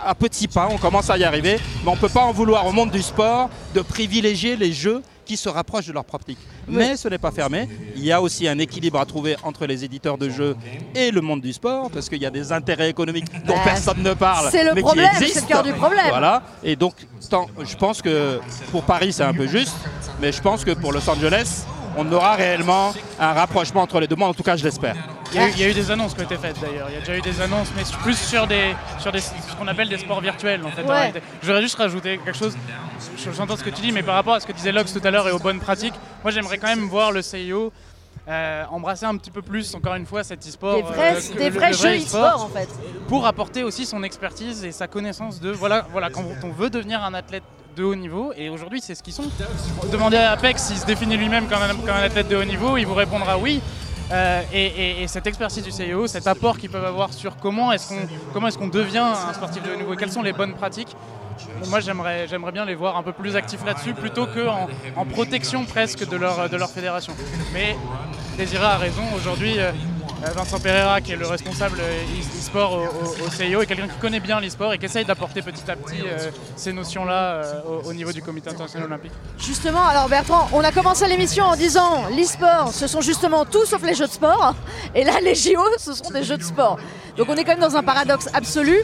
à 0.00 0.14
petits 0.14 0.46
pas, 0.46 0.68
on 0.70 0.78
commence 0.78 1.10
à 1.10 1.18
y 1.18 1.24
arriver. 1.24 1.58
Mais 1.82 1.90
on 1.90 1.96
ne 1.96 2.00
peut 2.00 2.08
pas 2.08 2.22
en 2.22 2.30
vouloir 2.32 2.64
au 2.64 2.70
monde 2.70 2.92
du 2.92 3.02
sport 3.02 3.50
de 3.74 3.80
privilégier 3.80 4.54
les 4.54 4.72
jeux 4.72 5.02
qui 5.30 5.36
se 5.36 5.48
rapprochent 5.48 5.86
de 5.86 5.92
leur 5.92 6.04
pratique. 6.04 6.38
Mais 6.66 6.96
ce 6.96 7.06
n'est 7.06 7.16
pas 7.18 7.30
fermé. 7.30 7.68
Il 7.94 8.04
y 8.04 8.10
a 8.10 8.20
aussi 8.20 8.48
un 8.48 8.58
équilibre 8.58 8.98
à 8.98 9.06
trouver 9.06 9.36
entre 9.44 9.64
les 9.64 9.84
éditeurs 9.84 10.18
de 10.18 10.28
jeux 10.28 10.56
et 10.92 11.12
le 11.12 11.20
monde 11.20 11.40
du 11.40 11.52
sport, 11.52 11.88
parce 11.88 12.08
qu'il 12.08 12.20
y 12.20 12.26
a 12.26 12.30
des 12.30 12.50
intérêts 12.50 12.90
économiques 12.90 13.30
dont 13.46 13.54
Bah, 13.54 13.60
personne 13.62 14.02
ne 14.02 14.12
parle. 14.14 14.48
c'est 14.50 14.64
le 14.64 14.70
mais 14.74 14.80
qui 14.80 14.86
problème, 14.86 15.08
c'est 15.20 15.40
le 15.40 15.46
cœur 15.46 15.62
du 15.62 15.72
problème. 15.72 16.06
Voilà. 16.08 16.42
Et 16.64 16.74
donc, 16.74 16.94
tant- 17.28 17.46
je 17.62 17.76
pense 17.76 18.02
que 18.02 18.40
pour 18.72 18.82
Paris, 18.82 19.12
c'est 19.12 19.22
un 19.22 19.32
peu 19.32 19.46
juste, 19.46 19.76
mais 20.20 20.32
je 20.32 20.42
pense 20.42 20.64
que 20.64 20.72
pour 20.72 20.92
Los 20.92 21.08
Angeles, 21.08 21.64
on 21.96 22.10
aura 22.12 22.34
réellement 22.36 22.92
un 23.18 23.32
rapprochement 23.32 23.82
entre 23.82 24.00
les 24.00 24.06
deux 24.06 24.16
mondes. 24.16 24.30
En 24.30 24.34
tout 24.34 24.42
cas, 24.42 24.56
je 24.56 24.64
l'espère. 24.64 24.94
Il 25.32 25.36
y, 25.36 25.38
a 25.38 25.46
eu, 25.48 25.50
il 25.52 25.60
y 25.60 25.64
a 25.64 25.68
eu 25.68 25.74
des 25.74 25.90
annonces 25.92 26.14
qui 26.14 26.20
ont 26.20 26.24
été 26.24 26.36
faites 26.36 26.60
d'ailleurs. 26.60 26.88
Il 26.90 26.94
y 26.94 26.96
a 26.96 27.00
déjà 27.00 27.16
eu 27.16 27.20
des 27.20 27.40
annonces, 27.40 27.68
mais 27.76 27.82
plus 28.02 28.18
sur 28.18 28.46
des, 28.48 28.74
sur 28.98 29.12
des, 29.12 29.20
ce 29.20 29.30
qu'on 29.58 29.68
appelle 29.68 29.88
des 29.88 29.98
sports 29.98 30.20
virtuels 30.20 30.64
en 30.64 30.70
fait. 30.70 30.82
Ouais. 30.82 31.12
voudrais 31.42 31.62
juste 31.62 31.76
rajouter 31.76 32.18
quelque 32.24 32.36
chose. 32.36 32.56
Je- 33.16 33.30
J'entends 33.30 33.56
ce 33.56 33.62
que 33.62 33.70
tu 33.70 33.80
dis, 33.80 33.92
mais 33.92 34.02
par 34.02 34.14
rapport 34.16 34.34
à 34.34 34.40
ce 34.40 34.46
que 34.46 34.52
disait 34.52 34.72
Lox 34.72 34.92
tout 34.92 35.00
à 35.04 35.10
l'heure 35.10 35.28
et 35.28 35.32
aux 35.32 35.38
bonnes 35.38 35.60
pratiques, 35.60 35.94
moi 36.24 36.32
j'aimerais 36.32 36.58
quand 36.58 36.66
même 36.66 36.88
voir 36.88 37.12
le 37.12 37.22
CIO 37.22 37.72
euh, 38.28 38.64
embrasser 38.70 39.06
un 39.06 39.16
petit 39.16 39.30
peu 39.30 39.40
plus, 39.42 39.72
encore 39.74 39.94
une 39.94 40.04
fois, 40.06 40.22
cet 40.24 40.46
e-sport. 40.46 40.76
Des 40.76 40.82
vrais, 40.82 41.16
euh, 41.16 41.20
que- 41.32 41.38
des 41.38 41.50
le- 41.50 41.54
vrais 41.56 41.70
le 41.70 41.76
jeux 41.76 41.82
vrai 41.88 41.98
e-sport 41.98 42.42
en 42.44 42.48
fait. 42.48 42.68
pour 43.08 43.24
apporter 43.26 43.62
aussi 43.62 43.86
son 43.86 44.02
expertise 44.02 44.64
et 44.64 44.72
sa 44.72 44.88
connaissance 44.88 45.40
de 45.40 45.50
voilà, 45.50 45.86
voilà 45.92 46.10
quand 46.10 46.24
on 46.44 46.50
veut 46.50 46.70
devenir 46.70 47.02
un 47.04 47.14
athlète 47.14 47.44
de 47.76 47.84
haut 47.84 47.94
niveau 47.94 48.32
et 48.36 48.48
aujourd'hui 48.48 48.80
c'est 48.80 48.94
ce 48.94 49.02
qu'ils 49.02 49.12
sont. 49.12 49.24
Demandez 49.92 50.16
à 50.16 50.32
Apex 50.32 50.62
s'il 50.64 50.76
se 50.76 50.86
définit 50.86 51.16
lui-même 51.16 51.46
comme 51.46 51.58
comme 51.84 51.90
un 51.96 52.02
athlète 52.02 52.28
de 52.28 52.36
haut 52.36 52.44
niveau, 52.44 52.76
il 52.76 52.86
vous 52.86 52.94
répondra 52.94 53.38
oui. 53.38 53.60
Euh, 54.12 54.42
et, 54.52 54.66
et- 54.66 55.02
et 55.04 55.06
cette 55.08 55.28
expertise 55.28 55.62
du 55.62 55.70
CIO, 55.70 56.08
cet 56.08 56.26
apport 56.26 56.58
qu'ils 56.58 56.68
peuvent 56.70 56.84
avoir 56.84 57.12
sur 57.12 57.36
comment 57.36 57.70
est-ce 57.70 57.88
qu'on 57.90 58.00
comment 58.32 58.48
est-ce 58.48 58.58
qu'on 58.58 58.66
devient 58.68 58.98
un 59.28 59.32
sportif 59.32 59.62
de 59.62 59.70
haut 59.72 59.76
niveau 59.76 59.94
quelles 59.94 60.10
sont 60.10 60.22
les 60.22 60.32
bonnes 60.32 60.54
pratiques. 60.54 60.96
Moi 61.68 61.78
j'aimerais 61.80 62.26
bien 62.52 62.64
les 62.64 62.74
voir 62.74 62.96
un 62.96 63.02
peu 63.02 63.12
plus 63.12 63.36
actifs 63.36 63.64
là-dessus 63.64 63.94
plutôt 63.94 64.26
qu'en 64.26 64.68
en 64.96 65.04
protection 65.06 65.64
presque 65.64 66.06
de 66.08 66.16
leur, 66.16 66.48
de 66.50 66.56
leur 66.56 66.70
fédération. 66.70 67.14
Mais 67.54 67.76
Désiré 68.36 68.64
a 68.64 68.76
raison, 68.76 69.02
aujourd'hui 69.16 69.58
euh, 69.58 69.70
Vincent 70.22 70.60
Pereira, 70.60 71.00
qui 71.00 71.12
est 71.12 71.16
le 71.16 71.26
responsable 71.26 71.78
euh, 71.80 72.02
e- 72.02 72.38
e-sport 72.38 72.72
au, 72.74 73.24
au- 73.26 73.30
CIO, 73.30 73.62
est 73.62 73.66
quelqu'un 73.66 73.88
qui 73.88 73.96
connaît 73.98 74.20
bien 74.20 74.38
l'e-sport 74.40 74.72
et 74.74 74.78
qui 74.78 74.84
essaye 74.84 75.04
d'apporter 75.04 75.40
petit 75.42 75.68
à 75.70 75.76
petit 75.76 76.02
euh, 76.06 76.30
ces 76.56 76.72
notions-là 76.72 77.12
euh, 77.12 77.60
au, 77.66 77.88
au 77.88 77.92
niveau 77.94 78.12
du 78.12 78.20
comité 78.22 78.50
international 78.50 78.88
olympique. 78.88 79.12
Justement, 79.38 79.84
alors 79.86 80.08
Bertrand, 80.08 80.48
on 80.52 80.60
a 80.62 80.72
commencé 80.72 81.06
l'émission 81.08 81.44
en 81.44 81.56
disant 81.56 82.04
l'e-sport, 82.14 82.70
ce 82.72 82.86
sont 82.86 83.00
justement 83.00 83.44
tout 83.46 83.64
sauf 83.64 83.82
les 83.82 83.94
jeux 83.94 84.06
de 84.06 84.12
sport. 84.12 84.54
Et 84.94 85.04
là, 85.04 85.14
les 85.22 85.34
JO, 85.34 85.62
ce 85.78 85.94
sont 85.94 86.10
des 86.10 86.22
jeux 86.22 86.36
de 86.36 86.44
sport. 86.44 86.78
Donc 87.16 87.28
on 87.30 87.34
est 87.36 87.44
quand 87.44 87.52
même 87.52 87.60
dans 87.68 87.76
un 87.76 87.82
paradoxe 87.82 88.28
absolu. 88.34 88.82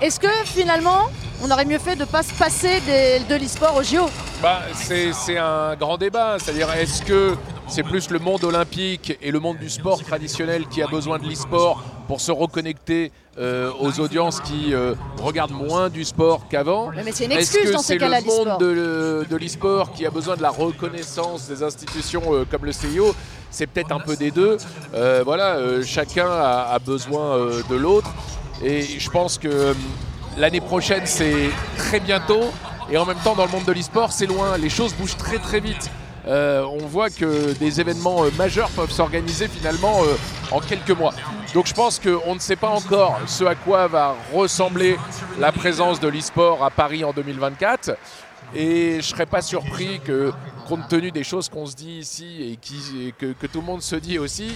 Est-ce 0.00 0.18
que 0.18 0.28
finalement, 0.46 1.10
on 1.42 1.50
aurait 1.50 1.66
mieux 1.66 1.78
fait 1.78 1.94
de 1.94 2.00
ne 2.00 2.04
pas 2.06 2.22
se 2.22 2.32
passer 2.34 2.80
des- 2.86 3.20
de 3.28 3.34
l'e-sport 3.34 3.76
aux 3.76 3.82
JO 3.82 4.08
Bah, 4.42 4.60
c'est 4.74 5.12
c'est 5.12 5.36
un 5.36 5.76
grand 5.76 5.98
débat. 5.98 6.36
C'est-à-dire, 6.38 6.72
est-ce 6.72 7.02
que 7.02 7.36
c'est 7.70 7.84
plus 7.84 8.10
le 8.10 8.18
monde 8.18 8.42
olympique 8.42 9.16
et 9.22 9.30
le 9.30 9.38
monde 9.38 9.58
du 9.58 9.70
sport 9.70 10.02
traditionnel 10.02 10.66
qui 10.66 10.82
a 10.82 10.88
besoin 10.88 11.18
de 11.18 11.26
l'e-sport 11.28 11.80
pour 12.08 12.20
se 12.20 12.32
reconnecter 12.32 13.12
euh, 13.38 13.70
aux 13.78 14.00
audiences 14.00 14.40
qui 14.40 14.74
euh, 14.74 14.94
regardent 15.22 15.52
moins 15.52 15.88
du 15.88 16.04
sport 16.04 16.48
qu'avant 16.48 16.90
Mais 16.92 17.12
c'est 17.12 17.26
une 17.26 17.32
Est-ce 17.32 17.52
excuse 17.56 17.70
que 17.70 17.72
dans 17.74 17.78
ces 17.78 17.94
c'est 17.94 17.98
cas-là, 17.98 18.20
le 18.20 18.26
monde 18.26 18.60
de, 18.60 19.24
de 19.30 19.36
l'e-sport 19.36 19.92
qui 19.92 20.04
a 20.04 20.10
besoin 20.10 20.36
de 20.36 20.42
la 20.42 20.50
reconnaissance 20.50 21.46
des 21.46 21.62
institutions 21.62 22.22
euh, 22.34 22.44
comme 22.50 22.64
le 22.64 22.72
CIO 22.72 23.14
C'est 23.52 23.68
peut-être 23.68 23.92
un 23.92 24.00
peu 24.00 24.16
des 24.16 24.32
deux. 24.32 24.56
Voilà, 25.24 25.58
chacun 25.84 26.26
a, 26.28 26.72
a 26.72 26.78
besoin 26.80 27.36
de 27.70 27.76
l'autre. 27.76 28.10
Et 28.64 28.82
je 28.82 29.10
pense 29.10 29.38
que 29.38 29.74
l'année 30.36 30.60
prochaine, 30.60 31.02
c'est 31.04 31.50
très 31.76 32.00
bientôt. 32.00 32.50
Et 32.90 32.98
en 32.98 33.06
même 33.06 33.18
temps, 33.22 33.36
dans 33.36 33.46
le 33.46 33.52
monde 33.52 33.64
de 33.64 33.72
l'e-sport, 33.72 34.10
c'est 34.10 34.26
loin. 34.26 34.58
Les 34.58 34.70
choses 34.70 34.92
bougent 34.94 35.16
très 35.16 35.38
très 35.38 35.60
vite. 35.60 35.88
Euh, 36.30 36.62
on 36.62 36.86
voit 36.86 37.10
que 37.10 37.52
des 37.58 37.80
événements 37.80 38.24
euh, 38.24 38.30
majeurs 38.38 38.70
peuvent 38.70 38.92
s'organiser 38.92 39.48
finalement 39.48 40.02
euh, 40.04 40.14
en 40.52 40.60
quelques 40.60 40.92
mois. 40.92 41.12
Donc 41.54 41.66
je 41.66 41.74
pense 41.74 41.98
qu'on 41.98 42.34
ne 42.34 42.38
sait 42.38 42.54
pas 42.54 42.68
encore 42.68 43.18
ce 43.26 43.42
à 43.42 43.56
quoi 43.56 43.88
va 43.88 44.14
ressembler 44.32 44.96
la 45.40 45.50
présence 45.50 45.98
de 45.98 46.06
l'e-sport 46.06 46.64
à 46.64 46.70
Paris 46.70 47.02
en 47.02 47.12
2024. 47.12 47.96
Et 48.54 48.92
je 48.92 48.96
ne 48.96 49.02
serais 49.02 49.26
pas 49.26 49.42
surpris 49.42 50.00
que 50.04 50.32
compte 50.66 50.88
tenu 50.88 51.10
des 51.10 51.24
choses 51.24 51.48
qu'on 51.48 51.66
se 51.66 51.74
dit 51.76 51.98
ici 51.98 52.50
et, 52.52 52.56
qui, 52.56 53.06
et 53.08 53.12
que, 53.12 53.32
que 53.32 53.46
tout 53.46 53.60
le 53.60 53.66
monde 53.66 53.82
se 53.82 53.96
dit 53.96 54.18
aussi, 54.18 54.52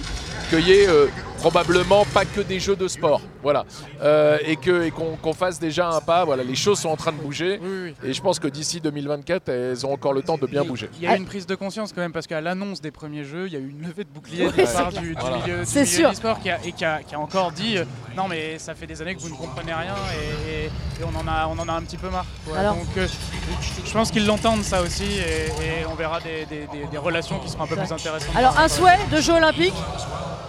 qu'il 0.49 0.67
y 0.67 0.71
ait 0.71 0.87
euh, 0.87 1.07
probablement 1.39 2.05
pas 2.13 2.25
que 2.25 2.41
des 2.41 2.59
jeux 2.59 2.75
de 2.75 2.87
sport. 2.87 3.21
Voilà. 3.43 3.65
Euh, 4.01 4.37
et 4.45 4.55
qu'on 4.57 5.33
fasse 5.33 5.59
déjà 5.59 5.89
un 5.89 6.01
pas. 6.01 6.25
Voilà, 6.25 6.43
les 6.43 6.55
choses 6.55 6.79
sont 6.79 6.89
en 6.89 6.95
train 6.97 7.11
de 7.11 7.17
bouger. 7.17 7.59
Oui, 7.61 7.69
oui. 7.85 8.09
Et 8.09 8.13
je 8.13 8.21
pense 8.21 8.39
que 8.39 8.47
d'ici 8.47 8.81
2024, 8.81 9.49
elles 9.49 9.85
ont 9.85 9.93
encore 9.93 10.13
le 10.13 10.21
temps 10.21 10.37
de 10.37 10.47
bien 10.47 10.63
bouger. 10.63 10.89
Il 10.97 11.03
y 11.03 11.07
a 11.07 11.15
eu 11.15 11.17
une 11.17 11.25
prise 11.25 11.45
de 11.47 11.55
conscience 11.55 11.91
quand 11.93 12.01
même 12.01 12.13
parce 12.13 12.27
qu'à 12.27 12.41
l'annonce 12.41 12.81
des 12.81 12.91
premiers 12.91 13.23
jeux, 13.23 13.47
il 13.47 13.53
y 13.53 13.57
a 13.57 13.59
eu 13.59 13.69
une 13.69 13.81
levée 13.87 14.03
de 14.03 14.09
bouclier 14.09 14.47
Oui, 14.47 14.51
de 14.53 14.61
la 14.61 14.67
part 14.67 14.91
du, 14.91 14.99
du 15.15 15.21
Voilà. 15.21 15.37
milieu, 15.37 15.59
du 15.59 15.65
C'est 15.65 15.81
milieu 15.83 15.91
sûr. 15.95 16.11
e-sport 16.11 16.39
qui 16.41 16.49
a, 16.49 16.59
et 16.65 16.71
qui 16.71 16.83
a, 16.85 17.01
qui 17.03 17.15
a 17.15 17.19
encore 17.19 17.51
dit 17.51 17.77
euh, 17.77 17.85
non 18.17 18.27
mais 18.27 18.57
ça 18.59 18.73
fait 18.75 18.87
des 18.87 19.01
années 19.01 19.15
que 19.15 19.21
vous 19.21 19.29
ne 19.29 19.35
comprenez 19.35 19.73
rien 19.73 19.95
et, 20.13 20.65
et- 20.65 20.65
et 20.65 21.03
on, 21.03 21.15
en 21.19 21.27
a, 21.27 21.47
on 21.47 21.59
en 21.59 21.67
a 21.67 21.73
un 21.73 21.81
petit 21.81 21.97
peu 21.97 22.09
marre. 22.09 22.25
quoi. 22.47 22.57
Alors- 22.57 22.75
Donc 22.75 22.87
euh, 22.97 23.05
je 23.83 23.91
pense 23.91 24.11
qu'ils 24.11 24.25
l'entendent 24.25 24.63
ça 24.63 24.81
aussi 24.81 25.03
et, 25.03 25.47
et 25.81 25.85
on 25.91 25.95
verra 25.95 26.19
des, 26.19 26.45
des- 26.45 26.67
des- 26.71 26.87
des 26.91 26.97
relations 26.97 27.39
qui 27.39 27.49
seront 27.49 27.63
un 27.63 27.67
peu 27.67 27.75
plus 27.75 27.91
intéressantes. 27.91 28.35
Alors 28.35 28.57
un 28.59 28.67
souhait 28.67 28.99
de 29.11 29.19
jeu 29.21 29.33
olympique 29.33 29.73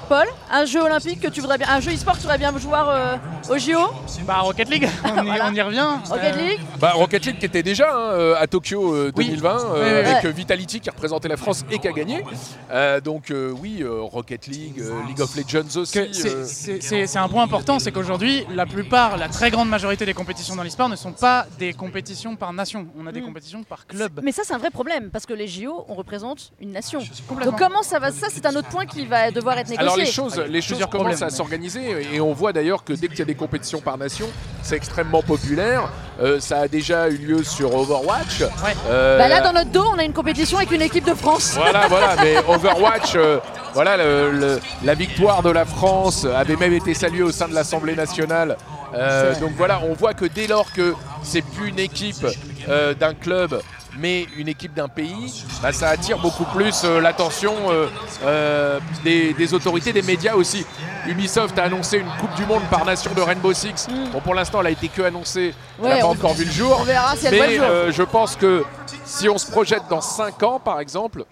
Paul, 0.08 0.24
un 0.52 0.64
jeu 0.66 0.80
olympique 0.82 1.18
que 1.20 1.26
tu 1.26 1.40
voudrais 1.40 1.58
bien, 1.58 1.66
un 1.68 1.80
jeu 1.80 1.90
e-sport 1.92 2.12
que 2.14 2.18
tu 2.18 2.22
voudrais 2.22 2.38
bien 2.38 2.52
voir 2.52 2.88
euh, 2.90 3.16
au 3.50 3.58
JO, 3.58 3.92
Bah 4.24 4.36
Rocket 4.38 4.68
League, 4.70 4.88
on, 5.04 5.08
y, 5.24 5.26
Voilà. 5.26 5.48
on 5.50 5.52
y 5.54 5.60
revient. 5.60 5.84
Rocket 6.08 6.34
Euh, 6.36 6.48
League. 6.48 6.60
Bah, 6.78 6.92
Rocket 6.94 7.26
League 7.26 7.38
qui 7.40 7.46
était 7.46 7.64
déjà 7.64 7.90
hein, 7.92 8.10
euh, 8.12 8.36
à 8.38 8.46
Tokyo 8.46 8.94
euh, 8.94 9.10
Oui. 9.16 9.24
2020 9.26 9.48
euh, 9.50 9.58
Oui, 9.58 9.68
oui, 9.74 9.80
oui. 9.82 9.88
avec 9.98 10.06
Ouais. 10.22 10.26
euh, 10.26 10.30
Vitality 10.30 10.78
qui 10.78 10.90
représentait 10.90 11.26
la 11.26 11.36
France 11.36 11.64
et 11.72 11.80
qui 11.80 11.88
a 11.88 11.92
gagné. 11.92 12.22
Euh, 12.70 13.00
donc 13.00 13.32
euh, 13.32 13.50
oui, 13.60 13.78
euh, 13.80 14.00
Rocket 14.02 14.46
League, 14.46 14.80
euh, 14.80 14.92
League 15.08 15.20
of 15.20 15.34
Legends 15.34 15.76
aussi. 15.80 15.98
c'est- 16.12 16.92
euh, 17.18 17.20
un 17.20 17.28
point 17.28 17.42
important, 17.42 17.80
c'est 17.80 17.90
qu'aujourd'hui, 17.90 18.46
la 18.54 18.64
plupart, 18.66 19.16
la 19.16 19.26
très 19.28 19.50
grande 19.50 19.68
majorité 19.68 20.06
des 20.06 20.14
compétitions 20.14 20.54
dans 20.54 20.62
l'e-sport 20.62 20.88
ne 20.88 20.94
sont 20.94 21.10
pas 21.12 21.46
des 21.58 21.72
compétitions 21.72 22.36
par 22.36 22.52
nation. 22.52 22.86
On 22.96 23.08
a 23.08 23.12
des 23.16 23.22
Mm. 23.22 23.26
compétitions 23.26 23.62
par 23.64 23.86
club. 23.86 24.20
Mais 24.22 24.32
ça 24.32 24.42
c'est 24.44 24.54
un 24.54 24.58
vrai 24.58 24.70
problème 24.70 25.10
parce 25.12 25.26
que 25.26 25.34
les 25.34 25.48
JO 25.48 25.84
on 25.88 25.94
représente 25.94 26.52
une 26.60 26.72
nation. 26.72 27.00
Complètement. 27.28 27.52
Donc 27.52 27.60
comment 27.60 27.82
ça 27.82 27.98
va 27.98 28.10
Ça 28.12 28.28
c'est 28.30 28.46
un 28.46 28.54
autre 28.56 28.68
point 28.68 28.86
qui 28.86 29.04
va 29.06 29.30
devoir 29.30 29.58
être 29.58 29.68
négocié. 29.68 29.78
Alors 29.80 29.96
les 29.96 30.06
choses, 30.06 30.38
les 30.48 30.60
choses 30.62 30.84
commencent 30.90 31.22
à 31.22 31.30
s'organiser 31.30 32.14
et 32.14 32.20
on 32.20 32.32
voit 32.32 32.52
d'ailleurs 32.52 32.84
que 32.84 32.92
dès 32.92 33.08
qu'il 33.08 33.18
y 33.18 33.22
a 33.22 33.26
des 33.26 33.34
compétitions 33.34 33.80
par 33.80 33.98
nation, 33.98 34.26
c'est 34.62 34.76
extrêmement 34.76 35.22
populaire. 35.22 35.90
Euh, 36.20 36.40
ça 36.40 36.60
a 36.60 36.68
déjà 36.68 37.08
eu 37.10 37.16
lieu 37.18 37.42
sur 37.44 37.74
Overwatch. 37.74 38.42
Euh, 38.88 39.18
Bah 39.18 39.28
là 39.28 39.40
dans 39.42 39.52
notre 39.52 39.70
dos 39.70 39.84
on 39.94 39.98
a 39.98 40.04
une 40.04 40.12
compétition 40.14 40.56
avec 40.58 40.70
une 40.70 40.82
équipe 40.82 41.04
de 41.04 41.14
France. 41.14 41.52
Voilà, 41.54 41.86
voilà, 41.88 42.16
mais 42.22 42.36
Overwatch, 42.38 43.14
euh, 43.16 43.38
voilà, 43.74 43.96
le- 43.98 44.30
le- 44.32 44.60
la 44.84 44.94
victoire 44.94 45.42
de 45.42 45.50
la 45.50 45.64
France 45.66 46.24
avait 46.24 46.56
même 46.56 46.72
été 46.72 46.94
saluée 46.94 47.22
au 47.22 47.32
sein 47.32 47.48
de 47.48 47.54
l'Assemblée 47.54 47.94
nationale. 47.94 48.56
Euh, 48.94 49.38
donc 49.40 49.50
voilà, 49.56 49.80
on 49.84 49.92
voit 49.92 50.14
que 50.14 50.24
dès 50.24 50.46
lors 50.46 50.72
que 50.72 50.94
c'est 51.22 51.42
plus 51.42 51.68
une 51.68 51.78
équipe 51.78 52.24
euh, 52.68 52.94
d'un 52.94 53.14
club, 53.14 53.60
mais 53.98 54.26
une 54.36 54.48
équipe 54.48 54.74
d'un 54.74 54.88
pays, 54.88 55.44
bah, 55.62 55.72
ça 55.72 55.88
attire 55.88 56.18
beaucoup 56.18 56.44
plus 56.44 56.82
euh, 56.84 57.00
l'attention 57.00 57.54
euh, 58.24 58.78
des, 59.04 59.32
des 59.34 59.54
autorités, 59.54 59.92
des 59.92 60.02
médias 60.02 60.34
aussi. 60.34 60.66
Ubisoft 61.06 61.58
a 61.58 61.64
annoncé 61.64 61.98
une 61.98 62.08
Coupe 62.20 62.34
du 62.34 62.44
Monde 62.46 62.62
par 62.70 62.84
nation 62.84 63.12
de 63.14 63.20
Rainbow 63.20 63.52
Six. 63.52 63.86
Bon, 64.12 64.20
pour 64.20 64.34
l'instant, 64.34 64.60
elle 64.60 64.66
a 64.66 64.70
été 64.70 64.88
que 64.88 65.02
annoncée, 65.02 65.54
elle 65.78 65.84
Ouais, 65.84 65.94
n'a 65.94 66.00
pas 66.00 66.06
on- 66.06 66.10
encore 66.10 66.34
vu 66.34 66.44
le 66.44 66.50
jour. 66.50 66.76
On 66.80 66.84
verra 66.84 67.14
si 67.16 67.26
elle 67.26 67.36
voit 67.36 67.46
le 67.46 67.52
Mais 67.52 67.56
jour. 67.58 67.92
je 67.92 68.02
pense 68.02 68.36
que 68.36 68.64
si 69.04 69.28
on 69.28 69.38
se 69.38 69.48
projette 69.50 69.84
dans 69.88 70.00
5 70.00 70.42
ans, 70.42 70.58
par 70.58 70.80
exemple, 70.80 71.24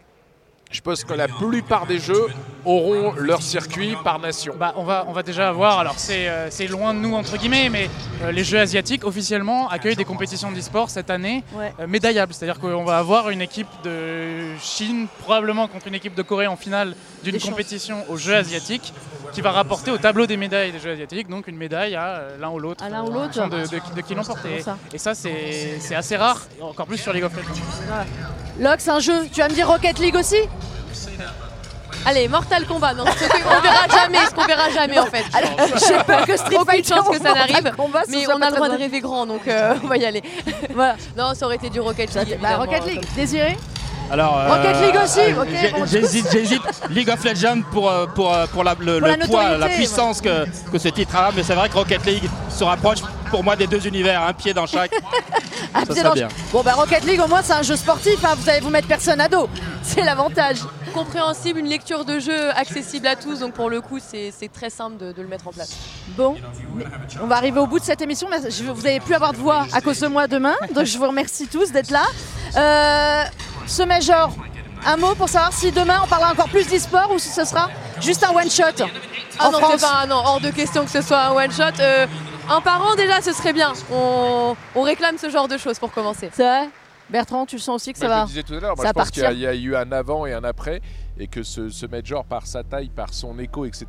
je 0.70 0.80
pense 0.80 1.04
que 1.04 1.12
la 1.14 1.28
plupart 1.28 1.86
des 1.86 1.98
jeux 1.98 2.26
auront 2.64 3.12
leur 3.16 3.42
circuit 3.42 3.94
par 4.02 4.18
nation. 4.18 4.54
Bah, 4.58 4.72
on, 4.76 4.82
va, 4.84 5.04
on 5.06 5.12
va 5.12 5.22
déjà 5.22 5.48
avoir, 5.48 5.78
alors 5.78 5.98
c'est 5.98 6.28
euh, 6.28 6.48
c'est 6.50 6.66
loin 6.66 6.92
de 6.94 6.98
nous 6.98 7.14
entre 7.14 7.36
guillemets, 7.36 7.68
mais 7.68 7.88
euh, 8.22 8.32
les 8.32 8.42
Jeux 8.42 8.58
asiatiques 8.58 9.04
officiellement 9.04 9.68
accueillent 9.68 9.94
des 9.96 10.04
compétitions 10.04 10.50
d'e-sport 10.50 10.90
cette 10.90 11.10
année 11.10 11.44
Ouais. 11.52 11.72
euh, 11.78 11.86
médaillables. 11.86 12.32
C'est-à-dire 12.34 12.58
qu'on 12.58 12.84
va 12.84 12.98
avoir 12.98 13.30
une 13.30 13.42
équipe 13.42 13.68
de 13.84 14.56
Chine 14.60 15.06
probablement 15.20 15.68
contre 15.68 15.86
une 15.86 15.94
équipe 15.94 16.14
de 16.14 16.22
Corée 16.22 16.46
en 16.48 16.56
finale 16.56 16.96
d'une 17.22 17.38
compétition 17.38 18.04
aux 18.08 18.16
Jeux 18.16 18.34
asiatiques 18.34 18.92
qui 19.34 19.40
va 19.40 19.50
rapporter 19.50 19.90
au 19.90 19.98
tableau 19.98 20.26
des 20.26 20.36
médailles 20.36 20.70
des 20.72 20.78
Jeux 20.78 20.92
asiatiques 20.92 21.28
donc 21.28 21.48
une 21.48 21.56
médaille 21.56 21.96
à 21.96 22.06
euh, 22.16 22.36
l'un 22.40 22.50
ou 22.50 22.58
l'autre 22.60 22.82
À 22.84 22.88
l'un 22.88 23.02
ou 23.02 23.08
euh, 23.08 23.24
l'autre. 23.24 23.48
de, 23.48 23.62
de, 23.66 23.94
de 23.96 24.00
qui 24.00 24.14
l'ont 24.14 24.22
ça 24.22 24.34
Et 24.92 24.98
ça 24.98 25.14
c'est 25.14 25.78
c'est 25.80 25.94
assez 25.94 26.16
rare, 26.16 26.40
encore 26.60 26.86
plus 26.86 26.98
sur 26.98 27.12
League 27.12 27.24
of 27.24 27.32
Legends. 27.36 27.60
Lox 28.60 28.88
un 28.88 29.00
jeu, 29.00 29.26
tu 29.32 29.40
vas 29.40 29.48
me 29.48 29.54
dire 29.54 29.66
Rocket 29.68 29.98
League 29.98 30.16
aussi? 30.16 30.36
Allez, 32.06 32.28
Mortal 32.28 32.66
Kombat, 32.66 32.92
non, 32.94 33.04
ce 33.06 33.28
qu'on 33.28 33.60
verra 33.62 33.88
jamais, 34.02 34.18
ce 34.26 34.34
qu'on 34.34 34.44
verra 34.44 34.68
jamais 34.68 34.98
en 34.98 35.06
fait. 35.06 35.24
J'ai 35.88 36.04
peur 36.04 36.26
que 36.26 36.36
Street 36.36 36.56
Aucune 36.56 36.66
Fighter 36.66 36.94
chance 36.94 37.08
que 37.08 37.16
ça 37.22 37.32
n'arrive, 37.34 37.72
Mais 38.10 38.26
on 38.28 38.42
a 38.42 38.50
le 38.50 38.56
droit 38.56 38.68
de 38.68 38.76
rêver 38.76 39.00
grand, 39.00 39.24
donc 39.26 39.48
euh, 39.48 39.74
on 39.82 39.86
va 39.86 39.96
y 39.96 40.04
aller. 40.04 40.22
Voilà. 40.74 40.96
Non, 41.16 41.32
ça 41.34 41.46
aurait 41.46 41.56
été 41.56 41.70
du 41.70 41.80
Rocket 41.80 42.14
League. 42.14 42.38
Bah, 42.42 42.56
Rocket 42.58 42.84
League, 42.86 43.04
Désiré? 43.16 43.56
Alors, 44.10 44.38
euh, 44.38 44.48
Rocket 44.48 44.76
League 44.82 45.00
aussi, 45.02 45.20
euh, 45.20 45.42
ok, 45.42 45.48
j'ai- 45.60 45.70
bon, 45.70 45.86
J'hésite, 45.86 46.26
j'hésite. 46.30 46.62
League 46.90 47.08
of 47.10 47.24
Legends 47.24 47.62
pour, 47.72 47.90
euh, 47.90 48.06
pour, 48.06 48.32
pour 48.52 48.62
la, 48.64 48.74
le, 48.78 48.98
Pour 48.98 49.08
le 49.08 49.16
la 49.16 49.26
poids, 49.26 49.56
la 49.56 49.68
puissance 49.68 50.20
que, 50.20 50.44
que 50.70 50.78
ce 50.78 50.88
titre 50.88 51.16
a, 51.16 51.30
mais 51.34 51.42
c'est 51.42 51.54
vrai 51.54 51.68
que 51.68 51.74
Rocket 51.74 52.04
League 52.06 52.28
se 52.50 52.62
rapproche 52.64 52.98
pour 53.30 53.42
moi 53.42 53.56
des 53.56 53.66
deux 53.66 53.86
univers, 53.86 54.22
un 54.22 54.32
pied 54.32 54.52
dans 54.54 54.66
chaque. 54.66 54.92
Ça 55.74 55.86
pied 55.92 56.02
dans- 56.04 56.12
bien. 56.12 56.28
Bon 56.52 56.62
bah 56.62 56.74
Rocket 56.74 57.04
League 57.04 57.20
au 57.20 57.26
moins 57.26 57.42
c'est 57.42 57.52
un 57.54 57.62
jeu 57.62 57.74
sportif, 57.74 58.24
hein, 58.24 58.34
vous 58.38 58.48
allez 58.48 58.60
vous 58.60 58.70
mettre 58.70 58.86
personne 58.86 59.20
à 59.20 59.28
dos. 59.28 59.48
C'est 59.82 60.02
l'avantage. 60.02 60.58
compréhensible, 60.94 61.58
une 61.58 61.66
lecture 61.68 62.04
de 62.04 62.20
jeu 62.20 62.50
accessible 62.56 63.08
à 63.08 63.16
tous, 63.16 63.40
donc 63.40 63.52
pour 63.54 63.68
le 63.68 63.80
coup, 63.80 63.98
c'est 63.98 64.32
c'est 64.38 64.46
très 64.52 64.70
simple 64.70 64.96
de, 64.98 65.10
de 65.10 65.20
le 65.22 65.26
mettre 65.26 65.48
en 65.48 65.52
place. 65.52 65.70
Bon, 66.16 66.36
on 67.20 67.26
va 67.26 67.36
arriver 67.36 67.58
au 67.58 67.66
bout 67.66 67.80
de 67.80 67.84
cette 67.84 68.00
émission. 68.00 68.28
mais 68.30 68.38
je- 68.48 68.62
vous 68.70 68.82
n'allez 68.82 69.00
plus 69.00 69.14
avoir 69.14 69.32
de 69.32 69.38
voix 69.38 69.66
à 69.72 69.80
cause 69.80 69.98
de 69.98 70.06
moi 70.06 70.28
demain, 70.28 70.54
donc 70.72 70.84
je 70.84 70.96
vous 70.96 71.08
remercie 71.08 71.48
tous 71.48 71.72
d'être 71.72 71.90
là. 71.90 72.04
Euh, 72.56 73.24
ce 73.66 73.82
Major, 73.82 74.30
un 74.86 74.96
mot 74.96 75.14
pour 75.14 75.28
savoir 75.28 75.52
si 75.52 75.72
demain 75.72 76.00
on 76.04 76.06
parlera 76.06 76.32
encore 76.32 76.48
plus 76.48 76.66
d'e-sport 76.66 77.10
ou 77.12 77.18
si 77.18 77.28
ce 77.28 77.44
sera 77.44 77.68
juste 78.00 78.22
un 78.24 78.30
one-shot 78.34 78.84
Ah 79.38 79.48
en 79.48 79.52
non, 79.52 79.58
France. 79.58 79.80
pas 79.80 80.06
non, 80.06 80.16
hors 80.16 80.40
de 80.40 80.50
question 80.50 80.84
que 80.84 80.90
ce 80.90 81.00
soit 81.02 81.20
un 81.22 81.32
one 81.32 81.50
shot. 81.50 81.80
Euh, 81.80 82.06
un 82.50 82.60
par 82.60 82.82
an 82.86 82.94
déjà, 82.94 83.22
ce 83.22 83.32
serait 83.32 83.52
bien. 83.54 83.72
On, 83.90 84.54
on 84.74 84.82
réclame 84.82 85.16
ce 85.18 85.30
genre 85.30 85.48
de 85.48 85.56
choses 85.56 85.78
pour 85.78 85.90
commencer. 85.92 86.30
C'est 86.32 86.44
vrai 86.44 86.68
Bertrand, 87.10 87.44
tu 87.44 87.56
le 87.56 87.60
sens 87.60 87.76
aussi 87.82 87.92
que 87.92 87.98
ça 87.98 88.06
Moi, 88.06 88.14
va 88.14 88.20
je 88.22 88.22
le 88.22 88.28
disais 88.28 88.42
tout 88.42 88.54
à 88.54 88.60
l'heure, 88.60 88.74
je 88.82 88.90
pense 88.92 89.10
qu'il 89.10 89.22
y 89.38 89.46
a 89.46 89.54
eu 89.54 89.76
un 89.76 89.92
avant 89.92 90.24
et 90.24 90.32
un 90.32 90.42
après, 90.42 90.80
et 91.18 91.26
que 91.26 91.42
ce, 91.42 91.68
ce 91.68 91.84
major, 91.84 92.24
par 92.24 92.46
sa 92.46 92.62
taille, 92.62 92.88
par 92.88 93.12
son 93.12 93.38
écho, 93.38 93.66
etc., 93.66 93.86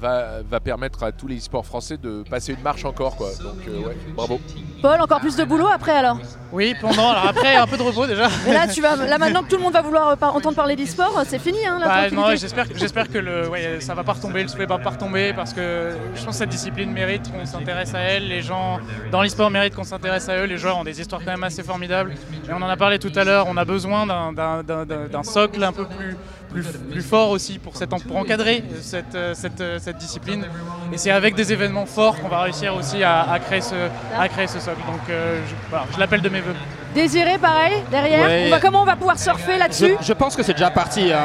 va, 0.00 0.42
va 0.48 0.60
permettre 0.60 1.02
à 1.02 1.12
tous 1.12 1.26
les 1.26 1.40
sports 1.40 1.66
français 1.66 1.96
de 1.96 2.24
passer 2.28 2.52
une 2.54 2.62
marche 2.62 2.84
encore. 2.84 3.16
Quoi. 3.16 3.28
Donc, 3.42 3.56
euh, 3.68 3.88
ouais, 3.88 3.96
bravo. 4.14 4.40
Paul, 4.80 5.00
encore 5.00 5.20
plus 5.20 5.36
de 5.36 5.44
boulot 5.44 5.68
après 5.68 5.92
alors 5.92 6.18
Oui, 6.50 6.74
pendant, 6.80 7.10
alors 7.10 7.26
après 7.26 7.54
un 7.54 7.66
peu 7.66 7.76
de 7.76 7.82
repos 7.82 8.06
déjà. 8.06 8.28
Mais 8.46 8.52
là, 8.54 8.66
tu 8.66 8.80
vas, 8.82 8.96
là 8.96 9.16
maintenant 9.18 9.42
que 9.44 9.48
tout 9.48 9.56
le 9.56 9.62
monde 9.62 9.72
va 9.72 9.82
vouloir 9.82 10.08
euh, 10.08 10.16
par- 10.16 10.34
entendre 10.34 10.56
parler 10.56 10.74
d'e-sport, 10.74 11.22
c'est 11.26 11.38
fini 11.38 11.58
hein, 11.66 11.78
Bah, 11.80 12.08
ouais, 12.28 12.36
j'espère 12.36 12.68
que, 12.68 12.76
j'espère 12.76 13.08
que 13.08 13.18
le, 13.18 13.48
ouais, 13.48 13.80
ça 13.80 13.94
va 13.94 14.02
pas 14.02 14.12
retomber, 14.14 14.42
le 14.42 14.48
soufflet 14.48 14.66
va 14.66 14.78
pas 14.78 14.90
retomber 14.90 15.32
parce 15.34 15.52
que 15.52 15.92
je 16.14 16.24
pense 16.24 16.34
que 16.34 16.38
cette 16.38 16.48
discipline 16.50 16.90
mérite 16.92 17.30
qu'on 17.30 17.46
s'intéresse 17.46 17.94
à 17.94 18.00
elle. 18.00 18.26
Les 18.28 18.42
gens 18.42 18.78
dans 19.12 19.22
l'e-sport 19.22 19.50
méritent 19.50 19.76
qu'on 19.76 19.84
s'intéresse 19.84 20.28
à 20.28 20.38
eux. 20.38 20.44
Les 20.44 20.58
joueurs 20.58 20.78
ont 20.78 20.84
des 20.84 21.00
histoires 21.00 21.20
quand 21.24 21.30
même 21.30 21.44
assez 21.44 21.62
formidables. 21.62 22.14
Et 22.48 22.52
on 22.52 22.56
en 22.62 22.68
a 22.68 22.76
parlé 22.76 22.98
tout 22.98 23.12
à 23.14 23.22
l'heure, 23.24 23.46
on 23.48 23.56
a 23.56 23.64
besoin 23.64 24.06
d'un 24.06 25.22
socle 25.22 25.62
un 25.62 25.72
peu 25.72 25.84
plus, 25.86 26.16
plus, 26.52 26.64
plus 26.90 27.02
fort 27.02 27.30
aussi 27.30 27.58
pour, 27.58 27.76
cette, 27.76 27.90
pour 27.90 28.16
encadrer 28.16 28.62
cette, 28.80 29.14
euh, 29.14 29.34
cette, 29.34 29.60
euh, 29.60 29.78
cette 29.80 29.96
discipline. 29.96 30.44
Et 30.92 30.98
c'est 30.98 31.10
avec 31.10 31.34
des 31.34 31.52
événements 31.52 31.86
forts 31.86 32.20
qu'on 32.20 32.28
va 32.28 32.42
réussir 32.42 32.74
aussi 32.76 33.02
à, 33.02 33.22
à 33.30 33.38
créer, 33.38 33.60
ce, 33.60 33.74
à 34.18 34.28
créer 34.28 34.46
ce 34.46 34.60
socle. 34.60 34.80
Donc 34.86 35.00
euh, 35.10 35.40
je, 35.48 35.54
voilà, 35.70 35.86
je 35.94 35.98
l'appelle 35.98 36.20
de 36.22 36.28
mes 36.28 36.40
voeux. 36.40 36.54
Désiré, 36.94 37.38
pareil, 37.38 37.82
derrière. 37.90 38.20
Ouais. 38.28 38.44
On 38.48 38.50
va, 38.50 38.60
comment 38.60 38.82
on 38.82 38.84
va 38.84 38.96
pouvoir 38.96 39.18
surfer 39.18 39.56
là-dessus 39.56 39.96
je 40.02 40.12
pense 40.12 40.36
que 40.36 40.42
c'est 40.42 40.52
déjà 40.52 40.70
parti. 40.70 41.10
hein. 41.10 41.20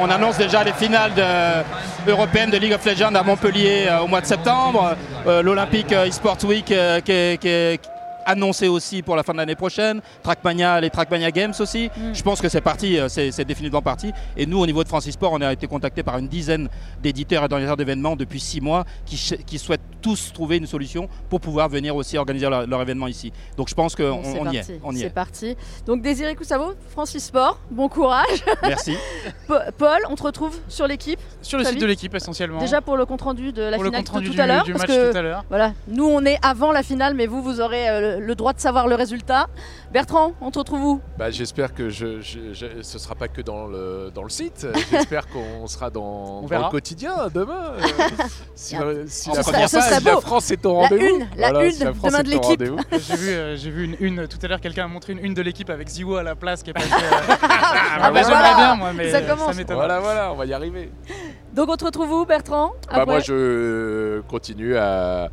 On, 0.00 0.06
on 0.06 0.10
annonce 0.10 0.36
déjà 0.36 0.62
les 0.62 0.72
finales 0.74 1.14
de- 1.14 2.10
européennes 2.10 2.50
de 2.50 2.58
League 2.58 2.74
of 2.74 2.84
Legends 2.84 3.14
à 3.14 3.22
Montpellier 3.22 3.86
euh, 3.88 4.00
au 4.00 4.06
mois 4.06 4.20
de 4.20 4.26
septembre. 4.26 4.94
Euh, 5.26 5.42
L'Olympique 5.42 5.92
euh, 5.92 6.04
eSport 6.06 6.36
Week 6.44 6.70
euh, 6.70 7.00
qui 7.00 7.12
est- 7.12 7.38
qui 7.40 7.48
est 7.48 7.80
annoncé 8.28 8.68
aussi 8.68 9.02
pour 9.02 9.16
la 9.16 9.22
fin 9.22 9.32
de 9.32 9.38
l'année 9.38 9.54
prochaine. 9.56 10.00
Trackmania, 10.22 10.80
les 10.80 10.90
Trackmania 10.90 11.30
Games 11.30 11.54
aussi. 11.58 11.90
Mm. 11.96 12.14
Je 12.14 12.22
pense 12.22 12.40
que 12.40 12.48
c'est 12.48 12.60
parti, 12.60 12.98
euh, 12.98 13.08
c'est 13.08 13.44
définitivement 13.44 13.82
parti. 13.82 14.12
Et 14.36 14.46
nous, 14.46 14.58
au 14.60 14.66
niveau 14.66 14.82
de 14.84 14.88
Francis 14.88 15.14
Sport, 15.14 15.32
on 15.32 15.40
a 15.40 15.52
été 15.52 15.66
contacté 15.66 16.02
par 16.02 16.18
une 16.18 16.28
dizaine 16.28 16.68
d'éditeurs 17.02 17.44
et 17.44 17.48
d'organisateurs 17.48 17.76
d'événements 17.76 18.14
depuis 18.16 18.40
six 18.40 18.60
mois 18.60 18.84
qui, 19.06 19.16
qui 19.46 19.58
souhaitent 19.58 19.80
tous 20.02 20.32
trouver 20.32 20.58
une 20.58 20.66
solution 20.66 21.08
pour 21.28 21.40
pouvoir 21.40 21.68
venir 21.68 21.96
aussi 21.96 22.16
organiser 22.18 22.48
leur, 22.48 22.66
leur 22.66 22.82
événement 22.82 23.08
ici. 23.08 23.32
Donc 23.56 23.68
je 23.68 23.74
pense 23.74 23.96
qu'on 23.96 24.22
on 24.22 24.50
y 24.52 24.58
est. 24.58 24.78
On 24.84 24.92
y 24.94 24.98
c'est 24.98 25.06
est. 25.06 25.10
parti. 25.10 25.56
Donc 25.86 26.02
Désiré 26.02 26.34
Coussavo, 26.36 26.74
Francis 26.90 27.24
Sport, 27.24 27.58
bon 27.70 27.88
courage. 27.88 28.44
Merci. 28.62 28.94
Pa- 29.48 29.72
Paul, 29.76 29.98
on 30.10 30.14
te 30.14 30.22
retrouve 30.22 30.56
sur 30.68 30.86
l'équipe, 30.86 31.18
Sur 31.42 31.58
le 31.58 31.64
site 31.64 31.74
vite. 31.74 31.82
de 31.82 31.86
l'équipe 31.86 32.14
essentiellement. 32.14 32.58
déjà 32.60 32.80
pour 32.80 32.96
le 32.96 33.06
compte 33.06 33.22
rendu 33.22 33.52
de 33.52 33.62
la 33.62 33.76
pour 33.76 33.84
le 33.84 33.90
finale 33.90 34.04
compte 34.04 34.12
de 34.12 34.18
rendu 34.18 34.26
tout 34.28 34.34
du, 34.34 34.40
à 34.40 34.46
l'heure. 34.46 34.64
du 34.64 34.72
parce 34.72 34.86
match 34.86 34.96
que 34.96 35.12
tout 35.12 35.16
à 35.18 35.22
l'heure. 35.22 35.44
voilà, 35.48 35.72
nous 35.88 36.04
on 36.06 36.24
est 36.24 36.38
avant 36.42 36.70
la 36.72 36.82
finale, 36.82 37.14
mais 37.14 37.26
vous, 37.26 37.42
vous 37.42 37.60
aurez 37.60 37.88
euh, 37.88 38.17
le 38.18 38.34
droit 38.34 38.52
de 38.52 38.60
savoir 38.60 38.86
le 38.88 38.94
résultat. 38.94 39.46
Bertrand, 39.92 40.32
on 40.40 40.50
te 40.50 40.58
retrouve 40.58 40.84
où? 40.84 41.00
Bah, 41.18 41.30
J'espère 41.30 41.74
que 41.74 41.88
je, 41.88 42.20
je- 42.20 42.52
je- 42.52 42.82
ce 42.82 42.98
sera 42.98 43.14
pas 43.14 43.28
que 43.28 43.40
dans 43.40 43.66
le, 43.66 44.10
dans 44.14 44.22
le 44.22 44.28
site. 44.30 44.66
J'espère 44.90 45.26
qu'on 45.32 45.66
sera 45.66 45.90
dans, 45.90 46.42
le 46.48 46.70
quotidien 46.70 47.28
demain. 47.32 47.72
euh, 47.78 48.24
si 48.54 48.74
la, 48.76 49.06
si 49.06 49.30
la 49.30 49.42
si 49.68 50.04
la. 50.04 50.20
France 50.20 50.50
est 50.50 50.64
au 50.66 50.74
La 50.82 50.88
rendez-vous. 50.88 51.04
une, 51.16 51.20
la 51.36 51.50
Voilà, 51.50 51.64
une 51.66 51.72
si 51.72 51.84
la 51.84 51.94
France 51.94 52.12
demain 52.12 52.22
de 52.22 52.28
l'équipe. 52.28 52.44
rendez-vous. 52.60 52.78
J'ai 52.92 53.16
vu, 53.16 53.28
euh, 53.28 53.56
j'ai 53.56 53.70
vu 53.70 53.84
une, 53.84 53.96
une 54.00 54.28
tout 54.28 54.38
à 54.42 54.48
l'heure, 54.48 54.60
quelqu'un 54.60 54.84
a 54.84 54.88
montré 54.88 55.12
une 55.12 55.18
une 55.24 55.34
de 55.34 55.42
l'équipe 55.42 55.70
avec 55.70 55.88
Ziwo 55.88 56.16
à 56.16 56.22
la 56.22 56.34
place 56.34 56.62
qui 56.62 56.70
est 56.70 56.74
passée. 56.74 56.88
euh, 56.92 57.34
Ah 58.00 58.10
bah 58.10 58.10
bah, 58.10 58.22
J'aimerais 58.22 58.22
voilà, 58.40 58.54
bien, 58.56 58.74
moi, 58.76 58.92
mais 58.94 59.10
ça 59.10 59.18
euh, 59.18 59.28
commence. 59.28 59.56
m'étonne. 59.56 59.76
Voilà, 59.76 60.00
voilà, 60.00 60.32
on 60.32 60.36
va 60.36 60.46
y 60.46 60.52
arriver. 60.52 60.90
Donc 61.52 61.68
on 61.70 61.76
te 61.76 61.84
retrouve 61.84 62.10
où 62.12 62.24
Bertrand? 62.24 62.72
Bah, 62.92 63.04
moi, 63.06 63.20
je 63.20 64.20
continue 64.28 64.76
à 64.76 65.28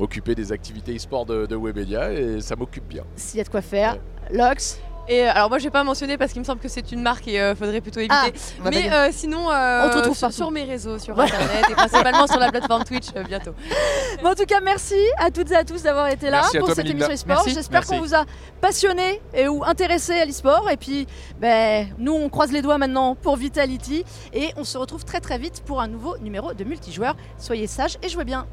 m'occuper 0.00 0.34
des 0.34 0.50
activités 0.50 0.96
e-sport 0.96 1.26
de, 1.26 1.46
de 1.46 1.54
Webedia 1.56 2.10
et 2.12 2.40
ça 2.40 2.56
m'occupe 2.56 2.88
bien. 2.88 3.04
S'il 3.16 3.38
y 3.38 3.40
a 3.40 3.44
de 3.44 3.48
quoi 3.50 3.60
faire. 3.62 3.98
Lox 4.32 4.78
Et 5.08 5.24
euh, 5.26 5.30
alors 5.34 5.48
moi 5.50 5.58
je 5.58 5.64
vais 5.64 5.70
pas 5.70 5.82
mentionner 5.84 6.16
parce 6.16 6.32
qu'il 6.32 6.40
me 6.40 6.46
semble 6.46 6.60
que 6.60 6.68
c'est 6.68 6.92
une 6.92 7.02
marque 7.02 7.26
et 7.28 7.40
euh, 7.40 7.54
faudrait 7.54 7.80
plutôt 7.80 8.00
éviter. 8.00 8.14
Ah, 8.16 8.70
Mais 8.70 8.90
euh, 8.92 9.08
sinon, 9.12 9.50
euh, 9.50 9.86
On 9.86 9.90
te 9.90 9.96
retrouve 9.98 10.30
sur, 10.32 10.50
mes 10.52 10.62
réseaux, 10.64 10.98
sur 10.98 11.18
Ouais. 11.18 11.24
internet 11.24 11.66
et 11.70 11.74
principalement 11.74 12.26
sur 12.26 12.38
la 12.38 12.50
plateforme 12.50 12.84
Twitch 12.84 13.08
euh, 13.16 13.24
bientôt. 13.24 13.50
Bon, 14.22 14.30
en 14.30 14.34
tout 14.34 14.44
cas, 14.46 14.60
merci 14.60 14.94
à 15.18 15.30
toutes 15.30 15.50
et 15.50 15.56
à 15.56 15.64
tous 15.64 15.82
d'avoir 15.82 16.06
été 16.08 16.26
là 16.30 16.38
Merci 16.42 16.58
pour 16.58 16.66
toi, 16.68 16.74
cette 16.76 16.84
Melinda. 16.86 17.06
émission 17.06 17.32
e-sport. 17.34 17.48
J'espère 17.52 17.84
qu'on 17.84 18.00
vous 18.00 18.14
a 18.14 18.24
passionné 18.60 19.20
et 19.34 19.48
ou 19.48 19.64
intéressé 19.64 20.12
à 20.12 20.24
l'e-sport. 20.24 20.70
Et 20.70 20.76
puis, 20.76 21.06
ben, 21.40 21.88
nous, 21.98 22.12
on 22.14 22.28
croise 22.28 22.52
les 22.52 22.62
doigts 22.62 22.78
maintenant 22.78 23.16
pour 23.16 23.36
Vitality. 23.36 24.04
Et 24.32 24.50
on 24.56 24.64
se 24.64 24.78
retrouve 24.78 25.04
très 25.04 25.20
très 25.20 25.38
vite 25.38 25.62
pour 25.66 25.80
un 25.80 25.88
nouveau 25.88 26.16
numéro 26.18 26.54
de 26.54 26.64
multijoueur. 26.64 27.16
Soyez 27.36 27.66
sages 27.66 27.98
et 28.02 28.08
jouez 28.08 28.24
bien. 28.24 28.46